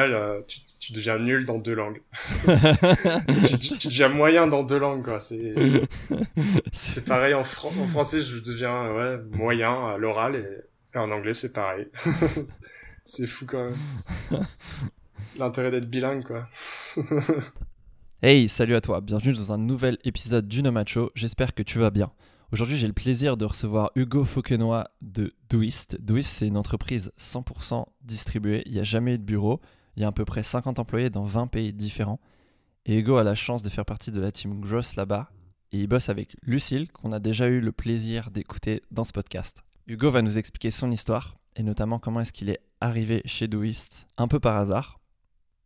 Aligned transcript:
euh, 0.00 0.42
tu, 0.46 0.60
tu, 0.78 0.92
deviens 0.92 1.18
nul 1.18 1.44
dans 1.44 1.58
deux 1.58 1.74
langues. 1.74 2.00
tu, 2.46 3.78
tu, 3.78 3.88
deviens 3.88 4.08
moyen 4.08 4.46
dans 4.46 4.62
deux 4.62 4.78
langues, 4.78 5.04
quoi. 5.04 5.18
C'est, 5.18 5.54
c'est 6.72 7.04
pareil 7.04 7.34
en, 7.34 7.40
en 7.40 7.88
français, 7.88 8.22
je 8.22 8.38
deviens 8.38 8.92
ouais, 8.92 9.18
moyen 9.32 9.88
à 9.88 9.96
l'oral 9.96 10.36
et, 10.36 10.96
en 10.96 11.10
anglais, 11.10 11.34
c'est 11.34 11.52
pareil. 11.52 11.88
c'est 13.04 13.26
fou 13.26 13.44
quand 13.46 13.70
même. 13.70 14.46
L'intérêt 15.36 15.72
d'être 15.72 15.90
bilingue, 15.90 16.24
quoi. 16.24 16.46
hey, 18.22 18.48
salut 18.48 18.76
à 18.76 18.80
toi. 18.80 19.00
Bienvenue 19.00 19.32
dans 19.32 19.52
un 19.52 19.58
nouvel 19.58 19.98
épisode 20.04 20.46
du 20.46 20.62
Nomacho. 20.62 21.10
J'espère 21.16 21.54
que 21.54 21.64
tu 21.64 21.80
vas 21.80 21.90
bien. 21.90 22.12
Aujourd'hui, 22.52 22.76
j'ai 22.76 22.86
le 22.86 22.92
plaisir 22.92 23.36
de 23.36 23.44
recevoir 23.44 23.90
Hugo 23.96 24.24
Fauquenois 24.24 24.88
de 25.02 25.34
Douist. 25.50 26.00
Douist, 26.00 26.30
c'est 26.30 26.46
une 26.46 26.56
entreprise 26.56 27.10
100% 27.18 27.84
distribuée. 28.02 28.62
Il 28.66 28.72
n'y 28.72 28.80
a 28.80 28.84
jamais 28.84 29.14
eu 29.14 29.18
de 29.18 29.24
bureau. 29.24 29.60
Il 29.98 30.02
y 30.02 30.04
a 30.04 30.08
à 30.08 30.12
peu 30.12 30.24
près 30.24 30.44
50 30.44 30.78
employés 30.78 31.10
dans 31.10 31.24
20 31.24 31.48
pays 31.48 31.72
différents. 31.72 32.20
Et 32.86 32.98
Hugo 32.98 33.16
a 33.16 33.24
la 33.24 33.34
chance 33.34 33.64
de 33.64 33.68
faire 33.68 33.84
partie 33.84 34.12
de 34.12 34.20
la 34.20 34.30
team 34.30 34.60
Gross 34.60 34.94
là-bas. 34.94 35.28
Et 35.72 35.80
il 35.80 35.88
bosse 35.88 36.08
avec 36.08 36.36
Lucille, 36.40 36.92
qu'on 36.92 37.10
a 37.10 37.18
déjà 37.18 37.48
eu 37.48 37.58
le 37.58 37.72
plaisir 37.72 38.30
d'écouter 38.30 38.80
dans 38.92 39.02
ce 39.02 39.10
podcast. 39.10 39.64
Hugo 39.88 40.12
va 40.12 40.22
nous 40.22 40.38
expliquer 40.38 40.70
son 40.70 40.92
histoire, 40.92 41.36
et 41.56 41.64
notamment 41.64 41.98
comment 41.98 42.20
est-ce 42.20 42.32
qu'il 42.32 42.48
est 42.48 42.60
arrivé 42.80 43.22
chez 43.24 43.48
Doist 43.48 44.06
un 44.18 44.28
peu 44.28 44.38
par 44.38 44.56
hasard. 44.56 45.00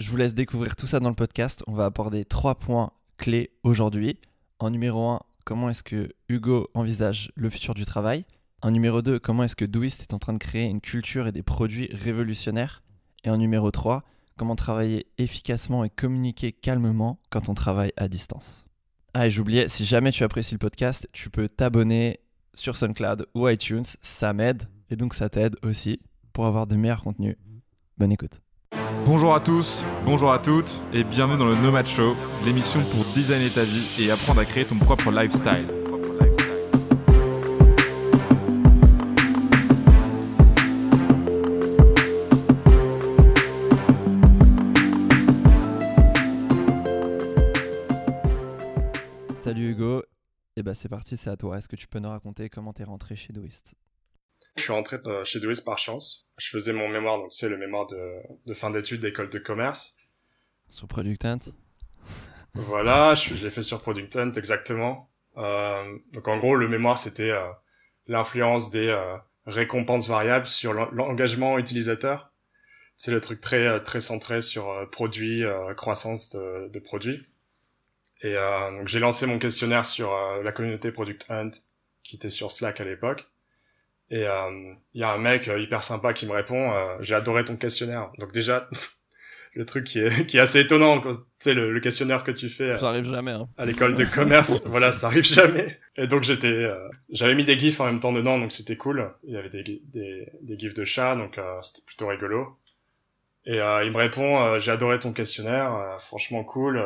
Je 0.01 0.09
vous 0.09 0.17
laisse 0.17 0.33
découvrir 0.33 0.77
tout 0.77 0.87
ça 0.87 0.99
dans 0.99 1.11
le 1.11 1.15
podcast. 1.15 1.63
On 1.67 1.75
va 1.75 1.85
aborder 1.85 2.25
trois 2.25 2.55
points 2.55 2.91
clés 3.19 3.51
aujourd'hui. 3.65 4.19
En 4.61 4.71
numéro 4.71 5.11
1, 5.11 5.21
comment 5.45 5.69
est-ce 5.69 5.83
que 5.83 6.09
Hugo 6.31 6.71
envisage 6.73 7.33
le 7.35 7.51
futur 7.51 7.75
du 7.75 7.85
travail? 7.85 8.25
En 8.63 8.71
numéro 8.71 9.03
2, 9.03 9.19
comment 9.19 9.43
est-ce 9.43 9.57
que 9.57 9.67
Doist 9.67 10.01
est 10.01 10.15
en 10.15 10.19
train 10.19 10.33
de 10.33 10.39
créer 10.39 10.65
une 10.65 10.81
culture 10.81 11.27
et 11.27 11.33
des 11.33 11.43
produits 11.43 11.91
révolutionnaires? 11.93 12.83
Et 13.25 13.31
en 13.31 13.37
numéro 13.37 13.71
3, 13.71 14.03
comment 14.37 14.57
travailler 14.57 15.07
efficacement 15.19 15.85
et 15.85 15.91
communiquer 15.91 16.53
calmement 16.53 17.21
quand 17.31 17.49
on 17.49 17.55
travaille 17.55 17.93
à 17.97 18.09
distance. 18.09 18.65
Ah, 19.15 19.27
et 19.27 19.31
j'oubliais, 19.31 19.69
si 19.69 19.85
jamais 19.85 20.13
tu 20.13 20.25
apprécies 20.25 20.55
le 20.55 20.59
podcast, 20.59 21.09
tu 21.13 21.31
peux 21.31 21.49
t'abonner 21.49 22.21
sur 22.55 22.77
SoundCloud 22.77 23.27
ou 23.35 23.49
iTunes, 23.49 23.85
ça 24.01 24.33
m'aide 24.33 24.65
et 24.91 24.97
donc 24.97 25.15
ça 25.15 25.29
t'aide 25.29 25.57
aussi 25.63 26.01
pour 26.33 26.47
avoir 26.47 26.67
de 26.67 26.77
meilleurs 26.77 27.03
contenus. 27.03 27.37
Bonne 27.99 28.13
écoute. 28.13 28.41
Bonjour 29.05 29.35
à 29.35 29.41
tous, 29.41 29.83
bonjour 30.07 30.33
à 30.33 30.39
toutes 30.39 30.73
et 30.93 31.03
bienvenue 31.03 31.39
dans 31.39 31.47
le 31.47 31.57
Nomad 31.57 31.87
Show, 31.87 32.15
l'émission 32.45 32.81
pour 32.85 33.05
designer 33.15 33.51
ta 33.53 33.65
vie 33.65 34.03
et 34.03 34.11
apprendre 34.11 34.41
à 34.41 34.45
créer 34.45 34.65
ton 34.65 34.77
propre 34.77 35.11
lifestyle. 35.11 35.82
Et 50.57 50.63
bah 50.63 50.75
c'est 50.75 50.89
parti, 50.89 51.17
c'est 51.17 51.31
à 51.31 51.37
toi. 51.37 51.59
Est-ce 51.59 51.69
que 51.69 51.77
tu 51.77 51.87
peux 51.87 51.99
nous 51.99 52.11
raconter 52.11 52.51
comment 52.51 52.73
t'es 52.73 52.85
rentré 52.85 53.17
chez 53.17 53.33
Doist? 53.33 53.75
Je 54.57 54.63
suis 54.63 54.73
rentré 54.73 54.99
euh, 55.07 55.25
chez 55.25 55.41
Doist 55.41 55.65
par 55.65 55.79
chance. 55.79 56.27
Je 56.37 56.51
faisais 56.51 56.73
mon 56.73 56.89
mémoire, 56.89 57.19
donc 57.19 57.33
c'est 57.33 57.49
le 57.49 57.57
mémoire 57.57 57.87
de, 57.87 58.53
fin 58.53 58.71
d'études 58.71 59.01
d'école 59.01 59.31
de 59.31 59.39
commerce. 59.39 59.97
Sur 60.69 60.89
Product 60.89 61.25
Hunt? 61.25 61.39
Voilà, 62.55 63.15
je, 63.15 63.33
l'ai 63.43 63.51
fait 63.51 63.63
sur 63.63 63.81
Product 63.81 64.15
Hunt, 64.15 64.33
exactement. 64.33 65.11
Euh, 65.39 65.99
donc 66.13 66.29
en 66.29 66.37
gros, 66.37 66.55
le 66.55 66.69
mémoire, 66.69 66.99
c'était 66.99 67.31
euh, 67.31 67.49
l'influence 68.07 68.71
des 68.71 68.95
récompenses 69.47 70.09
variables 70.09 70.47
sur 70.47 70.75
l'engagement 70.75 71.59
utilisateur. 71.59 72.31
C'est 72.97 73.11
le 73.11 73.23
truc 73.23 73.41
très 73.41 73.83
très 73.83 74.03
centré 74.03 74.43
sur 74.43 74.89
produit, 74.91 75.43
croissance 75.77 76.31
de, 76.31 76.69
de 76.69 76.79
produits. 76.79 77.27
Et 78.23 78.37
euh, 78.37 78.71
donc 78.71 78.89
j'ai 78.89 79.01
lancé 79.01 79.27
mon 79.27 79.39
questionnaire 79.39 79.85
sur 79.85 80.13
euh, 80.13 80.43
la 80.43 80.53
communauté 80.53 80.93
Product 80.93 81.27
Hunt 81.29 81.51
qui 82.05 82.17
était 82.17 82.31
sur 82.31 82.53
Slack 82.53 82.81
à 82.81 82.85
l'époque. 82.85 83.27
Et 84.11 84.27
euh, 84.27 84.75
il 84.95 85.01
y 85.01 85.05
a 85.05 85.13
un 85.13 85.19
mec 85.19 85.51
hyper 85.59 85.83
sympa 85.83 86.13
qui 86.13 86.27
me 86.27 86.33
répond 86.33 86.73
j'ai 87.01 87.15
adoré 87.15 87.45
ton 87.45 87.57
questionnaire. 87.57 88.11
Donc 88.19 88.33
déjà 88.33 88.69
le 89.55 89.67
truc 89.67 89.85
qui 89.85 90.01
est 90.01 90.27
qui 90.27 90.37
est 90.37 90.41
assez 90.41 90.61
étonnant 90.61 91.01
tu 91.01 91.09
sais 91.41 91.55
le, 91.55 91.73
le, 91.73 91.81
questionnaire 91.81 92.23
que 92.23 92.31
tu 92.31 92.49
fais 92.49 92.79
ça 92.79 92.89
arrive 92.89 93.11
jamais 93.11 93.33
hein. 93.33 93.49
à 93.59 93.67
l'école 93.67 93.95
de 93.95 94.05
commerce 94.07 94.63
voilà 94.67 94.93
ça 94.93 95.09
arrive 95.09 95.25
jamais 95.25 95.79
et 95.97 96.07
donc 96.07 96.23
j'étais 96.23 96.71
j'avais 97.11 97.35
mis 97.35 97.45
des 97.45 97.59
gifs 97.59 97.79
en 97.79 97.85
même 97.85 98.01
temps 98.01 98.13
dedans 98.13 98.39
donc 98.39 98.51
c'était 98.51 98.77
cool 98.77 99.13
il 99.25 99.35
y 99.35 99.37
avait 99.37 99.51
des 99.51 99.63
des, 99.63 100.27
des 100.41 100.59
gifs 100.59 100.73
de 100.73 100.87
chat 100.87 101.17
donc 101.17 101.39
c'était 101.63 101.85
plutôt 101.85 102.07
rigolo 102.07 102.57
et 103.45 103.57
il 103.57 103.91
me 103.91 103.97
répond 103.99 104.59
j'ai 104.59 104.71
adoré 104.71 104.99
ton 104.99 105.13
questionnaire 105.13 105.99
franchement 106.01 106.45
cool 106.45 106.83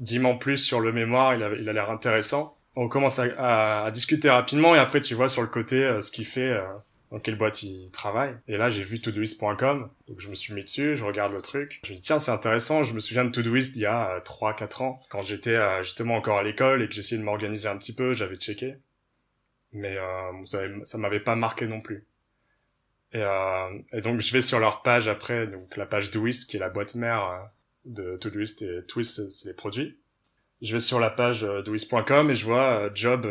dis-moi 0.00 0.38
plus 0.38 0.58
sur 0.58 0.80
le 0.80 0.92
mémoire, 0.92 1.34
il 1.34 1.42
a 1.42 1.52
il 1.52 1.64
l'air 1.64 1.90
intéressant. 1.90 2.56
On 2.76 2.88
commence 2.88 3.18
à, 3.18 3.84
à, 3.84 3.90
discuter 3.90 4.30
rapidement 4.30 4.74
et 4.74 4.78
après 4.78 5.00
tu 5.00 5.14
vois 5.14 5.28
sur 5.28 5.42
le 5.42 5.48
côté 5.48 5.84
euh, 5.84 6.00
ce 6.00 6.12
qu'il 6.12 6.26
fait, 6.26 6.50
euh, 6.50 6.62
dans 7.10 7.18
quelle 7.18 7.36
boîte 7.36 7.62
il 7.62 7.90
travaille. 7.90 8.36
Et 8.46 8.56
là 8.56 8.68
j'ai 8.68 8.84
vu 8.84 9.00
todoist.com, 9.00 9.90
donc 10.08 10.20
je 10.20 10.28
me 10.28 10.34
suis 10.34 10.54
mis 10.54 10.62
dessus, 10.62 10.96
je 10.96 11.04
regarde 11.04 11.32
le 11.32 11.40
truc. 11.40 11.80
Je 11.84 11.92
me 11.92 11.96
dis 11.96 12.02
tiens 12.02 12.20
c'est 12.20 12.30
intéressant, 12.30 12.84
je 12.84 12.94
me 12.94 13.00
souviens 13.00 13.24
de 13.24 13.30
Todoist 13.30 13.74
il 13.76 13.82
y 13.82 13.86
a 13.86 14.20
3-4 14.20 14.62
euh, 14.82 14.84
ans, 14.84 15.00
quand 15.08 15.22
j'étais 15.22 15.56
euh, 15.56 15.82
justement 15.82 16.16
encore 16.16 16.38
à 16.38 16.42
l'école 16.42 16.82
et 16.82 16.88
que 16.88 16.94
j'essayais 16.94 17.20
de 17.20 17.24
m'organiser 17.24 17.68
un 17.68 17.76
petit 17.76 17.94
peu, 17.94 18.12
j'avais 18.12 18.36
checké. 18.36 18.76
Mais 19.72 19.98
ça, 20.46 20.60
ça 20.84 20.96
m'avait 20.96 21.20
pas 21.20 21.36
marqué 21.36 21.66
non 21.66 21.82
plus. 21.82 22.06
Et, 23.12 23.22
et, 23.92 24.00
donc 24.00 24.20
je 24.20 24.32
vais 24.32 24.40
sur 24.40 24.58
leur 24.60 24.80
page 24.80 25.08
après, 25.08 25.46
donc 25.46 25.76
la 25.76 25.84
page 25.84 26.10
Doist 26.10 26.48
qui 26.48 26.56
est 26.56 26.60
la 26.60 26.70
boîte 26.70 26.94
mère 26.94 27.50
de 27.88 28.16
Todoist 28.16 28.62
et 28.62 28.82
Twist, 28.86 29.30
c'est 29.30 29.48
les 29.48 29.54
produits. 29.54 29.98
Je 30.60 30.72
vais 30.72 30.80
sur 30.80 31.00
la 31.00 31.10
page 31.10 31.44
euh, 31.44 31.62
doist.com 31.62 32.30
et 32.30 32.34
je 32.34 32.44
vois 32.44 32.80
euh, 32.80 32.90
job 32.94 33.26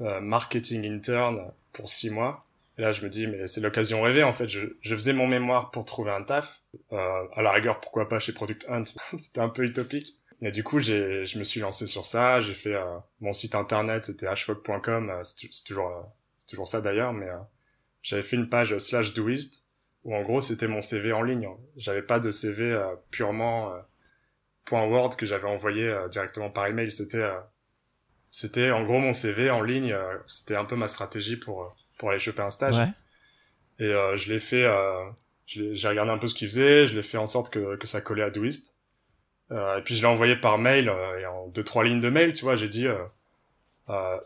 euh, 0.00 0.20
marketing 0.20 0.86
intern 0.86 1.52
pour 1.72 1.90
six 1.90 2.10
mois. 2.10 2.46
Et 2.78 2.82
là, 2.82 2.92
je 2.92 3.02
me 3.02 3.10
dis, 3.10 3.26
mais 3.26 3.46
c'est 3.46 3.60
l'occasion 3.60 4.00
rêvée, 4.00 4.22
en 4.22 4.32
fait. 4.32 4.48
Je, 4.48 4.60
je, 4.80 4.94
faisais 4.94 5.12
mon 5.12 5.26
mémoire 5.26 5.70
pour 5.70 5.84
trouver 5.84 6.10
un 6.10 6.22
taf. 6.22 6.62
Euh, 6.92 7.24
à 7.34 7.42
la 7.42 7.52
rigueur, 7.52 7.80
pourquoi 7.80 8.08
pas 8.08 8.18
chez 8.18 8.32
Product 8.32 8.64
Hunt? 8.68 8.84
C'était 9.18 9.40
un 9.40 9.50
peu 9.50 9.64
utopique. 9.64 10.18
Et 10.40 10.50
du 10.50 10.64
coup, 10.64 10.80
j'ai, 10.80 11.24
je 11.26 11.38
me 11.38 11.44
suis 11.44 11.60
lancé 11.60 11.86
sur 11.86 12.06
ça. 12.06 12.40
J'ai 12.40 12.54
fait 12.54 12.74
mon 13.20 13.32
site 13.32 13.54
internet, 13.54 14.02
c'était 14.02 14.26
hfog.com. 14.26 15.12
c'est 15.22 15.64
toujours, 15.64 16.12
c'est 16.36 16.48
toujours 16.48 16.66
ça 16.66 16.80
d'ailleurs, 16.80 17.12
mais 17.12 17.28
j'avais 18.02 18.24
fait 18.24 18.34
une 18.34 18.48
page 18.48 18.76
slash 18.78 19.14
doist 19.14 19.68
où 20.02 20.16
en 20.16 20.22
gros, 20.22 20.40
c'était 20.40 20.66
mon 20.66 20.80
CV 20.80 21.12
en 21.12 21.22
ligne. 21.22 21.48
J'avais 21.76 22.02
pas 22.02 22.18
de 22.18 22.32
CV 22.32 22.76
purement 23.12 23.72
Word 24.70 25.16
que 25.16 25.26
j'avais 25.26 25.48
envoyé 25.48 25.86
euh, 25.86 26.08
directement 26.08 26.50
par 26.50 26.66
email. 26.66 26.92
C'était 26.92 27.18
euh, 27.18 27.38
c'était 28.30 28.70
en 28.70 28.84
gros 28.84 28.98
mon 28.98 29.14
CV 29.14 29.50
en 29.50 29.62
ligne. 29.62 29.92
Euh, 29.92 30.16
c'était 30.26 30.56
un 30.56 30.64
peu 30.64 30.76
ma 30.76 30.88
stratégie 30.88 31.36
pour 31.36 31.74
pour 31.98 32.10
aller 32.10 32.18
choper 32.18 32.42
un 32.42 32.50
stage. 32.50 32.76
Et 33.78 33.88
je 33.88 34.32
l'ai 34.32 34.38
fait. 34.38 34.68
j'ai 35.46 35.88
regardé 35.88 36.12
un 36.12 36.18
peu 36.18 36.28
ce 36.28 36.34
qu'il 36.34 36.48
faisait. 36.48 36.86
Je 36.86 36.94
l'ai 36.94 37.02
fait 37.02 37.18
en 37.18 37.26
sorte 37.26 37.52
que 37.52 37.76
que 37.76 37.86
ça 37.86 38.00
collait 38.00 38.22
à 38.22 38.30
Doist. 38.30 38.76
et 39.50 39.82
puis 39.84 39.96
je 39.96 40.02
l'ai 40.02 40.06
envoyé 40.06 40.36
par 40.36 40.58
mail 40.58 40.92
et 41.20 41.26
en 41.26 41.48
deux 41.48 41.64
trois 41.64 41.84
lignes 41.84 42.00
de 42.00 42.10
mail, 42.10 42.32
tu 42.32 42.44
vois, 42.44 42.54
j'ai 42.54 42.68
dit 42.68 42.86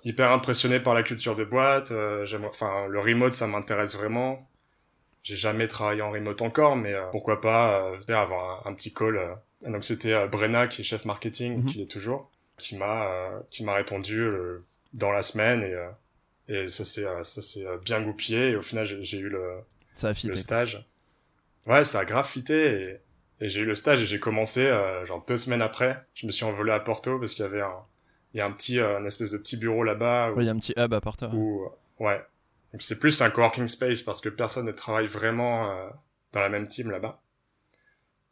hyper 0.05 0.31
impressionné 0.31 0.79
par 0.81 0.95
la 0.95 1.03
culture 1.03 1.37
de 1.37 1.45
boîte. 1.45 1.93
enfin, 2.45 2.87
le 2.87 3.01
remote, 3.01 3.35
ça 3.35 3.47
m'intéresse 3.47 3.97
vraiment. 3.97 4.47
J'ai 5.23 5.37
jamais 5.37 5.69
travaillé 5.69 6.03
en 6.03 6.11
remote 6.11 6.43
encore, 6.43 6.77
mais 6.77 6.95
pourquoi 7.13 7.41
pas 7.41 7.93
avoir 8.09 8.67
un, 8.67 8.71
un, 8.71 8.75
petit 8.75 8.93
call 8.93 9.39
donc 9.63 9.85
c'était 9.85 10.13
euh, 10.13 10.27
Brenna 10.27 10.67
qui 10.67 10.83
est 10.83 10.85
chef 10.85 11.05
marketing, 11.05 11.59
mhm. 11.59 11.67
qui 11.67 11.83
est 11.83 11.91
toujours, 11.91 12.31
qui 12.59 12.77
m'a 12.77 13.07
euh, 13.07 13.41
qui 13.51 13.65
m'a 13.65 13.75
répondu 13.75 14.21
euh, 14.21 14.65
dans 14.93 15.13
la 15.13 15.23
semaine 15.23 15.63
et 15.63 15.75
et 16.49 16.69
ça 16.69 16.85
s'est 16.85 17.07
ça 17.25 17.43
s'est 17.43 17.67
bien 17.85 18.01
goupillé 18.01 18.51
et 18.51 18.57
au 18.57 18.63
final 18.63 18.87
j'ai 18.87 19.19
eu 19.19 19.29
le 19.29 19.59
ça 19.95 20.11
a 20.11 20.13
le 20.13 20.37
stage. 20.37 20.87
Ouais, 21.67 21.83
ça 21.83 22.01
a 22.01 22.05
grave 22.05 22.29
fité 22.29 23.01
et, 23.41 23.45
et 23.45 23.49
j'ai 23.49 23.61
eu 23.61 23.65
le 23.65 23.75
stage 23.75 24.01
et 24.01 24.07
j'ai 24.07 24.21
commencé 24.21 24.67
genre 25.05 25.25
deux 25.27 25.37
semaines 25.37 25.63
après. 25.63 26.05
Je 26.15 26.27
me 26.27 26.31
suis 26.31 26.45
envolé 26.45 26.71
à 26.73 26.79
Porto 26.79 27.19
parce 27.19 27.35
qu'il 27.35 27.45
y 27.45 27.49
avait 27.49 27.63
un 27.63 27.75
il 28.35 28.39
y 28.39 28.41
a 28.41 28.47
un 28.47 28.53
petit 28.53 28.79
un 28.79 29.05
espèce 29.07 29.33
de 29.33 29.39
petit 29.39 29.57
bureau 29.57 29.83
là-bas. 29.83 30.33
Oui, 30.37 30.45
il 30.45 30.47
y 30.47 30.51
a 30.51 30.53
un 30.53 30.59
petit 30.59 30.75
hub 30.77 30.93
à 30.95 31.01
Porto. 31.01 31.27
Où, 31.33 31.69
ouais. 31.99 32.25
Donc 32.73 32.83
c'est 32.83 32.99
plus 32.99 33.21
un 33.23 33.31
coworking 33.31 33.67
space 33.67 34.03
parce 34.03 34.21
que 34.21 34.29
personne 34.29 34.67
ne 34.67 34.73
travaille 34.73 35.07
vraiment 35.07 35.75
dans 36.33 36.41
la 36.41 36.49
même 36.49 36.69
team 36.69 36.91
là-bas. 36.91 37.21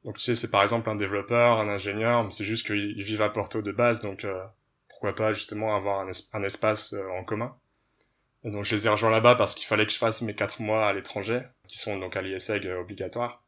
Donc 0.04 0.18
tu 0.18 0.24
sais, 0.24 0.34
c'est 0.34 0.50
par 0.50 0.62
exemple 0.62 0.90
un 0.90 0.96
développeur, 0.96 1.58
un 1.58 1.68
ingénieur, 1.68 2.24
mais 2.24 2.32
c'est 2.32 2.44
juste 2.44 2.66
qu'ils 2.66 3.02
vivent 3.02 3.22
à 3.22 3.30
Porto 3.30 3.62
de 3.62 3.72
base, 3.72 4.02
donc 4.02 4.24
euh, 4.24 4.44
pourquoi 4.88 5.14
pas 5.14 5.32
justement 5.32 5.74
avoir 5.74 6.06
un, 6.32 6.42
espace 6.42 6.92
euh, 6.92 7.08
en 7.18 7.24
commun. 7.24 7.56
Donc 8.44 8.64
je 8.64 8.74
les 8.74 8.86
ai 8.86 8.90
rejoints 8.90 9.10
là-bas 9.10 9.36
parce 9.36 9.54
qu'il 9.54 9.66
fallait 9.66 9.86
que 9.86 9.92
je 9.92 9.98
fasse 9.98 10.20
mes 10.20 10.34
quatre 10.34 10.60
mois 10.60 10.86
à 10.86 10.92
l'étranger, 10.92 11.40
qui 11.66 11.78
sont 11.78 11.98
donc 11.98 12.16
à 12.16 12.22
l'ISEG 12.22 12.66
euh, 12.66 12.80
obligatoire, 12.80 13.42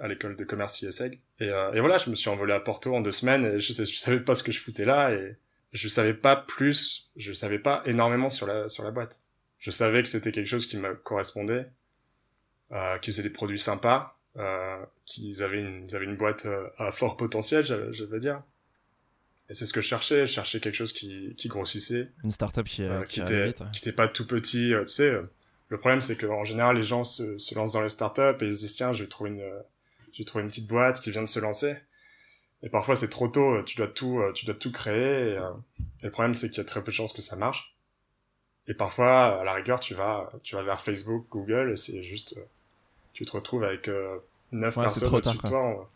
à 0.00 0.06
l'école 0.06 0.36
de 0.36 0.44
commerce 0.44 0.80
ISEG. 0.82 1.20
Et, 1.40 1.46
et, 1.46 1.80
voilà, 1.80 1.98
je 1.98 2.08
me 2.08 2.14
suis 2.14 2.30
envolé 2.30 2.52
à 2.52 2.60
Porto 2.60 2.94
en 2.94 3.00
deux 3.00 3.10
semaines 3.10 3.44
et 3.44 3.58
je, 3.58 3.72
sais, 3.72 3.84
savais 3.84 4.20
pas 4.20 4.36
ce 4.36 4.44
que 4.44 4.52
je 4.52 4.60
foutais 4.60 4.84
là 4.84 5.10
et 5.10 5.36
je 5.72 5.88
savais 5.88 6.14
pas 6.14 6.36
plus, 6.36 7.10
je 7.16 7.32
savais 7.32 7.58
pas 7.58 7.82
énormément 7.86 8.30
sur 8.30 8.46
la 8.46 8.68
sur 8.68 8.84
la 8.84 8.90
boîte. 8.90 9.22
Je 9.58 9.70
savais 9.70 10.02
que 10.02 10.08
c'était 10.08 10.32
quelque 10.32 10.48
chose 10.48 10.66
qui 10.66 10.76
me 10.76 10.94
correspondait, 10.94 11.70
euh, 12.72 12.98
qui 12.98 13.10
faisait 13.10 13.22
des 13.22 13.30
produits 13.30 13.60
sympas, 13.60 14.18
euh, 14.36 14.84
qu'ils 15.06 15.42
avaient 15.42 15.60
une, 15.60 15.86
ils 15.88 15.96
avaient 15.96 16.04
une 16.06 16.16
boîte 16.16 16.46
euh, 16.46 16.68
à 16.78 16.90
fort 16.90 17.16
potentiel, 17.16 17.64
je, 17.64 18.04
veux 18.04 18.20
dire. 18.20 18.42
Et 19.50 19.54
c'est 19.54 19.66
ce 19.66 19.72
que 19.72 19.80
je 19.82 19.86
cherchais. 19.88 20.26
Je 20.26 20.32
cherchais 20.32 20.60
quelque 20.60 20.74
chose 20.74 20.92
qui, 20.92 21.34
qui 21.36 21.48
grossissait, 21.48 22.08
Une 22.24 22.30
startup 22.30 22.66
qui, 22.66 22.82
euh, 22.82 23.02
qui 23.04 23.14
qui 23.14 23.20
était, 23.20 23.46
vite, 23.48 23.60
ouais. 23.60 23.66
qui 23.72 23.80
était 23.80 23.92
pas 23.92 24.08
tout 24.08 24.26
petit. 24.26 24.72
euh, 24.72 24.82
tu 24.82 24.88
sais, 24.94 25.10
euh, 25.10 25.22
le 25.68 25.78
problème 25.78 26.00
c'est 26.02 26.16
qu'en 26.16 26.44
général 26.44 26.76
les 26.76 26.82
gens 26.84 27.04
se, 27.04 27.38
se 27.38 27.54
lancent 27.54 27.72
dans 27.72 27.82
les 27.82 27.88
startups 27.88 28.20
et 28.40 28.44
ils 28.46 28.54
se 28.54 28.60
disent 28.60 28.76
tiens, 28.76 28.92
je 28.92 29.02
vais 29.02 29.08
trouver 29.08 29.30
une, 29.30 29.40
euh, 29.40 29.60
je 30.12 30.18
vais 30.18 30.24
trouver 30.24 30.44
une 30.44 30.50
petite 30.50 30.68
boîte 30.68 31.00
qui 31.00 31.10
vient 31.10 31.22
de 31.22 31.28
se 31.28 31.40
lancer. 31.40 31.76
Et 32.62 32.68
parfois 32.68 32.94
c'est 32.96 33.08
trop 33.10 33.28
tôt. 33.28 33.54
euh, 33.56 33.62
Tu 33.64 33.76
dois 33.76 33.88
tout, 33.88 34.20
euh, 34.20 34.32
tu 34.32 34.46
dois 34.46 34.54
tout 34.54 34.70
créer. 34.72 35.32
Et, 35.32 35.36
euh, 35.36 35.50
et 36.00 36.06
le 36.06 36.10
problème 36.10 36.34
c'est 36.34 36.48
qu'il 36.48 36.58
y 36.58 36.60
a 36.60 36.64
très 36.64 36.80
peu 36.82 36.90
de 36.90 36.96
chances 36.96 37.12
que 37.12 37.22
ça 37.22 37.36
marche. 37.36 37.74
Et 38.68 38.74
parfois, 38.74 39.40
à 39.40 39.44
la 39.44 39.54
rigueur, 39.54 39.80
tu 39.80 39.92
vas, 39.94 40.30
tu 40.44 40.54
vas 40.54 40.62
vers 40.62 40.80
Facebook, 40.80 41.26
Google, 41.30 41.72
et 41.72 41.76
c'est 41.76 42.04
juste, 42.04 42.36
euh, 42.36 42.44
tu 43.12 43.24
te 43.24 43.32
retrouves 43.32 43.64
avec 43.64 43.88
euh, 43.88 44.18
neuf 44.52 44.76
Ouais, 44.76 44.88
c'est 44.88 45.00
personnes 45.00 45.14
au-dessus 45.14 45.36
de 45.36 45.42
toi. 45.48 45.60
on- 45.62 45.86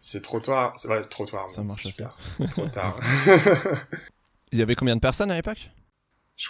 C'est 0.00 0.22
trop 0.22 0.40
tard. 0.40 0.72
C'est 0.78 1.08
trop 1.08 1.26
tard. 1.26 1.50
Ça 1.50 1.62
marche 1.62 1.84
super. 1.86 2.16
trop 2.50 2.68
tard. 2.68 2.98
Il 4.52 4.58
y 4.58 4.62
avait 4.62 4.74
combien 4.74 4.96
de 4.96 5.00
personnes 5.00 5.30
à 5.30 5.36
l'époque? 5.36 5.70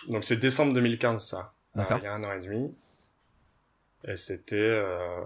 Donc 0.09 0.25
c'est 0.25 0.37
décembre 0.37 0.73
2015 0.75 1.23
ça. 1.25 1.53
D'accord. 1.75 1.97
Euh, 1.97 2.01
il 2.01 2.05
y 2.05 2.07
a 2.07 2.15
un 2.15 2.25
an 2.25 2.33
et 2.33 2.41
demi. 2.41 2.75
Et 4.09 4.17
c'était... 4.17 4.57
Euh... 4.57 5.21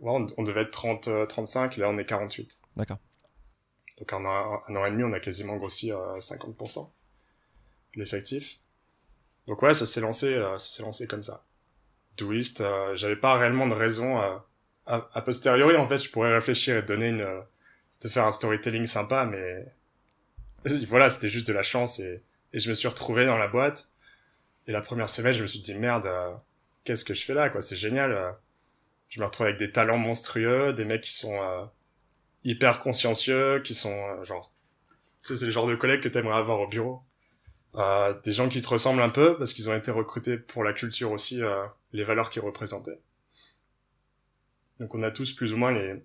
ouais, 0.00 0.12
on, 0.12 0.26
on 0.36 0.42
devait 0.44 0.62
être 0.62 0.70
30, 0.70 1.08
euh, 1.08 1.26
35, 1.26 1.76
et 1.76 1.80
là 1.80 1.88
on 1.88 1.98
est 1.98 2.04
48. 2.06 2.58
D'accord. 2.76 2.98
Donc 3.98 4.12
en 4.12 4.24
un, 4.24 4.60
un 4.68 4.76
an 4.76 4.84
et 4.86 4.90
demi, 4.90 5.02
on 5.02 5.12
a 5.12 5.18
quasiment 5.20 5.56
grossi 5.56 5.90
à 5.90 5.96
50% 6.20 6.88
l'effectif. 7.96 8.60
Donc 9.48 9.60
ouais, 9.62 9.74
ça 9.74 9.86
s'est 9.86 10.00
lancé, 10.00 10.32
euh, 10.34 10.56
ça 10.58 10.76
s'est 10.76 10.82
lancé 10.82 11.06
comme 11.06 11.22
ça. 11.22 11.44
Doist, 12.16 12.60
euh, 12.60 12.94
j'avais 12.94 13.16
pas 13.16 13.36
réellement 13.38 13.66
de 13.66 13.74
raison. 13.74 14.20
euh, 14.20 14.36
a, 14.86 15.08
a 15.14 15.22
posteriori, 15.22 15.76
en 15.76 15.86
fait, 15.88 15.98
je 15.98 16.10
pourrais 16.10 16.32
réfléchir 16.34 16.76
et 16.76 16.82
donner 16.82 17.08
une, 17.08 17.20
euh, 17.22 17.40
te 18.00 18.08
faire 18.08 18.26
un 18.26 18.32
storytelling 18.32 18.86
sympa, 18.86 19.24
mais 19.26 19.66
voilà, 20.88 21.10
c'était 21.10 21.28
juste 21.28 21.46
de 21.46 21.52
la 21.52 21.62
chance 21.62 21.98
et, 22.00 22.22
et 22.52 22.58
je 22.58 22.68
me 22.70 22.74
suis 22.74 22.88
retrouvé 22.88 23.26
dans 23.26 23.38
la 23.38 23.48
boîte. 23.48 23.88
Et 24.66 24.72
la 24.72 24.80
première 24.82 25.10
semaine, 25.10 25.32
je 25.34 25.42
me 25.42 25.46
suis 25.48 25.60
dit 25.60 25.74
merde, 25.74 26.06
euh, 26.06 26.32
qu'est-ce 26.84 27.04
que 27.04 27.14
je 27.14 27.24
fais 27.24 27.34
là, 27.34 27.50
quoi? 27.50 27.60
C'est 27.62 27.76
génial. 27.76 28.12
euh. 28.12 28.32
Je 29.08 29.20
me 29.20 29.26
retrouve 29.26 29.46
avec 29.46 29.58
des 29.58 29.72
talents 29.72 29.98
monstrueux, 29.98 30.72
des 30.72 30.84
mecs 30.86 31.02
qui 31.02 31.14
sont 31.14 31.34
euh, 31.42 31.64
hyper 32.44 32.80
consciencieux, 32.80 33.60
qui 33.64 33.74
sont 33.74 33.92
euh, 33.92 34.24
genre, 34.24 34.52
tu 35.22 35.28
sais, 35.28 35.36
c'est 35.36 35.46
le 35.46 35.52
genre 35.52 35.66
de 35.68 35.76
collègues 35.76 36.02
que 36.02 36.08
t'aimerais 36.08 36.38
avoir 36.38 36.60
au 36.60 36.68
bureau. 36.68 37.02
Euh, 37.76 38.12
des 38.22 38.32
gens 38.34 38.48
qui 38.50 38.60
te 38.60 38.68
ressemblent 38.68 39.00
un 39.02 39.08
peu 39.08 39.38
parce 39.38 39.52
qu'ils 39.54 39.70
ont 39.70 39.74
été 39.76 39.90
recrutés 39.90 40.36
pour 40.36 40.62
la 40.62 40.72
culture 40.74 41.10
aussi, 41.10 41.42
euh, 41.42 41.64
les 41.92 42.04
valeurs 42.04 42.28
qu'ils 42.30 42.42
représentaient. 42.42 42.98
Donc 44.80 44.94
on 44.94 45.02
a 45.02 45.10
tous 45.10 45.32
plus 45.32 45.52
ou 45.52 45.56
moins 45.56 45.72
les 45.72 46.02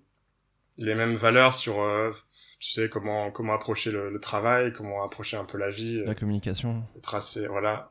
les 0.80 0.94
mêmes 0.94 1.16
valeurs 1.16 1.54
sur, 1.54 1.80
euh, 1.82 2.12
tu 2.60 2.70
sais, 2.70 2.88
comment 2.88 3.32
comment 3.32 3.52
approcher 3.52 3.90
le, 3.90 4.10
le 4.10 4.20
travail, 4.20 4.72
comment 4.72 5.02
approcher 5.02 5.36
un 5.36 5.44
peu 5.44 5.58
la 5.58 5.70
vie, 5.70 6.04
La 6.04 6.14
communication. 6.14 6.84
euh, 6.96 7.00
tracer, 7.00 7.48
voilà. 7.48 7.90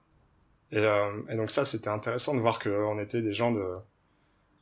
Et, 0.71 0.77
euh, 0.79 1.12
et 1.29 1.35
donc 1.35 1.51
ça, 1.51 1.65
c'était 1.65 1.89
intéressant 1.89 2.33
de 2.33 2.39
voir 2.39 2.59
qu'on 2.59 2.97
était 3.00 3.21
des 3.21 3.33
gens 3.33 3.51
de 3.51 3.65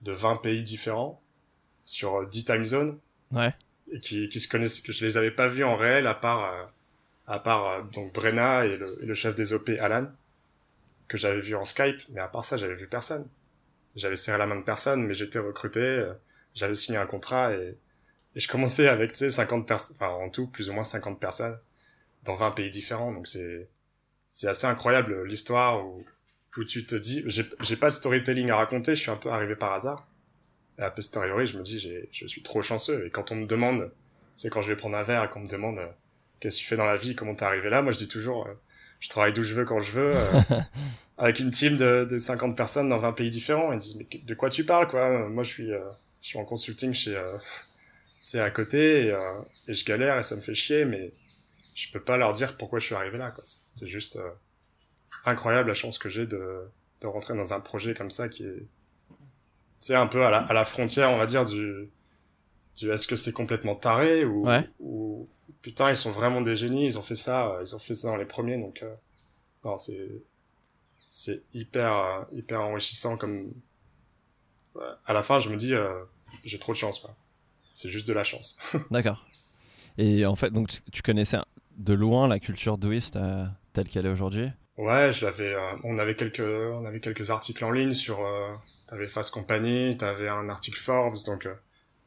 de 0.01 0.11
20 0.11 0.37
pays 0.37 0.63
différents 0.63 1.21
sur 1.85 2.15
euh, 2.21 2.25
10 2.25 2.45
time 2.45 2.65
zones 2.65 2.99
Ouais. 3.31 3.53
et 3.91 3.99
qui, 3.99 4.27
qui 4.29 4.39
se 4.39 4.47
connaissaient, 4.47 4.81
que 4.81 4.91
je 4.91 5.05
les 5.05 5.17
avais 5.17 5.31
pas 5.31 5.47
vus 5.47 5.63
en 5.63 5.75
réel 5.77 6.07
à 6.07 6.13
part, 6.15 6.43
euh, 6.51 6.65
à 7.27 7.39
part 7.39 7.67
euh, 7.67 7.81
donc 7.93 8.13
Brenna 8.13 8.65
et 8.65 8.77
le, 8.77 8.97
le 9.01 9.13
chef 9.13 9.35
des 9.35 9.53
OP 9.53 9.69
Alan, 9.79 10.07
que 11.07 11.17
j'avais 11.17 11.39
vu 11.39 11.55
en 11.55 11.65
Skype, 11.65 12.01
mais 12.09 12.21
à 12.21 12.27
part 12.27 12.45
ça, 12.45 12.57
j'avais 12.57 12.75
vu 12.75 12.87
personne. 12.87 13.27
J'avais 13.95 14.15
serré 14.15 14.37
la 14.37 14.45
main 14.45 14.57
de 14.57 14.63
personne, 14.63 15.05
mais 15.05 15.13
j'étais 15.13 15.39
recruté, 15.39 15.79
euh, 15.79 16.13
j'avais 16.53 16.75
signé 16.75 16.97
un 16.97 17.05
contrat 17.05 17.53
et, 17.53 17.77
et 18.35 18.39
je 18.39 18.47
commençais 18.47 18.87
avec, 18.87 19.13
tu 19.13 19.19
sais, 19.19 19.31
50 19.31 19.67
personnes, 19.67 19.95
enfin, 19.99 20.09
en 20.09 20.29
tout, 20.29 20.47
plus 20.47 20.69
ou 20.69 20.73
moins 20.73 20.83
50 20.83 21.19
personnes 21.19 21.57
dans 22.23 22.35
20 22.35 22.51
pays 22.51 22.69
différents, 22.69 23.13
donc 23.13 23.27
c'est, 23.27 23.69
c'est 24.31 24.47
assez 24.47 24.67
incroyable 24.67 25.23
l'histoire 25.25 25.85
où, 25.85 26.03
où 26.57 26.63
tu 26.63 26.85
te 26.85 26.95
dis, 26.95 27.23
j'ai, 27.27 27.75
pas 27.75 27.87
de 27.87 27.93
storytelling 27.93 28.49
à 28.49 28.57
raconter, 28.57 28.95
je 28.95 29.01
suis 29.01 29.11
un 29.11 29.15
peu 29.15 29.29
arrivé 29.29 29.55
par 29.55 29.73
hasard. 29.73 30.07
Et 30.77 30.81
a 30.81 30.91
posteriori, 30.91 31.45
je 31.45 31.57
me 31.57 31.63
dis, 31.63 31.79
je 32.11 32.27
suis 32.27 32.43
trop 32.43 32.61
chanceux. 32.61 33.05
Et 33.05 33.09
quand 33.09 33.31
on 33.31 33.35
me 33.35 33.45
demande, 33.45 33.91
c'est 34.35 34.49
quand 34.49 34.61
je 34.61 34.67
vais 34.67 34.75
prendre 34.75 34.97
un 34.97 35.03
verre 35.03 35.23
et 35.23 35.29
qu'on 35.29 35.41
me 35.41 35.47
demande, 35.47 35.77
euh, 35.77 35.87
qu'est-ce 36.39 36.57
que 36.57 36.61
tu 36.61 36.67
fais 36.67 36.75
dans 36.77 36.85
la 36.85 36.97
vie, 36.97 37.15
comment 37.15 37.35
t'es 37.35 37.45
arrivé 37.45 37.69
là, 37.69 37.81
moi 37.81 37.91
je 37.91 37.97
dis 37.99 38.07
toujours, 38.07 38.47
euh, 38.47 38.53
je 38.99 39.09
travaille 39.09 39.33
d'où 39.33 39.43
je 39.43 39.53
veux 39.53 39.65
quand 39.65 39.79
je 39.79 39.91
veux, 39.91 40.11
euh, 40.15 40.41
avec 41.17 41.39
une 41.39 41.51
team 41.51 41.77
de, 41.77 42.07
de 42.09 42.17
50 42.17 42.55
personnes 42.57 42.89
dans 42.89 42.97
20 42.97 43.13
pays 43.13 43.29
différents. 43.29 43.71
Ils 43.73 43.79
disent, 43.79 43.95
mais 43.95 44.07
de 44.17 44.33
quoi 44.35 44.49
tu 44.49 44.63
parles, 44.65 44.87
quoi? 44.87 45.27
Moi 45.29 45.43
je 45.43 45.49
suis, 45.49 45.71
euh, 45.71 45.79
je 46.21 46.27
suis 46.29 46.37
en 46.39 46.45
consulting 46.45 46.93
chez, 46.93 47.13
tu 47.13 48.31
sais, 48.31 48.39
à 48.39 48.49
côté, 48.49 49.07
et, 49.07 49.15
et 49.67 49.73
je 49.73 49.85
galère 49.85 50.17
et 50.19 50.23
ça 50.23 50.35
me 50.35 50.41
fait 50.41 50.55
chier, 50.55 50.85
mais 50.85 51.11
je 51.75 51.91
peux 51.91 51.99
pas 52.01 52.17
leur 52.17 52.33
dire 52.33 52.57
pourquoi 52.57 52.79
je 52.79 52.85
suis 52.85 52.95
arrivé 52.95 53.17
là, 53.17 53.31
quoi. 53.31 53.43
C'est 53.43 53.87
juste 53.87 54.17
incroyable 55.25 55.69
la 55.69 55.73
chance 55.73 55.97
que 55.97 56.09
j'ai 56.09 56.25
de, 56.25 56.61
de 57.01 57.07
rentrer 57.07 57.35
dans 57.35 57.53
un 57.53 57.59
projet 57.59 57.93
comme 57.95 58.09
ça 58.11 58.29
qui 58.29 58.43
est, 58.45 58.65
tu 59.09 59.15
sais, 59.79 59.95
un 59.95 60.07
peu 60.07 60.25
à 60.25 60.29
la, 60.31 60.39
à 60.39 60.53
la 60.53 60.65
frontière, 60.65 61.11
on 61.11 61.17
va 61.17 61.25
dire, 61.25 61.45
du, 61.45 61.89
du 62.77 62.91
est-ce 62.91 63.07
que 63.07 63.15
c'est 63.15 63.31
complètement 63.33 63.75
taré 63.75 64.25
ou, 64.25 64.47
Ouais. 64.47 64.67
ou 64.79 65.27
putain, 65.65 65.89
ils 65.89 65.97
sont 65.97 66.11
vraiment 66.11 66.41
des 66.41 66.55
génies, 66.55 66.85
ils 66.85 66.99
ont 66.99 67.01
fait 67.01 67.15
ça, 67.15 67.47
euh, 67.47 67.63
ils 67.65 67.75
ont 67.75 67.79
fait 67.79 67.95
ça 67.95 68.09
dans 68.09 68.17
les 68.17 68.25
premiers, 68.25 68.55
donc 68.59 68.83
euh, 68.83 68.93
non, 69.65 69.77
c'est 69.79 70.11
c'est 71.09 71.43
hyper 71.55 71.91
euh, 71.93 72.21
hyper 72.33 72.61
enrichissant 72.61 73.17
comme 73.17 73.51
à 75.07 75.13
la 75.13 75.23
fin, 75.23 75.39
je 75.39 75.49
me 75.49 75.55
dis 75.55 75.73
euh, 75.73 76.03
j'ai 76.43 76.59
trop 76.59 76.71
de 76.73 76.77
chance, 76.77 76.99
quoi. 76.99 77.15
C'est 77.73 77.89
juste 77.89 78.07
de 78.07 78.13
la 78.13 78.23
chance. 78.23 78.57
D'accord. 78.91 79.25
Et 79.97 80.25
en 80.25 80.35
fait, 80.35 80.51
donc 80.51 80.69
tu- 80.91 81.01
connaissais 81.01 81.37
de 81.77 81.93
loin 81.93 82.27
la 82.27 82.39
culture 82.39 82.77
douiste 82.77 83.15
euh, 83.15 83.45
telle 83.73 83.87
qu'elle 83.89 84.05
est 84.05 84.09
aujourd'hui? 84.09 84.49
Ouais, 84.77 85.11
je 85.11 85.25
l'avais. 85.25 85.55
on 85.83 85.97
avait 85.97 86.15
quelques, 86.15 86.41
on 86.41 86.85
avait 86.85 86.99
quelques 86.99 87.31
articles 87.31 87.63
en 87.65 87.71
ligne 87.71 87.93
sur. 87.93 88.19
T'avais 88.87 89.07
Fast 89.07 89.33
Company, 89.33 89.97
t'avais 89.97 90.27
un 90.29 90.47
article 90.49 90.79
Forbes, 90.79 91.17
donc 91.25 91.47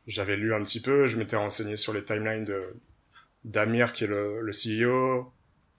j'avais 0.07 0.37
lu 0.37 0.55
un 0.55 0.63
petit 0.63 0.81
peu. 0.81 1.07
Je 1.07 1.17
m'étais 1.17 1.37
renseigné 1.37 1.77
sur 1.77 1.93
les 1.93 2.05
timelines 2.05 2.45
de 2.45 2.61
d'Amir 3.45 3.93
qui 3.93 4.05
est 4.05 4.09
le, 4.09 4.41
le 4.43 4.53
CEO, 4.53 5.33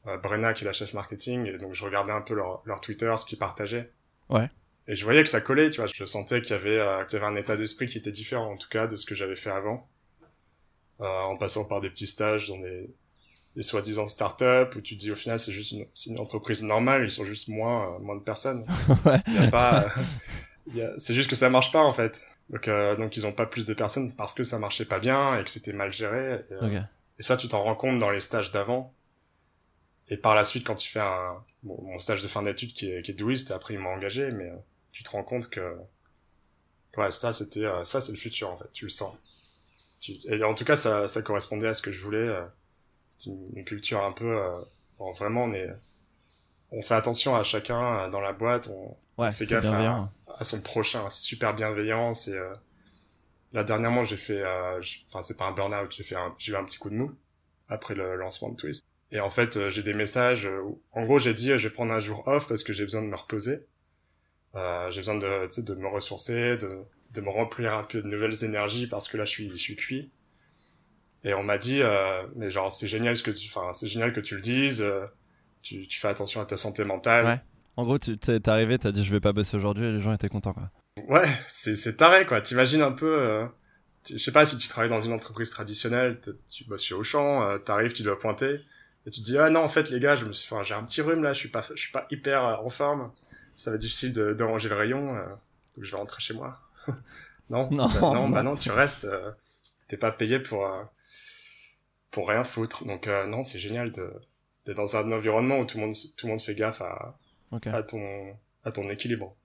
euh, 0.07 0.17
Brenna 0.17 0.53
qui 0.53 0.63
est 0.63 0.67
la 0.67 0.73
chef 0.73 0.93
marketing, 0.93 1.45
et 1.45 1.57
donc 1.57 1.73
je 1.73 1.83
regardais 1.85 2.11
un 2.13 2.21
peu 2.21 2.33
leur, 2.33 2.61
leur 2.65 2.81
Twitter, 2.81 3.13
ce 3.17 3.25
qu'ils 3.25 3.39
partageaient. 3.39 3.91
Ouais. 4.29 4.49
Et 4.87 4.95
je 4.95 5.03
voyais 5.05 5.23
que 5.23 5.29
ça 5.29 5.41
collait, 5.41 5.69
tu 5.69 5.81
vois. 5.81 5.87
Je 5.93 6.05
sentais 6.05 6.41
qu'il 6.41 6.51
y 6.51 6.59
avait, 6.59 6.79
euh, 6.79 7.03
qu'il 7.05 7.19
y 7.19 7.21
avait 7.23 7.31
un 7.31 7.35
état 7.35 7.55
d'esprit 7.57 7.87
qui 7.87 7.97
était 7.99 8.11
différent, 8.11 8.51
en 8.53 8.57
tout 8.57 8.69
cas, 8.69 8.87
de 8.87 8.97
ce 8.97 9.05
que 9.05 9.15
j'avais 9.15 9.35
fait 9.35 9.51
avant, 9.51 9.87
Euh, 11.01 11.05
en 11.05 11.37
passant 11.37 11.63
par 11.65 11.79
des 11.79 11.89
petits 11.89 12.07
stages 12.07 12.49
dans 12.49 12.57
des 12.59 12.89
des 13.55 13.63
soi-disant 13.63 14.07
startups 14.07 14.75
où 14.77 14.81
tu 14.81 14.95
te 14.95 14.99
dis 15.01 15.11
au 15.11 15.15
final 15.15 15.39
c'est 15.39 15.51
juste 15.51 15.71
une, 15.71 15.85
c'est 15.93 16.09
une 16.11 16.19
entreprise 16.19 16.63
normale, 16.63 17.03
ils 17.05 17.11
sont 17.11 17.25
juste 17.25 17.49
moins, 17.49 17.95
euh, 17.95 17.99
moins 17.99 18.15
de 18.15 18.21
personnes. 18.23 18.65
Ouais. 19.05 19.21
Il 19.27 19.35
y 19.35 19.37
a 19.39 19.51
pas, 19.51 19.85
euh, 19.85 19.89
il 20.67 20.77
y 20.77 20.81
a- 20.83 20.93
c'est 20.97 21.13
juste 21.15 21.29
que 21.29 21.35
ça 21.37 21.49
marche 21.49 21.71
pas 21.71 21.81
en 21.83 21.93
fait. 21.93 22.21
Donc, 22.49 22.67
euh, 22.67 22.95
donc 22.97 23.17
ils 23.17 23.25
ont 23.27 23.33
pas 23.33 23.45
plus 23.47 23.65
de 23.65 23.73
personnes 23.73 24.15
parce 24.15 24.33
que 24.35 24.43
ça 24.43 24.59
marchait 24.59 24.85
pas 24.85 24.99
bien 24.99 25.39
et 25.39 25.43
que 25.43 25.49
c'était 25.51 25.73
mal 25.73 25.91
géré. 25.93 26.41
Et, 26.51 26.53
euh, 26.53 26.67
Ok. 26.79 26.83
Et 27.19 27.23
ça 27.23 27.37
tu 27.37 27.47
t'en 27.47 27.63
rends 27.63 27.75
compte 27.75 27.99
dans 27.99 28.09
les 28.11 28.21
stages 28.21 28.51
d'avant. 28.51 28.93
Et 30.09 30.17
par 30.17 30.35
la 30.35 30.43
suite 30.43 30.65
quand 30.67 30.75
tu 30.75 30.89
fais 30.89 30.99
un, 30.99 31.41
bon, 31.63 31.81
mon 31.83 31.99
stage 31.99 32.21
de 32.23 32.27
fin 32.27 32.43
d'études 32.43 32.73
qui 32.73 32.89
est, 32.91 33.01
qui 33.01 33.11
est 33.11 33.13
douiste, 33.13 33.51
et 33.51 33.53
après 33.53 33.75
ils 33.75 33.79
m'ont 33.79 33.91
engagé, 33.91 34.31
mais 34.31 34.49
euh, 34.49 34.55
tu 34.91 35.03
te 35.03 35.09
rends 35.11 35.23
compte 35.23 35.49
que, 35.49 35.77
ouais 36.97 37.11
ça 37.11 37.33
c'était, 37.33 37.65
euh, 37.65 37.83
ça 37.85 38.01
c'est 38.01 38.11
le 38.11 38.17
futur 38.17 38.49
en 38.49 38.57
fait, 38.57 38.71
tu 38.73 38.85
le 38.85 38.89
sens. 38.89 39.15
Tu- 40.01 40.19
et 40.27 40.43
en 40.43 40.55
tout 40.55 40.65
cas 40.65 40.75
ça, 40.75 41.07
ça 41.09 41.21
correspondait 41.23 41.67
à 41.69 41.73
ce 41.75 41.81
que 41.81 41.91
je 41.93 42.01
voulais. 42.03 42.17
euh, 42.19 42.45
c'est 43.09 43.27
une, 43.27 43.49
une 43.55 43.65
culture 43.65 44.03
un 44.03 44.13
peu 44.13 44.39
bon, 44.99 45.11
vraiment 45.13 45.45
on 45.45 45.53
est 45.53 45.69
on 46.71 46.81
fait 46.81 46.95
attention 46.95 47.35
à 47.35 47.43
chacun 47.43 48.09
dans 48.09 48.21
la 48.21 48.33
boîte 48.33 48.67
on, 48.69 48.95
Ouais, 49.17 49.31
fait 49.31 49.45
c'est 49.45 49.59
gaffe 49.61 49.73
à 50.39 50.43
son 50.43 50.61
prochain 50.61 51.09
c'est 51.09 51.21
super 51.27 51.53
bienveillant 51.55 52.13
c'est. 52.13 52.37
Là 53.53 53.63
dernièrement 53.63 54.03
j'ai 54.03 54.17
fait 54.17 54.41
euh, 54.43 54.79
enfin 55.07 55.21
c'est 55.21 55.37
pas 55.37 55.45
un 55.45 55.51
burn 55.51 55.73
out 55.73 55.91
j'ai 55.91 56.03
fait 56.03 56.15
j'ai 56.37 56.51
eu 56.53 56.55
un 56.55 56.63
petit 56.63 56.77
coup 56.77 56.89
de 56.89 56.95
mou 56.95 57.11
après 57.67 57.95
le 57.95 58.15
lancement 58.15 58.49
de 58.49 58.55
Twist 58.55 58.85
et 59.11 59.19
en 59.19 59.29
fait 59.29 59.57
euh, 59.57 59.69
j'ai 59.69 59.83
des 59.83 59.93
messages 59.93 60.45
euh, 60.47 60.61
où- 60.61 60.81
en 60.91 61.03
gros 61.03 61.19
j'ai 61.19 61.33
dit 61.33 61.47
je 61.57 61.67
vais 61.67 61.73
prendre 61.73 61.91
un 61.93 61.99
jour 61.99 62.27
off 62.27 62.47
parce 62.47 62.63
que 62.63 62.73
j'ai 62.73 62.83
besoin 62.83 63.01
de 63.01 63.07
me 63.07 63.15
reposer 63.15 63.65
euh, 64.55 64.89
j'ai 64.91 65.01
besoin 65.01 65.15
de 65.17 65.61
de 65.61 65.75
me 65.75 65.87
ressourcer 65.87 66.57
de 66.57 66.79
de 67.13 67.21
me 67.21 67.29
remplir 67.29 67.73
un 67.73 67.83
peu 67.83 68.01
de 68.01 68.07
nouvelles 68.07 68.43
énergies 68.43 68.87
parce 68.87 69.07
que 69.07 69.17
là 69.17 69.25
je 69.25 69.31
suis 69.31 69.49
je 69.49 69.55
suis 69.57 69.75
cuit 69.75 70.11
et 71.23 71.33
on 71.33 71.43
m'a 71.43 71.57
dit, 71.57 71.81
euh, 71.81 72.23
mais 72.35 72.49
genre 72.49 72.71
c'est 72.71 72.87
génial 72.87 73.17
ce 73.17 73.23
que 73.23 73.31
tu, 73.31 73.49
enfin 73.49 73.73
c'est 73.73 73.87
génial 73.87 74.13
que 74.13 74.21
tu 74.21 74.35
le 74.35 74.41
dises. 74.41 74.81
euh, 74.81 75.05
tu, 75.61 75.85
tu 75.87 75.99
fais 75.99 76.07
attention 76.07 76.39
à 76.39 76.45
ta 76.45 76.55
santé 76.55 76.85
mentale. 76.85 77.25
Ouais. 77.25 77.41
En 77.75 77.83
gros, 77.83 77.99
tu 77.99 78.17
t'es 78.17 78.47
arrivé, 78.49 78.77
t'as 78.79 78.93
dit 78.93 79.03
je 79.03 79.11
vais 79.11 79.19
pas 79.19 79.33
bosser 79.33 79.57
aujourd'hui 79.57 79.85
et 79.87 79.91
les 79.91 79.99
gens 80.01 80.13
étaient 80.13 80.29
contents 80.29 80.53
quoi. 80.53 80.69
Ouais, 81.07 81.27
c'est 81.49 81.75
c'est 81.75 81.97
taré 81.97 82.25
quoi. 82.25 82.41
T'imagines 82.41 82.81
un 82.81 82.91
peu, 82.91 83.17
euh, 83.19 83.45
je 84.09 84.17
sais 84.17 84.31
pas 84.31 84.45
si 84.45 84.57
tu 84.57 84.67
travailles 84.67 84.89
dans 84.89 85.01
une 85.01 85.13
entreprise 85.13 85.49
traditionnelle, 85.49 86.19
tu 86.49 86.63
bosses 86.65 86.83
chez 86.83 86.93
Auchan, 86.95 87.43
euh, 87.43 87.57
t'arrives, 87.57 87.93
tu 87.93 88.03
dois 88.03 88.17
pointer 88.17 88.59
et 89.05 89.09
tu 89.11 89.21
te 89.21 89.25
dis 89.25 89.37
ah 89.37 89.49
non 89.49 89.61
en 89.61 89.67
fait 89.69 89.89
les 89.89 89.99
gars, 89.99 90.15
je 90.15 90.25
me 90.25 90.33
suis, 90.33 90.53
enfin 90.53 90.63
j'ai 90.63 90.73
un 90.73 90.83
petit 90.83 91.01
rhume 91.01 91.23
là, 91.23 91.33
je 91.33 91.39
suis 91.39 91.49
pas, 91.49 91.61
je 91.73 91.79
suis 91.79 91.91
pas 91.91 92.07
hyper 92.11 92.45
euh, 92.45 92.55
en 92.57 92.69
forme. 92.69 93.11
Ça 93.55 93.71
va 93.71 93.75
être 93.75 93.81
difficile 93.81 94.13
de, 94.13 94.33
de 94.33 94.43
ranger 94.43 94.69
le 94.69 94.75
rayon, 94.75 95.15
euh, 95.15 95.23
donc 95.75 95.83
je 95.85 95.91
vais 95.91 95.97
rentrer 95.97 96.21
chez 96.21 96.33
moi. 96.33 96.59
Non, 97.49 97.67
Non, 97.71 97.87
ça- 97.87 97.99
non, 97.99 98.29
bah 98.29 98.43
non. 98.43 98.55
tu 98.55 98.69
restes. 98.69 99.05
euh, 99.05 99.31
T'es 99.87 99.97
pas 99.97 100.11
payé 100.11 100.37
pour 100.39 100.69
pour 102.11 102.27
rien 102.29 102.43
foutre. 102.43 102.85
Donc 102.85 103.07
euh, 103.07 103.25
non, 103.27 103.43
c'est 103.43 103.59
génial 103.59 103.91
de 103.91 104.11
d'être 104.65 104.77
dans 104.77 104.95
un 104.97 105.11
environnement 105.11 105.59
où 105.59 105.65
tout 105.65 105.77
le 105.79 105.85
monde 105.85 105.95
tout 106.17 106.27
le 106.27 106.31
monde 106.33 106.41
fait 106.41 106.53
gaffe 106.55 106.81
à, 106.81 107.17
à 107.73 107.83
ton 107.83 108.35
à 108.65 108.71
ton 108.71 108.89
équilibre. 108.89 109.35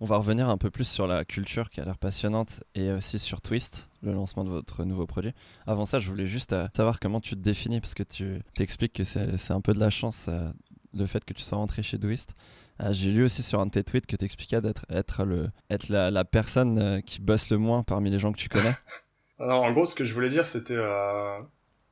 On 0.00 0.04
va 0.04 0.16
revenir 0.18 0.48
un 0.50 0.58
peu 0.58 0.70
plus 0.70 0.86
sur 0.86 1.06
la 1.06 1.24
culture 1.24 1.70
qui 1.70 1.80
a 1.80 1.84
l'air 1.84 1.96
passionnante 1.96 2.62
et 2.74 2.90
aussi 2.92 3.18
sur 3.18 3.40
Twist, 3.40 3.88
le 4.02 4.12
lancement 4.12 4.44
de 4.44 4.50
votre 4.50 4.84
nouveau 4.84 5.06
produit. 5.06 5.32
Avant 5.66 5.84
ça, 5.86 5.98
je 5.98 6.08
voulais 6.08 6.26
juste 6.26 6.52
euh, 6.52 6.68
savoir 6.76 7.00
comment 7.00 7.20
tu 7.20 7.30
te 7.30 7.40
définis 7.40 7.80
parce 7.80 7.94
que 7.94 8.02
tu 8.02 8.40
t'expliques 8.54 8.92
que 8.92 9.04
c'est 9.04 9.50
un 9.52 9.60
peu 9.60 9.72
de 9.72 9.80
la 9.80 9.90
chance 9.90 10.26
euh, 10.28 10.50
le 10.94 11.06
fait 11.06 11.24
que 11.24 11.32
tu 11.32 11.42
sois 11.42 11.56
rentré 11.58 11.82
chez 11.82 11.98
Twist. 11.98 12.34
Euh, 12.82 12.92
J'ai 12.92 13.10
lu 13.10 13.24
aussi 13.24 13.42
sur 13.42 13.58
un 13.60 13.66
de 13.66 13.70
tes 13.70 13.84
tweets 13.84 14.06
que 14.06 14.16
tu 14.16 14.24
expliquais 14.26 14.60
d'être 14.60 14.84
être 14.90 15.24
le 15.24 15.48
être 15.70 15.88
la, 15.88 16.10
la 16.10 16.24
personne 16.26 17.00
qui 17.02 17.22
bosse 17.22 17.48
le 17.50 17.56
moins 17.56 17.82
parmi 17.82 18.10
les 18.10 18.18
gens 18.18 18.32
que 18.32 18.38
tu 18.38 18.50
connais. 18.50 18.74
Alors 19.38 19.62
en 19.62 19.72
gros, 19.72 19.86
ce 19.86 19.94
que 19.94 20.04
je 20.04 20.12
voulais 20.12 20.28
dire, 20.28 20.44
c'était 20.46 20.74
euh, 20.76 21.38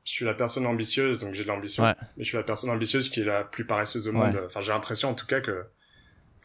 je 0.03 0.11
suis 0.11 0.25
la 0.25 0.35
personne 0.35 0.67
ambitieuse, 0.67 1.21
donc 1.21 1.33
j'ai 1.33 1.41
de 1.43 1.47
l'ambition. 1.47 1.83
Ouais. 1.83 1.95
Mais 2.17 2.23
je 2.23 2.29
suis 2.29 2.37
la 2.37 2.43
personne 2.43 2.69
ambitieuse 2.69 3.09
qui 3.09 3.21
est 3.21 3.25
la 3.25 3.43
plus 3.43 3.65
paresseuse 3.65 4.07
au 4.07 4.11
Ouais. 4.11 4.17
monde. 4.17 4.43
Enfin, 4.45 4.61
j'ai 4.61 4.71
l'impression 4.71 5.09
en 5.09 5.15
tout 5.15 5.25
cas 5.25 5.41
que 5.41 5.65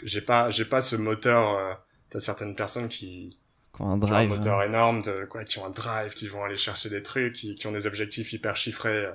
j'ai 0.04 0.20
pas 0.20 0.50
j'ai 0.50 0.64
pas 0.64 0.80
ce 0.80 0.96
moteur. 0.96 1.56
Euh, 1.56 1.74
T'as 2.10 2.18
certaines 2.18 2.56
personnes 2.56 2.88
qui, 2.88 3.36
un 3.74 3.76
qui 3.76 3.82
ont 3.82 3.90
un 3.92 3.96
drive. 3.98 4.28
moteur 4.30 4.58
hein. 4.60 4.64
énorme, 4.66 5.00
de, 5.02 5.24
quoi, 5.26 5.44
qui 5.44 5.58
ont 5.60 5.64
un 5.66 5.70
drive, 5.70 6.12
qui 6.14 6.26
vont 6.26 6.42
aller 6.42 6.56
chercher 6.56 6.88
des 6.90 7.04
trucs, 7.04 7.34
qui, 7.34 7.54
qui 7.54 7.68
ont 7.68 7.72
des 7.72 7.86
objectifs 7.86 8.32
hyper 8.32 8.56
chiffrés. 8.56 9.04
euh, 9.06 9.12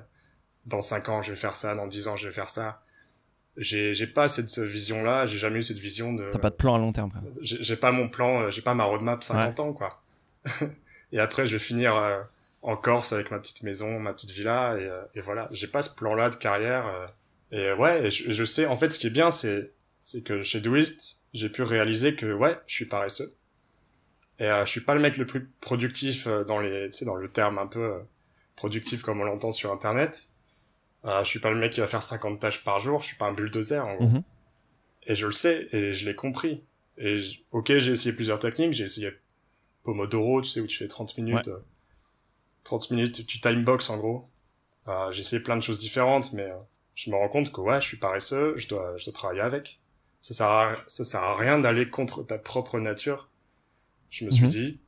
Dans 0.65 0.81
5 0.81 1.09
ans, 1.09 1.21
je 1.21 1.31
vais 1.31 1.35
faire 1.35 1.57
ça. 1.57 1.75
Dans 1.75 1.87
10 1.87 2.07
ans, 2.07 2.15
je 2.15 2.27
vais 2.29 2.33
faire 2.33 2.47
ça. 2.49 2.81
J'ai 3.57 3.93
j'ai 3.93 4.07
pas 4.07 4.27
cette 4.29 4.57
vision-là. 4.59 5.25
J'ai 5.25 5.37
jamais 5.37 5.59
eu 5.59 5.63
cette 5.63 5.77
vision 5.77 6.13
de. 6.13 6.29
T'as 6.31 6.39
pas 6.39 6.49
de 6.49 6.55
plan 6.55 6.75
à 6.75 6.77
long 6.77 6.91
terme. 6.93 7.11
quoi. 7.11 7.21
J'ai 7.41 7.75
pas 7.75 7.91
mon 7.91 8.07
plan, 8.09 8.43
euh, 8.43 8.49
j'ai 8.49 8.61
pas 8.61 8.73
ma 8.73 8.85
roadmap 8.85 9.23
50 9.23 9.59
ans, 9.59 9.73
quoi. 9.73 10.01
et 11.11 11.19
après, 11.19 11.45
je 11.45 11.53
vais 11.57 11.59
finir 11.63 11.95
euh, 11.95 12.21
en 12.61 12.77
Corse 12.77 13.11
avec 13.13 13.31
ma 13.31 13.39
petite 13.39 13.63
maison, 13.63 13.99
ma 13.99 14.13
petite 14.13 14.31
villa, 14.31 14.77
et, 14.79 14.83
euh, 14.85 15.01
et 15.15 15.21
voilà. 15.21 15.49
J'ai 15.51 15.67
pas 15.67 15.81
ce 15.81 15.93
plan-là 15.95 16.29
de 16.29 16.35
carrière. 16.35 16.85
euh, 16.87 17.07
et 17.51 17.59
euh, 17.59 17.75
ouais, 17.75 18.09
je 18.09 18.45
sais, 18.45 18.65
en 18.67 18.75
fait, 18.77 18.89
ce 18.89 18.99
qui 18.99 19.07
est 19.07 19.11
bien, 19.11 19.31
c'est 19.31 19.71
c'est 20.05 20.21
que 20.23 20.43
chez 20.43 20.61
Doist, 20.61 21.17
j'ai 21.33 21.49
pu 21.49 21.63
réaliser 21.63 22.15
que, 22.15 22.31
ouais, 22.31 22.59
je 22.67 22.75
suis 22.75 22.85
paresseux. 22.85 23.35
Et 24.37 24.43
euh, 24.43 24.63
je 24.63 24.69
suis 24.69 24.81
pas 24.81 24.93
le 24.93 25.01
mec 25.01 25.17
le 25.17 25.25
plus 25.25 25.47
productif 25.61 26.27
euh, 26.27 26.43
dans 26.43 26.59
les, 26.59 26.91
tu 26.91 26.99
sais, 26.99 27.05
dans 27.05 27.15
le 27.15 27.27
terme 27.27 27.57
un 27.57 27.65
peu 27.65 27.79
euh, 27.83 27.99
productif 28.55 29.01
comme 29.01 29.19
on 29.19 29.23
l'entend 29.23 29.51
sur 29.51 29.71
Internet. 29.71 30.27
Euh, 31.05 31.23
je 31.23 31.27
suis 31.29 31.39
pas 31.39 31.49
le 31.49 31.57
mec 31.57 31.71
qui 31.71 31.79
va 31.79 31.87
faire 31.87 32.03
50 32.03 32.39
tâches 32.39 32.63
par 32.63 32.79
jour, 32.79 33.01
je 33.01 33.07
suis 33.07 33.15
pas 33.17 33.25
un 33.25 33.33
bulldozer, 33.33 33.79
en 33.83 33.95
gros. 33.95 34.05
Mhm. 34.05 34.23
Et 35.07 35.15
je 35.15 35.25
le 35.25 35.31
sais, 35.31 35.69
et 35.71 35.91
je 35.93 36.05
l'ai 36.05 36.15
compris. 36.15 36.63
Et 36.99 37.17
je- 37.17 37.39
ok, 37.51 37.75
j'ai 37.79 37.91
essayé 37.93 38.13
plusieurs 38.13 38.37
techniques, 38.39 38.73
j'ai 38.73 38.83
essayé 38.83 39.11
Pomodoro, 39.83 40.43
tu 40.43 40.49
sais, 40.51 40.61
où 40.61 40.67
tu 40.67 40.77
fais 40.77 40.87
30 40.87 41.17
minutes, 41.17 41.47
euh, 41.47 41.59
30 42.63 42.91
minutes, 42.91 43.25
tu 43.25 43.39
timebox 43.41 43.89
en 43.89 43.97
gros. 43.97 44.29
Euh, 44.87 45.11
j'ai 45.11 45.21
essayé 45.21 45.41
plein 45.41 45.55
de 45.57 45.61
choses 45.63 45.79
différentes, 45.79 46.31
mais 46.33 46.43
euh, 46.43 46.57
je 46.93 47.09
me 47.09 47.15
rends 47.15 47.27
compte 47.29 47.51
que 47.51 47.59
ouais, 47.59 47.81
je 47.81 47.87
suis 47.87 47.97
paresseux, 47.97 48.53
je 48.57 48.67
dois, 48.67 48.95
je 48.97 49.05
dois 49.05 49.13
travailler 49.13 49.41
avec. 49.41 49.79
Ça 50.25 50.33
sert 50.33 50.47
à, 50.49 50.75
ça 50.87 51.05
sert 51.05 51.21
à 51.23 51.35
rien 51.37 51.59
d'aller 51.59 51.87
contre 51.87 52.23
ta 52.23 52.39
propre 52.39 52.79
nature. 52.79 53.29
Je 54.11 54.25
me 54.25 54.31
suis 54.31 54.45
Mhm. 54.45 54.49
dit, 54.49 54.81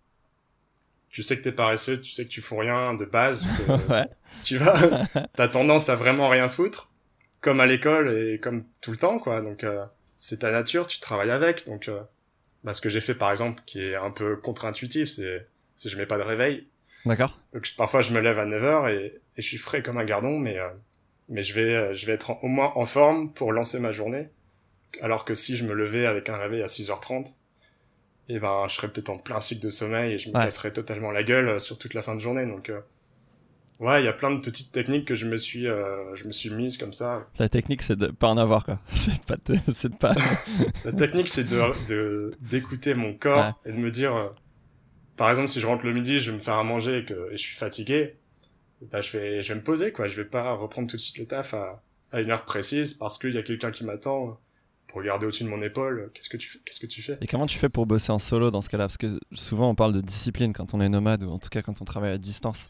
tu 1.10 1.24
sais 1.24 1.38
que 1.38 1.44
t'es 1.44 1.51
paresseux, 1.51 2.00
tu 2.01 2.12
sais 2.12 2.25
que 2.25 2.29
tu 2.29 2.41
fous 2.41 2.58
rien 2.58 2.94
de 2.94 3.06
base, 3.06 3.46
que 3.58 3.91
ouais. 3.91 4.06
tu 4.41 4.58
vas, 4.58 4.75
t'as 5.36 5.48
tendance 5.48 5.89
à 5.89 5.96
vraiment 5.96 6.29
rien 6.29 6.48
foutre, 6.50 6.91
comme 7.41 7.60
à 7.60 7.65
l'école 7.65 8.17
et 8.17 8.39
comme 8.39 8.65
tout 8.82 8.91
le 8.91 8.98
temps, 8.98 9.20
quoi. 9.20 9.41
Donc, 9.41 9.63
euh, 9.63 9.86
c'est 10.20 10.39
ta 10.39 10.51
nature, 10.51 10.88
tu 10.88 11.00
travailles 11.00 11.32
avec. 11.32 11.65
Donc, 11.65 11.88
euh, 11.88 12.01
bah, 12.63 12.74
ce 12.74 12.82
que 12.82 12.89
j'ai 12.89 13.01
fait, 13.01 13.15
par 13.15 13.32
exemple, 13.32 13.62
qui 13.65 13.82
est 13.82 13.96
un 13.96 14.12
peu 14.12 14.38
contre-intuitif, 14.38 15.10
c'est, 15.10 15.48
c'est 15.75 15.89
je 15.89 15.98
mets 15.98 16.08
pas 16.08 16.17
de 16.17 16.24
réveil. 16.24 16.67
D'accord. 17.06 17.39
Donc, 17.53 17.65
je- 17.65 17.75
parfois, 17.75 18.01
je 18.01 18.13
me 18.13 18.22
lève 18.22 18.39
à 18.39 18.46
9h 18.46 18.89
et, 18.89 19.22
et 19.38 19.44
je 19.44 19.48
suis 19.48 19.58
frais 19.58 19.84
comme 19.84 19.98
un 20.00 20.06
gardon, 20.06 20.39
mais, 20.39 20.60
euh, 20.60 20.70
mais 21.29 21.44
je 21.44 21.53
vais, 21.56 21.75
euh, 21.75 21.94
je 21.94 22.06
vais 22.06 22.13
être 22.13 22.32
en- 22.32 22.39
au 22.44 22.48
moins 22.48 22.74
en 22.75 22.86
forme 22.86 23.34
pour 23.34 23.51
lancer 23.53 23.79
ma 23.79 23.91
journée. 23.91 24.29
Alors 25.01 25.25
que 25.25 25.36
si 25.36 25.56
je 25.58 25.66
me 25.66 25.74
levais 25.74 26.06
avec 26.06 26.30
un 26.30 26.38
réveil 26.38 26.62
à 26.63 26.68
6h30, 26.70 27.38
et 28.30 28.39
ben, 28.39 28.68
je 28.70 28.75
serais 28.75 28.89
peut-être 28.92 29.10
en 29.12 29.20
plein 29.20 29.42
cycle 29.42 29.63
de 29.66 29.70
sommeil 29.72 30.13
et 30.13 30.18
je 30.20 30.30
me 30.32 30.36
Ouais. 30.36 30.42
casserais 30.42 30.74
totalement 30.74 31.12
la 31.12 31.24
gueule 31.24 31.50
euh, 31.50 31.60
sur 31.60 31.77
toute 31.80 31.94
la 31.96 32.01
fin 32.04 32.16
de 32.16 32.22
journée. 32.22 32.46
Donc, 32.48 32.70
euh, 32.70 32.82
ouais, 33.80 34.01
il 34.01 34.06
y 34.06 34.10
a 34.10 34.13
plein 34.13 34.32
de 34.32 34.42
petites 34.42 34.72
techniques 34.72 35.08
que 35.08 35.16
je 35.16 35.25
me 35.25 35.38
suis, 35.38 35.68
euh, 35.68 36.16
je 36.16 36.25
me 36.25 36.32
suis 36.32 36.50
mise 36.51 36.77
comme 36.77 36.94
ça. 36.94 37.27
La 37.39 37.50
technique, 37.50 37.84
c'est 37.84 37.96
de 37.96 38.08
pas 38.08 38.27
en 38.30 38.38
avoir 38.38 38.66
quoi. 38.66 38.80
C'est 38.94 39.12
de 39.13 39.25
pas. 39.25 39.38
te- 39.38 39.54
C'est 39.72 39.89
de 39.89 39.96
pas. 39.96 40.16
La 40.84 40.92
technique, 40.94 41.30
c'est 41.30 41.44
de, 41.44 41.86
de, 41.88 42.38
d'écouter 42.42 42.94
mon 42.96 43.13
corps 43.13 43.60
et 43.66 43.72
de 43.72 43.77
me 43.77 43.92
dire, 43.92 44.16
euh, 44.16 44.30
par 45.18 45.30
exemple, 45.30 45.50
si 45.50 45.60
je 45.62 45.68
rentre 45.68 45.86
le 45.86 45.94
midi, 45.94 46.20
je 46.20 46.32
vais 46.32 46.38
me 46.38 46.42
faire 46.44 46.56
à 46.56 46.63
manger 46.63 47.00
et 47.00 47.06
que 47.06 47.30
et 47.32 47.38
je 47.38 47.44
suis 47.44 47.58
fatigué, 47.58 48.16
bah, 48.82 49.01
je 49.01 49.18
vais, 49.18 49.44
je 49.44 49.54
vais 49.54 49.60
me 49.60 49.63
poser, 49.66 49.92
quoi. 49.92 50.08
Je 50.08 50.16
vais 50.16 50.25
pas 50.30 50.54
reprendre 50.54 50.89
tout 50.89 50.98
de 50.98 51.01
suite 51.01 51.18
le 51.20 51.27
taf 51.27 51.54
à, 51.54 51.84
à 52.12 52.22
une 52.22 52.32
heure 52.32 52.46
précise 52.46 52.94
parce 52.96 53.18
qu'il 53.18 53.34
y 53.36 53.38
a 53.38 53.44
quelqu'un 53.44 53.72
qui 53.72 53.86
m'attend 53.86 54.39
pour 54.88 55.00
regarder 55.00 55.25
au-dessus 55.25 55.44
de 55.44 55.50
mon 55.50 55.62
épaule. 55.62 56.12
Qu'est-ce 56.13 56.29
que 56.29 56.38
tu 56.38 56.50
fais? 56.50 56.60
Qu'est-ce 56.65 56.79
que 56.79 56.86
tu 56.88 57.01
fais? 57.01 57.17
Et 57.22 57.27
comment 57.27 57.46
tu 57.46 57.58
fais 57.58 57.70
pour 57.70 57.86
bosser 57.86 58.12
en 58.12 58.20
solo 58.20 58.51
dans 58.51 58.62
ce 58.62 58.70
cas-là? 58.70 58.86
Parce 58.86 58.98
que 58.98 59.20
souvent 59.34 59.70
on 59.70 59.75
parle 59.75 59.94
de 59.94 60.01
discipline 60.01 60.53
quand 60.53 60.74
on 60.74 60.82
est 60.82 60.89
nomade 60.89 61.24
ou 61.24 61.32
en 61.32 61.39
tout 61.39 61.50
cas 61.50 61.62
quand 61.62 61.82
on 61.82 61.86
travaille 61.86 62.12
à 62.12 62.17
distance. 62.17 62.70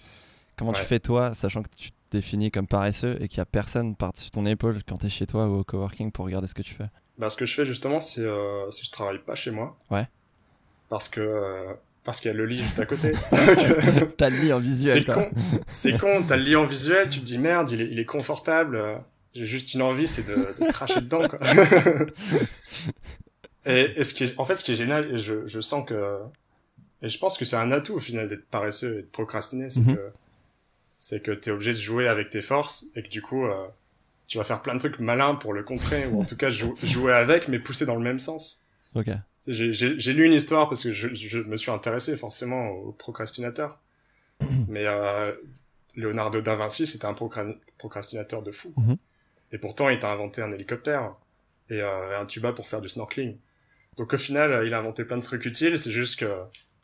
Comment 0.57 0.74
tu 0.74 0.81
fais 0.81 1.00
toi, 1.00 1.36
sachant 1.36 1.62
que 1.62 1.69
tu 1.77 1.91
te 1.91 1.95
définis 2.09 2.50
comme 2.50 2.65
paresseux 2.65 3.17
et 3.21 3.27
qu'il 3.27 3.38
y 3.38 3.41
a 3.41 3.45
personne 3.45 3.95
par-dessus 3.95 4.31
ton 4.31 4.45
épaule 4.47 4.79
quand 4.88 4.97
t'es 4.97 5.09
chez 5.09 5.27
toi 5.27 5.47
ou 5.47 5.59
au 5.59 5.63
coworking 5.63 6.12
pour 6.12 6.25
regarder 6.25 6.47
ce 6.47 6.55
que 6.55 6.63
tu 6.63 6.74
fais? 6.74 6.88
Bah, 7.19 7.29
ce 7.29 7.38
que 7.38 7.45
je 7.45 7.53
fais 7.53 7.65
justement, 7.65 8.01
c'est, 8.01 8.21
euh, 8.21 8.65
que 8.67 8.86
je 8.86 8.91
travaille 8.91 9.19
pas 9.19 9.36
chez 9.36 9.51
moi. 9.51 9.77
Ouais. 9.91 10.07
Parce 10.89 11.09
que, 11.09 11.21
euh, 11.21 11.74
parce 12.03 12.19
qu'il 12.19 12.31
y 12.31 12.33
a 12.33 12.38
le 12.38 12.45
lit 12.45 12.63
juste 12.63 12.79
à 12.79 12.86
côté. 12.86 13.12
T'as 14.17 14.29
le 14.29 14.38
lit 14.38 14.53
en 14.53 14.59
visuel 14.59 15.03
C'est 15.05 15.13
con, 15.13 15.31
c'est 15.67 15.97
con, 16.00 16.24
t'as 16.27 16.38
le 16.38 16.43
lit 16.43 16.55
en 16.55 16.65
visuel, 16.65 17.09
tu 17.09 17.19
te 17.19 17.25
dis 17.25 17.38
merde, 17.38 17.69
il 17.71 17.81
est, 17.81 17.89
il 17.91 18.00
est 18.00 18.05
confortable, 18.05 18.77
euh, 18.77 18.95
j'ai 19.34 19.46
juste 19.46 19.74
une 19.74 19.81
envie, 19.81 20.07
c'est 20.07 20.27
de, 20.27 20.36
de 20.36 20.67
cracher 20.72 21.01
dedans, 21.01 21.27
quoi. 21.27 21.39
et, 23.65 23.93
et 24.00 24.03
ce 24.03 24.13
qui 24.13 24.25
est, 24.25 24.39
en 24.39 24.46
fait, 24.46 24.55
ce 24.55 24.63
qui 24.63 24.74
est 24.74 24.75
génial, 24.75 25.13
et 25.15 25.19
je, 25.19 25.48
je 25.48 25.62
sens 25.62 25.86
que, 25.88 26.19
et 27.01 27.10
je 27.10 27.17
pense 27.19 27.38
que 27.38 27.46
c'est 27.46 27.55
un 27.55 27.72
atout 27.72 27.93
au 27.96 28.00
final 28.00 28.27
d'être 28.27 28.46
paresseux 28.48 29.00
et 29.00 29.01
de 29.01 29.07
procrastiner, 29.07 29.69
c'est 29.69 29.81
Mhm. 29.81 29.96
que, 29.96 30.10
c'est 31.00 31.22
que 31.22 31.31
t'es 31.31 31.51
obligé 31.51 31.72
de 31.72 31.77
jouer 31.77 32.07
avec 32.07 32.29
tes 32.29 32.41
forces 32.41 32.86
et 32.96 33.03
que 33.03 33.10
du 33.10 33.22
coup, 33.22 33.46
euh, 33.46 33.67
tu 34.27 34.38
vas 34.39 34.43
faire 34.43 34.62
plein 34.62 34.74
de 34.74 34.79
trucs 34.79 35.00
malins 35.00 35.36
pour 35.36 35.53
le 35.53 35.63
contrer, 35.63 36.07
ou 36.07 36.22
en 36.22 36.25
tout 36.25 36.36
cas 36.38 36.50
jou- 36.50 36.77
jouer 36.84 37.13
avec, 37.13 37.48
mais 37.48 37.60
pousser 37.60 37.86
dans 37.86 37.96
le 37.96 38.01
même 38.03 38.19
sens. 38.19 38.63
Ok. 38.96 39.07
J'ai 39.48 40.13
lu 40.13 40.25
une 40.25 40.34
histoire 40.34 40.67
parce 40.67 40.84
que 40.84 40.91
je, 40.91 41.13
je 41.13 41.39
me 41.39 41.55
suis 41.55 41.72
intéressé 41.72 42.17
forcément 42.17 42.67
aux 42.69 42.91
procrastinateurs. 42.91 43.77
Mais 44.67 44.86
euh, 44.86 45.31
Leonardo 45.96 46.41
da 46.41 46.55
Vinci, 46.55 46.86
c'était 46.86 47.05
un 47.05 47.13
procra- 47.13 47.55
procrastinateur 47.77 48.41
de 48.41 48.51
fou. 48.51 48.74
Mhm. 48.75 48.98
Et 49.51 49.57
pourtant, 49.57 49.89
il 49.89 49.99
t'a 49.99 50.11
inventé 50.11 50.41
un 50.41 50.51
hélicoptère 50.51 51.15
et 51.69 51.81
euh, 51.81 52.19
un 52.19 52.25
tuba 52.25 52.53
pour 52.53 52.67
faire 52.67 52.81
du 52.81 52.89
snorkeling. 52.89 53.37
Donc 53.97 54.13
au 54.13 54.17
final, 54.17 54.51
euh, 54.51 54.67
il 54.67 54.73
a 54.73 54.79
inventé 54.79 55.05
plein 55.05 55.17
de 55.17 55.23
trucs 55.23 55.45
utiles. 55.45 55.77
C'est 55.77 55.91
juste 55.91 56.19
que, 56.19 56.29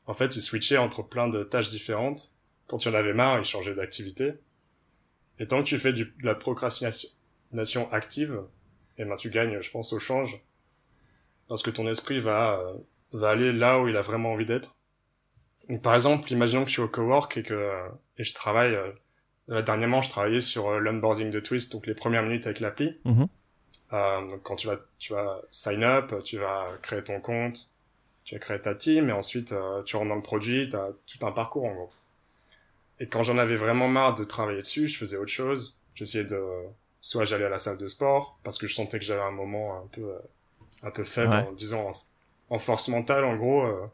en 0.07 0.13
fait, 0.13 0.35
il 0.35 0.41
switchait 0.41 0.77
entre 0.77 1.03
plein 1.03 1.27
de 1.27 1.43
tâches 1.43 1.69
différentes. 1.69 2.33
Quand 2.67 2.83
il 2.85 2.89
en 2.89 2.95
avait 2.95 3.13
marre, 3.13 3.39
il 3.39 3.45
changeait 3.45 3.75
d'activité. 3.75 4.33
Et 5.39 5.47
tant 5.47 5.61
que 5.61 5.67
tu 5.67 5.77
fais 5.77 5.93
du, 5.93 6.05
de 6.05 6.25
la 6.25 6.35
procrastination 6.35 7.09
nation 7.51 7.91
active, 7.91 8.41
et 8.97 9.05
ben 9.05 9.15
tu 9.15 9.29
gagnes, 9.29 9.61
je 9.61 9.69
pense, 9.69 9.93
au 9.93 9.99
change 9.99 10.41
parce 11.47 11.61
que 11.61 11.69
ton 11.69 11.87
esprit 11.87 12.19
va 12.19 12.59
euh, 12.59 12.73
va 13.11 13.29
aller 13.29 13.51
là 13.51 13.79
où 13.79 13.87
il 13.87 13.95
a 13.95 14.01
vraiment 14.01 14.31
envie 14.31 14.45
d'être. 14.45 14.75
Par 15.83 15.93
exemple, 15.93 16.31
imaginons 16.31 16.63
que 16.63 16.69
je 16.69 16.73
suis 16.73 16.81
au 16.81 16.87
cowork 16.87 17.37
et 17.37 17.43
que 17.43 17.71
et 18.17 18.23
je 18.23 18.33
travaille. 18.33 18.77
Euh, 19.49 19.61
dernièrement, 19.61 20.01
je 20.01 20.09
travaillais 20.09 20.41
sur 20.41 20.69
euh, 20.69 20.79
l'onboarding 20.79 21.29
de 21.31 21.39
Twist, 21.39 21.71
donc 21.71 21.85
les 21.87 21.95
premières 21.95 22.23
minutes 22.23 22.45
avec 22.47 22.59
l'appli. 22.59 22.97
Donc 23.91 24.41
quand 24.43 24.55
tu 24.55 24.67
vas 24.67 24.77
tu 24.97 25.13
vas 25.13 25.41
sign 25.51 25.83
up, 25.83 26.13
tu 26.23 26.37
vas 26.39 26.65
créer 26.81 27.03
ton 27.03 27.21
compte, 27.21 27.69
tu 28.23 28.33
vas 28.35 28.39
créer 28.39 28.59
ta 28.59 28.73
team 28.73 29.09
et 29.09 29.13
ensuite 29.13 29.51
euh, 29.51 29.83
tu 29.83 29.95
rentres 29.97 30.09
dans 30.09 30.15
le 30.15 30.21
produit, 30.23 30.67
tu 30.69 30.75
as 30.75 30.89
tout 31.05 31.23
un 31.25 31.31
parcours 31.31 31.65
en 31.65 31.73
gros. 31.75 31.91
Et 32.99 33.07
quand 33.07 33.21
j'en 33.23 33.37
avais 33.37 33.55
vraiment 33.55 33.87
marre 33.87 34.15
de 34.15 34.23
travailler 34.23 34.61
dessus, 34.61 34.87
je 34.87 34.97
faisais 34.97 35.17
autre 35.17 35.31
chose. 35.31 35.77
J'essayais 35.93 36.23
de 36.25 36.41
soit 37.01 37.25
j'allais 37.25 37.45
à 37.45 37.49
la 37.49 37.59
salle 37.59 37.77
de 37.77 37.87
sport 37.87 38.39
parce 38.43 38.57
que 38.57 38.65
je 38.65 38.73
sentais 38.73 38.97
que 38.97 39.05
j'avais 39.05 39.21
un 39.21 39.31
moment 39.31 39.77
un 39.83 39.87
peu 39.91 40.01
euh, 40.01 40.19
un 40.81 40.89
peu 40.91 41.03
faible, 41.03 41.33
Ouais. 41.33 41.45
en, 41.47 41.51
disons 41.51 41.87
en, 41.89 41.91
en 42.49 42.59
force 42.59 42.87
mentale 42.87 43.23
en 43.25 43.35
gros. 43.35 43.63
euh, 43.63 43.85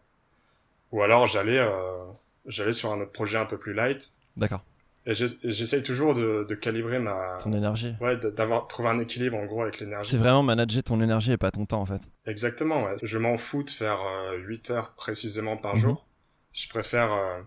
ou 0.92 1.04
alors 1.04 1.28
j'allais 1.28 1.58
euh, 1.60 2.06
j'allais 2.46 2.74
sur 2.74 2.92
un 2.94 3.02
autre 3.02 3.12
projet 3.12 3.38
un 3.38 3.46
peu 3.46 3.58
plus 3.58 3.74
light. 3.74 4.12
D'accord. 4.38 4.62
Et 5.06 5.16
j'ess- 5.16 5.38
et 5.44 5.52
j'essaye 5.52 5.82
toujours 5.82 6.14
de, 6.14 6.46
de 6.48 6.56
calibrer 6.56 7.00
ma 7.00 7.38
Ton 7.42 7.54
énergie. 7.54 7.96
ouais 8.02 8.18
d'avoir 8.18 8.68
trouvé 8.68 8.90
un 8.90 9.00
équilibre 9.00 9.38
en 9.38 9.46
gros 9.46 9.64
avec 9.64 9.80
l'énergie. 9.80 10.12
C'est 10.12 10.18
vraiment 10.18 10.44
manager 10.44 10.84
ton 10.84 11.02
énergie 11.02 11.32
et 11.32 11.38
pas 11.38 11.52
ton 11.52 11.66
temps 11.66 11.82
en 11.82 11.86
fait. 11.86 12.02
Exactement, 12.26 12.84
ouais. 12.84 12.96
Je 13.02 13.18
m'en 13.18 13.38
fous 13.38 13.64
de 13.64 13.70
faire 13.70 14.00
euh, 14.02 14.36
8 14.38 14.72
heures 14.72 14.92
précisément 14.92 15.58
par 15.58 15.76
Mhm. 15.76 15.82
jour. 15.82 16.06
Je 16.54 16.68
préfère... 16.70 17.12
euh, 17.14 17.42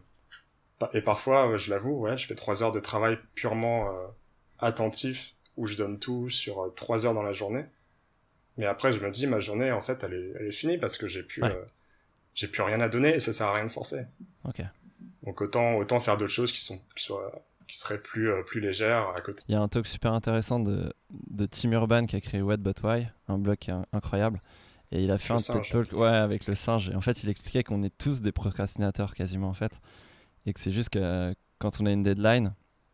et 0.94 1.02
parfois, 1.02 1.48
euh, 1.52 1.56
je 1.58 1.70
l'avoue, 1.70 2.00
ouais, 2.00 2.16
je 2.16 2.26
fais 2.26 2.34
3 2.34 2.62
heures 2.62 2.72
de 2.72 2.80
travail 2.80 3.18
purement 3.34 3.88
euh, 3.90 4.06
attentif, 4.58 5.34
où 5.56 5.66
je 5.66 5.76
donne 5.76 5.98
tout 5.98 6.30
sur 6.30 6.62
euh, 6.64 6.72
3 6.74 7.06
heures 7.06 7.14
dans 7.14 7.22
la 7.22 7.32
journée. 7.32 7.64
Mais 8.58 8.66
après, 8.66 8.90
je 8.92 8.98
me 9.00 9.10
dis, 9.10 9.26
ma 9.26 9.38
journée, 9.40 9.70
en 9.70 9.80
fait, 9.82 10.02
elle 10.04 10.14
est, 10.14 10.32
elle 10.40 10.46
est 10.46 10.52
finie 10.52 10.78
parce 10.78 10.96
que 10.96 11.06
j'ai 11.06 11.22
pu... 11.22 11.42
Ouais. 11.42 11.50
euh, 11.52 11.64
j'ai 12.34 12.48
plus 12.48 12.62
rien 12.62 12.80
à 12.80 12.88
donner 12.88 13.14
et 13.14 13.20
ça 13.20 13.32
sert 13.32 13.46
à 13.46 13.54
rien 13.54 13.66
de 13.66 13.70
forcer. 13.72 14.02
Ok. 14.48 14.62
Donc 15.24 15.40
autant 15.40 15.76
autant 15.76 16.00
faire 16.00 16.16
d'autres 16.16 16.32
choses 16.32 16.52
qui 16.52 16.60
sont 16.60 16.78
qui 16.96 17.04
soient 17.04 17.32
qui 17.68 17.78
seraient 17.78 18.00
plus 18.02 18.30
euh, 18.30 18.42
plus 18.42 18.60
légères 18.60 19.08
à 19.16 19.20
côté. 19.20 19.42
Il 19.48 19.52
y 19.52 19.54
a 19.54 19.60
un 19.60 19.68
talk 19.68 19.86
super 19.86 20.12
intéressant 20.12 20.60
de, 20.60 20.92
de 21.10 21.46
Tim 21.46 21.72
Urban 21.72 22.06
qui 22.06 22.16
a 22.16 22.20
créé 22.20 22.42
What 22.42 22.58
But 22.58 22.82
Why, 22.82 23.08
un 23.28 23.38
blog 23.38 23.56
qui 23.56 23.70
est 23.70 23.74
incroyable. 23.92 24.42
Et 24.90 25.02
il 25.02 25.10
a 25.10 25.16
fait 25.16 25.30
Le 25.30 25.36
un 25.36 25.38
singe. 25.38 25.70
TED 25.70 25.88
Talk 25.88 25.98
ouais, 25.98 26.08
avec 26.08 26.46
le 26.46 26.54
singe. 26.54 26.90
Et 26.90 26.94
en 26.94 27.00
fait, 27.00 27.22
il 27.22 27.30
expliquait 27.30 27.62
qu'on 27.64 27.82
est 27.82 27.96
tous 27.96 28.20
des 28.20 28.32
procrastinateurs 28.32 29.14
quasiment 29.14 29.48
en 29.48 29.54
fait. 29.54 29.80
Et 30.44 30.52
que 30.52 30.60
c'est 30.60 30.70
juste 30.70 30.90
que 30.90 31.34
quand 31.58 31.80
on 31.80 31.86
a 31.86 31.92
une 31.92 32.02
deadline, 32.02 32.52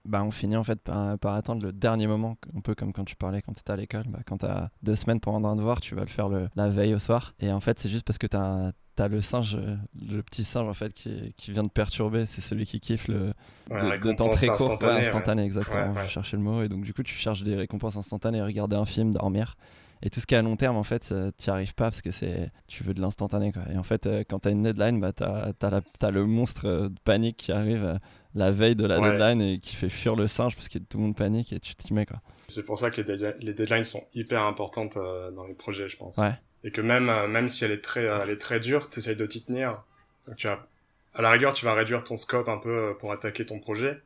bah, 0.08 0.22
on 0.24 0.30
finit 0.30 0.56
en 0.56 0.64
fait 0.64 0.80
par, 0.80 1.18
par 1.18 1.34
attendre 1.34 1.62
le 1.62 1.72
dernier 1.72 2.06
moment, 2.06 2.36
un 2.56 2.60
peu 2.60 2.74
comme 2.74 2.92
quand 2.92 3.04
tu 3.04 3.16
parlais 3.16 3.42
quand 3.42 3.52
tu 3.52 3.60
étais 3.60 3.72
à 3.72 3.76
l'école. 3.76 4.04
Bah, 4.08 4.20
quand 4.26 4.38
tu 4.38 4.46
as 4.46 4.70
deux 4.82 4.96
semaines 4.96 5.20
pour 5.20 5.32
rendre 5.32 5.48
un 5.48 5.56
devoir, 5.56 5.80
tu 5.80 5.94
vas 5.94 6.02
le 6.02 6.08
faire 6.08 6.28
le, 6.28 6.48
la 6.56 6.68
veille 6.68 6.94
au 6.94 6.98
soir. 6.98 7.34
Et 7.40 7.52
en 7.52 7.60
fait, 7.60 7.78
c'est 7.78 7.88
juste 7.88 8.06
parce 8.06 8.18
que 8.18 8.26
tu 8.26 8.36
as, 8.36 8.72
le 9.08 9.20
singe, 9.20 9.56
le 9.94 10.22
petit 10.22 10.42
singe 10.42 10.68
en 10.68 10.74
fait 10.74 10.92
qui, 10.92 11.32
qui 11.36 11.52
vient 11.52 11.62
de 11.62 11.70
perturber. 11.70 12.24
C'est 12.24 12.40
celui 12.40 12.64
qui 12.64 12.80
kiffe 12.80 13.06
le, 13.08 13.32
Ouais, 13.70 13.98
de, 13.98 14.08
de 14.08 14.12
temps 14.12 14.30
très 14.30 14.46
court, 14.46 14.62
instantanée, 14.62 14.92
ouais, 14.92 15.00
instantané, 15.00 15.44
exactement. 15.44 15.92
Ouais, 15.92 15.98
ouais. 15.98 16.06
Je 16.06 16.10
cherchais 16.10 16.36
le 16.36 16.42
mot 16.42 16.62
et 16.62 16.68
donc 16.68 16.84
du 16.84 16.94
coup 16.94 17.02
tu 17.02 17.14
cherches 17.14 17.42
des 17.42 17.54
récompenses 17.54 17.96
instantanées, 17.96 18.42
regarder 18.42 18.76
un 18.76 18.86
film, 18.86 19.12
dormir. 19.12 19.56
Et 20.02 20.10
tout 20.10 20.20
ce 20.20 20.26
qui 20.26 20.34
est 20.34 20.38
à 20.38 20.42
long 20.42 20.56
terme, 20.56 20.76
en 20.76 20.82
fait, 20.84 21.08
tu 21.08 21.14
n'y 21.14 21.52
arrives 21.52 21.74
pas 21.74 21.84
parce 21.84 22.02
que 22.02 22.10
c'est 22.10 22.50
tu 22.66 22.84
veux 22.84 22.94
de 22.94 23.00
l'instantané. 23.00 23.52
Et 23.72 23.76
en 23.76 23.82
fait, 23.82 24.06
euh, 24.06 24.22
quand 24.28 24.40
tu 24.40 24.48
as 24.48 24.50
une 24.52 24.62
deadline, 24.62 25.00
bah, 25.00 25.12
tu 25.12 25.24
as, 25.24 26.10
le 26.10 26.26
monstre 26.26 26.66
euh, 26.66 26.88
de 26.88 26.98
panique 27.04 27.36
qui 27.36 27.52
arrive 27.52 27.84
euh, 27.84 27.96
la 28.34 28.50
veille 28.50 28.76
de 28.76 28.86
la 28.86 29.00
Ouais. 29.00 29.10
deadline 29.10 29.40
et 29.42 29.58
qui 29.58 29.74
fait 29.76 29.88
fuir 29.88 30.14
le 30.16 30.26
singe 30.26 30.54
parce 30.54 30.68
que 30.68 30.78
tout 30.78 30.98
le 30.98 31.04
monde 31.04 31.16
panique 31.16 31.52
et 31.52 31.60
tu 31.60 31.74
t'y 31.74 31.92
mets. 31.94 32.06
Quoi. 32.06 32.20
C'est 32.48 32.64
pour 32.64 32.78
ça 32.78 32.90
que 32.90 33.00
les, 33.00 33.32
les 33.40 33.54
deadlines 33.54 33.84
sont 33.84 34.06
hyper 34.14 34.42
importantes 34.42 34.96
euh, 34.96 35.30
dans 35.30 35.46
les 35.46 35.54
projets, 35.54 35.88
je 35.88 35.96
pense. 35.96 36.16
Ouais. 36.18 36.32
Et 36.64 36.70
que 36.70 36.80
même, 36.80 37.08
euh, 37.08 37.26
même 37.28 37.48
si 37.48 37.64
elle 37.64 37.70
est 37.72 37.80
très, 37.82 38.04
euh, 38.04 38.20
elle 38.22 38.30
est 38.30 38.38
très 38.38 38.60
dure, 38.60 38.90
t'essayes 38.90 39.16
de 39.16 39.26
t'y 39.26 39.44
tenir. 39.44 39.82
Donc 40.26 40.36
tu 40.36 40.46
vas, 40.46 40.66
à 41.14 41.22
la 41.22 41.30
rigueur, 41.30 41.52
tu 41.52 41.64
vas 41.64 41.74
réduire 41.74 42.04
ton 42.04 42.16
scope 42.16 42.48
un 42.48 42.58
peu 42.58 42.70
euh, 42.90 42.94
pour 42.94 43.12
attaquer 43.12 43.46
ton 43.46 43.58
projet. 43.60 44.00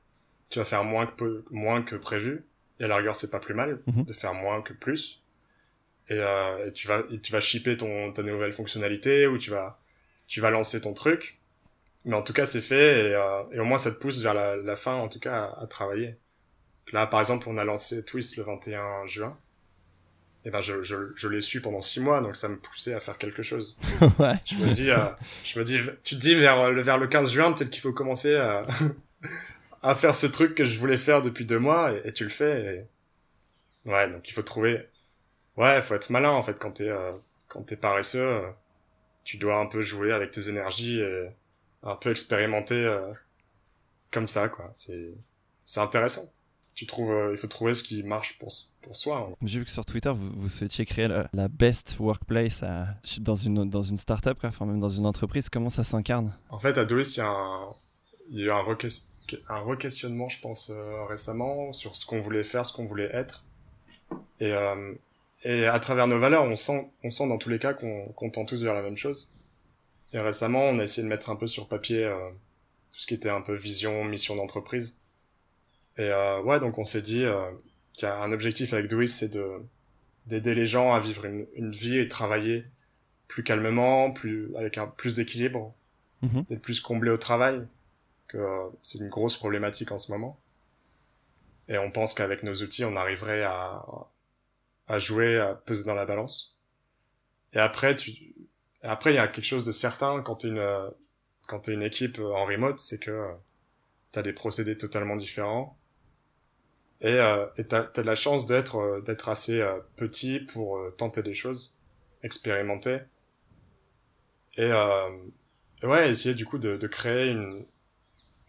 Tu 0.50 0.58
vas 0.58 0.64
faire 0.64 0.84
moins 0.84 1.06
que, 1.06 1.12
peu- 1.14 1.44
moins 1.50 1.82
que 1.82 1.96
prévu. 1.96 2.44
Et 2.80 2.84
à 2.84 2.88
la 2.88 2.96
rigueur, 2.96 3.16
c'est 3.16 3.30
pas 3.30 3.40
plus 3.40 3.54
mal 3.54 3.80
Mhm. 3.86 4.04
de 4.04 4.12
faire 4.12 4.34
moins 4.34 4.60
que 4.62 4.72
plus. 4.72 5.20
Et, 6.08 6.16
et 6.16 6.72
tu 6.74 6.88
vas, 6.88 7.02
et 7.10 7.20
tu 7.20 7.32
vas 7.32 7.40
shipper 7.40 7.76
ton, 7.76 8.12
ta 8.12 8.22
nouvelle 8.22 8.52
fonctionnalité 8.52 9.26
ou 9.26 9.38
tu 9.38 9.50
vas, 9.50 9.78
tu 10.26 10.40
vas 10.40 10.50
lancer 10.50 10.80
ton 10.80 10.92
truc. 10.94 11.38
Mais 12.04 12.16
en 12.16 12.22
tout 12.22 12.32
cas, 12.32 12.44
c'est 12.46 12.60
fait 12.60 13.10
et, 13.10 13.14
euh, 13.14 13.42
et 13.52 13.60
au 13.60 13.64
moins 13.64 13.78
ça 13.78 13.92
te 13.92 13.98
pousse 13.98 14.20
vers 14.22 14.34
la, 14.34 14.56
la 14.56 14.76
fin, 14.76 14.94
en 14.94 15.08
tout 15.08 15.20
cas, 15.20 15.44
à, 15.44 15.62
à 15.62 15.66
travailler. 15.66 16.16
Là, 16.92 17.06
par 17.06 17.20
exemple, 17.20 17.48
on 17.48 17.58
a 17.58 17.64
lancé 17.64 18.04
Twist 18.04 18.36
le 18.36 18.44
21 18.44 19.06
juin. 19.06 19.38
Et 20.44 20.50
ben, 20.50 20.60
je, 20.60 20.82
je, 20.82 20.96
je 21.14 21.28
l'ai 21.28 21.40
su 21.40 21.60
pendant 21.60 21.80
six 21.80 22.00
mois, 22.00 22.20
donc 22.20 22.34
ça 22.36 22.48
me 22.48 22.56
poussait 22.58 22.94
à 22.94 23.00
faire 23.00 23.16
quelque 23.18 23.42
chose. 23.42 23.78
ouais. 24.18 24.34
Je 24.44 24.56
me 24.56 24.68
dis, 24.70 24.90
euh, 24.90 24.98
je 25.44 25.58
me 25.58 25.64
dis, 25.64 25.78
tu 26.02 26.16
te 26.16 26.20
dis 26.20 26.34
vers 26.34 26.70
le, 26.72 26.82
vers 26.82 26.98
le 26.98 27.06
15 27.06 27.30
juin, 27.30 27.52
peut-être 27.52 27.70
qu'il 27.70 27.80
faut 27.82 27.92
commencer 27.92 28.34
à, 28.34 28.66
à 29.82 29.94
faire 29.94 30.14
ce 30.14 30.26
truc 30.26 30.54
que 30.54 30.64
je 30.64 30.78
voulais 30.78 30.96
faire 30.96 31.22
depuis 31.22 31.44
deux 31.46 31.58
mois, 31.60 31.92
et, 31.92 32.02
et 32.08 32.12
tu 32.12 32.24
le 32.24 32.30
fais. 32.30 32.86
Et... 33.86 33.90
Ouais, 33.90 34.08
donc 34.10 34.28
il 34.28 34.32
faut 34.32 34.42
trouver. 34.42 34.88
Ouais, 35.56 35.82
faut 35.82 35.94
être 35.94 36.10
malin 36.10 36.30
en 36.30 36.42
fait 36.42 36.58
quand 36.58 36.72
t'es 36.72 36.88
euh, 36.88 37.12
quand 37.48 37.62
t'es 37.64 37.76
paresseux. 37.76 38.20
euh, 38.22 38.50
tu 39.24 39.38
dois 39.38 39.56
un 39.58 39.66
peu 39.66 39.82
jouer 39.82 40.12
avec 40.12 40.32
tes 40.32 40.48
énergies 40.50 41.00
et 41.00 41.28
un 41.82 41.96
peu 41.96 42.10
expérimenter 42.10 42.74
euh, 42.74 43.12
comme 44.10 44.28
ça, 44.28 44.48
quoi. 44.48 44.70
C'est 44.72 45.10
c'est 45.64 45.80
intéressant. 45.80 46.22
Tu 46.74 46.86
trouves, 46.86 47.10
euh, 47.10 47.32
il 47.32 47.36
faut 47.36 47.48
trouver 47.48 47.74
ce 47.74 47.82
qui 47.82 48.02
marche 48.02 48.38
pour 48.38 48.50
pour 48.80 48.96
soi. 48.96 49.28
hein. 49.30 49.34
J'ai 49.42 49.58
vu 49.60 49.64
que 49.66 49.70
sur 49.70 49.84
Twitter, 49.84 50.10
vous, 50.10 50.30
vous 50.34 50.48
souhaitiez 50.48 50.84
créer 50.86 51.06
la, 51.08 51.28
la 51.32 51.48
best 51.48 51.96
workplace 52.00 52.62
à- 52.62 52.86
dans, 53.20 53.34
une, 53.34 53.68
dans 53.68 53.82
une 53.82 53.98
startup, 53.98 54.38
quoi, 54.40 54.48
enfin 54.48 54.64
même 54.66 54.80
dans 54.80 54.88
une 54.88 55.04
entreprise. 55.06 55.48
Comment 55.50 55.68
ça 55.70 55.84
s'incarne? 55.84 56.36
En 56.48 56.58
fait, 56.58 56.78
à 56.78 56.84
Douis, 56.84 57.12
il 57.14 57.18
y 57.18 57.20
a 57.20 57.28
un, 57.28 57.68
il 58.30 58.38
y 58.38 58.42
a 58.42 58.46
eu 58.46 58.50
un, 58.50 58.62
reques- 58.62 59.08
un 59.50 59.60
requestionnement, 59.60 60.28
je 60.30 60.40
pense, 60.40 60.70
euh, 60.70 61.04
récemment, 61.04 61.72
sur 61.74 61.94
ce 61.94 62.06
qu'on 62.06 62.20
voulait 62.20 62.42
faire, 62.44 62.64
ce 62.64 62.72
qu'on 62.72 62.86
voulait 62.86 63.10
être. 63.14 63.44
Et, 64.40 64.52
euh, 64.52 64.94
et 65.44 65.66
à 65.66 65.78
travers 65.78 66.06
nos 66.06 66.18
valeurs, 66.18 66.44
on 66.44 66.56
sent, 66.56 66.90
on 67.04 67.10
sent 67.10 67.28
dans 67.28 67.38
tous 67.38 67.50
les 67.50 67.58
cas 67.58 67.74
qu'on 67.74 68.06
qu'on 68.16 68.30
tend 68.30 68.44
tous 68.46 68.62
vers 68.62 68.74
la 68.74 68.82
même 68.82 68.96
chose. 68.96 69.34
Et 70.12 70.20
récemment, 70.20 70.64
on 70.64 70.78
a 70.78 70.84
essayé 70.84 71.02
de 71.02 71.08
mettre 71.08 71.30
un 71.30 71.36
peu 71.36 71.46
sur 71.46 71.68
papier 71.68 72.04
euh, 72.04 72.30
tout 72.92 72.98
ce 73.00 73.06
qui 73.06 73.14
était 73.14 73.30
un 73.30 73.40
peu 73.40 73.54
vision, 73.54 74.04
mission 74.04 74.36
d'entreprise. 74.36 74.98
Et 75.98 76.02
euh, 76.10 76.40
ouais, 76.42 76.58
donc 76.60 76.78
on 76.78 76.84
s'est 76.84 77.02
dit 77.02 77.24
euh, 77.24 77.50
qu'il 77.92 78.08
y 78.08 78.10
a 78.10 78.16
un 78.16 78.32
objectif 78.32 78.72
avec 78.72 78.88
Douis, 78.88 79.08
c'est 79.08 79.28
de 79.28 79.48
d'aider 80.26 80.54
les 80.54 80.66
gens 80.66 80.92
à 80.94 81.00
vivre 81.00 81.24
une, 81.24 81.46
une 81.56 81.72
vie 81.72 81.98
et 81.98 82.06
travailler 82.08 82.64
plus 83.28 83.42
calmement, 83.42 84.12
plus 84.12 84.54
avec 84.56 84.78
un 84.78 84.86
plus 84.86 85.16
d'équilibre, 85.16 85.74
Mhm. 86.22 86.44
d'être 86.48 86.62
plus 86.62 86.80
comblé 86.80 87.10
au 87.10 87.16
travail, 87.16 87.66
que 88.28 88.38
euh, 88.38 88.68
c'est 88.84 88.98
une 88.98 89.08
grosse 89.08 89.36
problématique 89.36 89.90
en 89.92 89.98
ce 89.98 90.12
moment. 90.12 90.38
Et 91.68 91.78
on 91.78 91.90
pense 91.90 92.14
qu'avec 92.14 92.42
nos 92.44 92.54
outils, 92.62 92.84
on 92.84 92.94
arriverait 92.96 93.42
à, 93.42 93.82
à 94.86 94.98
jouer, 94.98 95.38
à 95.38 95.54
peser 95.54 95.84
dans 95.84 95.94
la 95.94 96.06
balance. 96.06 96.56
Et 97.54 97.58
après, 97.58 97.96
tu, 97.96 98.34
après, 98.88 99.12
il 99.12 99.16
y 99.16 99.18
a 99.18 99.28
quelque 99.28 99.44
chose 99.44 99.64
de 99.66 99.72
certain 99.72 100.22
quand 100.22 100.36
t'es 100.36 100.48
une, 100.48 100.58
euh, 100.58 100.88
quand 101.48 101.60
t'es 101.60 101.74
une 101.74 101.82
équipe 101.82 102.18
euh, 102.18 102.32
en 102.34 102.44
remote, 102.46 102.78
c'est 102.80 102.98
que 103.00 103.10
euh, 103.10 103.32
t'as 104.12 104.22
des 104.22 104.32
procédés 104.34 104.78
totalement 104.78 105.16
différents. 105.16 105.78
Et, 107.02 107.08
euh, 107.18 107.44
t'as, 107.68 107.82
t'as 107.84 108.02
de 108.02 108.06
la 108.06 108.14
chance 108.14 108.46
d'être, 108.46 109.02
d'être 109.04 109.28
assez 109.28 109.62
petit 109.96 110.40
pour 110.40 110.78
tenter 110.96 111.22
des 111.22 111.34
choses, 111.34 111.74
expérimenter. 112.22 113.00
Et, 114.56 114.62
euh, 114.70 115.08
ouais, 115.82 116.10
essayer 116.10 116.34
du 116.34 116.44
coup 116.46 116.58
de, 116.58 116.76
de 116.76 116.86
créer 116.86 117.28
une, 117.30 117.64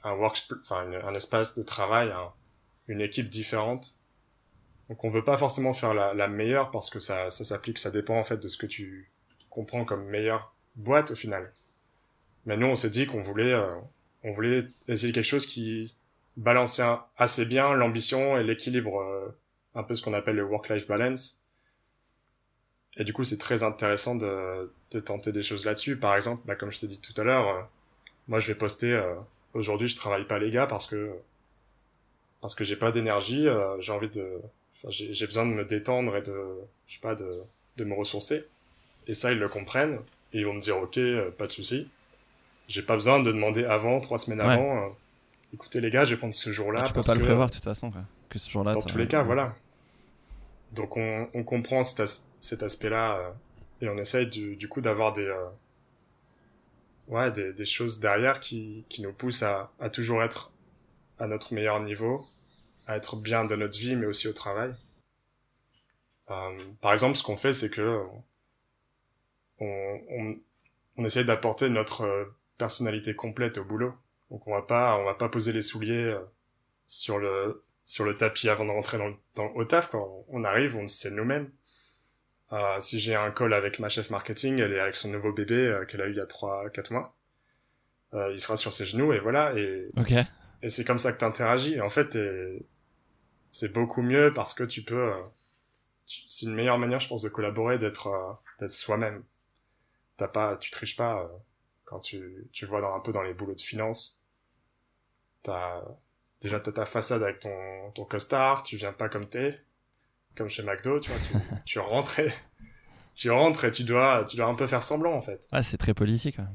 un 0.03 0.13
work, 0.15 0.43
enfin 0.61 0.91
un 1.05 1.15
espace 1.15 1.55
de 1.55 1.63
travail, 1.63 2.11
un- 2.11 2.33
une 2.89 3.01
équipe 3.01 3.29
différente. 3.29 3.97
Donc 4.89 5.03
on 5.05 5.09
veut 5.09 5.25
pas 5.25 5.37
forcément 5.37 5.73
faire 5.73 5.93
la, 5.95 6.13
la 6.15 6.29
meilleure 6.29 6.71
parce 6.71 6.89
que 6.91 7.01
ça, 7.01 7.31
ça 7.31 7.45
s'applique, 7.45 7.79
ça 7.79 7.91
dépend 7.91 8.19
en 8.19 8.25
fait 8.25 8.37
de 8.37 8.49
ce 8.49 8.57
que 8.57 8.67
tu 8.67 9.11
comprends 9.53 9.85
comme 9.85 10.05
meilleure 10.05 10.53
boîte 10.75 11.11
au 11.11 11.15
final. 11.15 11.51
Mais 12.45 12.57
nous 12.57 12.67
on 12.67 12.75
s'est 12.75 12.89
dit 12.89 13.05
qu'on 13.05 13.21
voulait, 13.21 13.53
euh, 13.53 13.75
on 14.23 14.31
voulait 14.31 14.63
essayer 14.87 15.13
quelque 15.13 15.23
chose 15.23 15.47
qui 15.47 15.95
balançait 16.37 16.83
assez 17.17 17.45
bien 17.45 17.73
l'ambition 17.73 18.37
et 18.37 18.43
l'équilibre, 18.43 18.99
euh, 19.01 19.29
un 19.75 19.83
peu 19.83 19.95
ce 19.95 20.01
qu'on 20.03 20.13
appelle 20.13 20.35
le 20.35 20.43
work-life 20.45 20.87
balance. 20.87 21.41
Et 22.97 23.03
du 23.03 23.13
coup, 23.13 23.23
c'est 23.23 23.37
très 23.39 23.63
intéressant 23.63 24.15
de, 24.15 24.71
de 24.91 24.99
tenter 24.99 25.31
des 25.31 25.41
choses 25.41 25.65
là-dessus. 25.65 25.97
Par 25.97 26.15
exemple, 26.15 26.43
bah, 26.45 26.55
comme 26.55 26.71
je 26.71 26.79
t'ai 26.79 26.87
dit 26.87 26.99
tout 27.01 27.19
à 27.19 27.23
l'heure, 27.23 27.47
euh, 27.47 27.61
moi, 28.27 28.39
je 28.39 28.47
vais 28.47 28.55
poster 28.57 28.93
euh, 28.93 29.15
aujourd'hui, 29.53 29.87
je 29.87 29.97
travaille 29.97 30.25
pas 30.27 30.39
les 30.39 30.51
gars 30.51 30.67
parce 30.67 30.85
que 30.87 31.11
parce 32.41 32.55
que 32.55 32.63
j'ai 32.63 32.75
pas 32.75 32.91
d'énergie. 32.91 33.47
euh, 33.47 33.79
j'ai 33.79 33.91
envie 33.93 34.09
de, 34.09 34.41
j'ai 34.89 35.25
besoin 35.25 35.45
de 35.45 35.51
me 35.51 35.65
détendre 35.65 36.15
et 36.17 36.21
de, 36.21 36.35
je 36.87 36.95
sais 36.95 37.01
pas, 37.01 37.15
de 37.15 37.41
de 37.77 37.83
me 37.85 37.95
ressourcer. 37.95 38.45
Et 39.07 39.13
ça, 39.13 39.31
ils 39.31 39.39
le 39.39 39.49
comprennent 39.49 39.99
et 40.33 40.39
ils 40.39 40.45
vont 40.45 40.53
me 40.53 40.61
dire, 40.61 40.77
ok, 40.77 40.97
euh, 40.97 41.31
pas 41.31 41.45
de 41.45 41.51
souci. 41.51 41.89
J'ai 42.67 42.81
pas 42.81 42.95
besoin 42.95 43.19
de 43.19 43.31
demander 43.31 43.65
avant, 43.65 43.99
trois 43.99 44.17
semaines 44.17 44.39
Ouais. 44.41 44.53
avant. 44.53 44.85
euh, 44.85 44.89
écoutez 45.53 45.81
les 45.81 45.91
gars, 45.91 46.05
je 46.05 46.11
vais 46.13 46.17
prendre 46.17 46.33
ce 46.33 46.49
jour-là. 46.51 46.81
Ah, 46.83 46.87
Tu 46.87 46.93
peux 46.93 47.01
pas 47.01 47.13
le 47.13 47.19
que- 47.19 47.25
prévoir 47.25 47.49
de 47.49 47.53
toute 47.53 47.63
façon. 47.63 47.91
Quoi. 47.91 48.01
Que 48.29 48.39
ce 48.39 48.49
jour-là. 48.49 48.71
dans 48.71 48.81
tous 48.81 48.97
les 48.97 49.07
cas, 49.07 49.21
voilà. 49.21 49.55
Donc 50.71 50.97
on, 50.97 51.29
on 51.33 51.43
comprend 51.43 51.83
cet, 51.83 51.99
as- 51.99 52.29
cet 52.39 52.63
aspect-là 52.63 53.17
euh, 53.17 53.31
et 53.81 53.89
on 53.89 53.97
essaye 53.97 54.27
du, 54.27 54.55
du 54.55 54.67
coup 54.69 54.81
d'avoir 54.81 55.13
des, 55.13 55.31
ouais, 57.09 57.31
des, 57.31 57.53
des 57.53 57.65
choses 57.65 57.99
derrière 57.99 58.39
qui, 58.39 58.85
qui 58.89 59.01
nous 59.01 59.13
poussent 59.13 59.43
à, 59.43 59.71
à 59.79 59.89
toujours 59.89 60.23
être 60.23 60.51
à 61.19 61.27
notre 61.27 61.53
meilleur 61.53 61.79
niveau, 61.81 62.25
à 62.87 62.95
être 62.97 63.15
bien 63.17 63.45
de 63.45 63.55
notre 63.55 63.77
vie 63.77 63.95
mais 63.95 64.05
aussi 64.07 64.27
au 64.27 64.33
travail. 64.33 64.73
Euh, 66.31 66.57
par 66.81 66.93
exemple, 66.93 67.17
ce 67.17 67.23
qu'on 67.23 67.37
fait, 67.37 67.53
c'est 67.53 67.69
que 67.69 67.99
on, 69.63 70.01
on, 70.09 70.35
on 70.97 71.05
essaye 71.05 71.25
d'apporter 71.25 71.69
notre 71.69 72.01
euh, 72.03 72.25
personnalité 72.57 73.15
complète 73.15 73.57
au 73.57 73.65
boulot. 73.65 73.93
Donc 74.31 74.47
on 74.47 74.53
va 74.53 74.61
pas, 74.63 74.97
on 74.97 75.05
va 75.05 75.13
pas 75.15 75.29
poser 75.29 75.51
les 75.53 75.61
souliers 75.61 75.93
euh, 76.05 76.19
sur 76.87 77.19
le 77.19 77.63
sur 77.85 78.05
le 78.05 78.15
tapis 78.15 78.47
avant 78.49 78.65
de 78.65 78.71
rentrer 78.71 78.97
dans, 78.97 79.07
le- 79.07 79.15
dans 79.35 79.47
au 79.55 79.65
taf 79.65 79.89
quoi. 79.89 80.07
On 80.29 80.43
arrive, 80.43 80.77
on 80.77 80.87
c'est 80.87 81.11
nous-mêmes. 81.11 81.51
Euh, 82.53 82.79
si 82.81 82.99
j'ai 82.99 83.15
un 83.15 83.31
call 83.31 83.53
avec 83.53 83.79
ma 83.79 83.89
chef 83.89 84.09
marketing, 84.11 84.59
elle 84.59 84.73
est 84.73 84.79
avec 84.79 84.95
son 84.95 85.09
nouveau 85.09 85.33
bébé 85.33 85.55
euh, 85.55 85.85
qu'elle 85.85 86.01
a 86.01 86.07
eu 86.07 86.11
il 86.11 86.17
y 86.17 86.21
a 86.21 86.25
trois 86.27 86.69
quatre 86.69 86.91
mois. 86.91 87.15
Euh, 88.13 88.31
il 88.33 88.39
sera 88.39 88.57
sur 88.57 88.73
ses 88.73 88.85
genoux 88.85 89.11
et 89.13 89.19
voilà 89.19 89.53
et, 89.57 89.89
et 90.61 90.69
c'est 90.69 90.85
comme 90.85 90.99
ça 90.99 91.11
que 91.13 91.17
t'interagis. 91.19 91.75
Et 91.75 91.81
en 91.81 91.89
fait, 91.89 92.15
c'est 93.51 93.71
beaucoup 93.73 94.01
mieux 94.01 94.31
parce 94.33 94.53
que 94.53 94.63
tu 94.63 94.83
peux. 94.83 95.11
tu- 96.05 96.21
c'est 96.27 96.45
une 96.45 96.53
meilleure 96.55 96.77
manière, 96.77 96.99
je 96.99 97.07
pense, 97.07 97.23
de 97.23 97.29
collaborer, 97.29 97.77
d'être 97.77 98.09
d'être 98.59 98.71
soi-même. 98.71 99.23
T'as 100.17 100.27
pas, 100.27 100.57
tu 100.57 100.71
triches 100.71 100.95
pas 100.95 101.23
euh, 101.23 101.27
quand 101.85 101.99
tu 101.99 102.47
tu 102.51 102.65
vois 102.65 102.81
dans 102.81 102.93
un 102.95 102.99
peu 102.99 103.11
dans 103.11 103.23
les 103.23 103.33
boulots 103.33 103.55
de 103.55 103.61
finance. 103.61 104.19
T'as 105.41 105.83
déjà 106.41 106.59
t'as 106.59 106.71
ta 106.71 106.85
façade 106.85 107.23
avec 107.23 107.39
ton 107.39 107.91
ton 107.95 108.05
costard, 108.05 108.63
tu 108.63 108.77
viens 108.77 108.93
pas 108.93 109.09
comme 109.09 109.27
t'es, 109.27 109.59
comme 110.35 110.49
chez 110.49 110.63
McDo, 110.63 110.99
tu 110.99 111.11
vois, 111.11 111.19
tu, 111.19 111.33
tu 111.65 111.79
rentres 111.79 112.19
et 112.19 112.31
tu 113.15 113.29
rentres 113.31 113.65
et 113.65 113.71
tu 113.71 113.83
dois 113.83 114.25
tu 114.25 114.37
dois 114.37 114.47
un 114.47 114.55
peu 114.55 114.67
faire 114.67 114.83
semblant 114.83 115.13
en 115.13 115.21
fait. 115.21 115.47
Ouais, 115.51 115.63
c'est 115.63 115.77
très 115.77 115.93
politique. 115.93 116.37
ouais. 116.39 116.45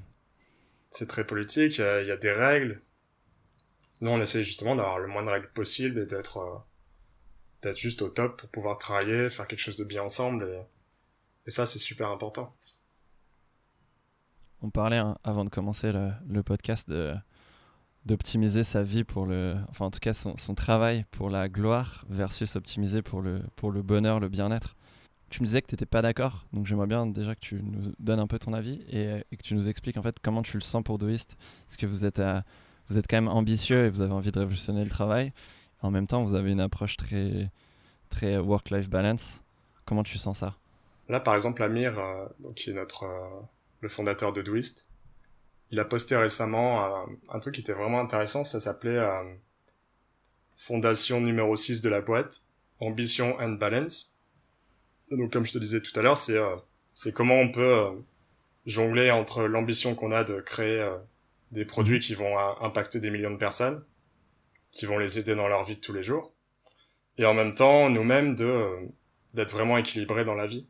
c'est 0.90 1.08
très 1.08 1.26
politique, 1.26 1.78
il 1.78 2.06
y, 2.06 2.10
a 2.10 2.16
des 2.16 2.32
règles. 2.32 2.82
Nous, 4.00 4.10
on 4.10 4.20
essaie 4.20 4.44
justement 4.44 4.76
d'avoir 4.76 4.98
le 4.98 5.08
moins 5.08 5.24
de 5.24 5.30
règles 5.30 5.50
possible 5.52 6.00
et 6.00 6.06
d'être 6.06 6.38
euh, 6.38 6.58
d'être 7.62 7.76
juste 7.78 8.02
au 8.02 8.08
top 8.08 8.40
pour 8.40 8.48
pouvoir 8.50 8.78
travailler, 8.78 9.30
faire 9.30 9.48
quelque 9.48 9.60
chose 9.60 9.76
de 9.76 9.84
bien 9.84 10.02
ensemble. 10.02 10.44
Et, 10.44 11.48
et 11.48 11.50
ça, 11.50 11.66
c'est 11.66 11.78
super 11.78 12.08
important. 12.08 12.54
On 14.62 14.70
parlait 14.70 14.96
hein, 14.96 15.16
avant 15.24 15.44
de 15.44 15.50
commencer 15.50 15.92
le, 15.92 16.42
podcast 16.42 16.92
d'optimiser 18.04 18.64
sa 18.64 18.82
vie 18.82 19.04
pour 19.04 19.26
le, 19.26 19.56
enfin 19.68 19.86
en 19.86 19.90
tout 19.90 20.00
cas 20.00 20.12
son, 20.12 20.34
travail 20.54 21.04
pour 21.10 21.30
la 21.30 21.48
gloire 21.48 22.04
versus 22.08 22.56
optimiser 22.56 23.02
pour 23.02 23.22
le, 23.22 23.42
pour 23.56 23.70
le 23.70 23.82
bonheur, 23.82 24.20
le 24.20 24.28
bien-être. 24.28 24.76
Tu 25.30 25.42
me 25.42 25.46
disais 25.46 25.60
que 25.60 25.66
tu 25.66 25.74
n'étais 25.74 25.86
pas 25.86 26.00
d'accord, 26.00 26.46
donc 26.54 26.66
j'aimerais 26.66 26.86
bien 26.86 27.06
déjà 27.06 27.34
que 27.34 27.40
tu 27.40 27.62
nous 27.62 27.92
donnes 27.98 28.18
un 28.18 28.26
peu 28.26 28.38
ton 28.38 28.54
avis 28.54 28.82
et, 28.90 29.22
que 29.36 29.42
tu 29.42 29.54
nous 29.54 29.68
expliques 29.68 29.98
en 29.98 30.02
fait 30.02 30.16
comment 30.20 30.42
tu 30.42 30.56
le 30.56 30.62
sens 30.62 30.82
pour 30.82 30.98
Doist. 30.98 31.36
Est-ce 31.68 31.76
que 31.76 31.86
vous 31.86 32.06
êtes, 32.06 32.22
vous 32.88 32.96
êtes 32.96 33.06
quand 33.06 33.16
même 33.16 33.28
ambitieux 33.28 33.84
et 33.84 33.90
vous 33.90 34.00
avez 34.00 34.12
envie 34.12 34.32
de 34.32 34.38
révolutionner 34.38 34.82
le 34.82 34.90
travail? 34.90 35.32
En 35.82 35.90
même 35.90 36.06
temps, 36.06 36.24
vous 36.24 36.34
avez 36.34 36.50
une 36.50 36.60
approche 36.60 36.96
très, 36.96 37.50
très 38.08 38.38
work-life 38.38 38.88
balance. 38.88 39.42
Comment 39.84 40.02
tu 40.02 40.18
sens 40.18 40.38
ça? 40.38 40.56
Là, 41.08 41.20
par 41.20 41.34
exemple, 41.34 41.62
Amir, 41.62 41.98
euh, 41.98 42.26
qui 42.56 42.70
est 42.70 42.74
notre, 42.74 43.04
euh, 43.04 43.40
le 43.80 43.88
fondateur 43.88 44.32
de 44.32 44.42
Doist, 44.42 44.88
il 45.70 45.80
a 45.80 45.84
posté 45.84 46.16
récemment 46.16 46.84
euh, 46.84 47.06
un 47.28 47.38
truc 47.40 47.54
qui 47.54 47.60
était 47.60 47.72
vraiment 47.72 48.00
intéressant, 48.00 48.44
ça 48.44 48.60
s'appelait 48.60 48.96
euh, 48.96 49.34
Fondation 50.56 51.20
numéro 51.20 51.54
6 51.56 51.82
de 51.82 51.88
la 51.88 52.00
boîte, 52.00 52.40
Ambition 52.80 53.38
and 53.40 53.52
Balance. 53.52 54.14
donc 55.10 55.32
comme 55.32 55.44
je 55.44 55.52
te 55.52 55.58
disais 55.58 55.80
tout 55.80 55.98
à 55.98 56.02
l'heure, 56.02 56.16
c'est 56.16 56.36
euh, 56.36 56.56
c'est 56.94 57.12
comment 57.12 57.36
on 57.36 57.50
peut 57.50 57.86
jongler 58.66 59.10
entre 59.12 59.44
l'ambition 59.44 59.94
qu'on 59.94 60.10
a 60.10 60.24
de 60.24 60.40
créer 60.40 60.84
des 61.52 61.64
produits 61.64 62.00
qui 62.00 62.14
vont 62.14 62.36
impacter 62.60 62.98
des 62.98 63.10
millions 63.10 63.30
de 63.30 63.36
personnes, 63.36 63.84
qui 64.72 64.84
vont 64.84 64.98
les 64.98 65.16
aider 65.16 65.36
dans 65.36 65.46
leur 65.46 65.62
vie 65.62 65.76
de 65.76 65.80
tous 65.80 65.92
les 65.92 66.02
jours, 66.02 66.34
et 67.16 67.24
en 67.24 67.34
même 67.34 67.54
temps 67.54 67.88
nous-mêmes 67.88 68.34
de 68.34 68.68
d'être 69.32 69.52
vraiment 69.52 69.78
équilibrés 69.78 70.24
dans 70.24 70.34
la 70.34 70.48
vie. 70.48 70.66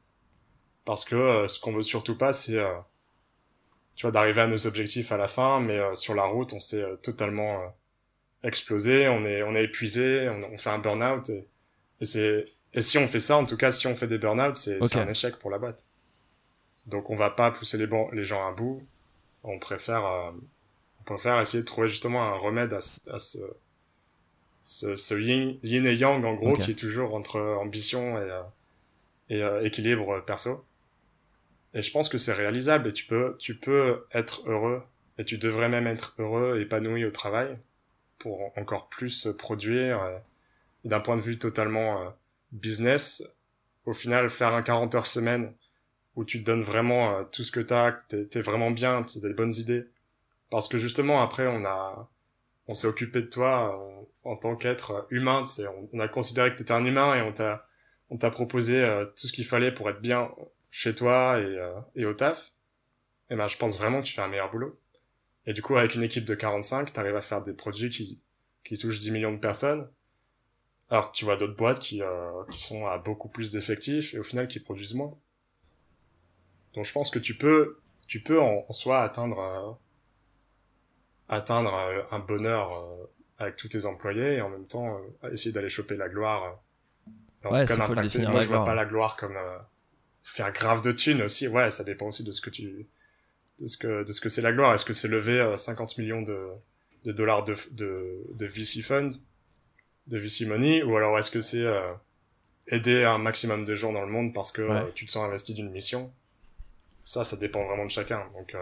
Parce 0.84 1.06
que 1.06 1.46
ce 1.48 1.58
qu'on 1.58 1.72
veut 1.72 1.82
surtout 1.82 2.18
pas, 2.18 2.34
c'est 2.34 2.62
tu 3.98 4.02
vois, 4.02 4.12
d'arriver 4.12 4.42
à 4.42 4.46
nos 4.46 4.68
objectifs 4.68 5.10
à 5.10 5.16
la 5.16 5.26
fin, 5.26 5.58
mais 5.58 5.76
euh, 5.76 5.96
sur 5.96 6.14
la 6.14 6.22
route, 6.22 6.52
on 6.52 6.60
s'est 6.60 6.84
euh, 6.84 6.94
totalement 6.94 7.60
euh, 7.60 7.66
explosé, 8.44 9.08
on 9.08 9.24
est, 9.24 9.42
on 9.42 9.56
est 9.56 9.64
épuisé, 9.64 10.28
on, 10.28 10.56
fait 10.56 10.70
un 10.70 10.78
burn-out, 10.78 11.28
et, 11.30 11.48
et 12.00 12.04
c'est, 12.04 12.44
et 12.74 12.80
si 12.80 12.96
on 12.96 13.08
fait 13.08 13.18
ça, 13.18 13.36
en 13.36 13.44
tout 13.44 13.56
cas, 13.56 13.72
si 13.72 13.88
on 13.88 13.96
fait 13.96 14.06
des 14.06 14.18
burn-out, 14.18 14.54
c'est 14.54 14.96
un 14.96 15.08
échec 15.08 15.36
pour 15.40 15.50
la 15.50 15.58
boîte. 15.58 15.84
Donc, 16.86 17.10
on 17.10 17.16
va 17.16 17.28
pas 17.28 17.50
pousser 17.50 17.76
les, 17.76 17.88
les 18.12 18.24
gens 18.24 18.46
à 18.46 18.52
bout, 18.52 18.86
on 19.42 19.58
préfère, 19.58 20.04
on 21.00 21.02
préfère 21.02 21.40
essayer 21.40 21.64
de 21.64 21.66
trouver 21.66 21.88
justement 21.88 22.22
un 22.22 22.38
remède 22.38 22.72
à, 22.74 22.76
à 22.76 23.18
ce, 23.18 23.38
ce, 24.62 24.94
ce 24.94 25.14
yin, 25.16 25.58
yin, 25.64 25.84
et 25.86 25.96
yang, 25.96 26.24
en 26.24 26.34
gros, 26.34 26.52
qui 26.52 26.70
est 26.70 26.78
toujours 26.78 27.16
entre 27.16 27.40
ambition 27.40 28.16
et, 28.22 29.34
et 29.34 29.66
équilibre 29.66 30.20
perso. 30.24 30.64
Et 31.74 31.82
je 31.82 31.90
pense 31.90 32.08
que 32.08 32.18
c'est 32.18 32.32
réalisable 32.32 32.88
et 32.88 32.92
tu 32.92 33.06
peux, 33.06 33.36
tu 33.38 33.54
peux 33.56 34.06
être 34.12 34.48
heureux 34.48 34.82
et 35.18 35.24
tu 35.24 35.38
devrais 35.38 35.68
même 35.68 35.86
être 35.86 36.14
heureux, 36.18 36.60
épanoui 36.60 37.04
au 37.04 37.10
travail 37.10 37.58
pour 38.18 38.56
encore 38.56 38.88
plus 38.88 39.28
produire. 39.38 40.00
D'un 40.84 41.00
point 41.00 41.16
de 41.16 41.22
vue 41.22 41.38
totalement 41.38 42.02
euh, 42.02 42.10
business, 42.52 43.22
au 43.84 43.92
final, 43.92 44.30
faire 44.30 44.54
un 44.54 44.62
40 44.62 44.94
heures 44.94 45.06
semaine 45.06 45.52
où 46.14 46.24
tu 46.24 46.40
te 46.40 46.44
donnes 46.44 46.62
vraiment 46.62 47.16
euh, 47.16 47.24
tout 47.24 47.44
ce 47.44 47.52
que 47.52 47.60
t'as, 47.60 47.92
que 47.92 48.22
t'es, 48.22 48.40
vraiment 48.40 48.70
bien, 48.70 49.02
tu 49.02 49.18
as 49.18 49.20
des 49.20 49.34
bonnes 49.34 49.52
idées. 49.52 49.84
Parce 50.50 50.68
que 50.68 50.78
justement, 50.78 51.22
après, 51.22 51.46
on 51.46 51.64
a, 51.64 52.08
on 52.68 52.74
s'est 52.74 52.86
occupé 52.86 53.20
de 53.20 53.26
toi 53.26 53.78
en, 54.24 54.36
tant 54.36 54.56
qu'être 54.56 55.06
humain. 55.10 55.42
On, 55.58 55.88
on, 55.92 56.00
a 56.00 56.08
considéré 56.08 56.52
que 56.52 56.58
t'étais 56.58 56.72
un 56.72 56.84
humain 56.84 57.14
et 57.14 57.22
on 57.22 57.32
t'a, 57.32 57.66
on 58.10 58.16
t'a 58.16 58.30
proposé 58.30 58.82
euh, 58.82 59.04
tout 59.04 59.26
ce 59.26 59.32
qu'il 59.32 59.46
fallait 59.46 59.72
pour 59.72 59.90
être 59.90 60.00
bien 60.00 60.30
chez 60.70 60.94
toi 60.94 61.38
et, 61.38 61.44
euh, 61.44 61.80
et 61.94 62.04
au 62.04 62.14
taf, 62.14 62.52
et 63.30 63.34
eh 63.34 63.36
ben, 63.36 63.46
je 63.46 63.58
pense 63.58 63.76
vraiment 63.78 64.00
que 64.00 64.06
tu 64.06 64.14
fais 64.14 64.22
un 64.22 64.28
meilleur 64.28 64.50
boulot. 64.50 64.80
Et 65.44 65.52
du 65.52 65.60
coup, 65.60 65.76
avec 65.76 65.94
une 65.94 66.02
équipe 66.02 66.24
de 66.24 66.34
45, 66.34 66.92
tu 66.92 67.00
arrives 67.00 67.16
à 67.16 67.20
faire 67.20 67.42
des 67.42 67.52
produits 67.52 67.90
qui, 67.90 68.22
qui 68.64 68.78
touchent 68.78 69.00
10 69.00 69.10
millions 69.10 69.32
de 69.32 69.38
personnes. 69.38 69.90
Alors 70.90 71.10
que 71.10 71.16
tu 71.16 71.26
vois 71.26 71.36
d'autres 71.36 71.56
boîtes 71.56 71.80
qui, 71.80 72.02
euh, 72.02 72.44
qui 72.50 72.62
sont 72.62 72.86
à 72.86 72.96
beaucoup 72.96 73.28
plus 73.28 73.52
d'effectifs 73.52 74.14
et 74.14 74.18
au 74.18 74.22
final 74.22 74.48
qui 74.48 74.60
produisent 74.60 74.94
moins. 74.94 75.14
Donc 76.74 76.86
je 76.86 76.92
pense 76.92 77.10
que 77.10 77.18
tu 77.18 77.36
peux, 77.36 77.80
tu 78.06 78.22
peux 78.22 78.40
en, 78.40 78.70
soi 78.72 79.02
atteindre, 79.02 79.38
euh, 79.40 79.72
atteindre 81.28 81.74
euh, 81.74 82.02
un 82.10 82.18
bonheur 82.18 82.70
avec 83.38 83.56
tous 83.56 83.68
tes 83.68 83.84
employés 83.84 84.36
et 84.36 84.40
en 84.40 84.48
même 84.48 84.66
temps 84.66 84.98
essayer 85.30 85.52
d'aller 85.52 85.68
choper 85.68 85.96
la 85.96 86.08
gloire. 86.08 86.62
En 87.44 87.52
ouais, 87.52 87.66
tout 87.66 87.76
cas, 87.76 87.86
moi 88.30 88.40
je 88.40 88.48
vois 88.48 88.64
pas 88.64 88.74
la 88.74 88.86
gloire 88.86 89.16
comme 89.16 89.36
faire 90.28 90.52
grave 90.52 90.82
de 90.82 90.92
thunes 90.92 91.22
aussi. 91.22 91.48
Ouais, 91.48 91.70
ça 91.70 91.84
dépend 91.84 92.06
aussi 92.06 92.22
de 92.22 92.32
ce 92.32 92.40
que 92.40 92.50
tu, 92.50 92.86
de 93.58 93.66
ce 93.66 93.76
que, 93.76 94.04
de 94.04 94.12
ce 94.12 94.20
que 94.20 94.28
c'est 94.28 94.42
la 94.42 94.52
gloire. 94.52 94.74
Est-ce 94.74 94.84
que 94.84 94.94
c'est 94.94 95.08
lever 95.08 95.54
50 95.56 95.90
euh, 95.90 96.02
millions 96.02 96.22
de, 96.22 96.48
de 97.04 97.12
dollars 97.12 97.44
de, 97.44 97.54
de, 97.72 98.22
de 98.34 98.46
VC 98.46 98.82
fund, 98.82 99.10
de 100.06 100.18
VC 100.18 100.46
money, 100.46 100.82
ou 100.82 100.96
alors 100.96 101.18
est-ce 101.18 101.30
que 101.30 101.40
c'est 101.40 101.64
euh, 101.64 101.92
aider 102.66 103.04
un 103.04 103.18
maximum 103.18 103.64
de 103.64 103.74
gens 103.74 103.92
dans 103.92 104.04
le 104.04 104.12
monde 104.12 104.34
parce 104.34 104.52
que 104.52 104.62
euh, 104.62 104.84
tu 104.94 105.06
te 105.06 105.10
sens 105.10 105.24
investi 105.24 105.54
d'une 105.54 105.70
mission? 105.70 106.12
Ça, 107.04 107.24
ça 107.24 107.36
dépend 107.36 107.64
vraiment 107.64 107.86
de 107.86 107.90
chacun. 107.90 108.26
Donc, 108.34 108.54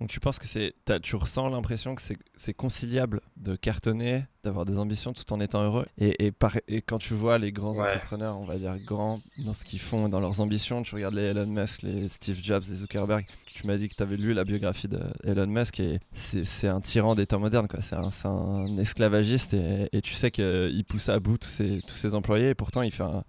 donc 0.00 0.10
tu 0.10 0.20
penses 0.20 0.38
que 0.38 0.46
c'est, 0.46 0.74
tu 1.02 1.16
ressens 1.16 1.48
l'impression 1.48 1.94
que 1.94 2.02
c'est 2.36 2.54
conciliable 2.54 3.22
de 3.38 3.56
cartonner, 3.56 4.26
d'avoir 4.44 4.66
des 4.66 4.78
ambitions 4.78 5.14
tout 5.14 5.32
en 5.32 5.40
étant 5.40 5.62
heureux? 5.62 5.86
Et, 5.96 6.26
et, 6.26 6.32
et 6.68 6.82
quand 6.82 6.98
tu 6.98 7.14
vois 7.14 7.38
les 7.38 7.50
grands 7.50 7.78
entrepreneurs, 7.78 8.38
on 8.38 8.44
va 8.44 8.58
dire 8.58 8.76
grands 8.78 9.22
dans 9.38 9.54
ce 9.54 9.64
qu'ils 9.64 9.80
font, 9.80 10.10
dans 10.10 10.20
leurs 10.20 10.42
ambitions, 10.42 10.82
tu 10.82 10.94
regardes 10.94 11.14
les 11.14 11.22
Elon 11.22 11.46
Musk, 11.46 11.80
les 11.80 12.10
Steve 12.10 12.38
Jobs, 12.42 12.64
les 12.68 12.76
Zuckerberg. 12.76 13.24
Tu 13.54 13.66
m'as 13.66 13.78
dit 13.78 13.88
que 13.88 13.94
tu 13.94 14.02
avais 14.02 14.18
lu 14.18 14.34
la 14.34 14.44
biographie 14.44 14.86
d'Elon 14.86 15.46
Musk 15.46 15.80
et 15.80 15.98
c'est 16.12 16.68
un 16.68 16.82
tyran 16.82 17.14
des 17.14 17.26
temps 17.26 17.40
modernes, 17.40 17.68
quoi. 17.68 17.80
C'est 17.80 17.96
un, 17.96 18.10
un, 18.30 18.76
esclavagiste 18.76 19.54
et, 19.54 19.88
et 19.92 20.02
tu 20.02 20.12
sais 20.12 20.30
qu'il 20.30 20.84
pousse 20.86 21.08
à 21.08 21.18
bout 21.20 21.38
tous 21.38 21.48
ses, 21.48 21.80
tous 21.80 21.94
ses 21.94 22.14
employés 22.14 22.50
et 22.50 22.54
pourtant 22.54 22.82
il 22.82 22.90
fait 22.90 23.02
un, 23.02 23.24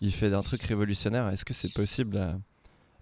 il 0.00 0.12
fait 0.12 0.32
un 0.32 0.42
truc 0.42 0.62
révolutionnaire. 0.62 1.28
Est-ce 1.28 1.44
que 1.44 1.52
c'est 1.52 1.72
possible 1.74 2.40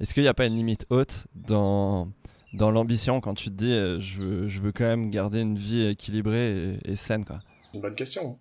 Est-ce 0.01 0.15
qu'il 0.15 0.25
n'y 0.25 0.29
a 0.29 0.35
pas 0.35 0.47
une 0.47 0.57
limite 0.57 0.85
haute 0.91 1.29
dans 1.37 2.09
dans 2.55 2.71
l'ambition 2.71 3.21
quand 3.21 3.35
tu 3.35 3.51
te 3.51 3.55
dis 3.55 3.73
euh, 3.73 4.01
je, 4.01 4.19
veux, 4.19 4.49
je 4.49 4.61
veux 4.61 4.73
quand 4.73 4.85
même 4.85 5.11
garder 5.11 5.41
une 5.41 5.59
vie 5.59 5.87
équilibrée 5.87 6.79
et, 6.85 6.97
saine 6.97 7.25
quoi. 7.25 7.41
C'est 7.63 7.77
une 7.77 7.83
bonne 7.83 7.95
question. 7.95 8.39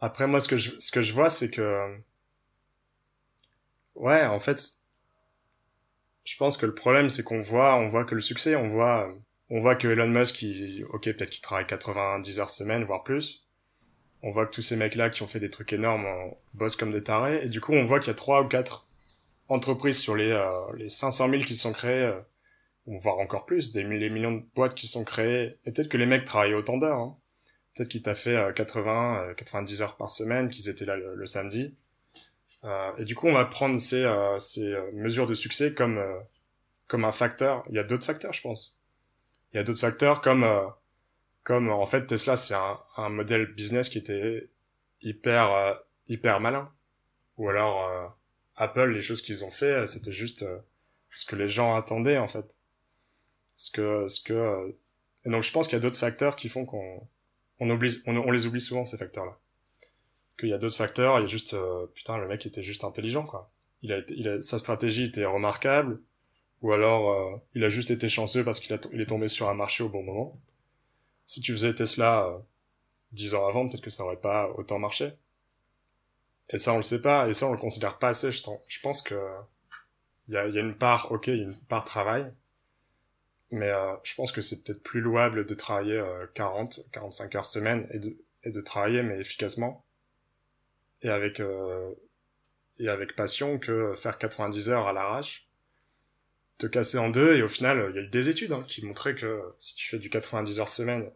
Après 0.00 0.26
moi 0.26 0.40
ce 0.40 0.48
que 0.48 0.56
je, 0.56 0.72
ce 0.78 0.90
que 0.90 1.02
je 1.02 1.12
vois 1.12 1.30
c'est 1.30 1.50
que 1.50 1.96
ouais 3.94 4.24
en 4.26 4.38
fait 4.38 4.62
je 6.24 6.36
pense 6.36 6.56
que 6.56 6.66
le 6.66 6.74
problème 6.74 7.10
c'est 7.10 7.22
qu'on 7.22 7.40
voit 7.40 7.76
on 7.76 7.88
voit 7.88 8.04
que 8.04 8.14
le 8.14 8.20
succès 8.20 8.54
on 8.56 8.68
voit 8.68 9.12
on 9.50 9.60
voit 9.60 9.76
que 9.76 9.88
Elon 9.88 10.08
Musk 10.08 10.42
il, 10.42 10.84
ok 10.92 11.04
peut-être 11.04 11.30
qu'il 11.30 11.42
travaille 11.42 11.66
90 11.66 12.40
heures 12.40 12.50
semaine 12.50 12.84
voire 12.84 13.02
plus. 13.02 13.46
On 14.24 14.30
voit 14.30 14.46
que 14.46 14.52
tous 14.52 14.62
ces 14.62 14.76
mecs 14.76 14.94
là 14.94 15.10
qui 15.10 15.22
ont 15.22 15.26
fait 15.26 15.40
des 15.40 15.50
trucs 15.50 15.72
énormes 15.72 16.06
bossent 16.54 16.76
comme 16.76 16.92
des 16.92 17.02
tarés. 17.02 17.44
Et 17.44 17.48
du 17.48 17.60
coup 17.60 17.72
on 17.72 17.82
voit 17.82 17.98
qu'il 17.98 18.08
y 18.08 18.12
a 18.12 18.14
trois 18.14 18.42
ou 18.42 18.48
quatre 18.48 18.86
entreprises 19.48 19.98
sur 19.98 20.14
les 20.14 20.30
euh, 20.30 20.48
les 20.76 20.88
500 20.88 21.28
000 21.28 21.42
qui 21.42 21.56
sont 21.56 21.72
créées 21.72 22.04
euh, 22.04 22.20
ou 22.86 22.98
voire 22.98 23.18
encore 23.18 23.44
plus, 23.44 23.72
des 23.72 23.84
milliers 23.84 24.10
millions 24.10 24.32
de 24.32 24.44
boîtes 24.54 24.74
qui 24.74 24.86
sont 24.86 25.04
créées, 25.04 25.58
et 25.64 25.72
peut-être 25.72 25.88
que 25.88 25.96
les 25.96 26.06
mecs 26.06 26.24
travaillent 26.24 26.54
autant 26.54 26.78
d'heures, 26.78 26.98
hein. 26.98 27.16
peut-être 27.74 27.88
qu'ils 27.88 28.02
t'a 28.02 28.14
fait 28.14 28.52
80, 28.54 29.24
euh, 29.30 29.34
90 29.34 29.80
euh, 29.80 29.84
heures 29.84 29.96
par 29.96 30.10
semaine, 30.10 30.48
qu'ils 30.50 30.68
étaient 30.68 30.84
là 30.84 30.96
le, 30.96 31.26
samedi, 31.26 31.76
euh, 32.64 32.90
et 32.98 33.04
du 33.04 33.14
coup 33.14 33.28
on 33.28 33.34
va 33.34 33.44
prendre 33.44 33.78
ces, 33.78 34.04
euh, 34.04 34.38
ces 34.40 34.74
mesures 34.92 35.26
de 35.26 35.34
succès 35.34 35.74
comme, 35.74 36.02
comme 36.88 37.04
un 37.04 37.12
facteur, 37.12 37.64
il 37.68 37.76
y 37.76 37.78
a 37.78 37.84
d'autres 37.84 38.06
facteurs 38.06 38.32
je 38.32 38.42
pense, 38.42 38.78
il 39.52 39.58
y 39.58 39.60
a 39.60 39.62
d'autres 39.62 39.80
facteurs 39.80 40.20
comme, 40.20 40.46
comme 41.44 41.70
en 41.70 41.86
fait 41.86 42.06
Tesla 42.06 42.36
c'est 42.36 42.54
un, 42.54 42.80
un 42.96 43.10
modèle 43.10 43.46
business 43.46 43.88
qui 43.88 43.98
était 43.98 44.48
hyper, 45.02 45.78
hyper 46.08 46.40
malin, 46.40 46.72
ou 47.36 47.48
alors 47.48 48.16
Apple, 48.56 48.90
les 48.90 49.02
choses 49.02 49.22
qu'ils 49.22 49.44
ont 49.44 49.50
fait, 49.52 49.86
c'était 49.86 50.12
juste 50.12 50.44
ce 51.10 51.26
que 51.26 51.36
les 51.36 51.48
gens 51.48 51.76
attendaient 51.76 52.18
en 52.18 52.28
fait 52.28 52.56
ce 53.62 53.70
que 53.70 54.08
ce 54.08 54.20
que 54.20 54.32
euh, 54.32 54.72
et 55.24 55.30
donc 55.30 55.44
je 55.44 55.52
pense 55.52 55.68
qu'il 55.68 55.76
y 55.76 55.80
a 55.80 55.82
d'autres 55.82 55.98
facteurs 55.98 56.34
qui 56.34 56.48
font 56.48 56.66
qu'on 56.66 57.06
on 57.60 57.70
oublie 57.70 57.96
on, 58.06 58.28
les 58.32 58.44
oublie 58.44 58.60
souvent 58.60 58.84
ces 58.84 58.98
facteurs 58.98 59.24
là 59.24 59.38
qu'il 60.36 60.48
y 60.48 60.52
a 60.52 60.58
d'autres 60.58 60.76
facteurs 60.76 61.20
il 61.20 61.22
y 61.22 61.24
a 61.24 61.28
juste 61.28 61.54
euh, 61.54 61.86
putain 61.94 62.18
le 62.18 62.26
mec 62.26 62.44
était 62.44 62.64
juste 62.64 62.82
intelligent 62.82 63.22
quoi. 63.24 63.52
Il 63.82 63.92
a, 63.92 64.00
il 64.08 64.28
a 64.28 64.42
sa 64.42 64.58
stratégie 64.58 65.04
était 65.04 65.24
remarquable 65.24 66.00
ou 66.60 66.72
alors 66.72 67.12
euh, 67.12 67.36
il 67.54 67.62
a 67.62 67.68
juste 67.68 67.92
été 67.92 68.08
chanceux 68.08 68.44
parce 68.44 68.58
qu'il 68.58 68.76
il 68.92 69.00
est 69.00 69.06
tombé 69.06 69.28
sur 69.28 69.48
un 69.48 69.54
marché 69.54 69.84
au 69.84 69.88
bon 69.88 70.02
moment. 70.02 70.40
Si 71.26 71.40
tu 71.40 71.52
faisais 71.52 71.72
Tesla 71.72 72.42
dix 73.12 73.34
ans 73.34 73.46
avant 73.46 73.68
peut-être 73.68 73.82
que 73.82 73.90
ça 73.90 74.04
aurait 74.04 74.16
pas 74.16 74.50
autant 74.56 74.80
marché. 74.80 75.12
Et 76.50 76.58
ça 76.58 76.72
on 76.72 76.78
le 76.78 76.82
sait 76.82 77.02
pas 77.02 77.28
et 77.28 77.34
ça 77.34 77.46
on 77.46 77.52
le 77.52 77.58
considère 77.58 77.98
pas 77.98 78.08
assez 78.08 78.32
je, 78.32 78.42
je 78.66 78.80
pense 78.80 79.02
que 79.02 79.20
il 80.26 80.34
y 80.34 80.36
a, 80.36 80.48
y 80.48 80.58
a 80.58 80.60
une 80.60 80.76
part 80.76 81.12
ok 81.12 81.28
il 81.28 81.36
y 81.36 81.40
a 81.42 81.44
une 81.44 81.60
part 81.68 81.84
travail 81.84 82.32
Mais 83.52 83.70
euh, 83.70 83.94
je 84.02 84.14
pense 84.14 84.32
que 84.32 84.40
c'est 84.40 84.64
peut-être 84.64 84.82
plus 84.82 85.00
louable 85.00 85.46
de 85.46 85.54
travailler 85.54 86.02
40, 86.34 86.80
45 86.92 87.34
heures 87.36 87.46
semaine 87.46 87.86
et 87.92 87.98
de, 87.98 88.16
et 88.42 88.50
de 88.50 88.60
travailler 88.60 89.02
mais 89.02 89.20
efficacement. 89.20 89.84
Et 91.02 91.08
avec 91.08 91.40
et 92.78 92.88
avec 92.88 93.14
passion 93.16 93.58
que 93.58 93.94
faire 93.94 94.18
90 94.18 94.70
heures 94.70 94.86
à 94.86 94.92
l'arrache, 94.92 95.48
te 96.58 96.66
casser 96.66 96.98
en 96.98 97.10
deux 97.10 97.36
et 97.36 97.42
au 97.42 97.48
final 97.48 97.88
il 97.90 97.96
y 97.96 97.98
a 97.98 98.02
eu 98.02 98.08
des 98.08 98.28
études 98.28 98.52
hein, 98.52 98.62
qui 98.66 98.84
montraient 98.84 99.14
que 99.14 99.42
si 99.58 99.74
tu 99.74 99.88
fais 99.88 99.98
du 99.98 100.10
90 100.10 100.60
heures 100.60 100.68
semaine, 100.68 101.10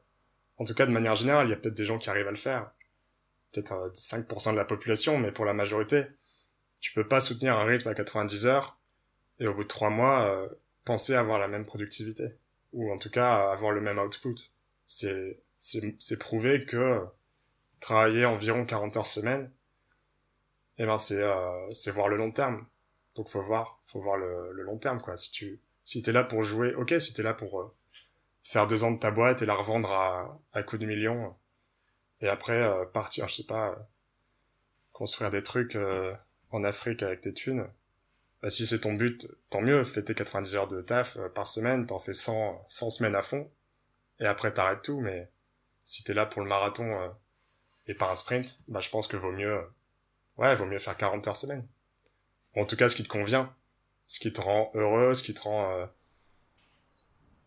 en 0.59 0.65
tout 0.65 0.75
cas 0.75 0.87
de 0.87 0.91
manière 0.91 1.15
générale, 1.15 1.47
il 1.47 1.51
y 1.51 1.53
a 1.53 1.57
peut-être 1.57 1.75
des 1.75 1.87
gens 1.87 1.99
qui 1.99 2.11
arrivent 2.11 2.29
à 2.29 2.33
le 2.33 2.37
faire, 2.37 2.71
peut-être 3.53 3.93
5% 3.95 4.53
de 4.53 4.57
la 4.57 4.65
population, 4.65 5.19
mais 5.19 5.33
pour 5.33 5.45
la 5.45 5.53
majorité, 5.53 6.05
tu 6.81 6.93
peux 6.93 7.07
pas 7.07 7.21
soutenir 7.21 7.57
un 7.57 7.65
rythme 7.65 7.89
à 7.89 7.95
90 7.95 8.47
heures 8.47 8.79
et 9.39 9.47
au 9.47 9.55
bout 9.55 9.65
de 9.65 9.69
trois 9.69 9.91
mois 9.91 10.27
euh, 10.31 10.49
penser 10.87 11.15
avoir 11.15 11.39
la 11.39 11.49
même 11.49 11.67
productivité 11.67 12.31
ou 12.73 12.91
en 12.91 12.97
tout 12.97 13.11
cas 13.11 13.51
avoir 13.53 13.73
le 13.73 13.83
même 13.83 13.99
output. 13.99 14.37
C'est 14.87 15.43
c'est 15.59 16.19
prouvé 16.19 16.65
que 16.65 17.05
travailler 17.81 18.25
environ 18.25 18.65
40 18.65 18.97
heures 18.97 19.07
semaine, 19.07 19.51
eh 20.79 20.87
ben 20.87 20.99
c'est 20.99 21.21
euh, 21.21 21.73
c'est 21.75 21.91
voir 21.91 22.09
le 22.09 22.17
long 22.17 22.31
terme. 22.31 22.67
Donc 23.15 23.29
faut 23.29 23.43
voir 23.43 23.83
faut 23.87 24.01
voir 24.01 24.17
le, 24.17 24.53
le 24.53 24.63
long 24.63 24.79
terme 24.79 25.01
quoi. 25.01 25.17
Si 25.17 25.31
tu 25.33 25.61
si 25.85 26.03
t'es 26.03 26.13
là 26.13 26.25
pour 26.25 26.43
jouer, 26.43 26.75
ok. 26.75 26.95
Si 27.01 27.15
t'es 27.15 27.23
là 27.23 27.35
pour 27.35 27.61
euh, 27.61 27.75
faire 28.45 28.67
deux 28.67 28.85
ans 28.85 28.93
de 28.93 28.99
ta 28.99 29.11
boîte 29.11 29.43
et 29.43 29.47
la 29.47 29.55
revendre 29.55 29.91
à 29.93 30.41
à 30.53 30.63
coup 30.63 30.79
de 30.79 30.87
millions 30.87 31.35
et 32.21 32.29
après 32.29 32.63
euh, 32.63 32.85
partir, 32.87 33.29
je 33.29 33.37
sais 33.37 33.47
pas, 33.47 33.77
construire 34.93 35.31
des 35.31 35.43
trucs 35.43 35.77
en 36.51 36.65
Afrique 36.65 37.03
avec 37.03 37.21
tes 37.23 37.35
thunes, 37.35 37.67
bah, 38.43 38.51
si 38.51 38.67
c'est 38.67 38.81
ton 38.81 38.95
but, 38.95 39.27
tant 39.51 39.61
mieux, 39.61 39.85
fais 39.85 40.03
tes 40.03 40.15
90 40.15 40.55
heures 40.55 40.69
de 40.69 40.81
taf 40.83 41.17
euh, 41.17 41.29
par 41.29 41.47
semaine, 41.47 41.87
t'en 41.87 41.99
fais 41.99 42.15
100, 42.15 42.67
100 42.69 42.91
semaines 42.91 43.15
à 43.15 43.23
fond, 43.23 43.51
et 44.21 44.27
après 44.27 44.53
t'arrêtes 44.53 44.83
tout, 44.83 45.01
mais 45.01 45.31
si 45.85 46.05
t'es 46.05 46.15
là 46.15 46.27
pour 46.27 46.43
le 46.43 46.49
marathon 46.49 47.01
euh, 47.01 47.09
et 47.87 47.95
pas 47.95 48.11
un 48.11 48.17
sprint, 48.17 48.61
bah 48.69 48.81
je 48.81 48.91
pense 48.91 49.09
que 49.09 49.17
vaut 49.17 49.33
mieux, 49.33 49.55
euh, 49.55 49.63
ouais, 50.39 50.55
vaut 50.55 50.67
mieux 50.67 50.79
faire 50.79 50.97
40 50.97 51.27
heures 51.29 51.37
semaine. 51.37 51.67
en 52.57 52.67
tout 52.67 52.77
cas, 52.77 52.89
ce 52.89 52.97
qui 52.97 53.05
te 53.05 53.09
convient, 53.09 53.55
ce 54.07 54.21
qui 54.21 54.33
te 54.33 54.41
rend 54.41 54.71
heureux, 54.75 55.15
ce 55.15 55.23
qui 55.23 55.35
te 55.35 55.43
rend, 55.43 55.89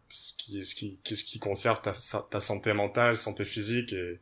ce 0.09 0.33
qui, 0.33 0.65
ce 0.65 0.75
qui, 0.75 0.99
ce 1.05 1.23
qui 1.23 1.39
conserve 1.39 1.81
ta, 1.81 1.93
ta 2.29 2.41
santé 2.41 2.73
mentale, 2.73 3.17
santé 3.17 3.45
physique 3.45 3.93
et, 3.93 4.21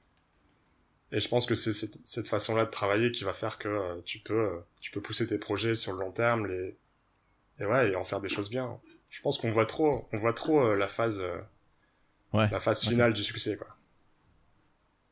et 1.12 1.20
je 1.20 1.28
pense 1.30 1.46
que 1.46 1.56
c'est 1.56 1.74
cette, 1.74 1.96
cette 2.04 2.28
façon-là 2.28 2.66
de 2.66 2.70
travailler 2.70 3.12
qui 3.12 3.24
va 3.24 3.34
faire 3.34 3.58
que 3.58 3.70
euh, 3.70 4.02
tu 4.04 4.20
peux 4.20 4.34
euh, 4.34 4.60
tu 4.82 4.92
peux 4.92 5.02
pousser 5.02 5.26
tes 5.26 5.38
projets 5.38 5.76
sur 5.76 5.94
le 5.94 6.00
long 6.00 6.12
terme 6.12 6.48
les 6.48 6.78
et 7.60 7.66
ouais 7.66 7.92
et 7.92 7.96
en 7.96 8.04
faire 8.04 8.22
des 8.22 8.30
choses 8.30 8.50
bien. 8.50 8.80
Je 9.10 9.22
pense 9.22 9.38
qu'on 9.38 9.52
voit 9.52 9.66
trop 9.66 10.08
on 10.12 10.18
voit 10.18 10.34
trop 10.34 10.62
euh, 10.62 10.76
la 10.76 10.88
phase 10.88 11.24
ouais, 12.34 12.50
la 12.50 12.60
phase 12.60 12.84
finale 12.84 13.14
du 13.14 13.24
succès 13.24 13.58
quoi. 13.58 13.68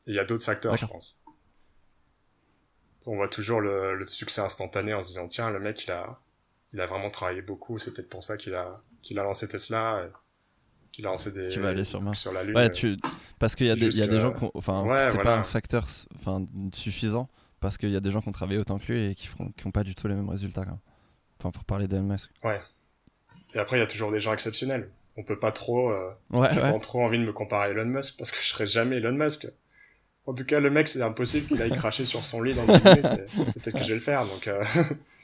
Il 0.06 0.14
y 0.14 0.18
a 0.18 0.24
d'autres 0.24 0.44
facteurs 0.44 0.76
je 0.76 0.86
pense. 0.86 1.22
On 3.08 3.14
voit 3.14 3.28
toujours 3.28 3.60
le, 3.60 3.94
le, 3.94 4.06
succès 4.06 4.40
instantané 4.40 4.92
en 4.92 5.00
se 5.00 5.08
disant 5.08 5.28
tiens 5.28 5.50
le 5.50 5.60
mec 5.60 5.84
il 5.84 5.92
a 5.92 6.20
il 6.72 6.80
a 6.80 6.86
vraiment 6.86 7.10
travaillé 7.10 7.40
beaucoup 7.40 7.78
c'est 7.78 7.94
peut-être 7.94 8.10
pour 8.10 8.22
ça 8.22 8.36
qu'il 8.36 8.54
a 8.54 8.82
qu'il 9.02 9.18
a 9.18 9.22
lancé 9.22 9.48
Tesla 9.48 10.06
des 11.02 11.48
tu 11.48 11.60
vas 11.60 11.68
aller 11.68 11.84
sur, 11.84 12.16
sur 12.16 12.32
la 12.32 12.44
lune. 12.44 12.56
Ouais, 12.56 12.70
tu 12.70 12.96
parce 13.38 13.54
qu'il 13.54 13.66
y 13.66 13.70
a, 13.70 13.76
des, 13.76 13.98
y 13.98 14.02
a 14.02 14.06
des 14.06 14.20
gens 14.20 14.32
qui 14.32 14.46
enfin 14.54 14.84
c'est 15.10 15.22
pas 15.22 15.36
un 15.36 15.42
facteur 15.42 15.86
enfin 16.16 16.44
suffisant 16.72 17.28
parce 17.60 17.78
qu'il 17.78 17.90
y 17.90 17.96
a 17.96 18.00
des 18.00 18.10
gens 18.10 18.20
qui 18.20 18.28
ont 18.28 18.32
travaillé 18.32 18.58
autant 18.58 18.78
que 18.78 18.92
lui 18.92 19.10
et 19.10 19.14
qui 19.14 19.26
font 19.26 19.50
qui 19.56 19.70
pas 19.70 19.84
du 19.84 19.94
tout 19.94 20.08
les 20.08 20.14
mêmes 20.14 20.28
résultats 20.28 20.64
enfin 21.38 21.50
pour 21.50 21.64
parler 21.64 21.86
d'Elon 21.88 22.04
Musk. 22.04 22.30
Ouais. 22.42 22.60
Et 23.54 23.58
après 23.58 23.76
il 23.76 23.80
y 23.80 23.82
a 23.82 23.86
toujours 23.86 24.10
des 24.10 24.20
gens 24.20 24.32
exceptionnels. 24.32 24.90
On 25.16 25.22
peut 25.22 25.38
pas 25.38 25.52
trop 25.52 25.90
euh, 25.90 26.10
ouais, 26.30 26.48
j'ai 26.52 26.60
pas 26.60 26.78
trop 26.78 27.02
envie 27.02 27.18
de 27.18 27.24
me 27.24 27.32
comparer 27.32 27.68
à 27.68 27.70
Elon 27.70 27.86
Musk 27.86 28.16
parce 28.18 28.30
que 28.30 28.38
je 28.40 28.48
serai 28.48 28.66
jamais 28.66 28.96
Elon 28.96 29.12
Musk. 29.12 29.48
En 30.26 30.34
tout 30.34 30.44
cas 30.44 30.60
le 30.60 30.70
mec 30.70 30.88
c'est 30.88 31.02
impossible 31.02 31.46
qu'il 31.46 31.62
aille 31.62 31.76
cracher 31.76 32.04
sur 32.04 32.24
son 32.26 32.42
lit 32.42 32.54
dans 32.54 32.66
10 32.66 32.72
minutes 32.72 33.26
peut-être 33.54 33.78
que 33.78 33.84
je 33.84 33.88
vais 33.88 33.94
le 33.94 34.00
faire 34.00 34.26
donc 34.26 34.48
euh... 34.48 34.62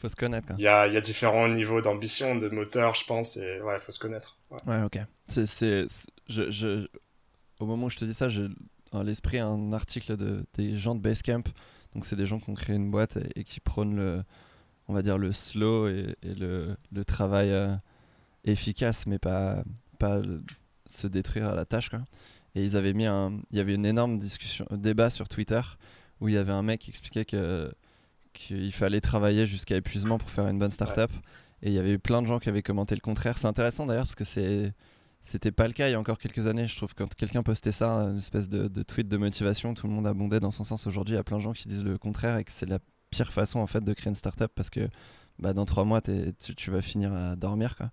faut 0.00 0.08
se 0.08 0.16
connaître 0.16 0.52
il 0.58 0.64
y 0.64 0.68
a 0.68 0.86
il 0.86 0.94
y 0.94 0.96
a 0.96 1.00
différents 1.00 1.48
niveaux 1.48 1.80
d'ambition 1.80 2.36
de 2.36 2.48
moteur 2.48 2.94
je 2.94 3.04
pense 3.04 3.36
et 3.36 3.60
ouais 3.60 3.78
faut 3.80 3.92
se 3.92 3.98
connaître 3.98 4.36
ouais, 4.50 4.60
ouais 4.66 4.82
ok 4.82 4.98
c'est 5.28 5.46
c'est 5.46 5.86
je, 6.28 6.50
je 6.50 6.86
au 7.60 7.66
moment 7.66 7.86
où 7.86 7.90
je 7.90 7.96
te 7.96 8.04
dis 8.04 8.14
ça, 8.14 8.28
j'ai 8.28 8.48
à 8.92 9.02
l'esprit 9.02 9.38
un 9.38 9.72
article 9.72 10.16
de, 10.16 10.44
des 10.54 10.76
gens 10.76 10.94
de 10.94 11.00
Basecamp. 11.00 11.44
Donc, 11.94 12.04
c'est 12.04 12.16
des 12.16 12.26
gens 12.26 12.38
qui 12.38 12.50
ont 12.50 12.54
créé 12.54 12.76
une 12.76 12.90
boîte 12.90 13.18
et, 13.34 13.44
qui 13.44 13.60
prônent 13.60 13.96
le, 13.96 14.22
on 14.88 14.94
va 14.94 15.02
dire, 15.02 15.18
le 15.18 15.32
slow 15.32 15.88
et, 15.88 16.16
le, 16.22 16.76
le, 16.92 17.04
travail 17.04 17.50
euh, 17.50 17.74
efficace, 18.44 19.06
mais 19.06 19.18
pas, 19.18 19.62
pas 19.98 20.20
se 20.86 21.06
détruire 21.06 21.48
à 21.48 21.54
la 21.54 21.64
tâche. 21.64 21.88
Quoi. 21.88 22.00
Et 22.54 22.64
ils 22.64 22.76
avaient 22.76 22.94
mis 22.94 23.06
un, 23.06 23.40
il 23.50 23.58
y 23.58 23.60
avait 23.60 23.74
une 23.74 23.86
énorme 23.86 24.18
discussion, 24.18 24.66
débat 24.70 25.10
sur 25.10 25.28
Twitter 25.28 25.60
où 26.20 26.28
il 26.28 26.34
y 26.34 26.38
avait 26.38 26.52
un 26.52 26.62
mec 26.62 26.80
qui 26.80 26.90
expliquait 26.90 27.26
que 27.26 27.70
qu'il 28.36 28.72
fallait 28.72 29.00
travailler 29.00 29.46
jusqu'à 29.46 29.76
épuisement 29.76 30.18
pour 30.18 30.30
faire 30.30 30.46
une 30.46 30.58
bonne 30.58 30.70
startup. 30.70 31.10
Et 31.62 31.68
il 31.68 31.72
y 31.72 31.78
avait 31.78 31.94
eu 31.94 31.98
plein 31.98 32.22
de 32.22 32.26
gens 32.26 32.38
qui 32.38 32.48
avaient 32.48 32.62
commenté 32.62 32.94
le 32.94 33.00
contraire. 33.00 33.38
C'est 33.38 33.46
intéressant 33.46 33.86
d'ailleurs 33.86 34.04
parce 34.04 34.14
que 34.14 34.24
c'est 34.24 34.72
c'était 35.22 35.50
pas 35.50 35.66
le 35.66 35.72
cas 35.72 35.88
il 35.88 35.92
y 35.92 35.94
a 35.94 35.98
encore 35.98 36.18
quelques 36.18 36.46
années. 36.46 36.68
Je 36.68 36.76
trouve 36.76 36.94
que 36.94 37.02
quand 37.02 37.12
quelqu'un 37.14 37.42
postait 37.42 37.72
ça, 37.72 37.90
une 37.94 38.18
espèce 38.18 38.48
de, 38.48 38.82
tweet 38.82 39.08
de 39.08 39.16
motivation, 39.16 39.74
tout 39.74 39.88
le 39.88 39.92
monde 39.92 40.06
abondait 40.06 40.38
dans 40.38 40.52
son 40.52 40.62
sens. 40.62 40.86
Aujourd'hui, 40.86 41.14
il 41.14 41.16
y 41.16 41.20
a 41.20 41.24
plein 41.24 41.38
de 41.38 41.42
gens 41.42 41.52
qui 41.52 41.66
disent 41.66 41.84
le 41.84 41.98
contraire 41.98 42.36
et 42.36 42.44
que 42.44 42.52
c'est 42.52 42.68
la 42.68 42.78
pire 43.10 43.32
façon 43.32 43.58
en 43.58 43.66
fait 43.66 43.82
de 43.82 43.92
créer 43.92 44.10
une 44.10 44.14
startup 44.14 44.52
parce 44.54 44.70
que 44.70 44.88
bah, 45.40 45.52
dans 45.52 45.64
trois 45.64 45.84
mois, 45.84 46.00
tu, 46.00 46.70
vas 46.70 46.80
finir 46.80 47.12
à 47.12 47.34
dormir. 47.34 47.76
Quoi. 47.76 47.90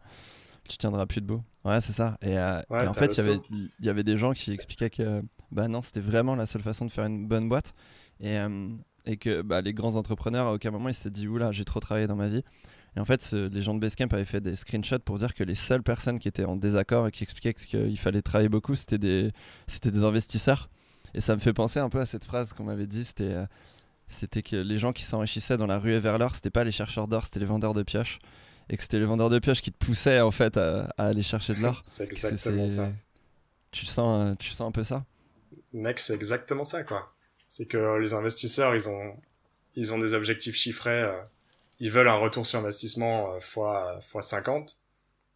Tu 0.69 0.77
tiendras 0.77 1.07
plus 1.07 1.21
debout. 1.21 1.43
Ouais, 1.65 1.81
c'est 1.81 1.93
ça. 1.93 2.17
Et, 2.21 2.37
euh, 2.37 2.61
en 2.69 2.93
fait, 2.93 3.17
il 3.49 3.69
y 3.79 3.89
avait 3.89 4.03
des 4.03 4.17
gens 4.17 4.33
qui 4.33 4.51
expliquaient 4.51 4.89
que 4.89 5.23
bah 5.51 5.67
non, 5.67 5.81
c'était 5.81 6.01
vraiment 6.01 6.35
la 6.35 6.45
seule 6.45 6.61
façon 6.61 6.85
de 6.85 6.91
faire 6.91 7.05
une 7.05 7.27
bonne 7.27 7.49
boîte. 7.49 7.73
Et, 8.19 8.37
euh, 8.37 8.69
et 9.05 9.17
que 9.17 9.41
bah, 9.41 9.61
les 9.61 9.73
grands 9.73 9.95
entrepreneurs, 9.95 10.47
à 10.47 10.53
aucun 10.53 10.71
moment, 10.71 10.89
ils 10.89 10.93
s'étaient 10.93 11.09
dit 11.09 11.27
Oula, 11.27 11.51
j'ai 11.51 11.65
trop 11.65 11.79
travaillé 11.79 12.07
dans 12.07 12.15
ma 12.15 12.29
vie. 12.29 12.43
Et 12.95 12.99
en 12.99 13.05
fait, 13.05 13.31
les 13.33 13.61
gens 13.61 13.73
de 13.73 13.79
Basecamp 13.79 14.07
avaient 14.11 14.23
fait 14.23 14.41
des 14.41 14.55
screenshots 14.55 14.99
pour 14.99 15.17
dire 15.17 15.33
que 15.33 15.43
les 15.43 15.55
seules 15.55 15.81
personnes 15.81 16.19
qui 16.19 16.27
étaient 16.27 16.45
en 16.45 16.55
désaccord 16.55 17.07
et 17.07 17.11
qui 17.11 17.23
expliquaient 17.23 17.53
qu'il 17.53 17.97
fallait 17.97 18.21
travailler 18.21 18.49
beaucoup, 18.49 18.75
c'était 18.75 18.99
des, 18.99 19.31
c'était 19.67 19.89
des 19.89 20.03
investisseurs. 20.03 20.69
Et 21.15 21.21
ça 21.21 21.35
me 21.35 21.39
fait 21.39 21.53
penser 21.53 21.79
un 21.79 21.89
peu 21.89 21.99
à 21.99 22.05
cette 22.05 22.25
phrase 22.25 22.53
qu'on 22.53 22.63
m'avait 22.63 22.87
dit, 22.87 23.03
c'était, 23.03 23.33
euh, 23.33 23.45
c'était 24.07 24.43
que 24.43 24.55
les 24.55 24.77
gens 24.77 24.91
qui 24.91 25.03
s'enrichissaient 25.03 25.57
dans 25.57 25.67
la 25.67 25.79
rue 25.79 25.93
et 25.93 25.99
vers 25.99 26.17
l'or, 26.17 26.35
c'était 26.35 26.49
pas 26.49 26.63
les 26.63 26.71
chercheurs 26.71 27.07
d'or, 27.07 27.25
c'était 27.25 27.39
les 27.39 27.45
vendeurs 27.45 27.73
de 27.73 27.83
pioches. 27.83 28.19
Et 28.69 28.77
que 28.77 28.83
c'était 28.83 28.99
les 28.99 29.05
vendeurs 29.05 29.29
de 29.29 29.39
pioches 29.39 29.61
qui 29.61 29.71
te 29.71 29.85
poussaient 29.85 30.21
en 30.21 30.31
fait 30.31 30.55
à, 30.57 30.93
aller 30.97 31.23
chercher 31.23 31.53
de 31.53 31.61
l'or. 31.61 31.81
c'est 31.85 32.05
exactement 32.05 32.67
ça. 32.67 32.91
Tu 33.71 33.85
sens, 33.85 34.21
euh, 34.21 34.35
tu 34.35 34.51
sens 34.51 34.67
un 34.67 34.71
peu 34.71 34.83
ça? 34.83 35.03
Mec, 35.73 35.99
c'est 35.99 36.13
exactement 36.13 36.63
ça 36.63 36.83
quoi. 36.83 37.13
C'est 37.47 37.67
que 37.67 37.97
les 37.99 38.13
investisseurs, 38.13 38.75
ils 38.75 38.89
ont, 38.89 39.15
ils 39.75 39.93
ont 39.93 39.97
des 39.97 40.13
objectifs 40.13 40.55
chiffrés. 40.55 41.01
Euh, 41.03 41.21
ils 41.79 41.91
veulent 41.91 42.07
un 42.07 42.15
retour 42.15 42.47
sur 42.47 42.59
investissement 42.59 43.33
euh, 43.33 43.39
fois, 43.39 43.99
fois 44.01 44.21
50. 44.21 44.77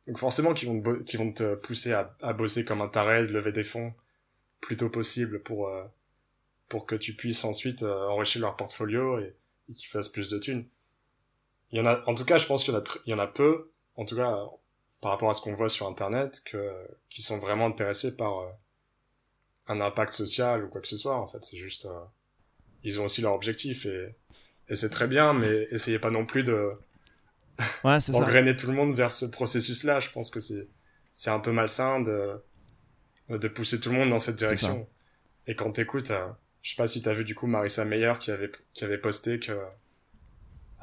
Donc 0.08 0.17
forcément 0.17 0.54
qu'ils 0.54 0.70
vont, 0.70 0.82
te, 0.82 1.17
vont 1.17 1.34
te 1.34 1.56
pousser 1.56 1.91
à, 1.91 2.15
à, 2.22 2.34
bosser 2.34 2.63
comme 2.63 2.82
un 2.82 2.88
taré, 2.88 3.24
de 3.24 3.34
lever 3.34 3.52
des 3.52 3.65
fonds 3.65 3.93
plus 4.62 4.78
tôt 4.78 4.89
possible 4.89 5.41
pour, 5.41 5.67
euh, 5.67 5.84
pour 6.70 6.86
que 6.86 6.96
tu 6.96 7.13
puisses 7.13 7.43
ensuite 7.43 7.84
euh, 7.84 8.08
enrichir 8.08 8.41
leur 8.41 8.56
portfolio 8.56 9.20
et, 9.20 9.36
qu'ils 9.76 9.89
fassent 9.89 10.08
plus 10.08 10.30
de 10.30 10.39
thunes. 10.39 10.65
Il 11.72 11.78
y 11.78 11.82
en 11.82 11.86
a, 11.86 12.02
en 12.08 12.15
tout 12.15 12.24
cas, 12.24 12.38
je 12.38 12.46
pense 12.46 12.63
qu'il 12.63 12.74
y 12.74 12.78
en 12.78 12.80
a, 12.80 12.84
y 13.06 13.13
en 13.13 13.20
a 13.20 13.28
peu, 13.28 13.70
en 13.98 14.06
tout 14.06 14.15
cas, 14.15 14.34
par 15.02 15.12
rapport 15.12 15.30
à 15.30 15.34
ce 15.34 15.41
qu'on 15.41 15.54
voit 15.54 15.67
sur 15.67 15.86
Internet, 15.86 16.41
que, 16.46 16.74
qui 17.10 17.22
sont 17.22 17.39
vraiment 17.39 17.65
intéressés 17.65 18.15
par 18.15 18.50
un 19.68 19.82
impact 19.82 20.14
social 20.14 20.64
ou 20.64 20.70
quoi 20.70 20.82
que 20.82 20.88
ce 20.88 20.98
soit, 20.98 21.16
en 21.16 21.28
fait. 21.28 21.44
C'est 21.44 21.58
juste, 21.58 21.88
ils 22.84 23.00
ont 23.02 23.06
aussi 23.06 23.22
leur 23.22 23.34
objectif 23.34 23.86
et, 23.86 24.16
et 24.70 24.76
c'est 24.76 24.90
très 24.90 25.08
bien, 25.08 25.34
mais 25.34 25.68
essayez 25.72 26.00
pas 26.00 26.12
non 26.12 26.26
plus 26.26 26.44
de 26.44 26.72
ouais, 27.84 27.98
engrainer 28.14 28.56
tout 28.56 28.68
le 28.68 28.74
monde 28.74 28.96
vers 28.96 29.12
ce 29.12 29.26
processus-là. 29.26 30.00
Je 30.00 30.10
pense 30.12 30.30
que 30.30 30.40
c'est 30.40 30.68
c'est 31.12 31.32
un 31.32 31.40
peu 31.40 31.52
malsain 31.52 32.00
de 32.02 32.40
de 33.30 33.48
pousser 33.48 33.80
tout 33.80 33.90
le 33.90 33.96
monde 33.98 34.10
dans 34.10 34.20
cette 34.20 34.36
direction. 34.36 34.88
Et 35.48 35.56
quand 35.56 35.72
t'écoutes, 35.72 36.12
euh, 36.12 36.28
je 36.62 36.72
sais 36.72 36.76
pas 36.76 36.88
si 36.88 37.02
t'as 37.02 37.14
vu 37.14 37.24
du 37.24 37.36
coup 37.36 37.48
Marissa 37.48 37.86
Meyer 37.86 38.14
qui 38.20 38.32
avait 38.32 38.52
qui 38.74 38.84
avait 38.84 38.98
posté 38.98 39.40
que 39.40 39.54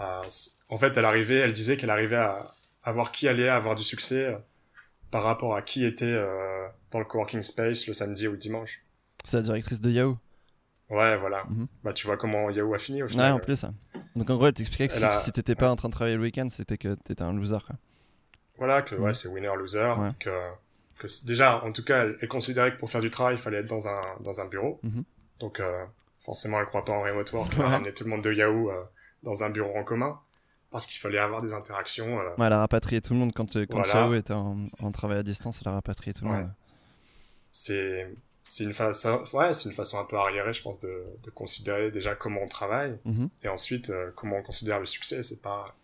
euh, 0.01 0.23
en 0.69 0.79
fait 0.79 0.97
elle 0.97 1.05
arrivait, 1.05 1.37
elle 1.39 1.53
disait 1.53 1.77
qu'elle 1.77 1.91
arrivait 1.91 2.17
à, 2.17 2.55
à 2.83 2.93
voir 2.93 3.13
qui 3.13 3.29
allait 3.29 3.49
avoir 3.49 3.77
du 3.77 3.83
succès 3.85 4.27
euh, 4.27 4.39
par 5.15 5.23
rapport 5.23 5.55
à 5.55 5.63
qui 5.63 5.85
était 5.85 6.07
euh, 6.07 6.67
dans 6.91 6.99
le 6.99 7.05
coworking 7.05 7.41
space 7.41 7.87
le 7.87 7.95
samedi 7.95 8.27
ou 8.27 8.33
le 8.33 8.37
dimanche. 8.37 8.83
C'est 9.23 9.37
la 9.37 9.45
directrice 9.45 9.81
de 9.81 9.89
Yahoo. 9.89 10.19
Ouais, 10.91 11.17
voilà. 11.17 11.45
Mhm. 11.51 11.69
Bah, 11.85 11.93
tu 11.93 12.09
vois 12.09 12.17
comment 12.17 12.51
Yahoo 12.51 12.75
a 12.75 12.81
fini 12.81 13.01
au 13.01 13.07
final. 13.07 13.27
Ouais, 13.27 13.31
en 13.31 13.39
plus. 13.39 13.65
Donc, 14.17 14.29
en 14.29 14.35
gros, 14.35 14.49
elle 14.49 14.55
t'expliquait 14.55 14.89
que 14.89 14.95
si, 14.95 15.31
t'étais 15.31 15.55
pas 15.55 15.71
en 15.71 15.77
train 15.77 15.89
de 15.89 15.93
travailler 15.93 16.17
le 16.17 16.23
week-end, 16.23 16.49
c'était 16.51 16.79
que 16.79 16.97
t'étais 16.97 17.23
un 17.23 17.33
loser. 17.33 17.59
Quoi. 17.65 17.77
Voilà, 18.59 18.83
que 18.83 18.97
ouais, 18.97 19.11
mhm. 19.11 19.15
c'est 19.15 19.29
winner-loser. 19.29 19.95
Que, 20.19 20.31
que 20.99 21.07
déjà, 21.29 21.63
en 21.63 21.71
tout 21.71 21.85
cas, 21.85 22.07
elle, 22.21 22.27
considérait 22.27 22.73
que 22.73 22.79
pour 22.81 22.91
faire 22.91 23.01
du 23.01 23.11
travail, 23.11 23.37
il 23.37 23.41
fallait 23.41 23.59
être 23.59 23.69
dans 23.69 23.87
un, 23.87 24.03
dans 24.19 24.41
un 24.41 24.47
bureau. 24.47 24.81
Mhm. 24.83 25.05
Donc, 25.39 25.61
euh, 25.61 25.85
forcément, 26.23 26.59
elle 26.59 26.67
croit 26.67 26.85
pas 26.85 26.93
en 26.93 27.03
remote 27.03 27.33
work. 27.33 27.53
Elle 27.57 27.63
a 27.63 27.69
ramené 27.69 27.95
tout 27.95 28.03
le 28.03 28.11
monde 28.11 28.25
de 28.25 28.33
Yahoo 28.33 28.69
euh, 28.69 28.83
dans 29.23 29.45
un 29.45 29.51
bureau 29.51 29.77
en 29.77 29.85
commun. 29.85 30.19
Parce 30.75 30.87
qu'il 30.87 31.01
fallait 31.01 31.19
avoir 31.19 31.41
des 31.41 31.55
interactions. 31.55 32.17
Ouais, 32.17 32.25
elle 32.39 32.53
a 32.53 32.59
rapatrié 32.59 33.01
tout 33.01 33.15
le 33.15 33.21
monde 33.21 33.33
quand, 33.33 33.55
quand 33.67 33.83
voilà. 33.83 34.17
était 34.17 34.35
en, 34.35 34.93
travail 34.93 35.19
à 35.19 35.23
distance, 35.23 35.61
elle 35.63 35.69
a 35.69 35.75
rapatrié 35.75 36.13
tout 36.13 36.25
le 36.25 36.31
monde. 36.31 36.51
C'est 37.51 38.11
c'est 38.47 38.65
une 38.65 38.75
façon 38.75 39.25
ouais 39.33 39.55
c'est 39.55 39.71
une 39.71 39.75
façon 39.75 39.99
un 39.99 40.05
peu 40.05 40.17
arriérée 40.17 40.53
je 40.53 40.61
pense 40.61 40.79
de, 40.79 41.03
de 41.23 41.31
considérer 41.31 41.91
déjà 41.91 42.15
comment 42.15 42.43
on 42.43 42.47
travaille 42.47 42.99
mhm. 43.07 43.31
et 43.43 43.49
ensuite 43.49 43.91
comment 44.17 44.37
on 44.37 44.43
considère 44.43 44.79
le 44.81 44.85
succès 44.85 45.23
c'est 45.23 45.41
pas 45.41 45.75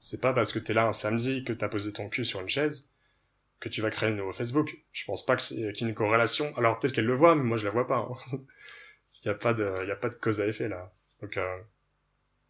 c'est 0.00 0.22
pas 0.22 0.32
parce 0.32 0.50
que 0.50 0.58
t'es 0.58 0.72
là 0.72 0.86
un 0.86 0.94
samedi 0.94 1.44
que 1.44 1.52
t'as 1.52 1.68
posé 1.68 1.92
ton 1.92 2.08
cul 2.08 2.24
sur 2.24 2.40
une 2.40 2.48
chaise 2.48 2.90
que 3.60 3.68
tu 3.68 3.80
vas 3.80 3.90
créer 3.90 4.10
le 4.10 4.16
nouveau 4.16 4.32
Facebook. 4.32 4.76
Je 4.92 5.04
pense 5.04 5.24
pas 5.24 5.36
qu'il 5.36 5.58
y 5.58 5.64
ait 5.64 5.70
une 5.70 5.94
corrélation. 5.94 6.52
Alors 6.56 6.78
peut-être 6.78 6.94
qu'elle 6.94 7.06
le 7.06 7.14
voit, 7.14 7.34
mais 7.34 7.42
moi 7.42 7.56
je 7.56 7.64
la 7.64 7.70
vois 7.70 7.86
pas. 7.86 8.08
Hein. 8.32 8.38
il 9.24 9.26
y 9.26 9.30
a 9.30 9.34
pas 9.34 9.54
de, 9.54 9.86
y 9.86 9.90
a 9.90 9.96
pas 9.96 10.08
de 10.08 10.14
cause 10.14 10.40
à 10.40 10.46
effet 10.46 10.68
là. 10.68 10.92
Donc 11.20 11.36
euh, 11.36 11.58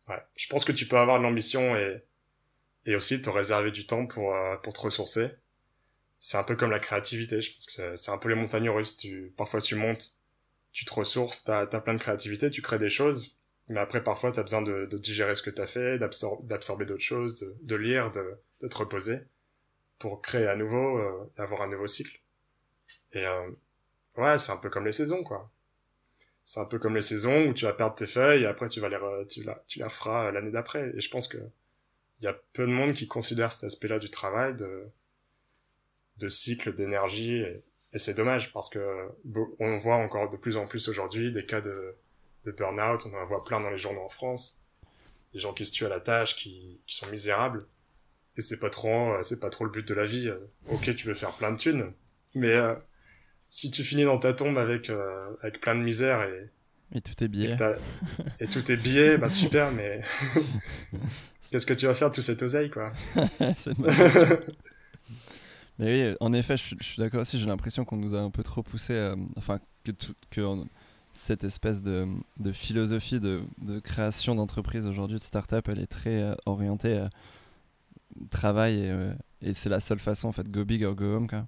ouais, 0.08 0.22
je 0.36 0.48
pense 0.48 0.64
que 0.64 0.72
tu 0.72 0.86
peux 0.86 0.98
avoir 0.98 1.18
de 1.18 1.24
l'ambition 1.24 1.76
et 1.76 2.02
et 2.86 2.96
aussi 2.96 3.20
te 3.22 3.30
réserver 3.30 3.70
du 3.72 3.86
temps 3.86 4.06
pour 4.06 4.34
euh, 4.34 4.56
pour 4.58 4.72
te 4.72 4.80
ressourcer. 4.80 5.30
C'est 6.20 6.38
un 6.38 6.44
peu 6.44 6.56
comme 6.56 6.70
la 6.70 6.78
créativité. 6.80 7.40
Je 7.40 7.54
pense 7.54 7.66
que 7.66 7.96
c'est 7.96 8.10
un 8.10 8.18
peu 8.18 8.28
les 8.28 8.34
montagnes 8.34 8.70
russes. 8.70 8.96
Tu 8.96 9.32
parfois 9.36 9.60
tu 9.60 9.74
montes, 9.76 10.16
tu 10.72 10.84
te 10.84 10.94
ressources, 10.94 11.44
t'as 11.44 11.62
as 11.62 11.80
plein 11.80 11.94
de 11.94 12.00
créativité, 12.00 12.50
tu 12.50 12.62
crées 12.62 12.78
des 12.78 12.90
choses. 12.90 13.36
Mais 13.68 13.80
après, 13.80 14.02
parfois, 14.04 14.32
t'as 14.32 14.42
besoin 14.42 14.62
de, 14.62 14.86
de 14.86 14.98
digérer 14.98 15.34
ce 15.34 15.42
que 15.42 15.50
t'as 15.50 15.66
fait, 15.66 15.98
d'absorber 15.98 16.84
d'autres 16.86 17.02
choses, 17.02 17.36
de, 17.40 17.56
de 17.62 17.76
lire, 17.76 18.10
de, 18.12 18.38
de 18.62 18.68
te 18.68 18.76
reposer 18.76 19.20
pour 19.98 20.22
créer 20.22 20.46
à 20.46 20.56
nouveau, 20.56 20.98
euh, 20.98 21.32
avoir 21.38 21.62
un 21.62 21.68
nouveau 21.68 21.86
cycle. 21.86 22.20
Et 23.12 23.26
euh, 23.26 23.50
ouais, 24.16 24.38
c'est 24.38 24.52
un 24.52 24.58
peu 24.58 24.70
comme 24.70 24.86
les 24.86 24.92
saisons, 24.92 25.24
quoi. 25.24 25.50
C'est 26.46 26.60
un 26.60 26.64
peu 26.64 26.78
comme 26.78 26.96
les 26.96 27.02
saisons 27.02 27.48
où 27.48 27.52
tu 27.52 27.66
vas 27.66 27.74
perdre 27.74 27.94
tes 27.94 28.06
feuilles 28.06 28.44
et 28.44 28.46
après 28.46 28.68
tu 28.68 28.80
vas 28.80 28.88
les, 28.88 29.26
tu, 29.26 29.42
la, 29.42 29.62
tu 29.66 29.80
les 29.80 29.84
referas 29.84 30.30
l'année 30.32 30.50
d'après. 30.50 30.92
Et 30.96 31.00
je 31.00 31.10
pense 31.10 31.28
que 31.28 31.36
il 32.20 32.24
y 32.24 32.28
a 32.28 32.40
peu 32.54 32.62
de 32.62 32.72
monde 32.72 32.94
qui 32.94 33.06
considère 33.06 33.52
cet 33.52 33.64
aspect-là 33.64 33.98
du 33.98 34.08
travail 34.08 34.54
de, 34.54 34.84
de 36.16 36.28
cycle, 36.30 36.72
d'énergie. 36.72 37.42
Et, 37.42 37.62
et 37.92 37.98
c'est 37.98 38.14
dommage 38.14 38.52
parce 38.54 38.70
que 38.70 39.08
on 39.58 39.76
voit 39.76 39.96
encore 39.96 40.30
de 40.30 40.38
plus 40.38 40.56
en 40.56 40.66
plus 40.66 40.88
aujourd'hui 40.88 41.32
des 41.32 41.44
cas 41.44 41.60
de, 41.60 41.94
de 42.44 42.52
burn-out. 42.52 43.04
On 43.06 43.14
en 43.14 43.24
voit 43.26 43.44
plein 43.44 43.60
dans 43.60 43.70
les 43.70 43.76
journaux 43.76 44.04
en 44.04 44.08
France. 44.08 44.62
Des 45.34 45.40
gens 45.40 45.52
qui 45.52 45.66
se 45.66 45.72
tuent 45.72 45.84
à 45.84 45.90
la 45.90 46.00
tâche, 46.00 46.36
qui, 46.36 46.80
qui 46.86 46.96
sont 46.96 47.08
misérables 47.08 47.66
et 48.36 48.42
c'est 48.42 48.58
pas 48.58 48.70
trop 48.70 49.14
euh, 49.14 49.22
c'est 49.22 49.40
pas 49.40 49.50
trop 49.50 49.64
le 49.64 49.70
but 49.70 49.86
de 49.86 49.94
la 49.94 50.04
vie 50.04 50.28
euh. 50.28 50.38
ok 50.68 50.94
tu 50.94 51.08
veux 51.08 51.14
faire 51.14 51.32
plein 51.32 51.52
de 51.52 51.56
thunes 51.56 51.92
mais 52.34 52.54
euh, 52.54 52.74
si 53.48 53.70
tu 53.70 53.84
finis 53.84 54.04
dans 54.04 54.18
ta 54.18 54.32
tombe 54.32 54.58
avec 54.58 54.90
avec 55.42 55.60
plein 55.60 55.74
de 55.74 55.80
misère 55.80 56.22
et 56.22 56.50
et 56.94 57.00
tout 57.00 57.24
est 57.24 57.28
billet. 57.28 57.56
et, 58.38 58.46
tout 58.46 58.70
est 58.70 58.76
billet 58.76 59.18
bah 59.18 59.30
super 59.42 59.72
mais 59.72 60.00
qu'est-ce 61.50 61.66
que 61.66 61.74
tu 61.74 61.86
vas 61.86 61.94
faire 61.94 62.10
de 62.10 62.14
tout 62.14 62.22
cette 62.22 62.42
oseille 62.42 62.70
quoi? 62.70 62.92
Mais 65.78 66.08
oui 66.08 66.16
en 66.20 66.32
effet 66.32 66.56
je, 66.56 66.74
suis 66.80 66.98
d'accord 66.98 67.20
aussi 67.20 67.38
j'ai 67.38 67.46
l'impression 67.46 67.84
qu'on 67.84 67.98
nous 67.98 68.14
a 68.14 68.20
un 68.20 68.30
peu 68.30 68.42
trop 68.42 68.62
poussé 68.62 69.12
enfin 69.36 69.58
que 69.84 69.92
que 70.30 70.40
cette 71.12 71.44
espèce 71.44 71.82
de, 71.82 72.06
de 72.38 72.52
philosophie 72.52 73.20
de, 73.20 73.42
de 73.60 73.78
création 73.80 74.34
d'entreprise 74.34 74.86
aujourd'hui 74.86 75.18
de 75.18 75.22
start-up 75.22 75.68
elle 75.68 75.80
est 75.80 75.86
très 75.86 76.34
orientée 76.46 77.06
travail 78.30 78.88
euh, 78.88 79.12
et, 79.42 79.54
c'est 79.54 79.68
la 79.68 79.80
seule 79.80 79.98
façon 79.98 80.28
en 80.28 80.32
fait 80.32 80.50
go 80.50 80.64
big 80.64 80.84
or 80.84 80.94
go 80.94 81.04
home 81.04 81.28
quoi. 81.28 81.46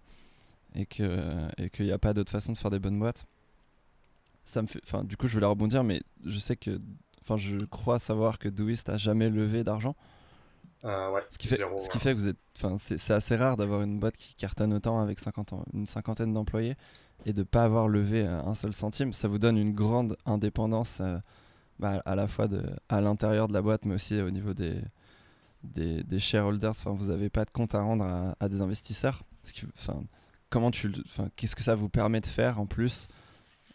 Et 0.74 0.86
que 0.86 1.48
et 1.56 1.70
qu'il 1.70 1.86
n'y 1.86 1.92
a 1.92 1.98
pas 1.98 2.14
d'autre 2.14 2.30
façon 2.30 2.52
de 2.52 2.58
faire 2.58 2.70
des 2.70 2.78
bonnes 2.78 2.98
boîtes. 2.98 3.26
Ça 4.44 4.62
me 4.62 4.66
fait 4.66 4.80
enfin 4.82 5.04
du 5.04 5.16
coup 5.16 5.28
je 5.28 5.34
voulais 5.34 5.46
rebondir 5.46 5.84
mais 5.84 6.02
je 6.24 6.38
sais 6.38 6.56
que 6.56 6.78
enfin 7.20 7.36
je 7.36 7.64
crois 7.66 7.98
savoir 7.98 8.38
que 8.38 8.48
Doist 8.48 8.88
a 8.88 8.96
jamais 8.96 9.30
levé 9.30 9.64
d'argent. 9.64 9.94
Euh, 10.84 11.10
ouais, 11.10 11.22
ce 11.30 11.38
qui 11.38 11.48
fait 11.48 11.56
ce 11.56 11.88
qui 11.88 11.98
fait 11.98 12.14
que 12.14 12.18
vous 12.18 12.28
êtes 12.28 12.38
enfin 12.56 12.76
c'est 12.78 13.12
assez 13.12 13.36
rare 13.36 13.56
d'avoir 13.56 13.82
une 13.82 13.98
boîte 13.98 14.16
qui 14.16 14.34
cartonne 14.34 14.72
autant 14.72 15.00
avec 15.00 15.18
50 15.18 15.52
ans, 15.52 15.64
une 15.74 15.86
cinquantaine 15.86 16.32
d'employés 16.32 16.76
et 17.26 17.32
de 17.32 17.42
pas 17.42 17.64
avoir 17.64 17.88
levé 17.88 18.24
un 18.24 18.54
seul 18.54 18.74
centime. 18.74 19.12
Ça 19.12 19.26
vous 19.26 19.38
donne 19.38 19.58
une 19.58 19.74
grande 19.74 20.16
indépendance 20.24 21.00
euh, 21.00 21.18
bah, 21.80 22.00
à 22.04 22.14
la 22.14 22.28
fois 22.28 22.46
de 22.46 22.62
à 22.88 23.00
l'intérieur 23.00 23.48
de 23.48 23.52
la 23.52 23.62
boîte 23.62 23.84
mais 23.84 23.94
aussi 23.94 24.20
au 24.20 24.30
niveau 24.30 24.54
des 24.54 24.80
des, 25.62 26.02
des 26.02 26.20
shareholders, 26.20 26.70
enfin, 26.70 26.92
vous 26.92 27.06
n'avez 27.06 27.30
pas 27.30 27.44
de 27.44 27.50
compte 27.50 27.74
à 27.74 27.82
rendre 27.82 28.34
à, 28.38 28.48
des 28.48 28.60
investisseurs. 28.60 29.24
enfin, 29.76 30.02
comment 30.50 30.70
tu, 30.70 30.92
enfin, 31.06 31.28
qu'est-ce 31.36 31.56
que 31.56 31.62
ça 31.62 31.74
vous 31.74 31.88
permet 31.88 32.20
de 32.20 32.26
faire 32.26 32.60
en 32.60 32.66
plus 32.66 33.08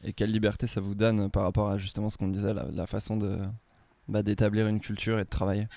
et 0.04 0.14
quelle 0.14 0.32
liberté 0.32 0.68
ça 0.68 0.82
vous 0.82 0.96
donne 0.96 1.30
par 1.32 1.44
rapport 1.44 1.70
à 1.70 1.78
justement 1.78 2.10
ce 2.10 2.18
qu'on 2.18 2.28
disait, 2.28 2.54
la, 2.54 2.88
façon 2.88 3.16
de 3.16 3.40
bah, 4.08 4.22
d'établir 4.22 4.68
une 4.68 4.82
culture 4.82 5.20
et 5.20 5.24
de 5.24 5.30
travailler? 5.30 5.68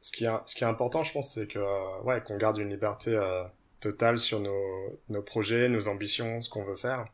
Ce 0.00 0.12
qui 0.12 0.24
est, 0.24 0.30
ce 0.46 0.54
qui 0.54 0.64
est 0.64 0.66
important, 0.66 1.02
je 1.02 1.12
pense, 1.12 1.34
c'est 1.34 1.46
que 1.46 2.02
ouais, 2.02 2.20
qu'on 2.22 2.36
garde 2.36 2.58
une 2.58 2.68
liberté 2.68 3.14
euh, 3.14 3.44
totale 3.80 4.18
sur 4.18 4.40
nos, 4.40 5.00
nos 5.08 5.22
projets, 5.22 5.68
nos 5.68 5.88
ambitions, 5.88 6.40
ce 6.42 6.50
qu'on 6.50 6.64
veut 6.64 6.76
faire. 6.76 7.04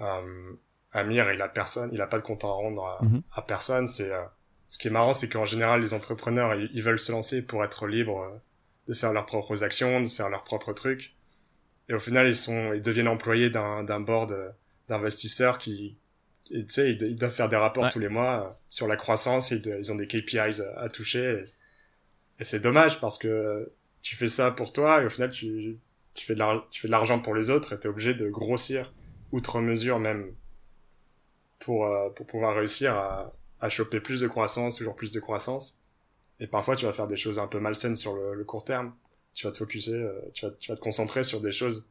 Euh, 0.00 0.52
Amir, 0.92 1.32
il 1.32 1.40
a 1.40 1.48
personne, 1.48 1.90
il 1.92 2.00
a 2.00 2.06
pas 2.06 2.18
de 2.18 2.22
compte 2.22 2.44
à 2.44 2.48
rendre 2.48 2.84
à, 2.84 3.04
mhm. 3.04 3.22
à 3.34 3.42
personne. 3.42 3.86
C'est 3.86 4.12
euh, 4.12 4.22
ce 4.66 4.78
qui 4.78 4.88
est 4.88 4.90
marrant, 4.90 5.14
c'est 5.14 5.28
qu'en 5.28 5.46
général, 5.46 5.80
les 5.80 5.94
entrepreneurs, 5.94 6.54
ils, 6.54 6.82
veulent 6.82 6.98
se 6.98 7.12
lancer 7.12 7.42
pour 7.42 7.64
être 7.64 7.86
libres 7.86 8.22
euh, 8.22 8.38
de 8.88 8.94
faire 8.94 9.12
leurs 9.12 9.26
propres 9.26 9.62
actions, 9.62 10.00
de 10.00 10.08
faire 10.08 10.28
leurs 10.28 10.44
propres 10.44 10.72
trucs. 10.72 11.14
Et 11.90 11.94
au 11.94 11.98
final, 11.98 12.26
ils 12.26 12.36
sont, 12.36 12.72
ils 12.72 12.80
deviennent 12.80 13.08
employés 13.08 13.50
d'un, 13.50 13.84
d'un 13.84 14.00
board 14.00 14.32
euh, 14.32 14.48
d'investisseurs 14.88 15.58
qui, 15.58 15.98
tu 16.46 16.64
sais, 16.68 16.92
ils, 16.92 17.16
doivent 17.16 17.34
faire 17.34 17.48
des 17.48 17.56
rapports 17.56 17.90
tous 17.90 17.98
les 17.98 18.08
mois 18.08 18.46
euh, 18.46 18.50
sur 18.70 18.86
la 18.86 18.96
croissance. 18.96 19.50
Ils, 19.50 19.62
ils 19.78 19.92
ont 19.92 19.96
des 19.96 20.06
KPIs 20.06 20.62
à, 20.76 20.88
toucher. 20.88 21.44
Et, 22.38 22.44
c'est 22.44 22.60
dommage 22.60 23.00
parce 23.00 23.18
que 23.18 23.70
tu 24.00 24.16
fais 24.16 24.28
ça 24.28 24.50
pour 24.50 24.72
toi 24.72 25.02
et 25.02 25.06
au 25.06 25.10
final, 25.10 25.30
tu, 25.30 25.78
tu 26.14 26.24
fais 26.24 26.34
de 26.34 26.42
tu 26.70 26.80
fais 26.80 26.88
de 26.88 26.92
l'argent 26.92 27.18
pour 27.18 27.34
les 27.34 27.50
autres 27.50 27.74
et 27.74 27.78
t'es 27.78 27.88
obligé 27.88 28.14
de 28.14 28.30
grossir 28.30 28.94
outre 29.30 29.60
mesure 29.60 29.98
même 29.98 30.32
pour, 31.58 31.86
pour 32.14 32.26
pouvoir 32.26 32.56
réussir 32.56 32.96
à, 32.96 33.34
à 33.60 33.68
choper 33.68 34.00
plus 34.00 34.20
de 34.20 34.26
croissance, 34.26 34.76
toujours 34.76 34.96
plus 34.96 35.12
de 35.12 35.20
croissance. 35.20 35.82
Et 36.40 36.46
parfois, 36.46 36.76
tu 36.76 36.86
vas 36.86 36.92
faire 36.92 37.06
des 37.06 37.16
choses 37.16 37.38
un 37.38 37.46
peu 37.46 37.60
malsaines 37.60 37.96
sur 37.96 38.14
le, 38.14 38.44
court 38.44 38.64
terme. 38.64 38.94
Tu 39.34 39.46
vas 39.46 39.52
te 39.52 39.58
focuser, 39.58 39.94
euh, 39.94 40.20
tu, 40.34 40.46
vas, 40.46 40.52
tu 40.58 40.70
vas 40.70 40.76
te 40.76 40.80
concentrer 40.80 41.24
sur 41.24 41.40
des 41.40 41.52
choses 41.52 41.88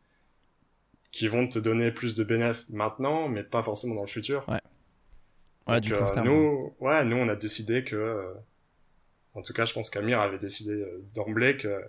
qui 1.12 1.28
vont 1.28 1.48
te 1.48 1.58
donner 1.58 1.92
plus 1.92 2.16
de 2.16 2.24
bénéfices 2.24 2.70
maintenant, 2.70 3.28
mais 3.28 3.44
pas 3.44 3.64
forcément 3.64 3.96
dans 3.96 4.02
le 4.02 4.08
futur. 4.08 4.48
Ouais. 4.48 4.60
Ouais, 5.68 5.82
du 5.82 5.94
court 5.94 6.12
terme. 6.12 6.28
Nous, 6.28 6.74
ouais, 6.80 7.06
nous, 7.06 7.18
on 7.18 7.28
a 7.28 7.36
décidé 7.36 7.84
que, 7.84 7.96
euh, 7.96 8.34
en 9.34 9.42
tout 9.42 9.54
cas, 9.54 9.66
je 9.66 9.74
pense 9.74 9.90
qu'Amir 9.90 10.20
avait 10.20 10.40
décidé 10.40 10.74
euh, 10.74 11.04
d'emblée 11.16 11.58
que 11.58 11.84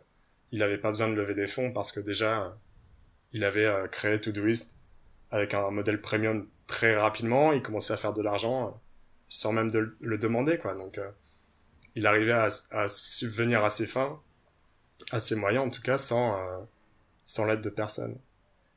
il 0.52 0.62
avait 0.62 0.78
pas 0.78 0.90
besoin 0.90 1.08
de 1.08 1.14
lever 1.14 1.34
des 1.34 1.46
fonds 1.46 1.72
parce 1.72 1.92
que 1.92 2.00
déjà, 2.00 2.56
il 3.32 3.44
avait 3.44 3.70
créé 3.92 4.20
Todoist 4.20 4.80
avec 5.30 5.54
un 5.54 5.70
modèle 5.70 6.00
premium 6.00 6.48
très 6.66 6.96
rapidement. 6.96 7.52
Il 7.52 7.62
commençait 7.62 7.92
à 7.92 7.96
faire 7.96 8.12
de 8.12 8.20
l'argent 8.20 8.80
sans 9.30 9.52
même 9.52 9.70
de 9.70 9.96
le 10.00 10.18
demander, 10.18 10.58
quoi. 10.58 10.74
Donc, 10.74 10.98
euh, 10.98 11.08
il 11.94 12.06
arrivait 12.06 12.32
à, 12.32 12.48
à, 12.72 12.88
subvenir 12.88 13.64
à 13.64 13.70
ses 13.70 13.86
fins, 13.86 14.20
à 15.10 15.20
ses 15.20 15.36
moyens 15.36 15.66
en 15.66 15.70
tout 15.70 15.82
cas, 15.82 15.98
sans, 15.98 16.34
euh, 16.34 16.58
sans 17.24 17.44
l'aide 17.44 17.60
de 17.60 17.70
personne. 17.70 18.16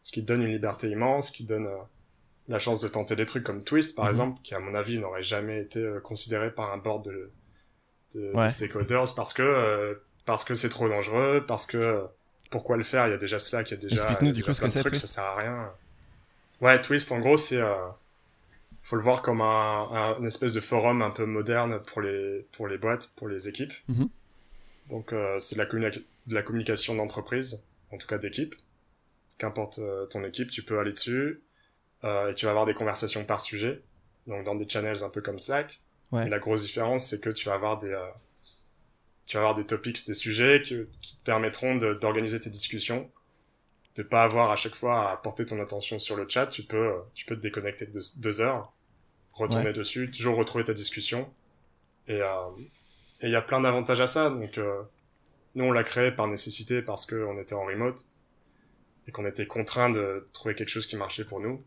Ce 0.03 0.11
qui 0.11 0.21
donne 0.21 0.41
une 0.41 0.51
liberté 0.51 0.89
immense, 0.89 1.31
qui 1.31 1.43
donne 1.45 1.67
euh, 1.67 1.77
la 2.49 2.59
chance 2.59 2.81
de 2.81 2.87
tenter 2.87 3.15
des 3.15 3.25
trucs 3.25 3.43
comme 3.43 3.63
Twist, 3.63 3.95
par 3.95 4.05
mhm. 4.05 4.11
exemple, 4.11 4.41
qui 4.43 4.53
à 4.55 4.59
mon 4.59 4.73
avis 4.73 4.99
n'aurait 4.99 5.23
jamais 5.23 5.61
été 5.61 5.85
considéré 6.03 6.51
par 6.51 6.73
un 6.73 6.77
board 6.77 7.05
de, 7.05 7.31
de, 8.15 8.49
stakeholders 8.49 9.15
parce 9.15 9.33
que 9.33 9.99
parce 10.25 10.43
que 10.43 10.55
c'est 10.55 10.69
trop 10.69 10.87
dangereux, 10.87 11.43
parce 11.47 11.65
que 11.65 12.03
pourquoi 12.49 12.77
le 12.77 12.83
faire? 12.83 13.07
Il 13.07 13.11
y 13.11 13.13
a 13.13 13.17
déjà 13.17 13.39
Slack, 13.39 13.71
il 13.71 13.73
y 13.73 13.77
a 13.77 13.77
déjà, 13.77 13.95
Explique-nous 13.95 14.31
du 14.31 14.43
coup 14.43 14.53
ce 14.53 14.61
que 14.61 14.69
c'est. 14.69 14.95
Ça 14.95 15.07
sert 15.07 15.23
à 15.23 15.35
rien. 15.35 15.71
Ouais, 16.61 16.81
Twist, 16.81 17.11
en 17.11 17.19
gros, 17.19 17.37
c'est 17.37 17.61
faut 18.83 18.97
le 18.97 19.01
voir 19.01 19.21
comme 19.21 19.41
un, 19.41 20.15
un, 20.19 20.25
espèce 20.25 20.53
de 20.53 20.59
forum 20.59 21.01
un 21.01 21.09
peu 21.09 21.25
moderne 21.25 21.79
pour 21.87 22.01
les 22.01 22.45
pour 22.51 22.67
les 22.67 22.77
boîtes, 22.77 23.09
pour 23.15 23.27
les 23.27 23.47
équipes. 23.47 23.73
Mhm. 23.87 24.09
Donc 24.89 25.13
euh, 25.13 25.39
c'est 25.39 25.57
de 25.57 25.63
la, 25.63 25.89
de 26.27 26.35
la 26.35 26.41
communication 26.41 26.95
d'entreprise, 26.95 27.63
en 27.91 27.97
tout 27.97 28.07
cas 28.07 28.17
d'équipe. 28.17 28.55
Qu'importe 29.37 29.79
euh, 29.79 30.05
ton 30.05 30.23
équipe, 30.23 30.51
tu 30.51 30.63
peux 30.63 30.79
aller 30.79 30.93
dessus 30.93 31.41
euh, 32.03 32.31
et 32.31 32.35
tu 32.35 32.45
vas 32.45 32.51
avoir 32.51 32.65
des 32.65 32.73
conversations 32.73 33.25
par 33.25 33.41
sujet. 33.41 33.81
Donc 34.27 34.45
dans 34.45 34.55
des 34.55 34.67
channels 34.67 35.03
un 35.03 35.09
peu 35.09 35.21
comme 35.21 35.39
Slack. 35.39 35.79
Ouais. 36.11 36.29
la 36.29 36.37
grosse 36.37 36.61
différence, 36.61 37.07
c'est 37.07 37.19
que 37.19 37.31
tu 37.31 37.49
vas 37.49 37.55
avoir 37.55 37.79
des 37.79 37.91
euh, 37.91 38.05
tu 39.25 39.37
vas 39.37 39.41
avoir 39.41 39.55
des 39.55 39.65
topics, 39.65 40.05
des 40.05 40.13
sujets 40.13 40.61
qui, 40.61 40.75
qui 41.01 41.17
te 41.17 41.23
permettront 41.23 41.75
d'organiser 41.75 42.39
tes 42.39 42.51
discussions 42.51 43.09
de 43.95 44.03
pas 44.03 44.23
avoir 44.23 44.51
à 44.51 44.55
chaque 44.55 44.75
fois 44.75 45.11
à 45.11 45.17
porter 45.17 45.45
ton 45.45 45.61
attention 45.61 45.99
sur 45.99 46.15
le 46.15 46.27
chat, 46.27 46.47
tu 46.47 46.63
peux, 46.63 46.93
tu 47.13 47.25
peux 47.25 47.35
te 47.35 47.41
déconnecter 47.41 47.85
de 47.85 47.99
deux 48.17 48.41
heures, 48.41 48.73
retourner 49.33 49.73
dessus, 49.73 50.09
toujours 50.09 50.35
retrouver 50.35 50.63
ta 50.63 50.73
discussion. 50.73 51.29
Et 52.07 52.21
euh, 52.21 52.27
il 53.21 53.29
y 53.29 53.35
a 53.35 53.41
plein 53.41 53.61
d'avantages 53.61 54.01
à 54.01 54.07
ça. 54.07 54.29
Donc, 54.29 54.57
euh, 54.57 54.81
nous, 55.55 55.65
on 55.65 55.71
l'a 55.71 55.83
créé 55.83 56.11
par 56.11 56.27
nécessité 56.27 56.81
parce 56.81 57.05
qu'on 57.05 57.39
était 57.39 57.53
en 57.53 57.65
remote 57.65 58.05
et 59.07 59.11
qu'on 59.11 59.25
était 59.25 59.45
contraint 59.45 59.89
de 59.89 60.27
trouver 60.33 60.55
quelque 60.55 60.69
chose 60.69 60.87
qui 60.87 60.95
marchait 60.95 61.25
pour 61.25 61.39
nous. 61.39 61.63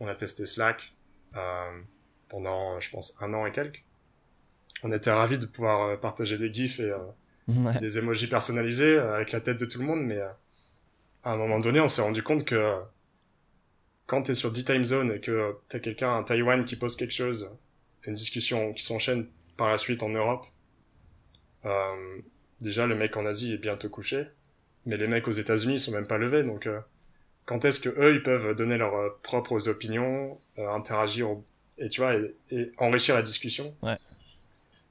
On 0.00 0.08
a 0.08 0.14
testé 0.14 0.46
Slack 0.46 0.92
euh, 1.36 1.80
pendant, 2.28 2.78
je 2.80 2.90
pense, 2.90 3.16
un 3.20 3.32
an 3.34 3.46
et 3.46 3.52
quelques. 3.52 3.84
On 4.82 4.92
était 4.92 5.10
ravis 5.10 5.38
de 5.38 5.46
pouvoir 5.46 5.82
euh, 5.82 5.96
partager 5.96 6.38
des 6.38 6.52
gifs 6.52 6.80
et, 6.80 6.92
euh, 6.92 7.78
des 7.80 7.98
emojis 7.98 8.26
personnalisés 8.26 8.98
avec 8.98 9.32
la 9.32 9.40
tête 9.40 9.58
de 9.58 9.66
tout 9.66 9.78
le 9.78 9.86
monde, 9.86 10.02
mais 10.02 10.20
à 10.20 11.32
un 11.32 11.36
moment 11.36 11.60
donné, 11.60 11.80
on 11.80 11.88
s'est 11.88 12.02
rendu 12.02 12.22
compte 12.22 12.44
que 12.44 12.76
quand 14.06 14.22
t'es 14.22 14.34
sur 14.34 14.52
10 14.52 14.64
time 14.64 14.84
zone 14.84 15.12
et 15.12 15.20
que 15.20 15.56
t'as 15.68 15.78
quelqu'un 15.78 16.18
à 16.18 16.22
Taïwan 16.22 16.64
qui 16.64 16.76
pose 16.76 16.96
quelque 16.96 17.14
chose, 17.14 17.50
t'as 18.02 18.10
une 18.10 18.16
discussion 18.16 18.72
qui 18.72 18.84
s'enchaîne 18.84 19.26
par 19.56 19.68
la 19.68 19.78
suite 19.78 20.02
en 20.02 20.10
Europe, 20.10 20.46
euh, 21.64 22.18
déjà 22.60 22.86
le 22.86 22.94
mec 22.94 23.16
en 23.16 23.26
Asie 23.26 23.52
est 23.52 23.58
bientôt 23.58 23.88
couché, 23.88 24.26
mais 24.84 24.96
les 24.96 25.06
mecs 25.06 25.28
aux 25.28 25.32
États-Unis 25.32 25.78
sont 25.78 25.92
même 25.92 26.06
pas 26.06 26.18
levés, 26.18 26.42
donc 26.42 26.66
euh, 26.66 26.80
quand 27.44 27.64
est-ce 27.64 27.80
que 27.80 27.88
eux 27.88 28.14
ils 28.14 28.22
peuvent 28.22 28.54
donner 28.54 28.78
leurs 28.78 28.94
euh, 28.94 29.10
propres 29.22 29.68
opinions, 29.68 30.40
euh, 30.58 30.68
interagir 30.70 31.28
et 31.78 31.88
tu 31.88 32.00
vois 32.00 32.14
et, 32.50 32.72
enrichir 32.78 33.14
la 33.14 33.22
discussion? 33.22 33.74
Ouais. 33.82 33.96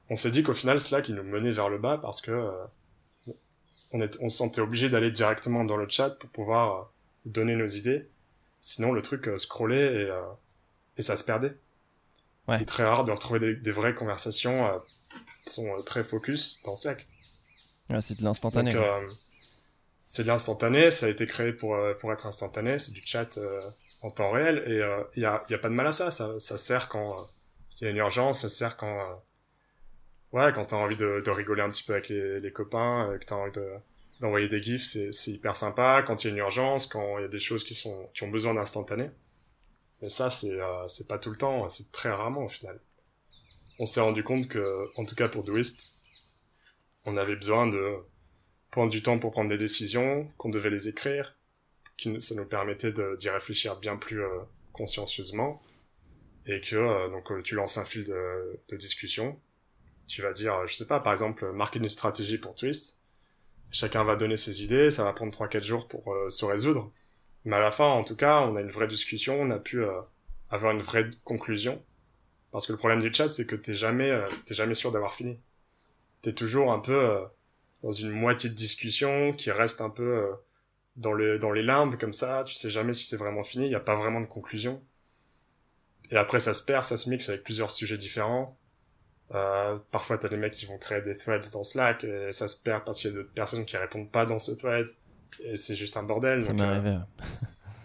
On 0.09 0.16
s'est 0.16 0.32
dit 0.32 0.43
qu'au 0.43 0.53
final 0.53 0.80
Slack 0.80 1.09
il 1.09 1.16
nous 1.16 1.24
menait 1.24 1.51
vers 1.51 1.70
le 1.70 1.78
bas 1.78 1.97
parce 1.97 2.22
que 2.22 2.32
euh, 2.32 2.51
on, 3.91 4.01
est, 4.01 4.18
on 4.22 4.30
se 4.30 4.38
sentait 4.38 4.61
obligé 4.61 4.89
d'aller 4.89 5.11
directement 5.11 5.63
dans 5.63 5.78
le 5.78 5.89
chat 5.89 6.11
pour 6.11 6.30
pouvoir 6.30 6.91
donner 7.26 7.55
nos 7.55 7.68
idées 7.68 8.07
Sinon, 8.66 8.93
le 8.93 9.03
truc 9.03 9.28
euh, 9.28 9.38
scrollait 9.38 9.93
et, 9.93 10.09
euh, 10.09 10.24
et 10.97 11.03
ça 11.03 11.18
se 11.18 11.24
perdait. 11.24 11.55
Ouais. 12.47 12.57
C'est 12.57 12.66
très 12.66 12.84
rare 12.84 13.03
de 13.03 13.11
retrouver 13.11 13.39
des, 13.39 13.55
des 13.55 13.72
vraies 13.72 13.93
conversations 13.93 14.66
euh, 14.66 14.80
qui 15.45 15.53
sont 15.53 15.68
euh, 15.68 15.84
très 15.84 16.03
focus 16.03 16.59
dans 16.66 16.76
Slack. 16.76 17.05
Ouais, 17.89 18.01
c'est 18.01 18.17
de 18.19 18.23
l'instantané. 18.23 18.73
Donc, 18.73 18.83
euh, 18.83 19.01
c'est 20.05 20.23
de 20.23 20.27
l'instantané, 20.27 20.91
ça 20.91 21.07
a 21.07 21.09
été 21.09 21.27
créé 21.27 21.51
pour, 21.53 21.75
euh, 21.75 21.93
pour 21.95 22.11
être 22.13 22.25
instantané, 22.27 22.79
c'est 22.79 22.91
du 22.91 23.01
chat 23.05 23.38
euh, 23.38 23.69
en 24.01 24.11
temps 24.11 24.31
réel, 24.31 24.63
et 24.67 24.71
il 25.15 25.21
y, 25.23 25.25
a, 25.25 25.43
y 25.49 25.53
a 25.53 25.57
pas 25.57 25.69
de 25.69 25.73
mal 25.73 25.88
à 25.88 25.91
ça, 25.91 26.11
ça, 26.11 26.39
ça 26.39 26.57
sert 26.57 26.89
quand 26.89 27.27
il 27.81 27.86
y 27.86 27.88
a 27.88 27.91
une 27.91 27.97
urgence, 27.97 28.41
ça 28.41 28.49
sert 28.49 28.77
quand... 28.77 29.23
ouais, 30.31 30.51
quand 30.53 30.65
t'as 30.65 30.75
envie 30.75 30.95
de, 30.95 31.21
de 31.25 31.31
rigoler 31.31 31.61
un 31.61 31.69
petit 31.69 31.83
peu 31.83 31.93
avec 31.93 32.09
les, 32.09 32.39
les 32.39 32.51
copains, 32.51 33.17
que 33.19 33.25
t'as 33.25 33.36
envie 33.36 33.51
de 33.51 33.69
d'envoyer 34.21 34.47
des 34.47 34.63
gifs, 34.63 34.86
c'est 34.86 35.11
c'est 35.11 35.31
hyper 35.31 35.57
sympa, 35.57 36.01
quand 36.07 36.23
il 36.23 36.27
y 36.27 36.29
a 36.29 36.33
une 36.33 36.38
urgence, 36.39 36.86
quand 36.88 37.17
il 37.19 37.23
y 37.23 37.25
a 37.25 37.27
des 37.27 37.39
choses 37.39 37.65
qui 37.65 37.73
sont 37.75 38.09
qui 38.13 38.23
ont 38.23 38.29
besoin 38.29 38.53
d'instantané. 38.53 39.09
Mais 40.01 40.09
ça, 40.09 40.29
c'est 40.31 40.57
c'est 40.89 41.07
pas 41.07 41.19
tout 41.19 41.31
le 41.31 41.38
temps, 41.38 41.69
c'est 41.69 41.91
très 41.91 42.11
rarement 42.11 42.45
au 42.45 42.49
final. 42.49 42.79
On 43.79 43.86
s'est 43.86 44.01
rendu 44.01 44.23
compte 44.23 44.49
que, 44.49 44.88
en 44.97 45.05
tout 45.05 45.15
cas 45.15 45.29
pour 45.29 45.43
Doist, 45.45 45.94
on 47.06 47.18
avait 47.18 47.36
besoin 47.36 47.68
de 47.68 47.97
prendre 48.72 48.91
du 48.91 49.01
temps 49.01 49.20
pour 49.20 49.32
prendre 49.32 49.49
des 49.49 49.58
décisions, 49.58 50.28
qu'on 50.38 50.49
devait 50.49 50.70
les 50.70 50.89
écrire, 50.89 51.38
qui 51.97 52.22
ça 52.22 52.36
nous 52.36 52.45
permettait 52.45 52.91
d'y 53.18 53.30
réfléchir 53.30 53.78
bien 53.78 53.95
plus 53.95 54.22
euh, 54.22 54.39
consciencieusement, 54.74 55.62
et 56.45 56.60
que 56.62 56.76
euh, 56.76 57.10
donc 57.10 57.32
euh, 57.32 57.41
tu 57.41 57.56
lances 57.56 57.78
un 57.78 57.86
fil 57.86 58.03
de, 58.03 58.76
discussion, 58.76 59.39
tu 60.08 60.22
vas 60.22 60.34
dire, 60.34 60.68
je 60.68 60.76
sais 60.76 60.88
pas, 60.88 60.99
par 60.99 61.14
exemple, 61.14 61.51
marquer 61.51 61.80
une 61.80 61.89
stratégie 61.89 62.38
pour 62.38 62.53
Twist, 62.56 62.99
chacun 63.72 64.03
va 64.03 64.16
donner 64.16 64.38
ses 64.38 64.64
idées, 64.64 64.91
ça 64.91 65.03
va 65.03 65.14
prendre 65.14 65.32
3-4 65.34 65.64
jours 65.64 65.88
pour 65.88 66.14
se 66.30 66.45
résoudre, 66.45 66.91
mais 67.45 67.56
à 67.56 67.60
la 67.60 67.72
fin, 67.72 67.88
en 67.88 68.03
tout 68.03 68.16
cas, 68.16 68.41
on 68.41 68.56
a 68.56 68.62
une 68.62 68.70
vraie 68.70 68.88
discussion, 68.88 69.39
on 69.41 69.49
a 69.51 69.58
pu 69.58 69.84
avoir 70.49 70.74
une 70.74 70.82
vraie 70.82 71.10
conclusion, 71.24 71.82
parce 72.51 72.68
que 72.68 72.74
le 72.74 72.78
problème 72.78 73.01
du 73.01 73.12
chat, 73.12 73.30
c'est 73.30 73.47
que 73.47 73.56
t'es 73.56 73.74
jamais, 73.74 74.24
t'es 74.45 74.53
jamais 74.53 74.76
sûr 74.76 74.91
d'avoir 74.91 75.16
fini. 75.16 75.39
T'es 76.26 76.34
toujours 76.34 76.71
un 76.71 76.80
peu 76.80 76.95
euh, 76.95 77.21
dans 77.84 77.91
une 77.91 78.09
moitié 78.09 78.49
de 78.49 78.55
discussion 78.55 79.32
qui 79.32 79.51
reste 79.51 79.80
un 79.80 79.91
peu 79.91 80.01
euh, 80.01 80.32
dans, 80.95 81.13
le, 81.13 81.38
dans 81.38 81.51
les 81.51 81.61
limbes 81.61 81.99
comme 81.99 82.13
ça, 82.13 82.43
tu 82.47 82.55
sais 82.55 82.71
jamais 82.71 82.93
si 82.93 83.05
c'est 83.05 83.15
vraiment 83.15 83.43
fini, 83.43 83.65
il 83.65 83.69
n'y 83.69 83.76
a 83.76 83.80
pas 83.80 83.95
vraiment 83.95 84.21
de 84.21 84.26
conclusion. 84.26 84.82
Et 86.09 86.17
après 86.17 86.39
ça 86.39 86.55
se 86.55 86.65
perd, 86.65 86.84
ça 86.84 86.97
se 86.97 87.11
mixe 87.11 87.30
avec 87.30 87.43
plusieurs 87.43 87.69
sujets 87.69 87.97
différents. 87.97 88.57
Euh, 89.36 89.78
parfois 89.91 90.17
t'as 90.17 90.28
des 90.28 90.38
mecs 90.38 90.53
qui 90.53 90.65
vont 90.65 90.80
créer 90.80 91.03
des 91.03 91.15
threads 91.15 91.51
dans 91.53 91.63
Slack 91.63 92.03
et 92.03 92.34
ça 92.34 92.47
se 92.47 92.59
perd 92.59 92.86
parce 92.86 92.99
qu'il 92.99 93.11
y 93.11 93.13
a 93.13 93.17
d'autres 93.17 93.34
personnes 93.34 93.65
qui 93.65 93.78
répondent 93.78 94.09
pas 94.09 94.26
dans 94.26 94.39
ce 94.39 94.51
thread 94.53 94.88
et 95.43 95.55
c'est 95.55 95.76
juste 95.76 95.95
un 95.95 96.03
bordel. 96.03 96.41
Ça 96.41 96.53
m'est 96.53 96.63
euh, 96.63 96.65
arrivé. 96.65 96.97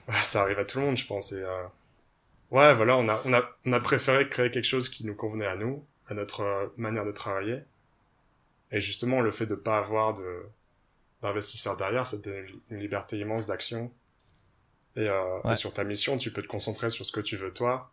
Ça 0.23 0.41
arrive 0.41 0.59
à 0.59 0.65
tout 0.65 0.79
le 0.79 0.87
monde, 0.87 0.97
je 0.97 1.07
pense. 1.07 1.33
Et, 1.33 1.45
Ouais, 2.51 2.73
voilà, 2.75 2.97
on 2.97 3.07
a, 3.07 3.21
on, 3.27 3.35
a, 3.35 3.43
on 3.67 3.73
a 3.73 3.81
préféré 3.81 4.31
créer 4.31 4.51
quelque 4.51 4.65
chose 4.65 4.89
qui 4.89 5.05
nous 5.05 5.15
convenait 5.15 5.47
à 5.47 5.57
nous, 5.57 5.85
à 6.09 6.15
notre 6.15 6.73
manière 6.79 7.05
de 7.05 7.11
travailler. 7.11 7.61
Et 8.73 8.81
justement, 8.81 9.21
le 9.21 9.31
fait 9.31 9.47
de 9.47 9.55
pas 9.55 9.79
avoir 9.79 10.15
de 10.15 10.43
d'investisseurs 11.23 11.77
derrière, 11.77 12.07
ça 12.07 12.19
te 12.19 12.31
donne 12.31 12.47
une 12.71 12.79
liberté 12.81 13.19
immense 13.19 13.47
d'action. 13.47 13.93
Et, 14.97 15.09
euh, 15.09 15.41
Ouais. 15.45 15.53
et 15.53 15.57
sur 15.57 15.73
ta 15.73 15.85
mission, 15.85 16.17
tu 16.19 16.33
peux 16.33 16.43
te 16.43 16.47
concentrer 16.49 16.91
sur 16.91 17.05
ce 17.07 17.13
que 17.13 17.21
tu 17.21 17.37
veux 17.37 17.53
toi, 17.53 17.93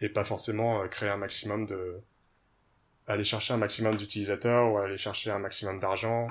et 0.00 0.08
pas 0.08 0.24
forcément 0.24 0.82
euh, 0.82 0.88
créer 0.88 1.08
un 1.10 1.16
maximum 1.16 1.66
de... 1.66 2.00
aller 3.06 3.24
chercher 3.24 3.54
un 3.54 3.56
maximum 3.58 3.96
d'utilisateurs, 3.96 4.72
ou 4.72 4.78
aller 4.78 4.98
chercher 4.98 5.30
un 5.30 5.38
maximum 5.38 5.78
d'argent, 5.80 6.28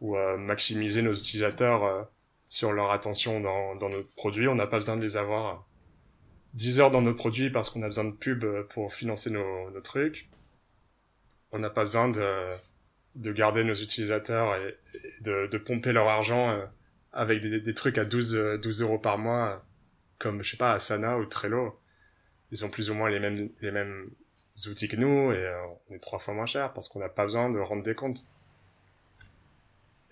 ou 0.00 0.16
euh, 0.16 0.36
maximiser 0.36 1.02
nos 1.02 1.14
utilisateurs 1.14 1.84
euh, 1.84 2.02
sur 2.48 2.72
leur 2.72 2.90
attention 2.90 3.40
dans, 3.40 3.76
dans 3.76 3.88
notre 3.90 4.10
produit. 4.16 4.48
On 4.48 4.54
n'a 4.54 4.66
pas 4.66 4.76
besoin 4.78 4.96
de 4.96 5.02
les 5.02 5.16
avoir 5.16 5.66
10 6.54 6.80
heures 6.80 6.90
dans 6.90 7.02
nos 7.02 7.14
produits 7.14 7.50
parce 7.50 7.70
qu'on 7.70 7.82
a 7.82 7.86
besoin 7.86 8.04
de 8.04 8.12
pub 8.12 8.44
euh, 8.44 8.64
pour 8.70 8.92
financer 8.94 9.30
nos, 9.30 9.70
nos 9.70 9.80
trucs. 9.80 10.28
On 11.52 11.58
n'a 11.58 11.70
pas 11.70 11.82
besoin 11.82 12.08
de, 12.08 12.54
de 13.14 13.32
garder 13.32 13.64
nos 13.64 13.74
utilisateurs 13.74 14.56
et, 14.56 14.78
de, 15.20 15.46
de 15.46 15.58
pomper 15.58 15.92
leur 15.92 16.08
argent 16.08 16.50
euh, 16.50 16.64
avec 17.12 17.40
des, 17.40 17.60
des 17.60 17.74
trucs 17.74 17.98
à 17.98 18.04
12, 18.04 18.34
euh, 18.34 18.58
12 18.58 18.82
euros 18.82 18.98
par 18.98 19.18
mois, 19.18 19.48
euh, 19.48 19.56
comme, 20.18 20.42
je 20.42 20.50
sais 20.52 20.56
pas, 20.56 20.72
Asana 20.72 21.18
ou 21.18 21.26
Trello. 21.26 21.78
Ils 22.50 22.64
ont 22.64 22.70
plus 22.70 22.90
ou 22.90 22.94
moins 22.94 23.10
les 23.10 23.20
mêmes, 23.20 23.50
les 23.60 23.70
mêmes 23.70 24.10
outils 24.66 24.88
que 24.88 24.96
nous 24.96 25.32
et 25.32 25.38
euh, 25.38 25.66
on 25.88 25.94
est 25.94 25.98
trois 25.98 26.18
fois 26.18 26.34
moins 26.34 26.46
cher 26.46 26.72
parce 26.72 26.88
qu'on 26.88 27.00
n'a 27.00 27.08
pas 27.08 27.24
besoin 27.24 27.50
de 27.50 27.58
rendre 27.58 27.82
des 27.82 27.94
comptes. 27.94 28.24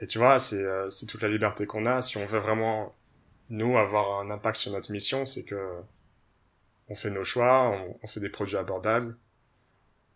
Et 0.01 0.07
tu 0.07 0.19
vois, 0.19 0.39
c'est 0.39 0.63
euh, 0.63 0.89
toute 1.07 1.21
la 1.21 1.29
liberté 1.29 1.67
qu'on 1.67 1.87
a. 1.87 2.01
Si 2.03 2.17
on 2.17 2.27
veut 2.27 2.39
vraiment, 2.39 2.95
nous, 3.51 3.77
avoir 3.77 4.21
un 4.21 4.31
impact 4.31 4.57
sur 4.57 4.73
notre 4.73 4.91
mission, 4.93 5.27
c'est 5.27 5.45
que 5.45 5.81
on 6.89 6.95
fait 6.95 7.11
nos 7.11 7.25
choix, 7.25 7.71
on, 8.03 8.07
fait 8.09 8.19
des 8.19 8.31
produits 8.31 8.57
abordables 8.57 9.17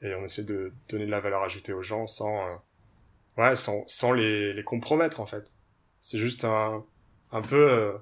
et 0.03 0.13
on 0.15 0.25
essaie 0.25 0.43
de 0.43 0.73
donner 0.89 1.07
de 1.07 1.11
la 1.11 1.21
valeur 1.21 1.43
ajoutée 1.45 1.73
aux 1.73 1.83
gens 1.83 2.09
sans, 2.09 2.47
euh, 2.49 2.55
ouais, 3.37 3.57
sans, 3.57 3.85
sans 3.89 4.13
les, 4.13 4.53
les 4.53 4.65
compromettre 4.65 5.21
en 5.21 5.27
fait. 5.27 5.53
C'est 6.01 6.19
juste 6.19 6.45
un, 6.45 6.85
un 7.33 7.43
peu, 7.43 7.57
euh, 7.71 7.93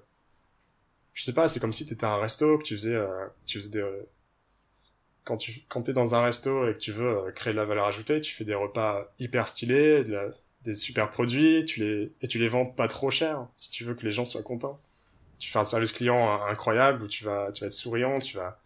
je 1.15 1.25
sais 1.25 1.33
pas, 1.35 1.49
c'est 1.49 1.61
comme 1.61 1.73
si 1.73 1.87
t'étais 1.87 2.05
un 2.05 2.17
resto, 2.19 2.59
que 2.59 2.65
tu 2.65 2.75
faisais, 2.77 2.95
euh, 2.95 3.27
tu 3.47 3.59
faisais 3.59 3.71
des, 3.71 3.79
euh, 3.81 4.03
quand 5.25 5.37
tu, 5.37 5.63
quand 5.69 5.83
t'es 5.83 5.93
dans 5.93 6.15
un 6.15 6.23
resto 6.23 6.69
et 6.69 6.75
que 6.75 6.79
tu 6.79 6.93
veux 6.93 7.19
euh, 7.29 7.31
créer 7.33 7.53
de 7.53 7.59
la 7.59 7.65
valeur 7.65 7.87
ajoutée, 7.87 8.21
tu 8.21 8.35
fais 8.35 8.45
des 8.45 8.55
repas 8.55 9.13
hyper 9.19 9.49
stylés, 9.49 10.05
de 10.05 10.13
la- 10.13 10.29
des 10.65 10.75
super 10.75 11.11
produits, 11.11 11.65
tu 11.65 11.81
les, 11.81 12.13
et 12.23 12.29
tu 12.29 12.39
les 12.39 12.49
vends 12.49 12.67
pas 12.67 12.89
trop 12.89 13.11
cher, 13.11 13.47
si 13.57 13.71
tu 13.71 13.85
veux 13.85 13.95
que 13.95 14.05
les 14.05 14.13
gens 14.13 14.25
soient 14.27 14.43
contents. 14.43 14.81
Tu 15.39 15.51
fais 15.51 15.59
un 15.61 15.65
service 15.67 15.93
client 15.93 16.43
euh, 16.43 16.47
incroyable 16.51 17.05
où 17.05 17.09
tu 17.09 17.25
vas, 17.25 17.53
tu 17.53 17.63
vas 17.63 17.69
être 17.69 17.73
souriant, 17.75 18.21
tu 18.21 18.37
vas, 18.39 18.61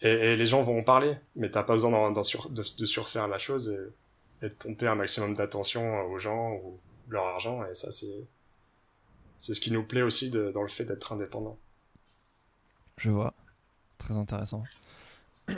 et, 0.00 0.08
et 0.10 0.36
les 0.36 0.46
gens 0.46 0.62
vont 0.62 0.78
en 0.78 0.82
parler, 0.82 1.16
mais 1.36 1.50
t'as 1.50 1.62
pas 1.62 1.74
besoin 1.74 1.90
d'en- 1.90 2.10
d'en 2.12 2.24
sur- 2.24 2.50
de, 2.50 2.62
de 2.78 2.86
surfaire 2.86 3.28
la 3.28 3.38
chose 3.38 3.68
et, 3.68 3.78
et 4.42 4.48
de 4.48 4.54
pomper 4.54 4.86
un 4.88 4.94
maximum 4.96 5.34
d'attention 5.34 6.02
aux 6.06 6.18
gens 6.18 6.52
ou 6.54 6.78
leur 7.08 7.26
argent, 7.26 7.64
et 7.66 7.74
ça 7.74 7.92
c'est, 7.92 8.26
c'est 9.38 9.54
ce 9.54 9.60
qui 9.60 9.70
nous 9.72 9.82
plaît 9.84 10.02
aussi 10.02 10.28
de- 10.30 10.50
dans 10.52 10.62
le 10.62 10.68
fait 10.68 10.84
d'être 10.84 11.12
indépendant. 11.12 11.58
Je 12.98 13.10
vois. 13.10 13.32
Très 13.98 14.16
intéressant. 14.16 14.64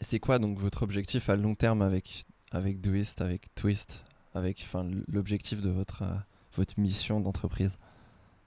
Et 0.00 0.04
c'est 0.04 0.18
quoi 0.20 0.38
donc 0.38 0.58
votre 0.58 0.82
objectif 0.82 1.28
à 1.28 1.36
long 1.36 1.54
terme 1.54 1.82
avec, 1.82 2.24
avec 2.52 2.80
Doist, 2.80 3.20
avec 3.20 3.54
Twist, 3.54 4.04
avec 4.34 4.60
enfin, 4.64 4.88
l'objectif 5.08 5.60
de 5.60 5.70
votre, 5.70 6.02
euh, 6.02 6.14
votre 6.56 6.78
mission 6.78 7.20
d'entreprise? 7.20 7.78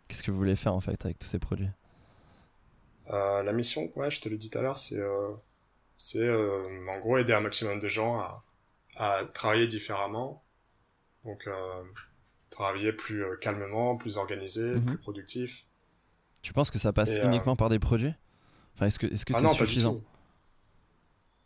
Qu'est-ce 0.07 0.23
que 0.23 0.32
vous 0.32 0.38
voulez 0.38 0.55
faire 0.57 0.73
en 0.75 0.82
fait 0.82 1.03
avec 1.05 1.19
tous 1.19 1.27
ces 1.27 1.39
produits? 1.39 1.69
Euh, 3.09 3.43
la 3.43 3.51
mission, 3.53 3.91
ouais, 3.95 4.09
je 4.11 4.21
te 4.21 4.29
l'ai 4.29 4.38
dit 4.38 4.49
tout 4.49 4.57
à 4.57 4.61
l'heure, 4.61 4.77
c'est 4.77 4.99
euh, 4.99 5.32
c'est 5.97 6.19
euh, 6.19 6.88
en 6.89 6.99
gros 6.99 7.17
aider 7.19 7.34
un 7.34 7.41
maximum 7.41 7.79
de 7.79 7.88
gens 7.89 8.17
à, 8.19 8.43
à 8.96 9.24
travailler 9.34 9.68
différemment. 9.68 10.44
Donc 11.26 11.48
euh, 11.48 11.84
travailler 12.50 12.94
plus 12.94 13.24
euh, 13.24 13.36
calmement, 13.38 13.98
plus 13.98 14.18
organisé, 14.18 14.64
Mhm. 14.64 14.86
plus 14.86 14.98
productif. 14.98 15.66
Tu 16.42 16.54
penses 16.54 16.72
que 16.72 16.80
ça 16.80 16.94
passe 16.94 17.12
Et, 17.16 17.20
euh, 17.20 17.26
uniquement 17.26 17.56
par 17.56 17.70
des 17.70 17.80
produits 17.80 18.14
Enfin, 18.76 18.88
est-ce 18.88 19.00
que 19.00 19.08
est-ce 19.08 19.26
que 19.26 19.34
ah 19.34 19.39
c'est 19.39 19.44
non, 19.44 19.54
suffisant? 19.54 20.02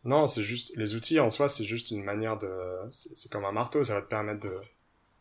Non, 0.04 0.28
c'est 0.28 0.44
juste 0.44 0.76
les 0.78 0.94
outils 0.96 1.20
en 1.20 1.30
soi, 1.32 1.50
c'est 1.50 1.64
juste 1.66 1.90
une 1.92 2.04
manière 2.04 2.38
de 2.38 2.50
c'est 2.92 3.18
c'est 3.18 3.32
comme 3.32 3.46
un 3.46 3.52
marteau, 3.52 3.84
ça 3.84 3.96
va 3.96 4.02
te 4.02 4.08
permettre 4.10 4.42
de 4.48 4.56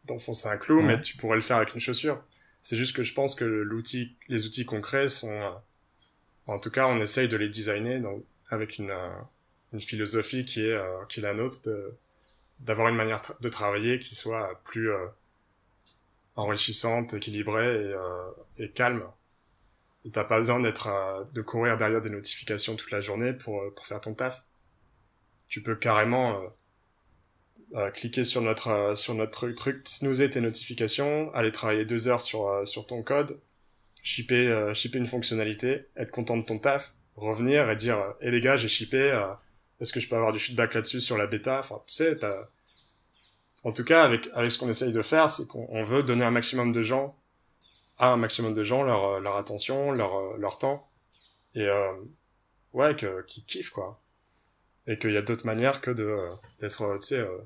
d'enfoncer 0.05 0.49
un 0.49 0.59
clou, 0.59 0.83
Ouais. 0.83 0.83
mais 0.83 1.01
tu 1.01 1.17
pourrais 1.17 1.37
le 1.37 1.43
faire 1.43 1.59
avec 1.59 1.75
une 1.75 1.81
chaussure. 1.81 2.23
C'est 2.63 2.77
juste 2.77 2.97
que 2.97 3.03
je 3.05 3.15
pense 3.15 3.35
que 3.35 3.45
l'outil 3.45 4.17
les 4.29 4.47
outils 4.47 4.67
concrets 4.67 5.11
sont 5.11 5.31
euh, 5.33 5.51
en 6.47 6.59
tout 6.59 6.71
cas, 6.71 6.87
on 6.89 7.01
essaye 7.01 7.29
de 7.29 7.37
les 7.37 7.49
designer 7.49 8.01
dans, 8.01 8.21
avec 8.51 8.79
une 8.79 8.95
une 9.73 9.81
philosophie 9.81 10.45
qui 10.45 10.63
est 10.63 10.73
euh, 10.75 11.05
qui 11.09 11.21
est 11.21 11.23
la 11.23 11.35
nôtre 11.35 11.63
de 11.67 11.95
d'avoir 12.61 12.89
une 12.89 12.97
manière 12.97 13.23
de 13.41 13.49
travailler 13.49 13.99
qui 13.99 14.15
soit 14.15 14.61
plus 14.65 14.91
euh, 14.93 15.07
enrichissante, 16.37 17.15
équilibrée 17.15 17.75
et, 17.75 17.93
euh, 17.95 18.31
et 18.59 18.71
calme. 18.71 19.05
Et 20.05 20.11
t'as 20.11 20.25
pas 20.25 20.39
besoin 20.39 20.61
d'être 20.61 20.89
euh, 20.89 21.25
de 21.33 21.43
courir 21.43 21.77
derrière 21.77 22.01
des 22.01 22.11
notifications 22.11 22.77
toute 22.77 22.91
la 22.91 23.01
journée 23.01 23.33
pour 23.33 23.63
euh, 23.63 23.71
pour 23.75 23.87
faire 23.87 24.01
ton 24.01 24.15
taf. 24.15 24.45
Tu 25.49 25.63
peux 25.63 25.77
carrément 25.77 26.43
euh, 26.43 26.49
euh, 27.75 27.91
cliquer 27.91 28.25
sur 28.25 28.43
notre 28.43 28.95
sur 28.97 29.15
notre 29.15 29.51
truc, 29.51 29.89
snoozer 29.89 30.31
tes 30.31 30.41
notifications, 30.41 31.33
aller 31.35 31.53
travailler 31.53 31.85
deux 31.85 32.09
heures 32.09 32.21
sur 32.21 32.67
sur 32.67 32.87
ton 32.87 33.03
code, 33.03 33.41
shipper 34.03 34.73
shipper 34.75 34.99
une 34.99 35.07
fonctionnalité, 35.07 35.87
être 35.97 36.11
content 36.11 36.37
de 36.37 36.45
ton 36.45 36.59
taf, 36.59 36.95
revenir 37.17 37.71
et 37.71 37.77
dire 37.77 37.99
"Eh 38.21 38.31
les 38.31 38.41
gars, 38.41 38.57
j'ai 38.57 38.69
shippé, 38.69 39.13
est-ce 39.81 39.93
que 39.93 40.01
je 40.01 40.09
peux 40.09 40.17
avoir 40.17 40.33
du 40.33 40.39
feedback 40.39 40.75
là-dessus 40.75 41.01
sur 41.01 41.17
la 41.19 41.27
bêta? 41.27 41.61
Enfin, 41.61 41.83
tu 41.87 41.95
sais, 41.95 42.17
t'as 42.17 42.49
en 43.65 43.73
tout 43.73 43.85
cas, 43.85 44.05
avec, 44.05 44.29
avec 44.35 44.53
ce 44.53 44.59
qu'on 44.59 44.69
essaye 44.69 44.93
de 44.93 45.03
faire, 45.03 45.31
c'est 45.31 45.49
qu'on 45.49 45.83
veut 45.83 46.03
donner 46.03 46.25
un 46.25 46.31
maximum 46.31 46.71
de 46.71 46.83
gens, 46.83 47.19
à 47.97 48.13
un 48.13 48.17
maximum 48.17 48.53
de 48.53 48.63
gens, 48.63 48.83
leur, 48.83 49.21
leur 49.21 49.37
attention, 49.37 49.91
leur, 49.91 50.37
leur 50.37 50.59
temps, 50.59 50.91
et 51.55 51.67
euh, 51.67 51.93
ouais, 52.75 52.95
que, 52.95 53.23
qu'ils 53.23 53.45
kiffent, 53.45 53.71
quoi. 53.71 54.01
Et 54.87 54.99
qu'il 54.99 55.13
y 55.13 55.17
a 55.17 55.23
d'autres 55.23 55.47
manières 55.47 55.81
que 55.81 55.91
de 55.91 56.15
d'être, 56.61 56.99
tu 57.01 57.07
sais, 57.07 57.21
euh, 57.21 57.39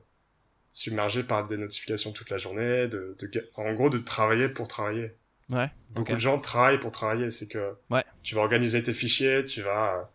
submergé 0.73 1.23
par 1.23 1.47
des 1.47 1.57
notifications 1.57 2.11
toute 2.11 2.31
la 2.31 2.37
journée, 2.37 2.89
de, 2.89 3.17
de, 3.21 3.51
en 3.55 3.73
gros, 3.75 3.89
de 3.89 3.99
travailler 3.99 4.49
pour 4.49 4.67
travailler. 4.67 5.13
Ouais. 5.51 5.71
Beaucoup 5.91 6.15
de 6.15 6.19
gens 6.19 6.41
travaillent 6.41 6.81
pour 6.81 6.91
travailler, 6.91 7.31
c'est 7.31 7.47
que 7.47 7.77
ouais. 7.91 8.05
tu 8.25 8.35
vas 8.35 8.41
organiser 8.41 8.83
tes 8.83 8.93
fichiers, 8.93 9.45
tu 9.45 9.63
vas, 9.63 10.11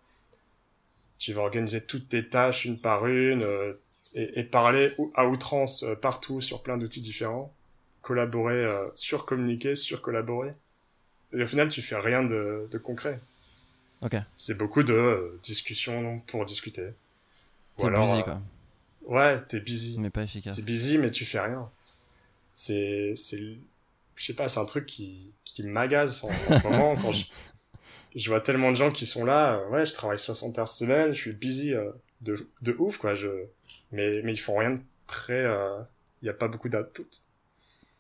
tu 1.24 1.32
vas 1.32 1.44
organiser 1.44 1.80
toutes 1.80 2.10
tes 2.10 2.28
tâches 2.28 2.66
une 2.66 2.78
par 2.78 3.08
une, 3.08 3.44
euh, 3.44 3.80
et, 4.14 4.42
et, 4.42 4.44
parler 4.44 4.94
à 5.16 5.26
outrance 5.26 5.84
euh, 5.84 5.96
partout 5.96 6.42
sur 6.42 6.62
plein 6.62 6.78
d'outils 6.78 7.02
différents, 7.02 7.54
collaborer, 8.02 8.66
euh, 8.66 8.90
surcommuniquer, 8.94 9.78
surcollaborer. 9.78 10.54
Et 11.32 11.42
au 11.42 11.46
final, 11.46 11.70
tu 11.70 11.82
fais 11.82 11.96
rien 11.96 12.24
de, 12.24 12.68
de 12.70 12.78
concret. 12.78 13.22
Ok. 14.02 14.18
C'est 14.36 14.58
beaucoup 14.58 14.84
de 14.84 14.94
euh, 14.94 15.40
discussions 15.44 16.20
pour 16.28 16.46
discuter. 16.46 16.90
T'es 17.78 17.90
busy, 17.90 18.24
quoi. 18.24 18.42
Ouais, 19.06 19.42
t'es 19.46 19.62
busy. 19.62 19.98
Mais 20.00 20.10
pas 20.10 20.24
efficace. 20.24 20.58
T'es 20.58 20.62
busy, 20.62 20.98
mais 20.98 21.10
tu 21.10 21.24
fais 21.24 21.40
rien. 21.40 21.70
C'est, 22.52 23.14
c'est, 23.16 23.58
je 24.16 24.26
sais 24.26 24.34
pas, 24.34 24.50
c'est 24.50 24.60
un 24.60 24.66
truc 24.66 24.88
qui, 24.88 25.32
qui 25.46 25.64
m'agace 25.64 26.26
en, 26.26 26.28
en 26.28 26.60
ce 26.60 26.68
moment 26.68 26.96
quand 27.02 27.14
je, 27.14 27.24
je 28.16 28.30
vois 28.30 28.42
tellement 28.42 28.72
de 28.72 28.76
gens 28.76 28.92
qui 28.92 29.06
sont 29.06 29.26
là, 29.26 29.64
ouais, 29.70 29.86
je 29.86 29.94
travaille 29.94 30.20
60 30.20 30.60
heures 30.60 30.70
semaine, 30.70 31.14
je 31.14 31.20
suis 31.20 31.34
busy 31.34 31.74
de, 32.22 32.48
de 32.62 32.76
ouf, 32.80 32.98
quoi, 32.98 33.16
je, 33.16 33.28
mais, 33.92 34.22
mais 34.24 34.34
ils 34.34 34.40
font 34.40 34.58
rien 34.58 34.72
de 34.72 34.82
très, 35.08 35.42
il 35.42 35.46
euh, 35.46 35.80
n'y 36.24 36.30
a 36.30 36.34
pas 36.34 36.48
beaucoup 36.48 36.70
d'output. 36.70 37.08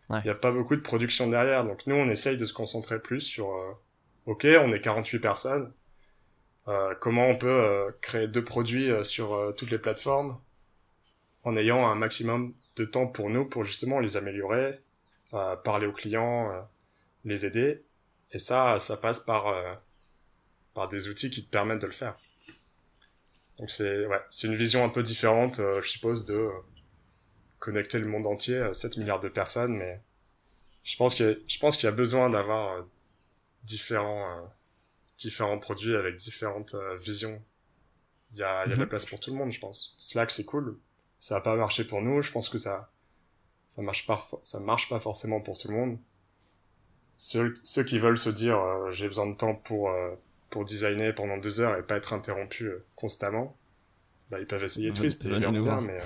Il 0.09 0.16
ouais. 0.16 0.22
n'y 0.24 0.30
a 0.30 0.36
pas 0.36 0.51
beaucoup 0.51 0.76
de 0.76 0.82
production 0.82 1.30
derrière. 1.30 1.64
Donc 1.64 1.88
nous, 1.88 1.95
on 1.95 2.09
essaye 2.09 2.38
de 2.38 2.45
se 2.45 2.53
concentrer 2.53 2.99
plus 2.99 3.22
sur, 3.22 3.53
euh, 3.53 3.72
ok, 4.26 4.45
on 4.59 4.72
est 4.72 4.82
48 4.82 5.20
personnes, 5.20 5.72
euh, 6.68 6.95
comment 6.99 7.28
on 7.28 7.38
peut 7.38 7.47
euh, 7.47 7.91
créer 8.01 8.28
deux 8.28 8.43
produits 8.43 8.89
euh, 8.89 9.03
sur 9.03 9.34
euh, 9.34 9.51
toutes 9.51 9.72
les 9.72 9.78
plateformes 9.78 10.39
en 11.43 11.57
ayant 11.57 11.88
un 11.88 11.95
maximum 11.95 12.53
de 12.78 12.86
temps 12.86 13.07
pour 13.07 13.30
nous 13.30 13.45
pour 13.45 13.64
justement 13.64 13.99
les 13.99 14.16
améliorer, 14.18 14.80
parler 15.64 15.88
aux 15.88 15.91
clients, 15.91 16.51
les 17.26 17.45
aider. 17.45 17.84
Et 18.32 18.39
ça, 18.39 18.80
ça 18.80 18.95
passe 18.95 19.20
par, 19.20 19.53
par 20.74 20.88
des 20.88 21.07
outils 21.07 21.30
qui 21.30 21.43
te 21.43 21.49
permettent 21.49 21.82
de 21.82 21.88
le 21.88 21.93
faire. 21.93 22.17
Donc 23.57 23.69
c'est 23.69 24.05
ouais, 24.05 24.21
c'est 24.30 24.47
une 24.47 24.55
vision 24.55 24.84
un 24.84 24.89
peu 24.89 25.03
différente, 25.03 25.59
euh, 25.59 25.82
je 25.82 25.89
suppose, 25.89 26.26
de 26.26 26.34
euh, 26.34 26.51
connecter 27.59 27.99
le 27.99 28.07
monde 28.07 28.26
entier, 28.28 28.57
euh, 28.57 28.74
7 28.74 28.97
milliards 28.97 29.19
de 29.19 29.30
personnes, 29.30 29.76
mais 29.76 30.01
je 30.84 30.97
pense 30.97 31.15
que 31.15 31.41
je 31.47 31.59
pense 31.59 31.78
qu'il 31.78 31.86
y 31.86 31.89
a 31.89 31.95
besoin 31.95 32.30
d'avoir 32.30 32.86
différents 33.63 34.51
différents 35.17 35.59
produits 35.59 35.95
avec 35.95 36.17
différentes 36.17 36.76
visions. 36.99 37.41
Il 38.34 38.39
y 38.39 38.43
a, 38.43 38.65
il 38.65 38.71
y 38.71 38.74
a 38.74 38.76
de 38.76 38.82
la 38.82 38.88
place 38.88 39.05
pour 39.05 39.19
tout 39.19 39.32
le 39.32 39.38
monde, 39.38 39.51
je 39.51 39.59
pense. 39.59 39.95
Slack 39.99 40.32
c'est 40.32 40.43
cool, 40.45 40.78
ça 41.19 41.38
a 41.38 41.41
pas 41.41 41.55
marché 41.55 41.86
pour 41.86 42.01
nous, 42.01 42.21
je 42.21 42.32
pense 42.32 42.49
que 42.49 42.57
ça 42.57 42.91
ça 43.67 43.82
marche 43.82 44.05
pas 44.07 44.28
ça 44.43 44.59
marche 44.59 44.89
pas 44.89 44.99
forcément 44.99 45.39
pour 45.39 45.57
tout 45.57 45.69
le 45.69 45.76
monde. 45.76 45.99
Ceux, 47.17 47.55
ceux 47.63 47.84
qui 47.84 47.99
veulent 47.99 48.17
se 48.17 48.30
dire 48.30 48.59
j'ai 48.91 49.07
besoin 49.07 49.28
de 49.28 49.36
temps 49.36 49.55
pour 49.55 49.89
pour 50.53 50.65
designer 50.65 51.15
pendant 51.15 51.37
deux 51.39 51.59
heures 51.59 51.75
et 51.79 51.81
pas 51.81 51.95
être 51.95 52.13
interrompu 52.13 52.65
euh, 52.65 52.85
constamment, 52.95 53.57
bah, 54.29 54.39
ils 54.39 54.45
peuvent 54.45 54.63
essayer 54.63 54.93
Twist 54.93 55.25
et 55.25 55.29
Venez 55.29 55.47
nous 55.47 55.63
verront 55.63 55.65
voir. 55.65 55.81
bien, 55.81 55.93
mais 55.93 55.99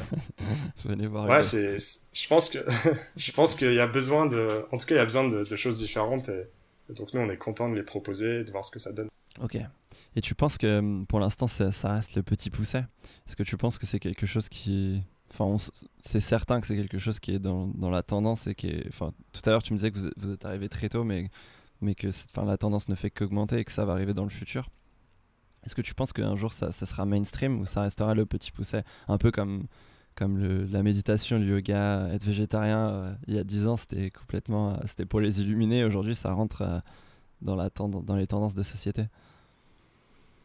euh, 0.46 0.54
Venez 0.86 1.06
voir. 1.06 1.28
ouais, 1.28 1.44
c'est, 1.44 1.76
je 1.78 2.28
pense 2.30 2.50
que, 2.50 2.60
je 3.18 3.32
pense 3.34 3.56
qu'il 3.56 3.74
y 3.74 3.80
a 3.82 3.88
besoin 3.88 4.26
de, 4.26 4.66
en 4.72 4.78
tout 4.78 4.86
cas, 4.86 4.96
il 4.96 5.00
y 5.00 5.02
a 5.02 5.06
besoin 5.06 5.28
de, 5.28 5.44
de 5.44 5.56
choses 5.58 5.80
différentes 5.80 6.30
et, 6.30 6.46
et 6.90 6.94
donc 6.94 7.14
nous, 7.14 7.20
on 7.20 7.30
est 7.30 7.38
content 7.38 7.70
de 7.70 7.76
les 7.76 7.84
proposer, 7.84 8.46
de 8.46 8.52
voir 8.52 8.64
ce 8.64 8.72
que 8.72 8.80
ça 8.80 8.94
donne. 8.94 9.10
Ok. 9.42 9.58
Et 10.16 10.22
tu 10.22 10.34
penses 10.34 10.58
que 10.58 10.80
hum, 10.80 11.06
pour 11.06 11.20
l'instant, 11.20 11.48
ça, 11.48 11.74
ça 11.74 11.92
reste 11.96 12.16
le 12.16 12.24
petit 12.24 12.50
pousset? 12.50 12.86
Est-ce 13.28 13.36
que 13.36 13.44
tu 13.44 13.58
penses 13.58 13.78
que 13.78 13.86
c'est 13.86 14.00
quelque 14.00 14.26
chose 14.26 14.48
qui. 14.48 15.04
Enfin, 15.30 15.58
c'est 16.00 16.22
certain 16.22 16.62
que 16.62 16.68
c'est 16.68 16.78
quelque 16.78 17.00
chose 17.00 17.20
qui 17.20 17.36
est 17.36 17.40
dans, 17.40 17.68
dans 17.68 17.90
la 17.90 18.02
tendance 18.02 18.48
et 18.48 18.56
qui 18.56 18.68
est. 18.68 18.88
Enfin, 18.88 19.12
tout 19.34 19.42
à 19.46 19.50
l'heure, 19.50 19.62
tu 19.62 19.74
me 19.74 19.78
disais 19.78 19.92
que 19.92 19.98
vous 19.98 20.08
êtes, 20.08 20.14
vous 20.16 20.32
êtes 20.32 20.46
arrivé 20.46 20.70
très 20.70 20.88
tôt, 20.88 21.04
mais, 21.04 21.30
mais 21.82 21.96
que 21.96 22.08
enfin, 22.10 22.46
la 22.46 22.58
tendance 22.58 22.90
ne 22.90 22.96
fait 22.96 23.10
qu'augmenter 23.12 23.60
et 23.60 23.66
que 23.66 23.72
ça 23.72 23.86
va 23.86 23.94
arriver 23.94 24.14
dans 24.14 24.24
le 24.24 24.30
futur. 24.30 24.70
Est-ce 25.66 25.76
que 25.76 25.82
tu 25.82 25.94
penses 25.94 26.14
qu'un 26.14 26.36
jour 26.36 26.54
ça, 26.54 26.72
ça 26.72 26.86
sera 26.86 27.06
mainstream 27.06 27.60
ou 27.60 27.66
ça 27.66 27.82
restera 27.82 28.14
le 28.16 28.26
petit 28.26 28.52
pousset? 28.52 28.84
Un 29.08 29.18
peu 29.18 29.32
comme, 29.32 29.68
comme 30.16 30.38
le, 30.38 30.66
la 30.66 30.84
méditation, 30.84 31.40
le 31.40 31.46
yoga, 31.46 32.08
être 32.14 32.24
végétarien. 32.24 32.90
euh, 32.90 33.06
il 33.28 33.36
y 33.36 33.40
a 33.40 33.44
10 33.44 33.68
ans, 33.68 33.76
c'était 33.78 34.12
complètement. 34.12 34.74
euh, 34.76 34.78
c'était 34.86 35.06
pour 35.06 35.20
les 35.22 35.42
illuminés. 35.42 35.84
Aujourd'hui, 35.84 36.16
ça 36.16 36.32
rentre 36.34 36.62
euh, 36.64 36.80
dans, 37.42 37.56
la 37.56 37.70
dans 37.72 38.16
les 38.16 38.28
tendances 38.28 38.56
de 38.56 38.64
société. 38.64 39.06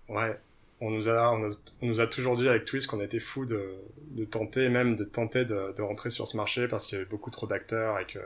Ouais. 0.08 0.38
On 0.80 0.90
nous 0.90 1.08
a, 1.08 1.30
on, 1.32 1.44
a- 1.46 1.56
on 1.80 1.86
nous 1.86 2.00
a 2.00 2.06
toujours 2.08 2.36
dit 2.36 2.48
avec 2.48 2.64
Twist 2.64 2.88
qu'on 2.88 3.00
était 3.00 3.20
fou 3.20 3.44
de, 3.46 3.76
de 4.12 4.24
tenter, 4.24 4.68
même 4.68 4.96
de 4.96 5.04
tenter 5.04 5.44
de, 5.44 5.72
de 5.76 5.82
rentrer 5.82 6.10
sur 6.10 6.26
ce 6.26 6.36
marché 6.36 6.66
parce 6.68 6.86
qu'il 6.86 6.98
y 6.98 7.00
avait 7.00 7.08
beaucoup 7.08 7.30
trop 7.30 7.46
d'acteurs 7.46 7.98
et 8.00 8.06
que 8.06 8.18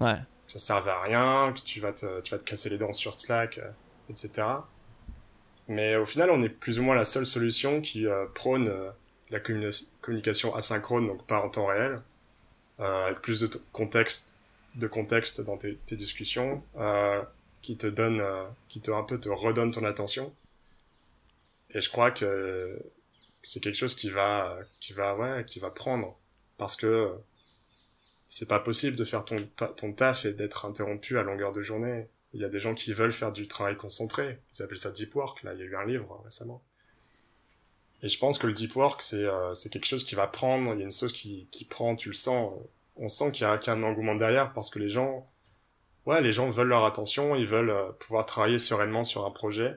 Ouais. 0.00 0.20
Ça 0.50 0.58
servait 0.58 0.90
à 0.90 1.00
rien, 1.02 1.52
que 1.52 1.60
tu 1.60 1.80
vas 1.80 1.92
te, 1.92 2.20
tu 2.22 2.32
vas 2.32 2.38
te 2.38 2.44
casser 2.44 2.68
les 2.70 2.78
dents 2.78 2.92
sur 2.92 3.14
Slack, 3.14 3.58
euh, 3.58 3.70
etc. 4.10 4.42
Mais 5.68 5.94
au 5.94 6.04
final, 6.06 6.30
on 6.30 6.42
est 6.42 6.48
plus 6.48 6.80
ou 6.80 6.82
moins 6.82 6.96
la 6.96 7.04
seule 7.04 7.26
solution 7.26 7.80
qui 7.80 8.06
euh, 8.06 8.26
prône 8.34 8.68
euh, 8.68 8.90
la 9.30 9.38
communi- 9.38 9.92
communication 10.00 10.54
asynchrone, 10.56 11.06
donc 11.06 11.24
pas 11.26 11.40
en 11.40 11.48
temps 11.50 11.66
réel, 11.66 12.00
avec 12.78 13.20
plus 13.20 13.40
de 13.40 13.46
contexte, 13.72 14.32
de 14.74 14.86
contexte 14.88 15.42
dans 15.42 15.58
tes, 15.58 15.76
tes 15.86 15.96
discussions, 15.96 16.62
qui 17.60 17.76
te 17.76 17.86
donne, 17.86 18.22
qui 18.68 18.80
te 18.80 18.90
un 18.90 19.02
peu 19.02 19.20
te 19.20 19.28
redonne 19.28 19.70
ton 19.70 19.84
attention. 19.84 20.32
Et 21.74 21.80
je 21.82 21.90
crois 21.90 22.10
que 22.10 22.82
c'est 23.42 23.60
quelque 23.60 23.76
chose 23.76 23.94
qui 23.94 24.10
va, 24.10 24.58
qui 24.80 24.94
va, 24.94 25.14
ouais, 25.14 25.44
qui 25.46 25.60
va 25.60 25.70
prendre, 25.70 26.16
parce 26.56 26.74
que 26.74 27.12
c'est 28.30 28.48
pas 28.48 28.60
possible 28.60 28.96
de 28.96 29.04
faire 29.04 29.24
ton, 29.24 29.36
ton 29.76 29.92
taf 29.92 30.24
et 30.24 30.32
d'être 30.32 30.64
interrompu 30.64 31.18
à 31.18 31.24
longueur 31.24 31.52
de 31.52 31.62
journée. 31.62 32.08
Il 32.32 32.40
y 32.40 32.44
a 32.44 32.48
des 32.48 32.60
gens 32.60 32.74
qui 32.76 32.92
veulent 32.92 33.12
faire 33.12 33.32
du 33.32 33.48
travail 33.48 33.76
concentré. 33.76 34.38
Ils 34.54 34.62
appellent 34.62 34.78
ça 34.78 34.92
deep 34.92 35.16
work. 35.16 35.42
Là, 35.42 35.52
il 35.52 35.58
y 35.58 35.62
a 35.62 35.66
eu 35.66 35.74
un 35.74 35.84
livre 35.84 36.12
euh, 36.12 36.24
récemment. 36.24 36.62
Et 38.04 38.08
je 38.08 38.16
pense 38.20 38.38
que 38.38 38.46
le 38.46 38.52
deep 38.52 38.76
work, 38.76 39.02
c'est 39.02 39.24
euh, 39.24 39.52
quelque 39.72 39.84
chose 39.84 40.04
qui 40.04 40.14
va 40.14 40.28
prendre. 40.28 40.72
Il 40.74 40.78
y 40.78 40.82
a 40.82 40.84
une 40.84 40.92
sauce 40.92 41.12
qui, 41.12 41.48
qui 41.50 41.64
prend, 41.64 41.96
tu 41.96 42.08
le 42.08 42.14
sens. 42.14 42.56
On 42.94 43.08
sent 43.08 43.32
qu'il 43.32 43.42
y, 43.42 43.50
a 43.50 43.58
qu'il 43.58 43.72
y 43.72 43.76
a 43.76 43.78
un 43.78 43.82
engouement 43.82 44.14
derrière 44.14 44.52
parce 44.52 44.70
que 44.70 44.78
les 44.78 44.88
gens, 44.88 45.28
ouais, 46.06 46.20
les 46.20 46.30
gens 46.30 46.48
veulent 46.48 46.68
leur 46.68 46.84
attention. 46.84 47.34
Ils 47.34 47.48
veulent 47.48 47.70
euh, 47.70 47.90
pouvoir 47.98 48.26
travailler 48.26 48.58
sereinement 48.58 49.02
sur 49.02 49.26
un 49.26 49.32
projet 49.32 49.76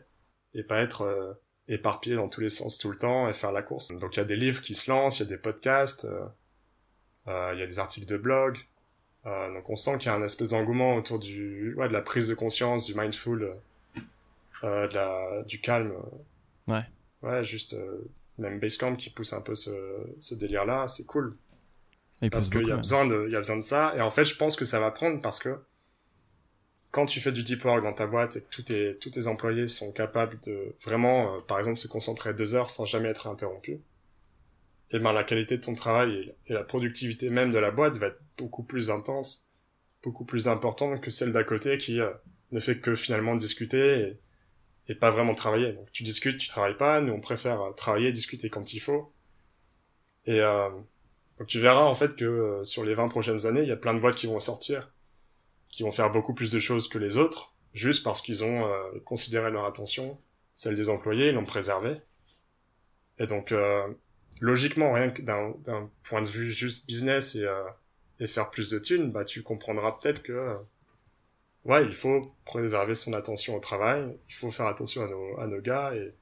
et 0.54 0.62
pas 0.62 0.80
être 0.80 1.02
euh, 1.02 1.34
éparpillés 1.68 2.18
dans 2.18 2.30
tous 2.30 2.42
les 2.42 2.50
sens 2.50 2.78
tout 2.78 2.92
le 2.92 2.98
temps 2.98 3.28
et 3.28 3.34
faire 3.34 3.52
la 3.52 3.64
course. 3.64 3.92
Donc 3.94 4.16
il 4.16 4.20
y 4.20 4.22
a 4.22 4.26
des 4.26 4.36
livres 4.36 4.62
qui 4.62 4.76
se 4.76 4.92
lancent, 4.92 5.22
il 5.22 5.24
y 5.24 5.26
a 5.26 5.30
des 5.30 5.42
podcasts. 5.42 6.08
Euh, 7.28 7.52
il 7.54 7.60
y 7.60 7.64
a 7.64 7.68
des 7.68 7.80
articles 7.80 8.08
de 8.08 8.18
blog. 8.18 8.58
Euh, 9.26 9.54
donc 9.54 9.70
on 9.70 9.76
sent 9.76 9.98
qu'il 10.00 10.08
y 10.08 10.10
a 10.10 10.16
un 10.16 10.24
espèce 10.24 10.50
d'engouement 10.50 10.96
autour 10.96 11.20
du, 11.20 11.74
ouais, 11.76 11.88
de 11.88 11.94
la 11.94 12.02
prise 12.02 12.28
de 12.28 12.34
conscience, 12.34 12.86
du 12.86 12.94
mindful, 12.94 13.54
euh, 14.64 14.88
de 14.88 14.94
la, 14.94 15.44
du 15.44 15.62
calme. 15.62 15.94
Ouais. 16.68 16.84
Ouais, 17.22 17.44
juste 17.44 17.76
même 18.38 18.60
Basecamp 18.60 18.96
qui 18.96 19.10
pousse 19.10 19.34
un 19.34 19.42
peu 19.42 19.56
ce, 19.56 19.72
ce 20.20 20.36
délire-là, 20.36 20.88
c'est 20.88 21.06
cool. 21.06 21.36
Parce 22.32 22.50
qu'il 22.50 22.68
y 22.68 22.72
a 22.72 22.78
besoin 22.78 23.06
de, 23.06 23.26
il 23.28 23.34
y 23.34 23.36
a 23.36 23.40
besoin 23.40 23.58
de 23.58 23.62
ça. 23.62 23.94
Et 23.98 24.02
en 24.02 24.10
fait, 24.10 24.24
je 24.24 24.36
pense 24.36 24.56
que 24.56 24.66
ça 24.66 24.80
va 24.80 24.92
prendre 24.92 25.22
parce 25.22 25.40
que 25.40 25.58
quand 26.92 27.06
tu 27.06 27.20
fais 27.20 27.32
du 27.32 27.44
deep 27.44 27.66
work 27.66 27.84
dans 27.84 27.92
ta 27.92 28.08
boîte 28.08 28.38
et 28.38 28.42
que 28.42 28.50
tous 28.50 28.62
tes, 28.62 28.96
tous 28.98 29.10
tes 29.10 29.28
employés 29.28 29.68
sont 29.68 29.92
capables 29.92 30.40
de 30.42 30.76
vraiment, 30.82 31.36
euh, 31.36 31.40
par 31.42 31.58
exemple, 31.58 31.78
se 31.78 31.88
concentrer 31.88 32.34
deux 32.34 32.54
heures 32.56 32.70
sans 32.70 32.86
jamais 32.86 33.10
être 33.10 33.28
interrompus, 33.28 33.80
et 34.94 35.00
ben 35.00 35.12
la 35.12 35.24
qualité 35.24 35.58
de 35.58 35.64
ton 35.64 35.74
travail 35.74 36.34
et, 36.48 36.54
la 36.54 36.64
productivité 36.64 37.30
même 37.30 37.52
de 37.52 37.58
la 37.58 37.72
boîte 37.72 37.98
va 37.98 38.08
être 38.08 38.22
beaucoup 38.38 38.64
plus 38.64 38.92
intense, 38.92 39.52
beaucoup 40.04 40.24
plus 40.24 40.48
importante 40.48 41.02
que 41.02 41.10
celle 41.10 41.32
d'à 41.32 41.44
côté 41.44 41.78
qui 41.78 42.00
euh, 42.00 42.12
ne 42.52 42.60
fait 42.60 42.78
que 42.78 42.96
finalement 42.96 43.36
discuter 43.36 44.18
et, 44.88 44.96
pas 44.96 45.10
vraiment 45.10 45.34
travailler. 45.34 45.74
Donc 45.74 45.92
tu 45.92 46.04
discutes, 46.04 46.38
tu 46.38 46.48
travailles 46.48 46.78
pas. 46.78 47.02
Nous 47.02 47.12
on 47.12 47.20
préfère 47.20 47.60
euh, 47.62 47.72
travailler, 47.72 48.12
discuter 48.12 48.50
quand 48.50 48.74
il 48.74 48.80
faut. 48.80 49.12
Et 50.26 50.40
euh, 50.40 50.70
tu 51.48 51.60
verras 51.60 51.84
en 51.84 51.96
fait 51.96 52.16
que 52.16 52.26
euh, 52.26 52.64
sur 52.64 52.86
les 52.86 52.94
20 52.94 53.08
prochaines 53.08 53.48
années, 53.48 53.64
il 53.64 53.68
y 53.68 53.72
a 53.72 53.76
plein 53.78 53.96
de 53.96 54.00
boîtes 54.00 54.16
qui 54.16 54.28
vont 54.28 54.40
sortir, 54.40 54.92
qui 55.70 55.84
vont 55.84 55.92
faire 55.92 56.12
beaucoup 56.12 56.36
plus 56.36 56.52
de 56.52 56.60
choses 56.60 56.88
que 56.88 57.00
les 57.00 57.18
autres, 57.18 57.56
juste 57.74 58.04
parce 58.04 58.22
qu'ils 58.22 58.44
ont 58.44 58.70
considéré 59.06 59.50
leur 59.50 59.66
attention, 59.66 60.18
celle 60.54 60.76
des 60.76 60.90
employés, 60.90 61.30
ils 61.30 61.34
l'ont 61.34 61.46
préservée. 61.46 61.98
Et 63.20 63.28
donc 63.28 63.52
euh, 63.52 63.88
logiquement, 64.44 64.92
rien 64.92 65.10
que 65.10 65.22
d'un 65.22 65.90
point 66.04 66.22
de 66.22 66.28
vue 66.28 66.52
juste 66.52 66.86
business 66.86 67.36
et, 67.36 67.46
euh, 67.46 67.64
et 68.20 68.28
faire 68.28 68.50
plus 68.50 68.70
de 68.70 68.78
thunes, 68.78 69.10
bah, 69.10 69.24
tu 69.24 69.42
comprendras 69.42 69.94
peut-être 69.94 70.22
que, 70.22 70.34
euh, 70.34 70.58
ouais, 71.66 71.84
il 71.86 71.94
faut 71.94 72.34
préserver 72.46 72.96
son 72.96 73.14
attention 73.14 73.56
au 73.56 73.60
travail, 73.60 74.18
il 74.30 74.36
faut 74.36 74.52
faire 74.52 74.68
attention 74.68 75.04
à 75.04 75.08
nos, 75.08 75.40
à 75.40 75.48
nos 75.48 75.62
gars 75.62 75.94
et, 75.96 76.14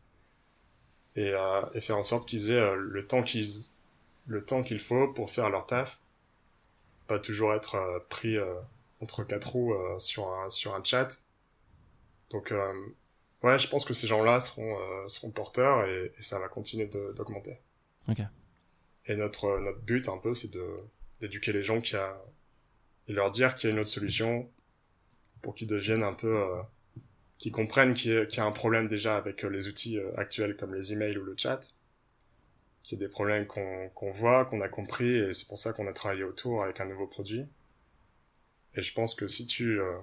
et, 1.16 1.34
euh, 1.34 1.62
et 1.74 1.82
faire 1.82 1.98
en 1.98 2.04
sorte 2.04 2.28
qu'ils 2.28 2.52
aient 2.52 2.60
euh, 2.60 2.76
le 2.76 3.08
temps 3.08 3.24
qu'ils, 3.24 3.50
le 4.28 4.46
temps 4.46 4.62
qu'il 4.64 4.80
faut 4.80 5.08
pour 5.14 5.30
faire 5.32 5.50
leur 5.50 5.66
taf, 5.66 6.00
pas 7.08 7.20
toujours 7.20 7.54
être 7.54 7.76
euh, 7.76 8.00
pris 8.10 8.38
entre 9.02 9.24
quatre 9.24 9.50
roues 9.52 9.74
sur 10.00 10.32
un, 10.32 10.50
sur 10.50 10.76
un 10.76 10.84
chat. 10.84 11.08
Donc, 12.30 12.54
ouais, 13.44 13.60
je 13.60 13.68
pense 13.68 13.84
que 13.84 13.94
ces 13.94 14.08
gens-là 14.08 14.40
seront, 14.40 14.78
seront 15.10 15.32
porteurs 15.32 15.86
et, 15.88 16.14
et 16.18 16.22
ça 16.22 16.40
va 16.40 16.48
continuer 16.48 16.86
de- 16.86 17.14
d'augmenter. 17.18 17.58
Ok. 18.10 18.22
Et 19.08 19.16
notre, 19.16 19.60
notre 19.60 19.80
but, 19.82 20.08
un 20.10 20.18
peu, 20.18 20.34
c'est 20.36 20.52
d'éduquer 21.20 21.54
les 21.54 21.64
gens 21.64 21.82
qui 21.82 21.96
a, 21.96 22.18
et 23.08 23.14
leur 23.14 23.32
dire 23.32 23.56
qu'il 23.56 23.70
y 23.70 23.72
a 23.72 23.76
une 23.76 23.80
autre 23.82 23.90
solution 23.90 24.50
pour 25.42 25.56
qu'ils 25.56 25.68
deviennent 25.68 26.04
un 26.04 26.14
peu, 26.14 26.36
euh, 26.40 26.62
qu'ils 27.40 27.52
comprennent 27.52 27.94
qu'il 27.94 28.12
y, 28.14 28.18
a- 28.18 28.26
qu'il 28.26 28.38
y 28.38 28.42
a 28.42 28.46
un 28.46 28.52
problème 28.52 28.88
déjà 28.88 29.18
avec 29.18 29.44
euh, 29.44 29.50
les 29.50 29.68
outils 29.68 29.98
euh, 29.98 30.12
actuels 30.18 30.56
comme 30.56 30.74
les 30.76 30.94
emails 30.94 31.18
ou 31.18 31.24
le 31.24 31.34
chat, 31.38 31.60
qu'il 32.84 33.00
y 33.00 33.04
a 33.04 33.08
des 33.08 33.12
problèmes 33.12 33.46
qu'on, 33.48 33.90
qu'on 33.90 34.12
voit, 34.12 34.46
qu'on 34.46 34.62
a 34.62 34.70
compris, 34.70 35.16
et 35.18 35.34
c'est 35.34 35.48
pour 35.48 35.58
ça 35.60 35.74
qu'on 35.74 35.88
a 35.88 35.94
travaillé 35.94 36.24
autour 36.24 36.64
avec 36.64 36.80
un 36.80 36.86
nouveau 36.86 37.08
produit. 37.08 37.46
Et 38.76 38.82
je 38.82 38.94
pense 38.94 39.16
que 39.16 39.28
si 39.28 39.46
tu, 39.48 39.80
euh, 39.80 39.98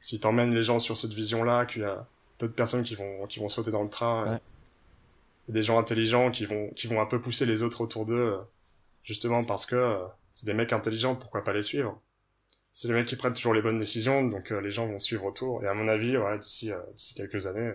si 0.00 0.18
t'emmènes 0.20 0.54
les 0.54 0.62
gens 0.62 0.80
sur 0.80 0.96
cette 0.98 1.12
vision-là, 1.12 1.66
qu'il 1.66 1.82
y 1.82 1.84
a 1.84 2.06
d'autres 2.38 2.54
personnes 2.54 2.82
qui 2.82 2.94
vont, 2.94 3.26
qui 3.26 3.38
vont 3.40 3.48
sauter 3.48 3.70
dans 3.70 3.82
le 3.82 3.90
train, 3.90 4.32
Ouais. 4.32 4.38
Des 5.48 5.62
gens 5.62 5.78
intelligents 5.78 6.30
qui 6.30 6.46
vont, 6.46 6.70
qui 6.70 6.86
vont 6.86 7.00
un 7.00 7.06
peu 7.06 7.20
pousser 7.20 7.46
les 7.46 7.62
autres 7.62 7.80
autour 7.80 8.06
d'eux, 8.06 8.14
euh, 8.16 8.38
justement 9.04 9.44
parce 9.44 9.66
que 9.66 9.76
euh, 9.76 10.04
c'est 10.32 10.46
des 10.46 10.54
mecs 10.54 10.72
intelligents, 10.72 11.14
pourquoi 11.16 11.44
pas 11.44 11.52
les 11.52 11.62
suivre? 11.62 12.00
C'est 12.72 12.88
des 12.88 12.94
mecs 12.94 13.06
qui 13.06 13.16
prennent 13.16 13.34
toujours 13.34 13.54
les 13.54 13.62
bonnes 13.62 13.78
décisions, 13.78 14.26
donc 14.26 14.52
euh, 14.52 14.60
les 14.60 14.70
gens 14.70 14.86
vont 14.86 14.98
suivre 14.98 15.24
autour. 15.24 15.64
Et 15.64 15.68
à 15.68 15.74
mon 15.74 15.88
avis, 15.88 16.16
ouais, 16.16 16.38
d'ici 16.38 16.70
d'ici 16.94 17.14
quelques 17.14 17.46
années, 17.46 17.72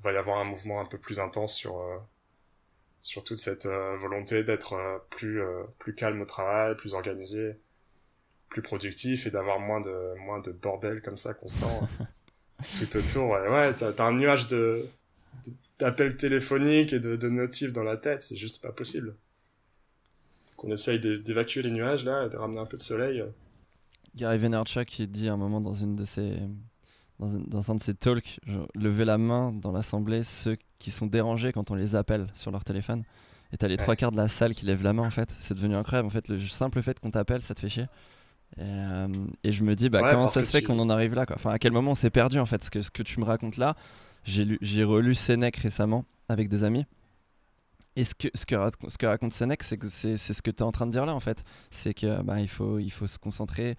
il 0.00 0.02
va 0.04 0.12
y 0.12 0.16
avoir 0.16 0.38
un 0.38 0.44
mouvement 0.44 0.80
un 0.80 0.86
peu 0.86 0.98
plus 0.98 1.20
intense 1.20 1.54
sur 1.54 1.82
sur 3.02 3.24
toute 3.24 3.38
cette 3.38 3.66
volonté 3.66 4.44
d'être 4.44 4.76
plus 5.10 5.40
plus 5.78 5.94
calme 5.94 6.20
au 6.20 6.26
travail, 6.26 6.76
plus 6.76 6.92
organisé, 6.94 7.56
plus 8.50 8.62
productif 8.62 9.26
et 9.26 9.30
d'avoir 9.30 9.58
moins 9.60 9.80
de 9.80 10.14
moins 10.18 10.40
de 10.40 10.52
bordel 10.52 11.00
comme 11.02 11.16
ça 11.16 11.32
constant 11.34 11.88
tout 12.78 12.96
autour. 12.96 13.30
Ouais, 13.30 13.48
ouais 13.48 13.74
t'as 13.74 13.92
t'as 13.92 14.04
un 14.04 14.12
nuage 14.12 14.48
de- 14.48 14.86
d'appels 15.78 16.16
téléphoniques 16.16 16.92
et 16.92 17.00
de, 17.00 17.16
de 17.16 17.28
notifs 17.28 17.72
dans 17.72 17.82
la 17.84 17.96
tête, 17.96 18.22
c'est 18.22 18.36
juste 18.36 18.62
pas 18.62 18.72
possible. 18.72 19.16
Donc 20.56 20.64
on 20.64 20.70
essaye 20.72 21.00
d'é- 21.00 21.18
d'évacuer 21.18 21.62
les 21.62 21.70
nuages 21.72 22.04
là, 22.04 22.26
et 22.26 22.28
de 22.28 22.36
ramener 22.36 22.60
un 22.60 22.66
peu 22.66 22.76
de 22.76 22.82
soleil. 22.82 23.24
Gary 24.16 24.38
Vaynerchuk 24.38 24.86
qui 24.88 25.06
dit 25.06 25.28
à 25.28 25.32
un 25.34 25.36
moment 25.36 25.60
dans 25.60 25.72
une 25.72 25.96
de 25.96 26.04
ses 26.04 26.38
dans, 27.18 27.36
un- 27.36 27.40
dans 27.46 27.70
un 27.70 27.74
de 27.76 27.82
ses 27.82 27.94
talks, 27.94 28.40
genre, 28.46 28.66
levez 28.74 29.04
la 29.04 29.18
main 29.18 29.52
dans 29.52 29.72
l'assemblée 29.72 30.22
ceux 30.24 30.56
qui 30.78 30.90
sont 30.90 31.06
dérangés 31.06 31.52
quand 31.52 31.70
on 31.70 31.74
les 31.74 31.94
appelle 31.94 32.28
sur 32.34 32.50
leur 32.50 32.64
téléphone. 32.64 33.04
Et 33.52 33.56
t'as 33.58 33.68
les 33.68 33.76
Ouais. 33.76 33.76
trois 33.76 33.96
quarts 33.96 34.12
de 34.12 34.16
la 34.16 34.28
salle 34.28 34.54
qui 34.54 34.64
lèvent 34.66 34.82
la 34.82 34.92
main 34.94 35.02
en 35.04 35.10
fait. 35.10 35.28
C'est 35.40 35.54
devenu 35.54 35.74
incroyable. 35.74 36.06
En 36.06 36.10
fait, 36.10 36.28
le 36.28 36.38
simple 36.40 36.82
fait 36.82 36.98
qu'on 37.00 37.10
t'appelle, 37.10 37.42
ça 37.42 37.54
te 37.54 37.60
fait 37.60 37.68
chier. 37.68 37.86
Et, 38.58 38.62
euh, 38.62 39.08
et 39.44 39.52
je 39.52 39.64
me 39.64 39.74
dis, 39.76 39.88
bah, 39.90 40.02
Ouais, 40.02 40.10
comment 40.10 40.26
ça 40.28 40.42
se 40.42 40.50
fait 40.50 40.60
tu- 40.60 40.66
qu'on 40.66 40.78
en 40.80 40.90
arrive 40.90 41.14
là 41.14 41.26
quoi? 41.26 41.36
Enfin, 41.36 41.50
à 41.52 41.58
quel 41.58 41.72
moment 41.72 41.92
on 41.92 41.96
s'est 41.96 42.10
perdu 42.10 42.38
en 42.40 42.46
fait? 42.46 42.64
Ce 42.64 42.70
que, 42.70 42.82
ce 42.82 42.90
que 42.90 43.02
tu 43.02 43.20
me 43.20 43.24
racontes 43.24 43.56
là, 43.58 43.76
j'ai 44.24 44.44
lu- 44.44 44.58
j'ai 44.60 44.84
relu 44.84 45.14
Sénèque 45.14 45.56
récemment 45.56 46.04
avec 46.28 46.48
des 46.48 46.64
amis. 46.64 46.86
Et 47.96 48.04
ce 48.04 48.14
que, 48.14 48.28
ce 48.34 48.46
que, 48.46 48.54
ce 48.88 48.98
que 48.98 49.06
raconte 49.06 49.32
Sénèque, 49.32 49.62
c'est 49.62 50.16
ce 50.16 50.42
que 50.42 50.50
tu 50.50 50.58
es 50.58 50.62
en 50.62 50.72
train 50.72 50.86
de 50.86 50.92
dire 50.92 51.06
là 51.06 51.14
en 51.14 51.20
fait. 51.20 51.42
C'est 51.70 51.92
que 51.94 52.22
bah, 52.22 52.36
faut, 52.46 52.78
il 52.78 52.90
faut 52.90 53.06
se 53.06 53.18
concentrer 53.18 53.76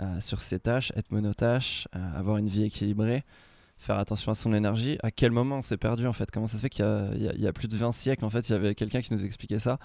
euh, 0.00 0.20
sur 0.20 0.40
ses 0.40 0.58
tâches, 0.58 0.92
être 0.96 1.10
monotache, 1.12 1.86
euh, 1.94 2.18
avoir 2.18 2.36
une 2.38 2.48
vie 2.48 2.64
équilibrée, 2.64 3.24
faire 3.78 3.98
attention 3.98 4.32
à 4.32 4.34
son 4.34 4.52
énergie. 4.52 4.98
À 5.02 5.10
quel 5.12 5.30
moment 5.30 5.58
on 5.58 5.62
s'est 5.62 5.76
perdu 5.76 6.06
en 6.06 6.12
fait? 6.12 6.30
Comment 6.32 6.48
ça 6.48 6.56
se 6.56 6.62
fait 6.62 6.68
qu'il 6.70 6.84
y, 7.16 7.18
y 7.38 7.42
y 7.42 7.46
a 7.46 7.52
plus 7.52 7.68
de 7.68 7.76
20 7.76 7.92
siècles 7.92 8.24
en 8.24 8.30
fait, 8.30 8.48
il 8.48 8.52
y 8.52 8.54
avait 8.56 8.74
quelqu'un 8.74 9.00
qui 9.02 9.12
nous 9.14 9.24
expliquait 9.24 9.60
ça 9.60 9.78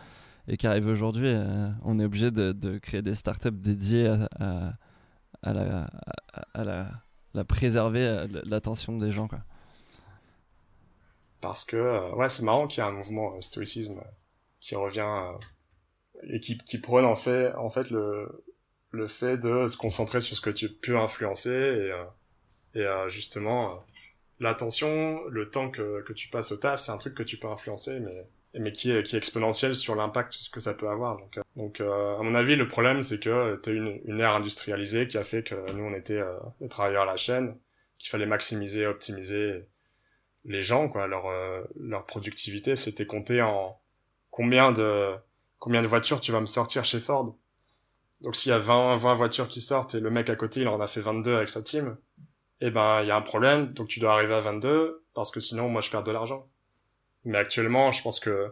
et 0.48 0.58
qui 0.58 0.66
arrive 0.66 0.88
aujourd'hui, 0.88 1.28
euh, 1.28 1.70
on 1.84 2.00
est 2.00 2.06
obligé 2.06 2.32
de, 2.32 2.54
de 2.54 2.80
créer 2.80 3.04
des 3.04 3.14
startups 3.14 3.52
dédiées 3.52 4.08
à, 4.40 4.74
à, 5.44 5.54
la, 5.54 5.90
à, 6.34 6.62
à 6.62 6.64
la 7.36 7.44
préserver 7.44 8.04
euh, 8.06 8.28
l'attention 8.46 8.98
des 8.98 9.12
gens 9.12 9.28
quoi. 9.28 9.40
Parce 11.42 11.64
que, 11.64 11.78
euh, 11.78 12.12
ouais, 12.16 12.30
c'est 12.30 12.44
marrant 12.44 12.68
qu'il 12.68 12.84
y 12.84 12.86
ait 12.86 12.90
un 12.90 12.94
mouvement 12.94 13.36
euh, 13.36 13.42
stoïcisme 13.42 13.98
euh, 13.98 14.10
qui 14.60 14.76
revient 14.76 15.08
et 16.24 16.40
qui, 16.42 16.58
qui 16.58 16.80
prône 16.80 17.06
en 17.06 17.16
fait, 17.16 17.54
en 17.54 17.70
fait 17.70 17.90
le, 17.92 18.44
le 18.92 19.08
fait 19.08 19.38
de 19.38 19.68
se 19.68 19.78
concentrer 19.78 20.20
sur 20.20 20.36
ce 20.36 20.42
que 20.42 20.50
tu 20.50 20.68
peux 20.70 20.98
influencer 20.98 21.94
et, 22.76 22.80
et 22.80 22.86
justement, 23.08 23.82
l'attention, 24.42 25.24
le 25.30 25.50
temps 25.50 25.70
que, 25.70 26.02
que 26.02 26.12
tu 26.12 26.28
passes 26.28 26.52
au 26.52 26.58
taf, 26.58 26.82
c'est 26.82 26.92
un 26.92 26.98
truc 26.98 27.16
que 27.16 27.24
tu 27.24 27.38
peux 27.38 27.48
influencer, 27.48 28.02
mais, 28.02 28.28
mais 28.60 28.74
qui 28.74 28.92
est, 28.92 29.04
qui 29.04 29.16
est 29.16 29.18
exponentiel 29.18 29.76
sur 29.76 29.96
l'impact 29.96 30.50
que 30.52 30.60
ça 30.60 30.74
peut 30.74 30.90
avoir. 30.90 31.18
Donc, 31.18 31.40
donc 31.56 31.80
à 31.80 32.22
mon 32.22 32.34
avis, 32.34 32.58
le 32.58 32.68
problème, 32.68 33.02
c'est 33.02 33.20
que 33.22 33.56
tu 33.64 33.70
as 33.70 33.74
une, 33.74 34.02
une 34.06 34.20
ère 34.20 34.36
industrialisée 34.36 35.08
qui 35.08 35.18
a 35.18 35.24
fait 35.24 35.44
que 35.44 35.72
nous, 35.72 35.86
on 35.86 35.94
était 35.94 36.22
des 36.60 36.68
travailleurs 36.68 37.04
à 37.04 37.06
la 37.06 37.18
chaîne, 37.18 37.56
qu'il 37.98 38.10
fallait 38.10 38.26
maximiser, 38.26 38.86
optimiser 38.86 39.66
les 40.46 40.62
gens, 40.62 40.90
quoi, 40.90 41.08
leur, 41.08 41.28
euh, 41.28 41.62
leur 41.80 42.06
productivité, 42.06 42.76
c'était 42.76 43.06
compté 43.06 43.42
en 43.42 43.80
combien 44.32 44.72
de, 44.72 45.14
combien 45.60 45.82
de 45.82 45.88
voitures 45.88 46.20
tu 46.20 46.32
vas 46.32 46.42
me 46.42 46.46
sortir 46.46 46.86
chez 46.86 47.00
Ford. 47.00 47.36
Donc 48.22 48.36
s'il 48.36 48.52
y 48.52 48.54
a 48.54 48.60
20, 48.60 48.98
20 48.98 49.14
voitures 49.16 49.48
qui 49.48 49.62
sortent 49.62 49.96
et 49.96 50.00
le 50.00 50.10
mec 50.10 50.30
à 50.30 50.36
côté, 50.36 50.62
il 50.62 50.68
en 50.68 50.82
a 50.82 50.88
fait 50.88 51.02
22 51.02 51.36
avec 51.36 51.50
sa 51.50 51.62
team, 51.62 51.98
eh 52.62 52.72
ben, 52.72 53.02
il 53.02 53.08
y 53.08 53.12
a 53.12 53.16
un 53.16 53.22
problème, 53.22 53.74
donc 53.74 53.88
tu 53.88 54.00
dois 54.00 54.14
arriver 54.14 54.34
à 54.34 54.42
22, 54.42 55.04
parce 55.14 55.32
que 55.32 55.40
sinon, 55.40 55.70
moi, 55.70 55.82
je 55.82 55.90
perds 55.90 56.04
de 56.04 56.12
l'argent. 56.12 56.48
Mais 57.26 57.38
actuellement, 57.38 57.92
je 57.92 58.02
pense 58.02 58.20
que 58.20 58.52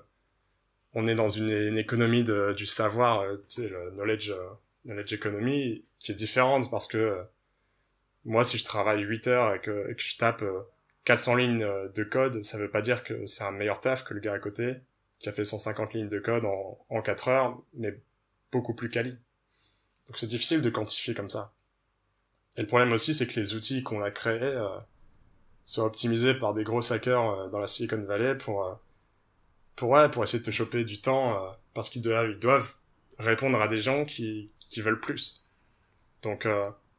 on 0.93 1.05
est 1.07 1.15
dans 1.15 1.29
une, 1.29 1.77
économie 1.77 2.23
de, 2.23 2.53
du 2.53 2.65
savoir, 2.65 3.21
euh, 3.21 3.37
tu 3.49 3.61
sais, 3.61 3.69
le 3.69 3.91
knowledge, 3.91 4.31
euh, 4.31 4.49
knowledge 4.85 5.13
economy, 5.13 5.83
qui 5.99 6.11
est 6.11 6.15
différente 6.15 6.71
parce 6.71 6.87
que 6.87 6.97
euh, 6.97 7.23
moi, 8.25 8.43
si 8.43 8.57
je 8.57 8.65
travaille 8.65 9.01
8 9.01 9.27
heures 9.27 9.53
et 9.55 9.59
que, 9.59 9.91
et 9.91 9.95
que 9.95 10.01
je 10.01 10.17
tape 10.17 10.43
400 11.07 11.35
lignes 11.35 11.63
euh, 11.63 11.87
de 11.89 12.03
code, 12.03 12.43
ça 12.43 12.57
veut 12.57 12.69
pas 12.69 12.81
dire 12.81 13.03
que 13.03 13.25
c'est 13.27 13.43
un 13.43 13.51
meilleur 13.51 13.79
taf 13.79 14.03
que 14.03 14.13
le 14.13 14.19
gars 14.19 14.33
à 14.33 14.39
côté 14.39 14.75
qui 15.19 15.29
a 15.29 15.31
fait 15.31 15.45
150 15.45 15.93
lignes 15.93 16.09
de 16.09 16.19
code 16.19 16.45
en, 16.45 16.77
en 16.89 17.01
4 17.01 17.27
heures, 17.29 17.61
mais 17.73 17.97
beaucoup 18.51 18.73
plus 18.73 18.89
quali. 18.89 19.11
Donc 20.07 20.17
c'est 20.17 20.27
difficile 20.27 20.61
de 20.61 20.69
quantifier 20.69 21.13
comme 21.13 21.29
ça. 21.29 21.53
Et 22.57 22.61
le 22.61 22.67
problème 22.67 22.91
aussi, 22.91 23.15
c'est 23.15 23.25
que 23.25 23.39
les 23.39 23.55
outils 23.55 23.83
qu'on 23.83 24.01
a 24.01 24.11
créés 24.11 24.41
euh, 24.41 24.67
soient 25.65 25.85
optimisés 25.85 26.33
par 26.33 26.53
des 26.53 26.63
gros 26.63 26.91
hackers 26.91 27.29
euh, 27.29 27.49
dans 27.49 27.59
la 27.59 27.67
Silicon 27.67 28.01
Valley 28.03 28.35
pour, 28.35 28.65
euh, 28.65 28.73
pour, 29.75 29.89
ouais, 29.89 30.09
pour 30.09 30.23
essayer 30.23 30.39
de 30.39 30.45
te 30.45 30.51
choper 30.51 30.83
du 30.83 30.99
temps, 30.99 31.45
euh, 31.45 31.51
parce 31.73 31.89
qu'ils 31.89 32.01
doivent, 32.01 32.75
répondre 33.19 33.59
à 33.61 33.67
des 33.67 33.79
gens 33.79 34.05
qui, 34.05 34.51
qui 34.59 34.81
veulent 34.81 34.99
plus. 34.99 35.43
Donc 36.21 36.47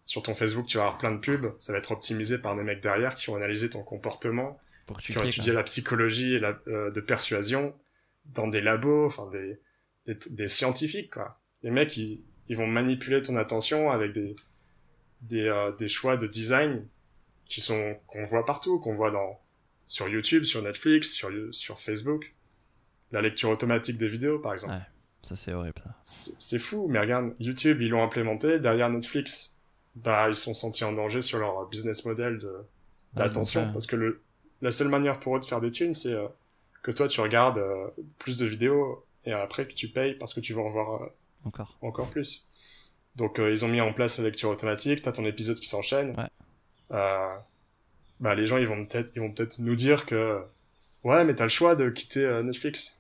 sur 0.09 0.23
ton 0.23 0.35
Facebook, 0.35 0.65
tu 0.65 0.79
vas 0.79 0.85
avoir 0.85 0.97
plein 0.97 1.13
de 1.13 1.19
pubs, 1.19 1.53
ça 1.59 1.71
va 1.71 1.79
être 1.79 1.93
optimisé 1.93 2.39
par 2.39 2.57
des 2.57 2.63
mecs 2.63 2.81
derrière 2.81 3.15
qui 3.15 3.29
ont 3.29 3.37
analysé 3.37 3.69
ton 3.69 3.83
comportement, 3.83 4.59
Pour 4.87 5.01
qui 5.01 5.17
ont 5.19 5.23
étudié 5.23 5.53
hein. 5.53 5.57
la 5.57 5.65
psychologie 5.65 6.33
et 6.33 6.39
la, 6.39 6.59
euh, 6.67 6.91
de 6.91 7.01
persuasion 7.03 7.79
dans 8.25 8.49
des 8.49 8.63
labos, 8.63 9.05
enfin 9.05 9.29
des, 9.31 9.61
des, 10.07 10.19
des 10.31 10.49
scientifiques, 10.49 11.13
quoi. 11.13 11.43
Les 11.63 11.71
mecs, 11.71 11.95
ils, 11.99 12.25
ils 12.49 12.57
vont 12.57 12.67
manipuler 12.67 13.21
ton 13.21 13.37
attention 13.37 13.91
avec 13.91 14.13
des, 14.13 14.35
des, 15.21 15.47
euh, 15.47 15.73
des 15.73 15.89
choix 15.89 16.17
de 16.17 16.27
design 16.27 16.89
qui 17.45 17.61
sont 17.61 17.99
qu'on 18.07 18.25
voit 18.25 18.47
partout, 18.47 18.81
qu'on 18.81 18.95
voit 18.95 19.11
dans 19.11 19.39
sur 19.85 20.09
YouTube, 20.09 20.45
sur 20.45 20.63
Netflix, 20.63 21.11
sur 21.11 21.31
sur 21.51 21.81
Facebook. 21.81 22.35
La 23.13 23.21
lecture 23.21 23.51
automatique 23.51 23.99
des 23.99 24.09
vidéos, 24.09 24.39
par 24.39 24.55
exemple. 24.55 24.73
Ouais. 24.73 24.87
Ça 25.21 25.37
c'est 25.37 25.53
horrible 25.53 25.83
c'est 26.03 26.59
fou, 26.59 26.89
mais 26.89 26.99
regarde, 26.99 27.35
YouTube, 27.41 27.83
ils 27.83 27.91
l'ont 27.91 28.03
implémenté 28.03 28.59
derrière 28.59 28.89
Netflix. 28.89 29.55
Bah, 30.05 30.27
ils 30.29 30.35
sont 30.37 30.55
sentis 30.55 30.85
en 30.85 30.93
danger 30.93 31.23
sur 31.23 31.39
leur 31.39 31.67
business 31.69 32.05
model 32.05 32.39
de 32.39 32.49
Ouais, 32.49 33.23
d'attention, 33.25 33.73
parce 33.73 33.87
que 33.87 33.97
le, 33.97 34.23
la 34.61 34.71
seule 34.71 34.89
manière 34.89 35.19
pour 35.19 35.37
eux 35.37 35.41
de 35.41 35.45
faire 35.45 35.61
des 35.63 35.71
thunes, 35.71 35.95
c'est 35.95 36.13
euh, 36.13 36.29
que 36.83 36.91
toi, 36.91 37.09
tu 37.09 37.21
regardes 37.23 37.57
euh, 37.59 37.89
plus 38.19 38.37
de 38.39 38.45
vidéos 38.47 39.05
et 39.25 39.33
après 39.33 39.67
que 39.67 39.73
tu 39.73 39.89
payes 39.89 40.15
parce 40.15 40.35
que 40.35 40.41
tu 40.41 40.53
veux 40.53 40.61
en 40.61 40.69
voir 40.69 41.03
euh, 41.03 41.07
Encore. 41.45 41.79
encore 41.81 42.11
plus. 42.11 42.47
Donc, 43.17 43.39
ils 43.41 43.65
ont 43.65 43.69
mis 43.69 43.81
en 43.81 43.93
place 43.93 44.19
la 44.19 44.25
lecture 44.25 44.51
automatique, 44.51 45.01
t'as 45.03 45.13
ton 45.13 45.25
épisode 45.25 45.59
qui 45.59 45.69
s'enchaîne. 45.69 46.15
Ouais. 46.17 46.29
Bah, 48.21 48.35
les 48.35 48.47
gens, 48.47 48.59
ils 48.59 48.67
vont 48.67 48.85
peut-être, 48.85 49.13
ils 49.15 49.21
vont 49.21 49.33
peut-être 49.33 49.59
nous 49.61 49.75
dire 49.75 50.05
que, 50.07 50.41
ouais, 51.05 51.25
mais 51.25 51.35
t'as 51.35 51.45
le 51.45 51.51
choix 51.51 51.75
de 51.77 51.89
quitter 51.91 52.43
Netflix. 52.45 52.99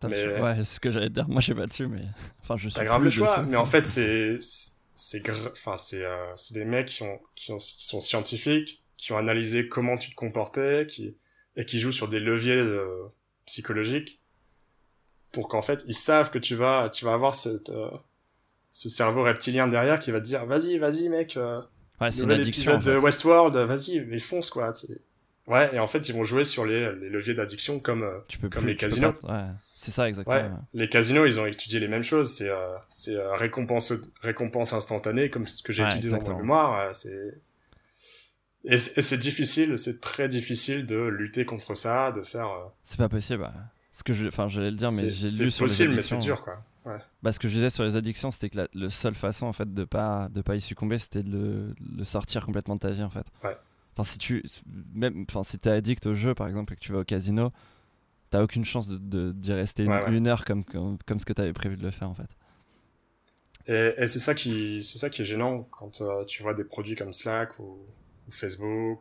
T'as 0.00 0.08
le 0.08 0.14
Mais- 0.14 0.36
choix. 0.36 0.44
Ouais, 0.44 0.56
c'est 0.58 0.64
ce 0.64 0.80
que 0.80 0.90
j'allais 0.90 1.08
te 1.08 1.14
dire. 1.14 1.28
Moi, 1.28 1.40
je 1.40 1.46
sais 1.48 1.54
pas 1.54 1.66
dessus, 1.66 1.86
mais. 1.88 2.02
Enfin, 2.42 2.56
je 2.56 2.68
suis. 2.68 2.76
T'as 2.78 2.84
grave 2.84 3.02
le 3.02 3.10
choix, 3.10 3.38
dessus. 3.38 3.50
mais 3.50 3.56
en 3.56 3.66
fait, 3.66 3.84
c'est, 3.86 4.38
c'est, 4.40 4.77
gra- 5.22 5.50
enfin, 5.52 5.76
c'est, 5.76 6.04
euh, 6.04 6.32
c'est 6.36 6.54
des 6.54 6.64
mecs 6.64 6.88
qui 6.88 7.02
ont, 7.04 7.20
qui 7.34 7.52
ont, 7.52 7.56
qui 7.58 7.86
sont 7.86 8.00
scientifiques, 8.00 8.82
qui 8.96 9.12
ont 9.12 9.16
analysé 9.18 9.68
comment 9.68 9.96
tu 9.96 10.10
te 10.10 10.14
comportais, 10.16 10.86
qui, 10.88 11.16
et 11.56 11.64
qui 11.64 11.78
jouent 11.80 11.92
sur 11.92 12.08
des 12.08 12.20
leviers 12.20 12.56
euh, 12.56 13.04
psychologiques. 13.46 14.20
pour 15.32 15.48
qu'en 15.48 15.62
fait 15.62 15.84
ils 15.86 15.94
savent 15.94 16.30
que 16.30 16.38
tu 16.38 16.54
vas 16.54 16.88
tu 16.90 17.04
vas 17.04 17.12
avoir 17.12 17.34
cette 17.34 17.70
euh, 17.70 17.90
ce 18.72 18.88
cerveau 18.88 19.22
reptilien 19.24 19.68
derrière 19.68 20.00
qui 20.00 20.10
va 20.10 20.20
te 20.20 20.24
dire 20.26 20.46
vas-y 20.46 20.78
vas-y 20.78 21.08
mec 21.08 21.36
euh, 21.36 21.60
Ouais, 22.00 22.10
c'est 22.10 22.22
une 22.22 22.30
addiction. 22.32 22.74
en 22.76 22.80
fait. 22.80 22.92
de 22.92 22.96
Westworld 22.98 23.56
vas-y 23.56 24.00
mais 24.06 24.18
fonce 24.20 24.50
quoi 24.50 24.72
c'est- 24.74 25.00
ouais 25.48 25.74
et 25.74 25.78
en 25.78 25.86
fait 25.86 26.08
ils 26.08 26.14
vont 26.14 26.24
jouer 26.24 26.44
sur 26.44 26.64
les, 26.64 26.94
les 26.94 27.08
leviers 27.10 27.34
d'addiction 27.34 27.80
comme 27.80 28.02
euh, 28.04 28.18
Tu 28.28 28.38
peux 28.38 28.48
comme 28.48 28.62
plus- 28.62 28.70
les 28.72 28.76
casinos. 28.76 29.14
ouais, 29.24 29.44
c'est 29.76 29.90
ça 29.90 30.08
exactement. 30.08 30.36
Ouais, 30.36 30.50
les 30.74 30.88
casinos, 30.88 31.26
ils 31.26 31.38
ont 31.40 31.46
étudié 31.46 31.80
les 31.80 31.88
mêmes 31.88 32.02
choses. 32.02 32.32
C'est 32.34 32.48
euh, 32.48 32.76
c'est 32.88 33.16
euh, 33.16 33.34
récompense 33.34 33.92
récompense 34.22 34.72
instantanée, 34.72 35.30
comme 35.30 35.46
ce 35.46 35.62
que 35.62 35.72
j'ai 35.72 35.82
Ouais, 35.84 35.90
étudié 35.90 36.10
dans 36.10 36.20
mon 36.30 36.38
mémoire. 36.38 36.94
c'est 36.94 37.34
et 38.64 38.76
c'est 38.76 39.16
difficile, 39.18 39.78
c'est 39.78 40.00
très 40.00 40.28
difficile 40.28 40.84
de 40.84 40.96
lutter 40.96 41.44
contre 41.44 41.74
ça, 41.74 42.12
de 42.12 42.22
faire. 42.22 42.46
euh, 42.48 42.64
C'est 42.82 42.98
pas 42.98 43.08
possible. 43.08 43.42
ouais. 43.42 43.48
Ce 43.92 44.02
que 44.04 44.12
je, 44.12 44.26
enfin, 44.26 44.48
j'allais 44.48 44.70
le 44.70 44.76
dire, 44.76 44.90
mais 44.92 45.08
j'ai 45.10 45.44
lu 45.44 45.50
sur 45.50 45.64
les 45.64 45.68
possible, 45.70 45.88
mais 45.90 45.94
addictions. 45.98 46.20
c'est 46.20 46.24
dur, 46.26 46.42
quoi. 46.42 46.62
Ouais. 46.84 46.98
Bah, 47.22 47.32
ce 47.32 47.38
que 47.38 47.48
je 47.48 47.54
disais 47.54 47.70
sur 47.70 47.84
les 47.84 47.96
addictions, 47.96 48.30
c'était 48.30 48.48
que 48.48 48.56
la, 48.58 48.68
le 48.74 48.88
seule 48.88 49.14
façon 49.14 49.46
en 49.46 49.52
fait 49.52 49.72
de 49.72 49.84
pas 49.84 50.28
de 50.32 50.40
pas 50.42 50.56
y 50.56 50.60
succomber, 50.60 50.98
c'était 50.98 51.22
de 51.22 51.30
le, 51.30 51.74
le 51.96 52.04
sortir 52.04 52.44
complètement 52.44 52.74
de 52.76 52.80
ta 52.80 52.90
vie 52.90 53.02
en 53.02 53.10
fait. 53.10 53.24
Ouais. 53.44 53.56
Enfin, 53.98 54.04
si 54.04 54.18
tu 54.18 54.44
même, 54.94 55.24
enfin, 55.28 55.42
si 55.42 55.58
t'es 55.58 55.70
addict 55.70 56.06
au 56.06 56.14
jeu 56.14 56.34
par 56.34 56.48
exemple 56.48 56.72
et 56.72 56.76
que 56.76 56.80
tu 56.80 56.92
vas 56.92 57.00
au 57.00 57.04
casino, 57.04 57.52
t'as 58.30 58.42
aucune 58.42 58.64
chance 58.64 58.88
de 58.88 58.98
de- 58.98 59.32
d'y 59.32 59.52
rester 59.54 59.84
une, 59.84 59.92
Ouais, 59.92 60.02
ouais. 60.02 60.14
une 60.16 60.28
heure 60.28 60.44
comme, 60.46 60.64
comme 60.64 60.98
comme 61.06 61.20
ce 61.20 61.26
que 61.26 61.32
t'avais 61.34 61.52
prévu 61.54 61.76
de 61.78 61.82
le 61.84 61.90
faire 61.92 62.10
en 62.10 62.14
fait. 62.14 62.30
Et, 63.66 63.94
et 63.98 64.08
c'est 64.08 64.20
ça 64.20 64.34
qui 64.34 64.82
c'est 64.84 64.98
ça 64.98 65.10
qui 65.10 65.22
est 65.22 65.24
gênant 65.24 65.64
quand 65.70 66.00
euh, 66.00 66.24
tu 66.24 66.42
vois 66.42 66.54
des 66.54 66.64
produits 66.64 66.96
comme 66.96 67.12
Slack 67.12 67.58
ou, 67.58 67.78
ou 68.28 68.30
Facebook, 68.32 69.00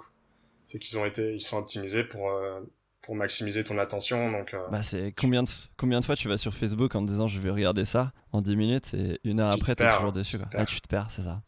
c'est 0.65 0.79
qu'ils 0.79 0.97
ont 0.97 1.05
été 1.05 1.35
ils 1.35 1.41
sont 1.41 1.57
optimisés 1.57 2.03
pour 2.03 2.29
euh, 2.31 2.61
pour 3.01 3.15
maximiser 3.15 3.63
ton 3.63 3.77
attention. 3.79 4.31
Donc 4.31 4.53
euh, 4.53 4.59
Bah, 4.67 4.83
c'est 4.83 5.13
combien 5.13 5.43
de 5.43 5.49
combien 5.77 5.99
de 6.01 6.05
fois 6.05 6.15
tu 6.17 6.27
vas 6.27 6.37
sur 6.37 6.53
Facebook 6.53 6.93
en 6.95 7.01
te 7.05 7.09
disant 7.09 7.27
je 7.27 7.39
vais 7.39 7.49
regarder 7.49 7.85
ça 7.85 8.11
en 8.33 8.41
10 8.41 8.55
minutes 8.57 8.93
et 8.93 9.19
une 9.23 9.39
heure 9.39 9.51
Tu 9.51 9.61
après 9.61 9.75
t'es 9.75 9.83
perds, 9.83 9.87
toujours 9.87 10.11
dessus 10.11 10.37
tu 10.37 10.43
quoi. 10.43 10.49
Ah, 10.55 10.65
tu 10.65 10.81
te 10.81 10.87
perds, 10.87 11.09
c'est 11.11 11.23
ça. 11.23 11.41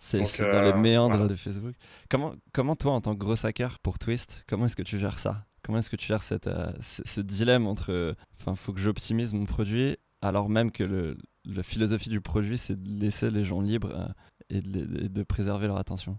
C'est 0.00 0.18
dans 0.18 0.62
les 0.62 0.70
euh, 0.70 0.76
méandres 0.76 1.16
voilà. 1.16 1.28
de 1.28 1.36
Facebook. 1.36 1.74
Comment, 2.10 2.34
comment 2.52 2.76
toi, 2.76 2.92
en 2.92 3.00
tant 3.00 3.14
que 3.14 3.18
gros 3.18 3.44
hacker 3.46 3.78
pour 3.80 3.98
Twist, 3.98 4.44
comment 4.46 4.66
est-ce 4.66 4.76
que 4.76 4.82
tu 4.82 4.98
gères 4.98 5.18
ça? 5.18 5.46
Comment 5.62 5.78
est-ce 5.78 5.90
que 5.90 5.96
tu 5.96 6.06
gères 6.06 6.22
cette, 6.22 6.46
euh, 6.46 6.70
ce, 6.80 7.02
ce 7.04 7.20
dilemme 7.20 7.66
entre, 7.66 7.90
euh, 7.92 8.14
enfin, 8.40 8.54
faut 8.54 8.72
que 8.72 8.78
j'optimise 8.80 9.32
mon 9.32 9.46
produit, 9.46 9.96
alors 10.22 10.48
même 10.48 10.70
que 10.70 10.84
le, 10.84 11.16
la 11.44 11.62
philosophie 11.62 12.08
du 12.10 12.20
produit, 12.20 12.56
c'est 12.58 12.80
de 12.80 12.88
laisser 13.00 13.30
les 13.30 13.44
gens 13.44 13.60
libres 13.60 13.92
euh, 13.94 14.06
et, 14.50 14.60
de, 14.60 14.68
les- 14.68 15.06
et 15.06 15.08
de 15.08 15.22
préserver 15.24 15.66
leur 15.66 15.76
attention? 15.78 16.18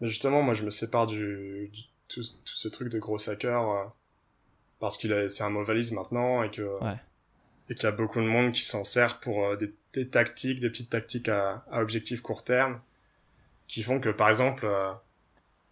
Mais 0.00 0.08
justement, 0.08 0.42
moi, 0.42 0.52
je 0.54 0.64
me 0.64 0.70
sépare 0.70 1.06
du, 1.06 1.70
du- 1.72 1.84
tout, 2.08 2.20
tout 2.22 2.56
ce 2.56 2.68
truc 2.68 2.90
de 2.90 2.98
gros 2.98 3.16
hacker 3.30 3.92
parce 4.78 4.98
qu'il 4.98 5.14
c'est 5.30 5.42
un 5.42 5.48
mot 5.50 5.62
valise 5.64 5.92
maintenant 5.92 6.42
et 6.42 6.50
que 6.50 6.62
Ouais. 6.84 6.96
Et 7.70 7.74
qu'il 7.74 7.84
y 7.84 7.86
a 7.86 7.92
beaucoup 7.92 8.20
de 8.20 8.26
monde 8.26 8.52
qui 8.52 8.62
s'en 8.64 8.84
sert 8.84 9.20
pour 9.20 9.44
euh, 9.46 9.56
des, 9.56 9.72
des 9.94 10.08
tactiques, 10.08 10.60
des 10.60 10.68
petites 10.70 10.90
tactiques 10.90 11.28
à, 11.28 11.64
à 11.70 11.80
objectif 11.80 12.20
court 12.20 12.44
terme, 12.44 12.78
qui 13.68 13.82
font 13.82 14.00
que, 14.00 14.10
par 14.10 14.28
exemple, 14.28 14.66
euh, 14.66 14.90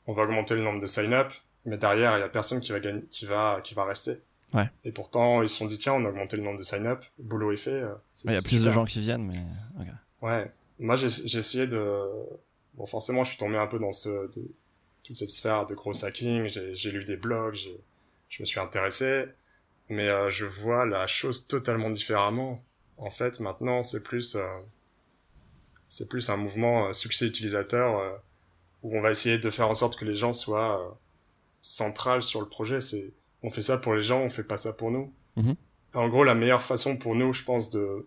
on 0.06 0.12
va 0.12 0.22
augmenter 0.22 0.54
le 0.54 0.62
nombre 0.62 0.80
de 0.80 0.86
sign-up, 0.86 1.32
mais 1.66 1.76
derrière, 1.76 2.16
il 2.16 2.20
y 2.20 2.24
a 2.24 2.28
personne 2.28 2.60
qui 2.60 2.72
va 2.72 2.80
gagner, 2.80 3.02
qui 3.10 3.26
va, 3.26 3.60
qui 3.62 3.74
va 3.74 3.84
rester. 3.84 4.18
Ouais. 4.54 4.68
Et 4.84 4.92
pourtant, 4.92 5.42
ils 5.42 5.48
se 5.48 5.56
sont 5.58 5.66
dit, 5.66 5.78
tiens, 5.78 5.94
on 5.94 6.04
a 6.04 6.08
augmenté 6.08 6.36
le 6.36 6.42
nombre 6.42 6.58
de 6.58 6.62
sign-up, 6.64 7.02
boulot 7.18 7.52
est 7.52 7.56
fait. 7.56 7.70
euh, 7.70 7.92
Ouais, 8.24 8.32
Il 8.32 8.32
y 8.34 8.36
a 8.36 8.42
plus 8.42 8.64
de 8.64 8.70
gens 8.70 8.84
qui 8.84 9.00
viennent, 9.00 9.26
mais 9.26 9.40
ok. 9.80 9.88
Ouais, 10.22 10.50
moi 10.78 10.94
j'ai 10.96 11.06
essayé 11.38 11.66
de... 11.66 12.00
Bon, 12.74 12.86
forcément, 12.86 13.22
je 13.24 13.30
suis 13.30 13.38
tombé 13.38 13.56
un 13.56 13.66
peu 13.66 13.78
dans 13.78 13.92
ce, 13.92 14.08
de, 14.08 14.42
toute 15.04 15.16
cette 15.16 15.30
sphère 15.30 15.66
de 15.66 15.74
gros 15.74 16.04
hacking, 16.04 16.46
j'ai 16.48 16.90
lu 16.90 17.04
des 17.04 17.16
blogs, 17.16 17.58
je 18.28 18.42
me 18.42 18.46
suis 18.46 18.60
intéressé, 18.60 19.24
mais 19.92 20.08
euh, 20.08 20.30
je 20.30 20.46
vois 20.46 20.86
la 20.86 21.06
chose 21.06 21.46
totalement 21.46 21.90
différemment. 21.90 22.64
En 22.96 23.10
fait, 23.10 23.40
maintenant, 23.40 23.82
c'est 23.82 24.02
plus, 24.02 24.36
euh, 24.36 24.46
c'est 25.88 26.08
plus 26.08 26.30
un 26.30 26.36
mouvement 26.36 26.86
euh, 26.86 26.92
succès 26.92 27.26
utilisateur 27.26 27.98
euh, 27.98 28.10
où 28.82 28.96
on 28.96 29.00
va 29.00 29.10
essayer 29.10 29.38
de 29.38 29.50
faire 29.50 29.68
en 29.68 29.74
sorte 29.74 29.98
que 29.98 30.04
les 30.04 30.14
gens 30.14 30.32
soient 30.32 30.80
euh, 30.80 30.90
centrales 31.60 32.22
sur 32.22 32.40
le 32.40 32.48
projet. 32.48 32.80
C'est, 32.80 33.12
on 33.42 33.50
fait 33.50 33.62
ça 33.62 33.76
pour 33.76 33.94
les 33.94 34.02
gens, 34.02 34.20
on 34.20 34.30
fait 34.30 34.44
pas 34.44 34.56
ça 34.56 34.72
pour 34.72 34.90
nous. 34.90 35.12
Mhm. 35.36 35.56
En 35.94 36.08
gros, 36.08 36.24
la 36.24 36.34
meilleure 36.34 36.62
façon 36.62 36.96
pour 36.96 37.14
nous, 37.14 37.32
je 37.32 37.44
pense, 37.44 37.70
de 37.70 38.06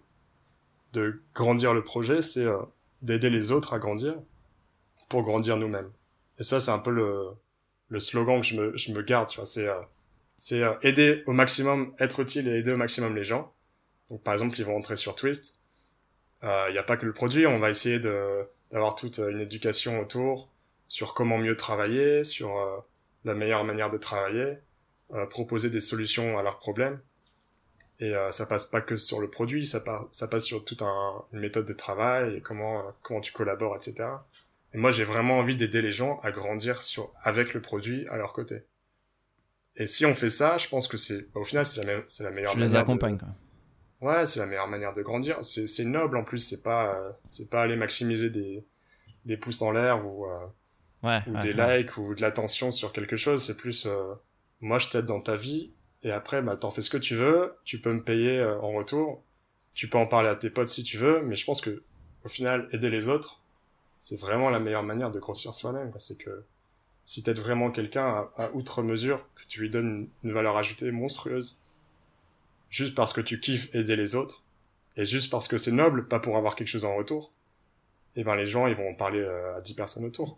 de 0.94 1.22
grandir 1.34 1.74
le 1.74 1.84
projet, 1.84 2.22
c'est 2.22 2.46
euh, 2.46 2.58
d'aider 3.02 3.30
les 3.30 3.52
autres 3.52 3.74
à 3.74 3.80
grandir 3.80 4.16
pour 5.10 5.24
grandir 5.24 5.58
nous-mêmes. 5.58 5.92
Et 6.40 6.44
ça, 6.44 6.62
c'est 6.62 6.72
un 6.72 6.80
peu 6.80 6.92
le, 6.92 7.28
le 7.90 8.00
slogan 8.00 8.40
que 8.40 8.48
je 8.48 8.56
me, 8.56 8.78
je 8.78 8.94
me 8.94 9.02
garde, 9.02 9.28
tu 9.28 9.36
vois. 9.36 9.46
C'est, 9.46 9.68
euh, 9.68 9.82
c'est 10.38 10.64
euh, 10.64 10.74
aider 10.82 11.24
au 11.28 11.34
maximum, 11.34 11.94
être 12.00 12.20
utile 12.20 12.48
et 12.48 12.58
aider 12.60 12.72
au 12.72 12.78
maximum 12.78 13.16
les 13.16 13.24
gens. 13.24 13.54
Donc, 14.10 14.24
par 14.24 14.34
exemple, 14.34 14.60
ils 14.60 14.66
vont 14.66 14.76
entrer 14.78 14.96
sur 14.98 15.16
Twist. 15.16 15.60
Il 16.44 16.72
n'y 16.74 16.78
a 16.78 16.84
pas 16.84 16.96
que 16.96 17.08
le 17.08 17.14
produit, 17.14 17.48
on 17.48 17.58
va 17.58 17.72
essayer 17.72 17.98
de, 18.00 18.48
d'avoir 18.72 18.94
toute 18.96 19.18
euh, 19.18 19.32
une 19.32 19.40
éducation 19.42 20.00
autour 20.00 20.50
sur 20.88 21.16
comment 21.16 21.40
mieux 21.40 21.56
travailler, 21.58 22.24
sur 22.24 22.56
euh, 22.60 22.78
la 23.24 23.34
meilleure 23.34 23.64
manière 23.64 23.90
de 23.90 23.98
travailler, 23.98 24.60
euh, 25.14 25.26
proposer 25.26 25.72
des 25.72 25.80
solutions 25.80 26.38
à 26.38 26.44
leurs 26.44 26.60
problèmes. 26.60 27.00
Et 28.00 28.14
euh, 28.14 28.32
ça 28.32 28.46
passe 28.46 28.66
pas 28.68 28.82
que 28.82 28.98
sur 28.98 29.20
le 29.22 29.30
produit, 29.30 29.66
ça, 29.66 29.80
par- 29.80 30.08
ça 30.12 30.28
passe 30.28 30.44
sur 30.46 30.64
toute 30.66 30.84
un, 30.84 31.24
une 31.34 31.40
méthode 31.40 31.66
de 31.66 31.74
travail, 31.74 32.36
et 32.36 32.42
comment, 32.42 32.80
euh, 32.80 32.92
comment 33.02 33.22
tu 33.22 33.32
collabores, 33.34 33.76
etc. 33.78 34.08
Et 34.74 34.78
moi, 34.78 34.92
j'ai 34.92 35.04
vraiment 35.06 35.40
envie 35.40 35.56
d'aider 35.56 35.82
les 35.82 35.92
gens 35.92 36.20
à 36.22 36.32
grandir 36.32 36.82
sur, 36.84 37.12
avec 37.24 37.54
le 37.56 37.62
produit 37.62 38.06
à 38.10 38.18
leur 38.18 38.34
côté. 38.34 38.66
Et 39.78 39.88
si 39.88 40.06
on 40.06 40.16
fait 40.16 40.30
ça, 40.30 40.58
je 40.58 40.68
pense 40.68 40.88
que 40.88 40.98
c'est, 40.98 41.28
au 41.34 41.46
final, 41.46 41.66
c'est 41.66 41.84
la, 41.84 41.96
me- 41.98 42.06
c'est 42.10 42.24
la 42.24 42.32
meilleure 42.32 42.56
Tu 42.56 42.60
les 42.60 42.76
de- 42.76 42.76
accompagnes, 42.76 43.18
quoi. 43.18 43.28
Ouais, 44.02 44.28
c'est 44.28 44.40
la 44.40 44.46
meilleure 44.46 44.68
manière 44.68 44.94
de 44.94 45.02
grandir. 45.02 45.44
C'est, 45.44 45.68
c'est 45.68 45.86
noble 45.86 46.18
en 46.18 46.24
plus, 46.24 46.40
c'est 46.40 46.62
pas, 46.64 46.96
euh, 46.96 47.12
c'est 47.24 47.50
pas 47.50 47.62
aller 47.64 47.76
maximiser 47.76 48.30
des, 48.30 48.66
des 49.26 49.38
pouces 49.38 49.62
en 49.62 49.72
l'air 49.72 50.06
ou, 50.06 50.26
euh, 50.28 50.48
Ouais, 51.04 51.24
ou 51.26 51.36
ouais, 51.36 51.40
des 51.40 51.54
ouais. 51.56 51.70
likes 51.80 51.98
ou 51.98 52.16
de 52.16 52.22
l'attention 52.22 52.72
sur 52.72 52.94
quelque 52.94 53.18
chose. 53.18 53.46
C'est 53.46 53.58
plus, 53.58 53.86
euh, 53.88 54.16
moi 54.62 54.80
je 54.80 54.90
t'aide 54.90 55.06
dans 55.08 55.22
ta 55.22 55.36
vie 55.36 55.74
et 56.04 56.12
après, 56.12 56.42
bah, 56.42 56.58
t'en 56.58 56.72
fais 56.72 56.82
ce 56.84 56.90
que 56.90 56.98
tu 56.98 57.16
veux. 57.16 57.56
Tu 57.66 57.80
peux 57.82 57.94
me 57.94 58.04
payer 58.04 58.40
euh, 58.40 58.60
en 58.62 58.74
retour. 58.74 59.24
Tu 59.76 59.90
peux 59.90 59.98
en 60.00 60.08
parler 60.08 60.30
à 60.30 60.36
tes 60.36 60.50
potes 60.52 60.70
si 60.70 60.84
tu 60.84 60.98
veux. 60.98 61.22
Mais 61.24 61.36
je 61.36 61.46
pense 61.46 61.62
que, 61.62 61.84
au 62.26 62.30
final, 62.30 62.70
aider 62.74 62.90
les 62.90 63.10
autres, 63.10 63.42
c'est 64.00 64.20
vraiment 64.20 64.50
la 64.52 64.60
meilleure 64.60 64.84
manière 64.84 65.12
de 65.12 65.20
grossir 65.20 65.54
soi-même. 65.56 65.92
C'est 66.00 66.18
que 66.18 66.46
si 67.06 67.24
t'aides 67.24 67.40
vraiment 67.40 67.72
quelqu'un 67.72 68.06
à, 68.38 68.46
à 68.46 68.52
outre 68.52 68.84
mesure, 68.84 69.28
tu 69.48 69.62
lui 69.62 69.70
donnes 69.70 70.08
une, 70.24 70.32
valeur 70.34 70.58
ajoutée 70.58 70.92
monstrueuse, 70.92 71.62
juste 72.70 72.96
parce 72.96 73.14
que 73.14 73.22
tu 73.22 73.40
kiffes 73.40 73.74
aider 73.74 73.96
les 73.96 74.16
autres, 74.16 74.44
et 74.98 75.06
juste 75.06 75.30
parce 75.30 75.48
que 75.48 75.58
c'est 75.58 75.72
noble, 75.72 76.08
pas 76.08 76.20
pour 76.20 76.38
avoir 76.38 76.56
quelque 76.56 76.68
chose 76.68 76.86
en 76.86 76.96
retour, 76.96 77.32
et 78.16 78.24
ben 78.24 78.36
les 78.36 78.46
gens 78.46 78.68
ils 78.68 78.76
vont 78.76 78.96
parler 78.96 79.20
euh, 79.20 79.58
à 79.58 79.62
10 79.62 79.74
personnes 79.76 80.06
autour. 80.06 80.38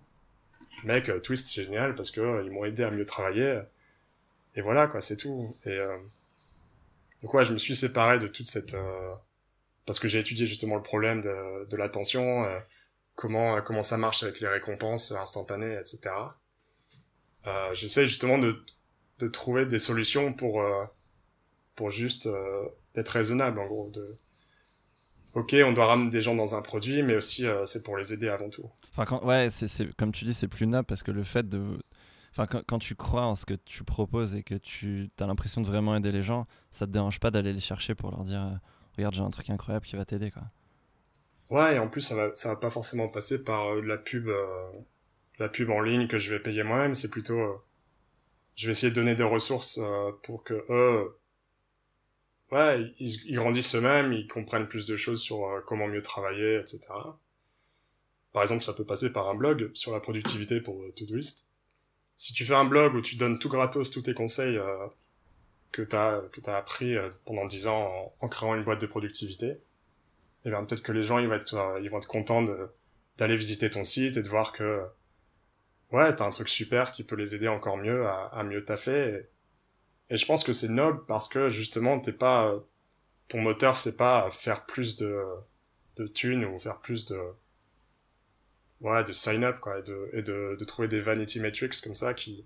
Mec, 0.83 1.09
euh, 1.09 1.19
Twist 1.19 1.53
génial 1.53 1.95
parce 1.95 2.11
que 2.11 2.21
euh, 2.21 2.43
ils 2.43 2.51
m'ont 2.51 2.65
aidé 2.65 2.83
à 2.83 2.91
mieux 2.91 3.05
travailler, 3.05 3.61
et 4.55 4.61
voilà 4.61 4.87
quoi, 4.87 5.01
c'est 5.01 5.17
tout. 5.17 5.55
Et 5.65 5.79
donc 7.21 7.33
ouais, 7.33 7.45
je 7.45 7.53
me 7.53 7.59
suis 7.59 7.75
séparé 7.75 8.19
de 8.19 8.27
toute 8.27 8.49
cette 8.49 8.75
parce 9.85 9.99
que 9.99 10.07
j'ai 10.07 10.19
étudié 10.19 10.45
justement 10.45 10.75
le 10.75 10.81
problème 10.81 11.21
de, 11.21 11.65
de 11.69 11.77
l'attention, 11.77 12.45
comment 13.15 13.61
comment 13.61 13.83
ça 13.83 13.97
marche 13.97 14.23
avec 14.23 14.39
les 14.41 14.47
récompenses 14.47 15.11
instantanées, 15.11 15.75
etc. 15.75 16.09
J'essaie 17.73 18.07
justement 18.07 18.39
de 18.39 18.63
de 19.19 19.27
trouver 19.27 19.65
des 19.65 19.79
solutions 19.79 20.33
pour 20.33 20.61
euh, 20.61 20.85
pour 21.75 21.91
juste 21.91 22.27
euh, 22.27 22.65
être 22.95 23.09
raisonnable 23.09 23.59
en 23.59 23.67
gros 23.67 23.89
de 23.91 24.17
ok 25.33 25.55
on 25.65 25.71
doit 25.73 25.85
ramener 25.85 26.09
des 26.09 26.21
gens 26.21 26.35
dans 26.35 26.55
un 26.55 26.61
produit 26.61 27.03
mais 27.03 27.15
aussi 27.15 27.45
euh, 27.45 27.65
c'est 27.65 27.83
pour 27.83 27.97
les 27.97 28.13
aider 28.13 28.29
avant 28.29 28.49
tout 28.49 28.69
Enfin, 28.91 29.05
quand, 29.05 29.23
ouais, 29.23 29.49
c'est, 29.51 29.67
c'est- 29.67 29.93
comme 29.95 30.11
tu 30.11 30.25
dis, 30.25 30.33
c'est 30.33 30.47
plus 30.47 30.65
noble 30.65 30.85
parce 30.85 31.03
que 31.03 31.11
le 31.11 31.21
fait 31.23 31.47
de. 31.47 31.61
Enfin, 32.31 32.47
quand, 32.47 32.63
quand 32.65 32.79
tu 32.79 32.95
crois 32.95 33.25
en 33.27 33.35
ce 33.35 33.45
que 33.45 33.53
tu 33.53 33.83
proposes 33.83 34.33
et 34.33 34.41
que 34.41 34.55
tu 34.55 35.11
as 35.19 35.27
l'impression 35.27 35.61
de 35.61 35.67
vraiment 35.67 35.95
aider 35.95 36.11
les 36.11 36.23
gens, 36.23 36.47
ça 36.71 36.87
te 36.87 36.91
dérange 36.91 37.19
pas 37.19 37.29
d'aller 37.29 37.53
les 37.53 37.59
chercher 37.59 37.93
pour 37.93 38.09
leur 38.09 38.23
dire 38.23 38.59
Regarde, 38.97 39.13
j'ai 39.13 39.21
un 39.21 39.29
truc 39.29 39.51
incroyable 39.51 39.85
qui 39.85 39.95
va 39.95 40.05
t'aider, 40.05 40.31
quoi. 40.31 40.41
ouais 41.49 41.75
et 41.75 41.79
en 41.79 41.87
plus 41.87 42.01
ça 42.01 42.15
va 42.15 42.33
ça 42.35 42.49
va 42.49 42.55
pas 42.57 42.69
forcément 42.69 43.07
passer 43.09 43.43
par 43.43 43.73
euh, 43.73 43.81
la 43.81 43.97
pub 43.97 44.27
euh, 44.27 44.45
la 45.39 45.49
pub 45.49 45.69
en 45.71 45.81
ligne 45.81 46.07
que 46.07 46.17
je 46.19 46.33
vais 46.33 46.39
payer 46.41 46.63
moi-même 46.63 46.95
c'est 46.95 47.09
plutôt 47.09 47.39
euh, 47.39 47.55
je 48.57 48.65
vais 48.67 48.73
essayer 48.73 48.89
de 48.89 48.95
donner 48.95 49.15
des 49.15 49.23
ressources 49.23 49.79
euh, 49.81 50.11
pour 50.23 50.43
que 50.43 50.65
eux 50.69 51.17
ouais 52.51 52.93
ils, 52.99 53.33
grandissent 53.33 53.75
eux-mêmes 53.75 54.11
ils 54.13 54.27
comprennent 54.27 54.67
plus 54.67 54.85
de 54.87 54.97
choses 54.97 55.21
sur 55.21 55.45
euh, 55.45 55.61
comment 55.65 55.87
mieux 55.87 56.01
travailler 56.01 56.57
etc 56.57 56.89
par 58.37 58.43
exemple 58.43 58.63
ça 58.63 58.73
peut 58.73 58.85
passer 58.85 59.11
par 59.11 59.29
un 59.29 59.33
blog 59.33 59.71
sur 59.73 59.91
la 59.93 59.99
productivité 59.99 60.61
pour 60.61 60.79
euh, 60.83 60.93
Todoist. 60.95 61.47
Si 62.17 62.33
tu 62.33 62.45
fais 62.45 62.53
un 62.53 62.65
blog 62.65 62.93
où 62.93 63.01
tu 63.01 63.15
donnes 63.15 63.39
tout 63.39 63.49
gratos 63.49 63.89
tous 63.89 64.03
tes 64.03 64.13
conseils 64.13 64.57
euh, 64.57 64.85
que 65.71 65.81
t'as 65.81 66.21
que 66.31 66.39
t'as 66.39 66.55
appris 66.55 66.95
euh, 66.95 67.09
pendant 67.25 67.47
10 67.47 67.65
ans 67.65 68.13
en, 68.19 68.25
en 68.25 68.29
créant 68.29 68.53
une 68.53 68.63
boîte 68.63 68.79
de 68.79 68.85
productivité 68.85 69.57
et 70.45 70.51
bien 70.51 70.63
peut-être 70.63 70.83
que 70.83 70.91
les 70.91 71.03
gens 71.03 71.17
ils 71.17 71.27
vont 71.27 71.33
être 71.33 71.79
ils 71.81 71.89
vont 71.89 71.97
être 71.97 72.07
contents 72.07 72.45
d'aller 73.17 73.35
visiter 73.35 73.71
ton 73.71 73.85
site 73.85 74.17
et 74.17 74.21
de 74.21 74.29
voir 74.29 74.51
que 74.51 74.83
ouais 75.91 76.15
t'as 76.15 76.25
un 76.25 76.31
truc 76.31 76.49
super 76.49 76.91
qui 76.91 77.03
peut 77.03 77.15
les 77.15 77.35
aider 77.35 77.47
encore 77.47 77.77
mieux 77.77 78.05
à, 78.05 78.27
à 78.27 78.43
mieux 78.43 78.63
taffer 78.63 79.25
et, 80.09 80.13
et 80.13 80.17
je 80.17 80.25
pense 80.25 80.43
que 80.43 80.53
c'est 80.53 80.69
noble 80.69 81.05
parce 81.05 81.27
que 81.27 81.49
justement 81.49 81.99
t'es 81.99 82.13
pas 82.13 82.55
ton 83.27 83.41
moteur 83.41 83.77
c'est 83.77 83.97
pas 83.97 84.29
faire 84.31 84.65
plus 84.65 84.95
de 84.95 85.23
de 85.97 86.07
thunes 86.07 86.45
ou 86.45 86.59
faire 86.59 86.79
plus 86.79 87.05
de 87.05 87.19
ouais 88.81 89.03
de 89.03 89.13
sign 89.13 89.43
up 89.43 89.59
quoi 89.59 89.79
et 89.79 89.83
de 89.83 90.09
et 90.13 90.21
de, 90.21 90.55
de 90.59 90.65
trouver 90.65 90.87
des 90.87 91.01
vanity 91.01 91.39
metrics 91.39 91.81
comme 91.81 91.95
ça 91.95 92.13
qui 92.13 92.45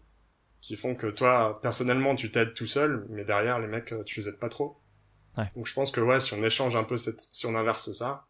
qui 0.61 0.75
font 0.75 0.95
que 0.95 1.07
toi 1.07 1.59
personnellement 1.61 2.15
tu 2.15 2.31
t'aides 2.31 2.53
tout 2.53 2.67
seul 2.67 3.05
mais 3.09 3.23
derrière 3.23 3.59
les 3.59 3.67
mecs 3.67 3.93
tu 4.05 4.19
les 4.19 4.29
aides 4.29 4.39
pas 4.39 4.49
trop 4.49 4.77
ouais. 5.37 5.45
donc 5.55 5.67
je 5.67 5.73
pense 5.73 5.91
que 5.91 6.01
ouais 6.01 6.19
si 6.19 6.33
on 6.33 6.43
échange 6.43 6.75
un 6.75 6.83
peu 6.83 6.97
cette 6.97 7.21
si 7.21 7.45
on 7.45 7.55
inverse 7.55 7.91
ça 7.93 8.27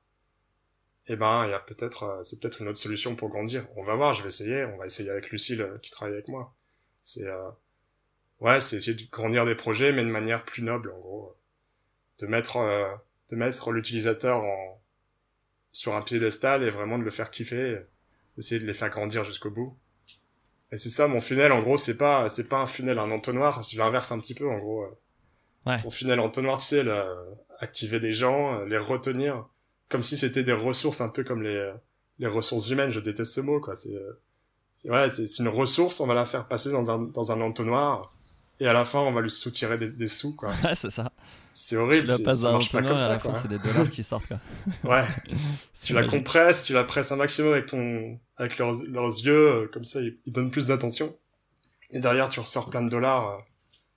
eh 1.07 1.15
ben 1.15 1.45
il 1.45 1.51
y 1.51 1.53
a 1.53 1.59
peut-être 1.59 2.21
c'est 2.23 2.39
peut-être 2.39 2.61
une 2.61 2.67
autre 2.67 2.77
solution 2.77 3.15
pour 3.15 3.29
grandir. 3.29 3.67
On 3.75 3.83
va 3.83 3.95
voir 3.95 4.13
je 4.13 4.21
vais 4.21 4.29
essayer. 4.29 4.65
On 4.65 4.77
va 4.77 4.85
essayer 4.85 5.09
avec 5.09 5.29
Lucille 5.31 5.67
qui 5.81 5.91
travaille 5.91 6.13
avec 6.13 6.27
moi. 6.27 6.55
C'est 7.01 7.25
euh, 7.25 7.49
ouais 8.39 8.61
c'est 8.61 8.77
essayer 8.77 8.95
de 8.95 9.09
grandir 9.09 9.45
des 9.45 9.55
projets 9.55 9.91
mais 9.91 10.03
de 10.03 10.09
manière 10.09 10.45
plus 10.45 10.63
noble 10.63 10.91
en 10.91 10.99
gros. 10.99 11.37
De 12.19 12.27
mettre 12.27 12.57
euh, 12.57 12.87
de 13.29 13.35
mettre 13.35 13.71
l'utilisateur 13.71 14.43
en 14.43 14.81
sur 15.71 15.95
un 15.95 16.01
piédestal 16.01 16.63
et 16.63 16.69
vraiment 16.69 16.99
de 16.99 17.03
le 17.03 17.11
faire 17.11 17.31
kiffer 17.31 17.79
d'essayer 18.35 18.59
de 18.59 18.65
les 18.65 18.73
faire 18.73 18.89
grandir 18.89 19.23
jusqu'au 19.23 19.49
bout. 19.49 19.77
Et 20.71 20.77
c'est 20.77 20.89
ça 20.89 21.07
mon 21.07 21.19
funnel 21.19 21.51
en 21.51 21.61
gros 21.61 21.77
c'est 21.77 21.97
pas 21.97 22.29
c'est 22.29 22.47
pas 22.47 22.57
un 22.57 22.67
funnel 22.67 22.99
un 22.99 23.09
entonnoir. 23.09 23.63
Je 23.63 23.77
l'inverse 23.77 24.11
un 24.11 24.19
petit 24.19 24.35
peu 24.35 24.47
en 24.47 24.59
gros 24.59 24.85
ouais. 25.65 25.77
ton 25.77 25.89
funnel 25.89 26.19
entonnoir 26.19 26.59
tu 26.59 26.67
sais 26.67 26.83
le, 26.83 27.03
activer 27.59 27.99
des 27.99 28.13
gens 28.13 28.63
les 28.65 28.77
retenir 28.77 29.47
comme 29.91 30.03
si 30.03 30.17
c'était 30.17 30.43
des 30.43 30.53
ressources 30.53 31.01
un 31.01 31.09
peu 31.09 31.23
comme 31.23 31.43
les 31.43 31.71
les 32.19 32.27
ressources 32.27 32.69
humaines. 32.69 32.89
Je 32.89 32.99
déteste 32.99 33.33
ce 33.33 33.41
mot 33.41 33.59
quoi. 33.59 33.75
C'est 33.75 33.93
c'est 34.75 34.89
ouais 34.89 35.09
c'est 35.09 35.25
une 35.39 35.49
ressource. 35.49 35.99
On 35.99 36.07
va 36.07 36.13
la 36.15 36.25
faire 36.25 36.47
passer 36.47 36.71
dans 36.71 36.89
un 36.89 36.99
dans 36.99 37.31
un 37.31 37.41
entonnoir. 37.41 38.13
Et 38.59 38.67
à 38.67 38.73
la 38.73 38.85
fin 38.85 38.99
on 38.99 39.11
va 39.11 39.21
lui 39.21 39.31
soutirer 39.31 39.77
des, 39.77 39.89
des 39.89 40.07
sous 40.07 40.35
quoi. 40.35 40.49
Ouais 40.63 40.75
c'est 40.75 40.91
ça. 40.91 41.11
C'est 41.53 41.75
horrible. 41.75 42.03
Tu 42.03 42.19
la 42.19 42.25
passes 42.25 42.39
ça 42.41 42.47
dans 42.47 42.53
marche 42.53 42.71
pas 42.71 42.81
comme 42.81 42.91
et 42.91 42.95
à 42.95 42.97
ça 42.99 43.09
la 43.09 43.17
quoi. 43.19 43.33
fin 43.33 43.41
c'est 43.41 43.47
des 43.47 43.57
dollars 43.59 43.89
qui 43.89 44.03
sortent 44.03 44.27
quoi. 44.27 44.39
Ouais. 44.83 45.03
Tu 45.83 45.93
la 45.93 46.07
compresses 46.07 46.63
tu 46.65 46.73
la 46.73 46.83
presses 46.83 47.11
un 47.11 47.15
maximum 47.17 47.53
avec 47.53 47.65
ton 47.65 48.19
avec 48.37 48.57
leurs, 48.59 48.73
leurs 48.87 49.07
yeux 49.07 49.47
euh, 49.49 49.67
comme 49.73 49.83
ça 49.83 49.99
ils, 49.99 50.17
ils, 50.25 50.31
donnent 50.31 50.51
plus 50.51 50.67
d'attention. 50.67 51.15
Et 51.89 51.99
derrière 51.99 52.29
tu 52.29 52.39
ressors 52.39 52.69
plein 52.69 52.83
de 52.83 52.89
dollars 52.89 53.27
euh, 53.29 53.37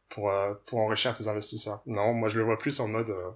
pour 0.09 0.31
euh, 0.31 0.55
pour 0.67 0.81
enrichir 0.81 1.13
tes 1.15 1.29
investisseurs. 1.29 1.83
Non 1.87 2.15
moi 2.15 2.29
je 2.29 2.39
le 2.39 2.45
vois 2.45 2.57
plus 2.59 2.81
en 2.81 2.89
mode 2.89 3.11
euh, 3.11 3.31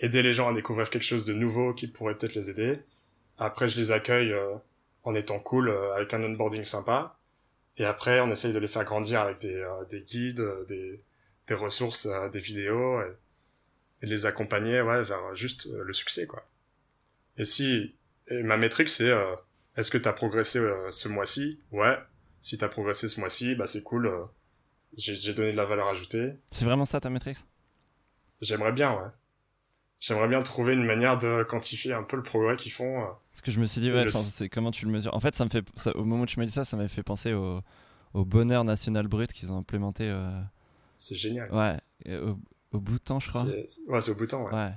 aider 0.00 0.22
les 0.22 0.32
gens 0.32 0.48
à 0.48 0.52
découvrir 0.52 0.90
quelque 0.90 1.04
chose 1.04 1.26
de 1.26 1.32
nouveau 1.32 1.74
qui 1.74 1.86
pourrait 1.86 2.16
peut-être 2.16 2.34
les 2.34 2.50
aider 2.50 2.80
après 3.38 3.68
je 3.68 3.78
les 3.78 3.90
accueille 3.92 4.34
en 5.04 5.14
étant 5.14 5.38
cool 5.38 5.70
avec 5.94 6.12
un 6.12 6.22
onboarding 6.22 6.64
sympa 6.64 7.18
et 7.76 7.84
après 7.84 8.20
on 8.20 8.30
essaye 8.30 8.52
de 8.52 8.58
les 8.58 8.68
faire 8.68 8.84
grandir 8.84 9.20
avec 9.20 9.38
des, 9.38 9.64
des 9.90 10.02
guides 10.02 10.44
des 10.66 11.02
des 11.50 11.56
ressources, 11.56 12.06
euh, 12.06 12.30
des 12.30 12.40
vidéos, 12.40 13.02
et, 13.02 13.12
et, 14.02 14.06
de 14.06 14.10
les 14.10 14.24
accompagner 14.24 14.80
ouais, 14.80 15.02
vers 15.02 15.34
juste 15.34 15.66
euh, 15.66 15.82
le 15.84 15.92
succès. 15.92 16.26
quoi. 16.26 16.48
Et 17.36 17.44
si 17.44 17.94
et 18.28 18.42
ma 18.42 18.56
métrique, 18.56 18.88
c'est 18.88 19.10
euh, 19.10 19.34
est-ce 19.76 19.90
que 19.90 19.98
tu 19.98 20.08
as 20.08 20.12
progressé 20.12 20.60
ce 20.90 21.08
mois-ci? 21.08 21.60
Ouais. 21.72 21.98
Si 22.40 22.56
tu 22.56 22.64
as 22.64 22.68
progressé 22.68 23.08
ce 23.08 23.20
mois-ci, 23.20 23.54
bah 23.54 23.66
c'est 23.66 23.82
cool. 23.82 24.10
j'ai 24.96 25.34
donné 25.34 25.52
de 25.52 25.56
la 25.56 25.64
valeur 25.64 25.88
ajoutée. 25.88 26.32
C'est 26.52 26.64
vraiment 26.64 26.84
ça 26.84 27.00
ta 27.00 27.10
métrique? 27.10 27.38
J'aimerais 28.40 28.72
bien, 28.72 28.92
ouais. 28.92 29.10
J'aimerais 30.00 30.28
bien 30.28 30.42
trouver 30.42 30.72
une 30.72 30.84
manière 30.84 31.18
de 31.18 31.44
quantifier 31.44 31.92
un 31.92 32.02
peu 32.02 32.16
le 32.16 32.22
progrès 32.22 32.56
qu'ils 32.56 32.72
font. 32.72 33.06
Parce 33.32 33.42
que 33.42 33.50
je 33.50 33.60
me 33.60 33.66
suis 33.66 33.80
dit, 33.80 33.92
ouais, 33.92 34.04
le... 34.04 34.10
c'est 34.10 34.48
comment 34.48 34.70
tu 34.70 34.86
le 34.86 34.90
mesures. 34.90 35.14
En 35.14 35.20
fait, 35.20 35.34
ça 35.34 35.44
me 35.44 35.50
fait, 35.50 35.64
ça, 35.76 35.94
au 35.94 36.04
moment 36.04 36.22
où 36.22 36.26
tu 36.26 36.38
m'as 36.40 36.46
dit 36.46 36.52
ça, 36.52 36.64
ça 36.64 36.76
m'a 36.76 36.88
fait 36.88 37.02
penser 37.02 37.34
au, 37.34 37.60
au 38.14 38.24
bonheur 38.24 38.64
national 38.64 39.06
brut 39.08 39.32
qu'ils 39.32 39.52
ont 39.52 39.58
implémenté. 39.58 40.08
Euh 40.08 40.40
c'est 40.96 41.16
génial. 41.16 41.50
Ouais, 41.52 41.78
au, 42.20 42.38
au 42.72 42.80
Bhoutan, 42.80 43.20
je 43.20 43.28
crois. 43.28 43.44
Ouais, 43.88 44.00
c'est 44.00 44.10
au 44.10 44.14
Bhoutan, 44.14 44.44
ouais. 44.44 44.52
ouais. 44.52 44.72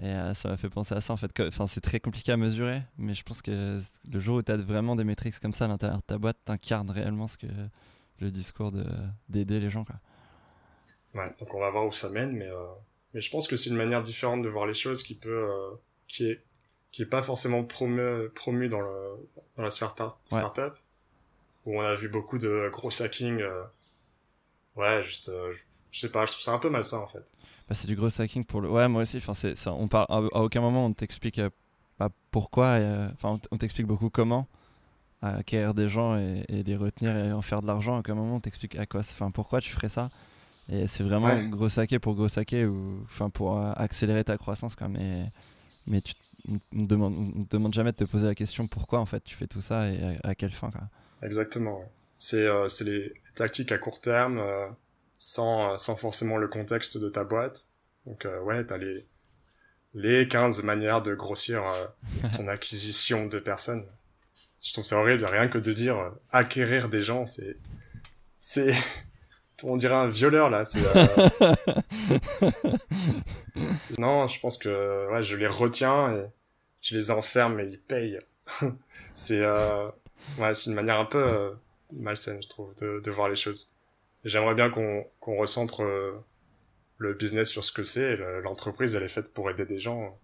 Et 0.00 0.06
euh, 0.06 0.34
ça 0.34 0.48
m'a 0.48 0.56
fait 0.56 0.68
penser 0.68 0.94
à 0.94 1.00
ça 1.00 1.12
en 1.12 1.16
fait. 1.16 1.30
Enfin, 1.40 1.66
c'est 1.66 1.80
très 1.80 2.00
compliqué 2.00 2.32
à 2.32 2.36
mesurer, 2.36 2.82
mais 2.98 3.14
je 3.14 3.22
pense 3.22 3.40
que 3.40 3.80
le 4.10 4.20
jour 4.20 4.36
où 4.36 4.42
tu 4.42 4.50
as 4.52 4.56
vraiment 4.56 4.96
des 4.96 5.04
métriques 5.04 5.38
comme 5.38 5.52
ça 5.54 5.66
à 5.66 5.68
l'intérieur 5.68 5.98
de 5.98 6.04
ta 6.04 6.18
boîte, 6.18 6.36
t'incarnes 6.44 6.90
réellement 6.90 7.26
ce 7.26 7.38
que 7.38 7.46
le 8.18 8.30
discours 8.30 8.72
d'aider 9.28 9.60
les 9.60 9.70
gens. 9.70 9.84
Quoi. 9.84 9.96
Ouais, 11.14 11.34
donc 11.38 11.54
on 11.54 11.60
va 11.60 11.70
voir 11.70 11.86
où 11.86 11.92
ça 11.92 12.10
mène, 12.10 12.32
mais, 12.32 12.48
euh, 12.48 12.66
mais 13.14 13.20
je 13.20 13.30
pense 13.30 13.48
que 13.48 13.56
c'est 13.56 13.70
une 13.70 13.76
manière 13.76 14.02
différente 14.02 14.42
de 14.42 14.48
voir 14.48 14.66
les 14.66 14.74
choses 14.74 15.02
qui 15.02 15.14
peut. 15.14 15.48
Euh, 15.50 15.70
qui 16.08 16.26
est 16.26 16.42
qui 16.90 17.00
est 17.00 17.06
pas 17.06 17.22
forcément 17.22 17.64
promu, 17.64 18.28
promu 18.34 18.68
dans, 18.68 18.82
le, 18.82 19.16
dans 19.56 19.62
la 19.62 19.70
sphère 19.70 19.90
start, 19.90 20.20
startup, 20.26 20.74
où 21.64 21.78
on 21.78 21.80
a 21.80 21.94
vu 21.94 22.10
beaucoup 22.10 22.36
de 22.36 22.68
gros 22.70 22.90
hacking 23.02 23.42
ouais, 24.76 25.02
juste, 25.02 25.28
euh, 25.28 25.52
je 25.90 26.00
sais 26.00 26.08
pas, 26.08 26.24
je 26.26 26.32
trouve 26.32 26.42
ça 26.42 26.52
un 26.52 26.58
peu 26.58 26.70
malsain 26.70 26.98
en 26.98 27.08
fait. 27.08 27.32
Bah, 27.68 27.74
c'est 27.74 27.86
du 27.86 27.96
gros 27.96 28.20
hacking 28.20 28.44
pour 28.44 28.60
le. 28.60 28.70
Ouais, 28.70 28.88
moi 28.88 29.02
aussi. 29.02 29.18
Enfin, 29.18 29.34
c'est 29.34 29.56
ça. 29.56 29.72
On 29.72 29.88
parle 29.88 30.06
à, 30.08 30.42
aucun 30.42 30.60
moment 30.60 30.86
on 30.86 30.92
t'explique 30.92 31.38
euh, 31.38 31.50
pas 31.98 32.10
pourquoi. 32.30 32.66
Euh, 32.66 33.08
enfin, 33.12 33.38
on 33.50 33.56
t'explique 33.56 33.86
beaucoup 33.86 34.10
comment 34.10 34.48
acquérir 35.24 35.72
des 35.72 35.88
gens 35.88 36.18
et, 36.18 36.44
et, 36.48 36.64
les 36.64 36.76
retenir 36.76 37.16
et 37.16 37.32
en 37.32 37.42
faire 37.42 37.62
de 37.62 37.66
l'argent. 37.68 37.96
À 37.96 38.00
aucun 38.00 38.14
moment 38.14 38.36
on 38.36 38.40
t'explique 38.40 38.76
à 38.76 38.86
quoi. 38.86 39.00
Enfin, 39.00 39.30
pourquoi 39.30 39.60
tu 39.60 39.70
ferais 39.70 39.88
ça. 39.88 40.10
Et 40.68 40.86
c'est 40.86 41.02
vraiment 41.02 41.26
ouais. 41.26 41.46
gros 41.48 41.78
hacker 41.78 42.00
pour 42.00 42.14
gros 42.14 42.38
hacker 42.38 42.70
ou 42.70 43.00
enfin 43.04 43.30
pour 43.30 43.58
accélérer 43.60 44.24
ta 44.24 44.36
croissance 44.36 44.76
quand 44.76 44.88
mais 44.88 45.30
mais 45.86 46.00
tu 46.00 46.14
on 46.48 46.82
demande 46.84 47.14
on 47.14 47.46
demande 47.50 47.74
jamais 47.74 47.92
de 47.92 47.96
te 47.96 48.04
poser 48.04 48.26
la 48.26 48.34
question 48.34 48.66
pourquoi 48.66 49.00
en 49.00 49.06
fait 49.06 49.22
tu 49.24 49.36
fais 49.36 49.46
tout 49.46 49.60
ça 49.60 49.88
et 49.88 50.18
à, 50.22 50.30
à 50.30 50.34
quelle 50.34 50.52
fin 50.52 50.70
quoi. 50.70 50.82
Exactement. 51.22 51.78
Ouais. 51.78 51.88
C'est 52.18 52.46
euh, 52.46 52.68
c'est 52.68 52.84
les 52.84 53.12
tactiques 53.34 53.72
à 53.72 53.78
court 53.78 54.00
terme 54.00 54.38
euh, 54.38 54.68
sans 55.18 55.78
sans 55.78 55.96
forcément 55.96 56.36
le 56.36 56.48
contexte 56.48 56.98
de 56.98 57.08
ta 57.08 57.24
boîte. 57.24 57.66
Donc 58.06 58.26
euh, 58.26 58.40
ouais, 58.42 58.64
t'as 58.64 58.78
les 58.78 59.04
les 59.94 60.26
15 60.26 60.62
manières 60.62 61.02
de 61.02 61.14
grossir 61.14 61.64
ton 62.36 62.48
acquisition 62.48 63.26
de 63.26 63.38
personnes. 63.38 63.84
Je 64.62 64.72
trouve 64.72 64.84
ça 64.84 64.98
horrible, 64.98 65.24
rien 65.24 65.48
que 65.48 65.58
de 65.58 65.72
dire 65.72 66.12
acquérir 66.30 66.88
des 66.88 67.02
gens, 67.02 67.26
c'est 67.26 67.56
c'est 68.38 68.72
on 69.64 69.76
dirait 69.76 69.94
un 69.94 70.08
violeur 70.08 70.50
là. 70.50 70.62
Euh... 70.76 71.54
non, 73.98 74.26
je 74.26 74.40
pense 74.40 74.58
que 74.58 75.10
ouais, 75.10 75.22
je 75.22 75.36
les 75.36 75.46
retiens 75.46 76.14
et 76.14 76.26
je 76.80 76.96
les 76.96 77.10
enferme 77.10 77.60
et 77.60 77.64
ils 77.64 77.80
payent. 77.80 78.18
c'est 79.14 79.40
euh... 79.40 79.88
ouais, 80.38 80.54
c'est 80.54 80.70
une 80.70 80.76
manière 80.76 80.98
un 80.98 81.04
peu 81.04 81.22
euh, 81.22 81.50
malsaine, 81.94 82.42
je 82.42 82.48
trouve, 82.48 82.74
de, 82.76 83.00
de 83.00 83.10
voir 83.10 83.28
les 83.28 83.36
choses. 83.36 83.72
J'aimerais 84.24 84.54
bien 84.54 84.70
qu'on 84.70 85.04
qu'on 85.20 85.36
recentre 85.36 85.82
le 86.98 87.14
business 87.14 87.48
sur 87.48 87.64
ce 87.64 87.72
que 87.72 87.82
c'est. 87.82 88.16
L'entreprise, 88.42 88.94
elle 88.94 89.02
est 89.02 89.08
faite 89.08 89.32
pour 89.32 89.50
aider 89.50 89.66
des 89.66 89.80
gens, 89.80 90.16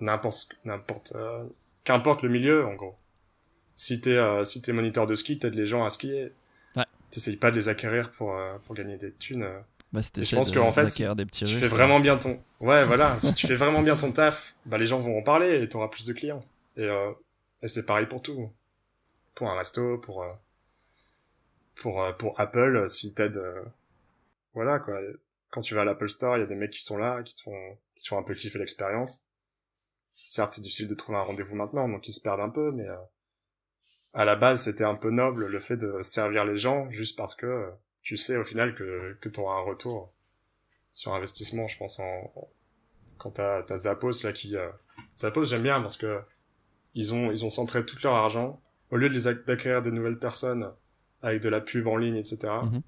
n'importe 0.00 0.50
n'importe 0.66 1.14
qu'importe 1.84 2.22
le 2.22 2.28
milieu 2.28 2.66
en 2.66 2.74
gros. 2.74 2.94
Si 3.74 4.02
t'es 4.02 4.18
si 4.44 4.60
t'es 4.60 4.72
moniteur 4.72 5.06
de 5.06 5.14
ski, 5.14 5.38
t'aides 5.38 5.54
les 5.54 5.66
gens 5.66 5.86
à 5.86 5.88
skier 5.88 6.32
t'essayes 7.10 7.36
pas 7.36 7.50
de 7.50 7.56
les 7.56 7.68
acquérir 7.68 8.10
pour, 8.10 8.36
euh, 8.36 8.58
pour 8.64 8.74
gagner 8.74 8.96
des 8.96 9.12
thunes. 9.12 9.48
Bah, 9.92 10.00
je 10.02 10.34
pense 10.34 10.50
qu'en 10.50 10.72
fait, 10.72 10.90
si 10.90 11.04
des 11.14 11.24
petits 11.26 11.46
tu 11.46 11.54
fais 11.54 11.68
vraiment 11.68 12.00
bien 12.00 12.18
ton, 12.18 12.42
ouais, 12.60 12.84
voilà, 12.84 13.18
si 13.18 13.32
tu 13.34 13.46
fais 13.46 13.54
vraiment 13.54 13.82
bien 13.82 13.96
ton 13.96 14.12
taf, 14.12 14.54
bah, 14.66 14.78
les 14.78 14.86
gens 14.86 15.00
vont 15.00 15.18
en 15.18 15.22
parler 15.22 15.62
et 15.62 15.68
t'auras 15.68 15.88
plus 15.88 16.04
de 16.04 16.12
clients. 16.12 16.44
Et, 16.76 16.84
euh, 16.84 17.12
et 17.62 17.68
c'est 17.68 17.86
pareil 17.86 18.06
pour 18.06 18.20
tout. 18.20 18.50
Pour 19.34 19.48
un 19.50 19.56
resto, 19.56 19.98
pour, 19.98 20.22
euh, 20.22 20.32
pour, 21.76 22.02
euh, 22.02 22.12
pour 22.12 22.38
Apple, 22.40 22.88
si 22.90 23.14
t'aides, 23.14 23.36
euh, 23.36 23.62
voilà, 24.54 24.78
quoi. 24.78 24.98
Quand 25.50 25.62
tu 25.62 25.74
vas 25.74 25.82
à 25.82 25.84
l'Apple 25.84 26.10
Store, 26.10 26.36
il 26.36 26.40
y 26.40 26.42
a 26.42 26.46
des 26.46 26.54
mecs 26.56 26.72
qui 26.72 26.82
sont 26.82 26.96
là, 26.96 27.22
qui 27.22 27.34
te 27.34 27.42
font, 27.42 27.76
qui 27.94 28.02
te 28.02 28.08
font 28.08 28.18
un 28.18 28.22
peu 28.22 28.34
kiffer 28.34 28.58
l'expérience. 28.58 29.24
Certes, 30.16 30.50
c'est 30.50 30.60
difficile 30.60 30.88
de 30.88 30.94
trouver 30.94 31.18
un 31.18 31.22
rendez-vous 31.22 31.54
maintenant, 31.54 31.88
donc 31.88 32.06
ils 32.08 32.12
se 32.12 32.20
perdent 32.20 32.40
un 32.40 32.48
peu, 32.50 32.72
mais, 32.72 32.88
euh, 32.88 32.96
à 34.16 34.24
la 34.24 34.34
base, 34.34 34.62
c'était 34.64 34.84
un 34.84 34.94
peu 34.94 35.10
noble 35.10 35.46
le 35.46 35.60
fait 35.60 35.76
de 35.76 36.02
servir 36.02 36.44
les 36.44 36.56
gens 36.58 36.90
juste 36.90 37.16
parce 37.16 37.34
que 37.34 37.70
tu 38.02 38.16
sais 38.16 38.36
au 38.36 38.44
final 38.44 38.74
que, 38.74 39.16
que 39.20 39.28
tu 39.28 39.40
auras 39.40 39.56
un 39.56 39.62
retour 39.62 40.10
sur 40.92 41.14
investissement, 41.14 41.68
je 41.68 41.76
pense, 41.76 42.00
en, 42.00 42.32
en 42.34 42.48
quand 43.18 43.30
t'as, 43.32 43.62
t'as 43.62 43.78
Zappos 43.78 44.22
là 44.24 44.32
qui... 44.32 44.56
Euh... 44.56 44.68
Zappos, 45.16 45.44
j'aime 45.44 45.62
bien 45.62 45.80
parce 45.80 45.96
que 45.96 46.20
ils 46.94 47.12
ont, 47.12 47.30
ils 47.30 47.44
ont 47.44 47.50
centré 47.50 47.84
tout 47.84 47.96
leur 48.02 48.14
argent. 48.14 48.60
Au 48.90 48.96
lieu 48.96 49.08
de 49.08 49.14
les 49.14 49.34
d'acquérir 49.46 49.82
des 49.82 49.90
nouvelles 49.90 50.18
personnes 50.18 50.70
avec 51.22 51.42
de 51.42 51.48
la 51.50 51.60
pub 51.60 51.86
en 51.86 51.96
ligne, 51.96 52.16
etc., 52.16 52.38
Mhm. 52.62 52.82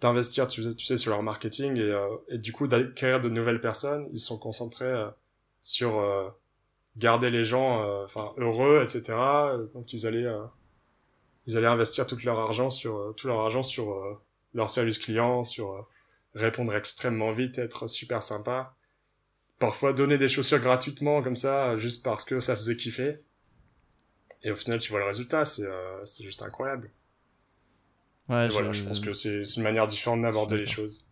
d'investir, 0.00 0.48
tu 0.48 0.62
sais, 0.72 0.96
sur 0.98 1.10
leur 1.12 1.22
marketing 1.22 1.76
et, 1.76 1.80
euh, 1.80 2.08
et 2.28 2.36
du 2.38 2.52
coup 2.52 2.66
d'acquérir 2.66 3.20
de 3.20 3.28
nouvelles 3.30 3.60
personnes, 3.60 4.08
ils 4.12 4.20
sont 4.20 4.38
concentrés 4.38 4.84
euh, 4.84 5.08
sur 5.62 5.98
euh, 6.00 6.28
garder 6.96 7.30
les 7.30 7.44
gens 7.44 7.82
euh, 7.82 8.04
enfin 8.04 8.32
heureux, 8.36 8.80
etc. 8.82 9.14
Donc 9.74 9.92
ils 9.92 10.06
allaient 10.06 10.26
euh, 10.26 10.44
ils 11.46 11.56
allaient 11.56 11.66
investir 11.66 12.06
tout 12.06 12.18
leur 12.24 12.38
argent 12.38 12.70
sur 12.70 12.96
euh, 12.96 13.12
tout 13.12 13.26
leur 13.26 13.40
argent 13.40 13.62
sur 13.62 13.92
euh, 13.92 14.14
leur 14.54 14.70
service 14.70 14.98
client, 14.98 15.44
sur 15.44 15.72
euh, 15.72 15.80
répondre 16.34 16.74
extrêmement 16.74 17.32
vite, 17.32 17.58
être 17.58 17.88
super 17.88 18.22
sympa. 18.22 18.74
Parfois 19.58 19.92
donner 19.92 20.18
des 20.18 20.28
chaussures 20.28 20.58
gratuitement 20.58 21.22
comme 21.22 21.36
ça, 21.36 21.70
euh, 21.70 21.76
juste 21.76 22.04
parce 22.04 22.24
que 22.24 22.40
ça 22.40 22.56
faisait 22.56 22.76
kiffer. 22.76 23.20
Et 24.42 24.50
au 24.50 24.56
final, 24.56 24.78
tu 24.78 24.90
vois 24.90 25.00
le 25.00 25.06
résultat, 25.06 25.44
c'est 25.46 25.64
euh, 25.64 26.04
c'est 26.04 26.24
juste 26.24 26.42
incroyable. 26.42 26.90
Ouais, 28.28 28.48
voilà, 28.48 28.72
je 28.72 28.82
pense 28.84 29.00
que 29.00 29.12
c'est 29.12 29.44
c'est 29.44 29.56
une 29.56 29.62
manière 29.62 29.86
différente 29.86 30.22
d'aborder 30.22 30.56
les 30.56 30.66
choses. 30.66 31.04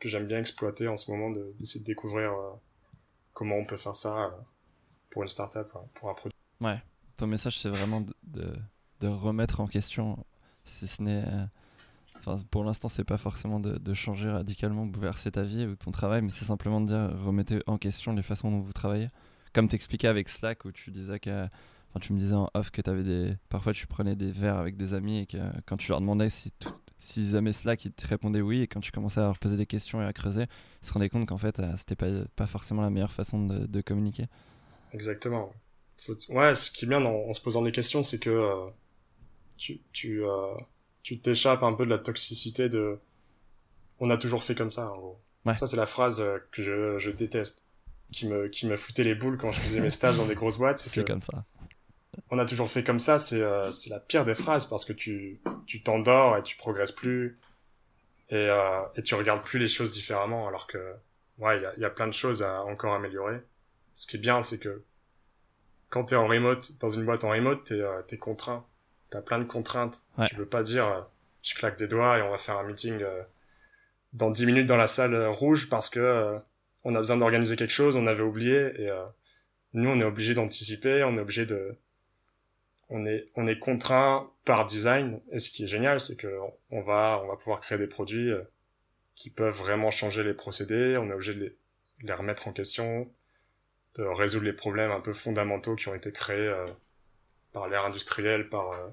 que 0.00 0.08
j'aime 0.08 0.26
bien 0.26 0.38
exploiter 0.38 0.88
en 0.88 0.96
ce 0.96 1.10
moment, 1.10 1.30
d'essayer 1.30 1.80
de, 1.80 1.86
découvrir 1.86 2.32
euh, 2.32 2.52
comment 3.34 3.56
on 3.56 3.64
peut 3.64 3.76
faire 3.76 3.94
ça 3.94 4.26
euh, 4.26 4.30
pour 5.18 5.24
une 5.24 5.30
startup, 5.30 5.66
hein, 5.74 5.80
pour 5.94 6.10
un 6.10 6.14
produit. 6.14 6.38
Ouais, 6.60 6.80
ton 7.16 7.26
message 7.26 7.58
c'est 7.58 7.68
vraiment 7.68 8.02
de, 8.02 8.54
de, 9.00 9.08
remettre 9.08 9.58
en 9.58 9.66
question, 9.66 10.16
si 10.64 10.86
ce 10.86 11.02
n'est. 11.02 11.24
Euh, 11.26 12.36
pour 12.52 12.62
l'instant, 12.62 12.86
c'est 12.86 13.02
pas 13.02 13.18
forcément 13.18 13.58
de, 13.58 13.94
changer 13.94 14.30
radicalement, 14.30 14.86
bouleverser 14.86 15.32
ta 15.32 15.42
vie 15.42 15.66
ou 15.66 15.74
ton 15.74 15.90
travail, 15.90 16.22
mais 16.22 16.30
c'est 16.30 16.44
simplement 16.44 16.80
de 16.80 16.86
dire 16.86 17.24
remettez 17.24 17.60
en 17.66 17.78
question 17.78 18.12
les 18.12 18.22
façons 18.22 18.52
dont 18.52 18.60
vous 18.60 18.72
travaillez. 18.72 19.08
Comme 19.52 19.66
t'expliquais 19.66 20.06
avec 20.06 20.28
Slack, 20.28 20.64
où 20.64 20.70
tu 20.70 20.92
disais 20.92 21.18
que 21.18 21.48
Enfin, 21.90 22.00
tu 22.00 22.12
me 22.12 22.18
disais 22.20 22.34
en 22.34 22.48
off 22.54 22.70
que 22.70 22.88
avais 22.88 23.02
des. 23.02 23.34
Parfois, 23.48 23.72
tu 23.72 23.88
prenais 23.88 24.14
des 24.14 24.30
verres 24.30 24.58
avec 24.58 24.76
des 24.76 24.94
amis 24.94 25.18
et 25.18 25.26
que 25.26 25.38
quand 25.66 25.78
tu 25.78 25.90
leur 25.90 26.00
demandais 26.00 26.30
si 26.30 26.52
s'ils 26.98 27.34
aimaient 27.34 27.52
Slack, 27.52 27.86
ils 27.86 27.92
te 27.92 28.06
répondaient 28.06 28.40
oui. 28.40 28.60
Et 28.60 28.66
quand 28.68 28.78
tu 28.78 28.92
commençais 28.92 29.18
à 29.18 29.24
leur 29.24 29.38
poser 29.40 29.56
des 29.56 29.66
questions 29.66 30.00
et 30.00 30.04
à 30.04 30.12
creuser, 30.12 30.44
ils 30.82 30.86
se 30.86 30.92
rendaient 30.92 31.08
compte 31.08 31.26
qu'en 31.26 31.38
fait, 31.38 31.58
euh, 31.58 31.72
c'était 31.76 31.96
pas, 31.96 32.06
pas 32.36 32.46
forcément 32.46 32.82
la 32.82 32.90
meilleure 32.90 33.12
façon 33.12 33.46
de 33.46 33.80
communiquer. 33.80 34.28
Exactement. 34.92 35.52
Ouais, 36.28 36.54
ce 36.54 36.70
qui 36.70 36.84
est 36.84 36.88
bien 36.88 37.04
en, 37.04 37.32
se 37.32 37.40
posant 37.40 37.62
des 37.62 37.72
questions, 37.72 38.04
c'est 38.04 38.18
que 38.18 38.30
euh, 38.30 38.66
tu, 39.56 39.80
tu, 39.92 40.24
euh, 40.24 40.54
tu 41.02 41.18
t'échappes 41.18 41.62
un 41.62 41.72
peu 41.72 41.84
de 41.84 41.90
la 41.90 41.98
toxicité 41.98 42.68
de 42.68 42.98
on 44.00 44.10
a 44.10 44.16
toujours 44.16 44.44
fait 44.44 44.54
comme 44.54 44.70
ça, 44.70 44.90
en 44.90 44.96
gros. 44.96 45.20
Ça, 45.54 45.66
c'est 45.66 45.76
la 45.76 45.86
phrase 45.86 46.22
que 46.52 46.62
je, 46.62 46.98
je, 46.98 47.10
déteste, 47.10 47.64
qui 48.12 48.28
me, 48.28 48.48
qui 48.48 48.66
me 48.66 48.76
foutait 48.76 49.02
les 49.02 49.14
boules 49.14 49.38
quand 49.38 49.50
je 49.50 49.60
faisais 49.60 49.80
mes 49.80 49.90
stages 49.90 50.18
dans 50.18 50.26
des 50.26 50.34
grosses 50.34 50.58
boîtes. 50.58 50.78
C'est 50.78 51.04
comme 51.04 51.22
ça. 51.22 51.42
On 52.30 52.38
a 52.38 52.44
toujours 52.44 52.70
fait 52.70 52.84
comme 52.84 53.00
ça, 53.00 53.18
c'est 53.18 53.42
c'est 53.72 53.90
la 53.90 54.00
pire 54.00 54.24
des 54.24 54.34
phrases 54.34 54.66
parce 54.66 54.84
que 54.84 54.92
tu 54.92 55.38
tu 55.66 55.82
t'endors 55.82 56.36
et 56.36 56.42
tu 56.42 56.56
progresses 56.56 56.92
plus 56.92 57.38
et, 58.30 58.34
euh, 58.36 58.80
et 58.96 59.02
tu 59.02 59.14
regardes 59.14 59.42
plus 59.42 59.58
les 59.58 59.68
choses 59.68 59.92
différemment 59.92 60.48
alors 60.48 60.66
que 60.66 60.78
ouais 61.38 61.58
il 61.58 61.62
y 61.62 61.66
a, 61.66 61.78
y 61.78 61.84
a 61.84 61.90
plein 61.90 62.06
de 62.06 62.12
choses 62.12 62.42
à 62.42 62.62
encore 62.64 62.94
améliorer. 62.94 63.38
Ce 63.98 64.06
qui 64.06 64.16
est 64.16 64.20
bien 64.20 64.44
c'est 64.44 64.60
que 64.60 64.84
quand 65.90 66.04
t'es 66.04 66.14
en 66.14 66.28
remote, 66.28 66.78
dans 66.78 66.90
une 66.90 67.04
boîte 67.04 67.24
en 67.24 67.30
remote, 67.30 67.64
t'es 67.64 67.80
euh, 67.80 68.00
es 68.08 68.16
contraint. 68.16 68.64
T'as 69.10 69.22
plein 69.22 69.40
de 69.40 69.44
contraintes. 69.44 70.02
Tu 70.28 70.36
veux 70.36 70.46
pas 70.46 70.62
dire, 70.62 70.86
euh, 70.86 71.00
je 71.42 71.56
claque 71.56 71.76
des 71.78 71.88
doigts 71.88 72.16
et 72.18 72.22
on 72.22 72.30
va 72.30 72.38
faire 72.38 72.58
un 72.58 72.62
meeting 72.62 73.02
euh, 73.02 73.22
dans 74.12 74.30
10 74.30 74.46
minutes 74.46 74.66
dans 74.66 74.76
la 74.76 74.86
salle 74.86 75.16
rouge 75.26 75.68
parce 75.68 75.90
que 75.90 76.38
on 76.84 76.94
a 76.94 76.98
besoin 76.98 77.16
d'organiser 77.16 77.56
quelque 77.56 77.72
chose, 77.72 77.96
on 77.96 78.06
avait 78.06 78.22
oublié 78.22 78.70
et 78.80 78.88
nous 79.72 79.90
on 79.90 80.00
est 80.00 80.04
obligé 80.04 80.32
d'anticiper, 80.32 81.02
on 81.02 81.16
est 81.16 81.20
obligé 81.20 81.44
de 81.44 81.76
on 82.90 83.04
est 83.04 83.30
on 83.34 83.48
est 83.48 83.58
contraint 83.58 84.30
par 84.44 84.64
design 84.64 85.20
et 85.32 85.40
ce 85.40 85.50
qui 85.50 85.64
est 85.64 85.66
génial 85.66 86.00
c'est 86.00 86.16
que 86.16 86.38
on 86.70 86.82
va 86.82 87.20
on 87.24 87.26
va 87.26 87.36
pouvoir 87.36 87.60
créer 87.60 87.78
des 87.78 87.88
produits 87.88 88.32
qui 89.16 89.28
peuvent 89.28 89.56
vraiment 89.56 89.90
changer 89.90 90.22
les 90.22 90.34
procédés 90.34 90.96
on 90.96 91.10
est 91.10 91.12
obligé 91.12 91.34
de 91.34 91.40
les, 91.40 91.56
les 92.02 92.12
remettre 92.14 92.48
en 92.48 92.52
question 92.52 93.10
de 93.98 94.04
résoudre 94.04 94.44
les 94.44 94.52
problèmes 94.52 94.92
un 94.92 95.00
peu 95.00 95.12
fondamentaux 95.12 95.74
qui 95.74 95.88
ont 95.88 95.94
été 95.94 96.12
créés 96.12 96.46
euh, 96.46 96.64
par 97.52 97.68
l'ère 97.68 97.84
industrielle, 97.84 98.48
par 98.48 98.72
euh, 98.72 98.88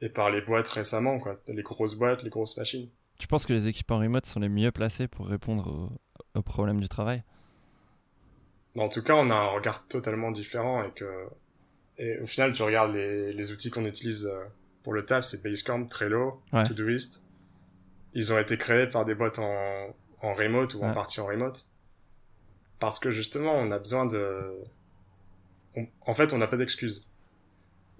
et 0.00 0.08
par 0.08 0.30
les 0.30 0.40
boîtes 0.40 0.68
récemment, 0.68 1.18
quoi, 1.18 1.40
les 1.46 1.62
grosses 1.62 1.94
boîtes, 1.94 2.22
les 2.22 2.30
grosses 2.30 2.56
machines. 2.56 2.88
Tu 3.18 3.26
penses 3.28 3.46
que 3.46 3.52
les 3.52 3.68
équipes 3.68 3.90
en 3.90 3.98
remote 3.98 4.26
sont 4.26 4.40
les 4.40 4.48
mieux 4.48 4.72
placées 4.72 5.06
pour 5.06 5.28
répondre 5.28 5.92
aux, 6.34 6.42
problèmes 6.42 6.80
du 6.80 6.88
travail? 6.88 7.22
En 8.76 8.88
tout 8.88 9.02
cas, 9.02 9.14
on 9.14 9.30
a 9.30 9.34
un 9.34 9.46
regard 9.46 9.86
totalement 9.86 10.32
différent 10.32 10.82
et 10.82 10.90
que 10.90 11.28
et 11.96 12.18
au 12.18 12.26
final, 12.26 12.52
tu 12.52 12.62
regardes 12.62 12.92
les, 12.92 13.32
les 13.32 13.52
outils 13.52 13.70
qu'on 13.70 13.84
utilise 13.84 14.26
euh, 14.26 14.44
pour 14.82 14.92
le 14.94 15.06
taf, 15.06 15.24
c'est 15.24 15.42
Basecamp, 15.44 15.86
Trello, 15.86 16.42
Todoist. 16.66 17.22
Ils 18.14 18.32
ont 18.32 18.38
été 18.38 18.58
créés 18.58 18.88
par 18.88 19.04
des 19.04 19.14
boîtes 19.14 19.38
en, 19.38 19.94
en 20.20 20.34
remote 20.34 20.74
ou 20.74 20.82
en 20.82 20.92
partie 20.92 21.20
en 21.20 21.26
remote 21.26 21.66
parce 22.84 22.98
que 22.98 23.10
justement, 23.10 23.54
on 23.54 23.70
a 23.70 23.78
besoin 23.78 24.04
de... 24.04 24.58
En 26.02 26.12
fait, 26.12 26.34
on 26.34 26.38
n'a 26.38 26.46
pas 26.46 26.58
d'excuses. 26.58 27.08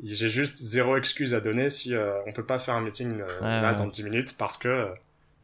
J'ai 0.03 0.29
juste 0.29 0.57
zéro 0.57 0.99
excuse 0.99 1.33
à 1.33 1.41
donner 1.41 1.71
si 1.71 1.95
euh, 1.95 2.21
on 2.27 2.33
peut 2.33 2.45
pas 2.45 2.59
faire 2.59 2.75
un 2.75 2.83
meeting 2.83 3.19
euh, 3.19 3.41
là 3.41 3.73
dans 3.73 3.87
10 3.87 4.05
minutes 4.05 4.37
parce 4.37 4.59
que 4.59 4.93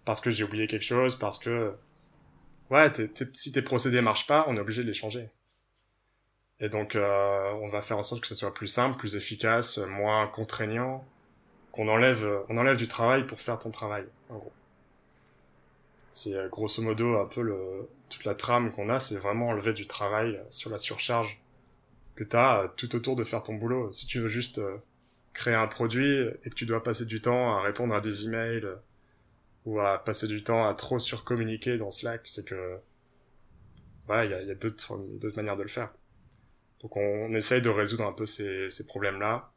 parce 0.05 0.21
que 0.21 0.31
j'ai 0.31 0.45
oublié 0.45 0.67
quelque 0.67 0.85
chose, 0.85 1.17
parce 1.17 1.39
que 1.39 1.73
ouais, 2.69 2.93
si 3.33 3.51
tes 3.51 3.63
procédés 3.63 4.03
marchent 4.03 4.27
pas, 4.27 4.45
on 4.47 4.59
est 4.59 4.61
obligé 4.61 4.83
de 4.83 4.89
les 4.89 4.93
changer. 4.93 5.31
Et 6.59 6.69
donc, 6.69 6.95
euh, 6.95 7.53
on 7.63 7.71
va 7.71 7.81
faire 7.81 7.97
en 7.97 8.03
sorte 8.03 8.21
que 8.21 8.29
ça 8.29 8.35
soit 8.35 8.53
plus 8.53 8.69
simple, 8.69 8.99
plus 8.99 9.17
efficace, 9.17 9.79
moins 9.79 10.27
contraignant, 10.27 11.03
qu'on 11.73 11.89
enlève, 11.89 12.29
on 12.51 12.59
enlève 12.59 12.77
du 12.77 12.89
travail 12.89 13.27
pour 13.27 13.41
faire 13.41 13.59
ton 13.59 13.71
travail, 13.71 14.05
en 14.29 14.37
gros. 14.37 14.53
C'est 16.11 16.35
euh, 16.35 16.49
grosso 16.49 16.83
modo 16.83 17.19
un 17.19 17.27
peu 17.27 17.41
le, 17.41 17.89
toute 18.11 18.25
la 18.25 18.35
trame 18.35 18.73
qu'on 18.73 18.89
a, 18.89 19.01
c'est 19.01 19.17
vraiment 19.17 19.49
enlever 19.49 19.73
du 19.73 19.87
travail 19.87 20.37
euh, 20.37 20.45
sur 20.51 20.71
la 20.71 20.79
surcharge 20.79 21.41
que 22.17 22.25
tu 22.25 22.37
as 22.37 22.63
euh, 22.63 22.69
tout 22.77 22.95
autour 22.95 23.17
de 23.17 23.25
faire 23.25 23.43
ton 23.43 23.55
boulot. 23.55 23.93
Si 23.93 24.07
tu 24.07 24.21
veux 24.21 24.29
juste 24.29 24.61
créer 25.33 25.55
un 25.55 25.69
produit 25.69 26.27
et 26.45 26.51
que 26.51 26.55
tu 26.55 26.67
dois 26.67 26.83
passer 26.83 27.07
du 27.07 27.21
temps 27.21 27.57
à 27.57 27.63
répondre 27.63 27.95
à 27.95 28.01
des 28.01 28.25
emails 28.25 28.67
ou 29.65 29.81
à 29.81 30.05
passer 30.05 30.27
du 30.27 30.43
temps 30.43 30.67
à 30.67 30.75
trop 30.75 30.99
surcommuniquer 30.99 31.77
dans 31.77 31.91
Slack, 31.91 32.23
c'est 32.25 32.45
que 32.45 32.79
ouais, 34.09 34.27
il 34.27 34.31
y 34.31 34.35
a, 34.35 34.43
y 34.43 34.51
a 34.51 34.55
d'autres 34.55 35.37
manières 35.37 35.57
de 35.57 35.63
le 35.63 35.69
faire. 35.69 35.91
Donc 36.81 36.97
on, 36.97 37.33
essaye 37.35 37.63
de 37.63 37.69
résoudre 37.69 38.05
un 38.05 38.13
peu 38.13 38.27
ces, 38.27 38.71
ces 38.71 38.87
problèmes-là 38.87 39.53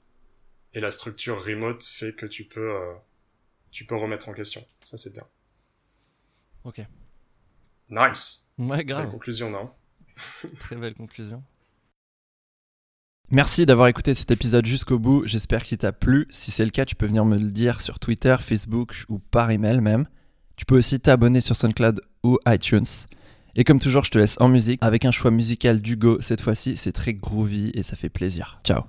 et 0.73 0.79
la 0.79 0.91
structure 0.91 1.43
remote 1.43 1.83
fait 1.83 2.13
que 2.13 2.25
tu 2.25 2.43
peux 2.43 2.77
tu 3.71 3.85
peux 3.85 3.95
remettre 3.95 4.29
en 4.29 4.33
question. 4.33 4.65
Ça 4.83 4.97
c'est 4.97 5.13
bien. 5.13 5.25
Ok. 6.63 6.81
Nice. 7.89 8.42
Ouais, 8.57 8.83
grave. 8.83 9.03
Belle 9.03 9.11
conclusion, 9.11 9.49
non 9.49 9.69
Très 10.59 10.75
belle 10.75 10.93
conclusion. 10.93 11.43
Merci 13.31 13.65
d'avoir 13.65 13.87
écouté 13.87 14.13
cet 14.13 14.29
épisode 14.31 14.65
jusqu'au 14.65 14.99
bout. 14.99 15.25
J'espère 15.25 15.63
qu'il 15.63 15.77
t'a 15.77 15.91
plu. 15.91 16.27
Si 16.29 16.51
c'est 16.51 16.65
le 16.65 16.71
cas, 16.71 16.85
tu 16.85 16.95
peux 16.95 17.07
venir 17.07 17.25
me 17.25 17.37
le 17.37 17.49
dire 17.49 17.81
sur 17.81 17.99
Twitter, 17.99 18.35
Facebook 18.39 19.05
ou 19.09 19.19
par 19.19 19.49
email 19.49 19.81
même. 19.81 20.07
Tu 20.55 20.65
peux 20.65 20.77
aussi 20.77 20.99
t'abonner 20.99 21.41
sur 21.41 21.55
SoundCloud 21.55 22.01
ou 22.23 22.37
iTunes. 22.47 22.85
Et 23.55 23.63
comme 23.63 23.79
toujours, 23.79 24.03
je 24.03 24.11
te 24.11 24.17
laisse 24.17 24.37
en 24.39 24.49
musique 24.49 24.79
avec 24.83 25.05
un 25.05 25.11
choix 25.11 25.31
musical 25.31 25.81
d'Hugo. 25.81 26.21
Cette 26.21 26.41
fois-ci, 26.41 26.77
c'est 26.77 26.91
très 26.91 27.13
groovy 27.13 27.71
et 27.73 27.83
ça 27.83 27.95
fait 27.95 28.09
plaisir. 28.09 28.59
Ciao. 28.63 28.83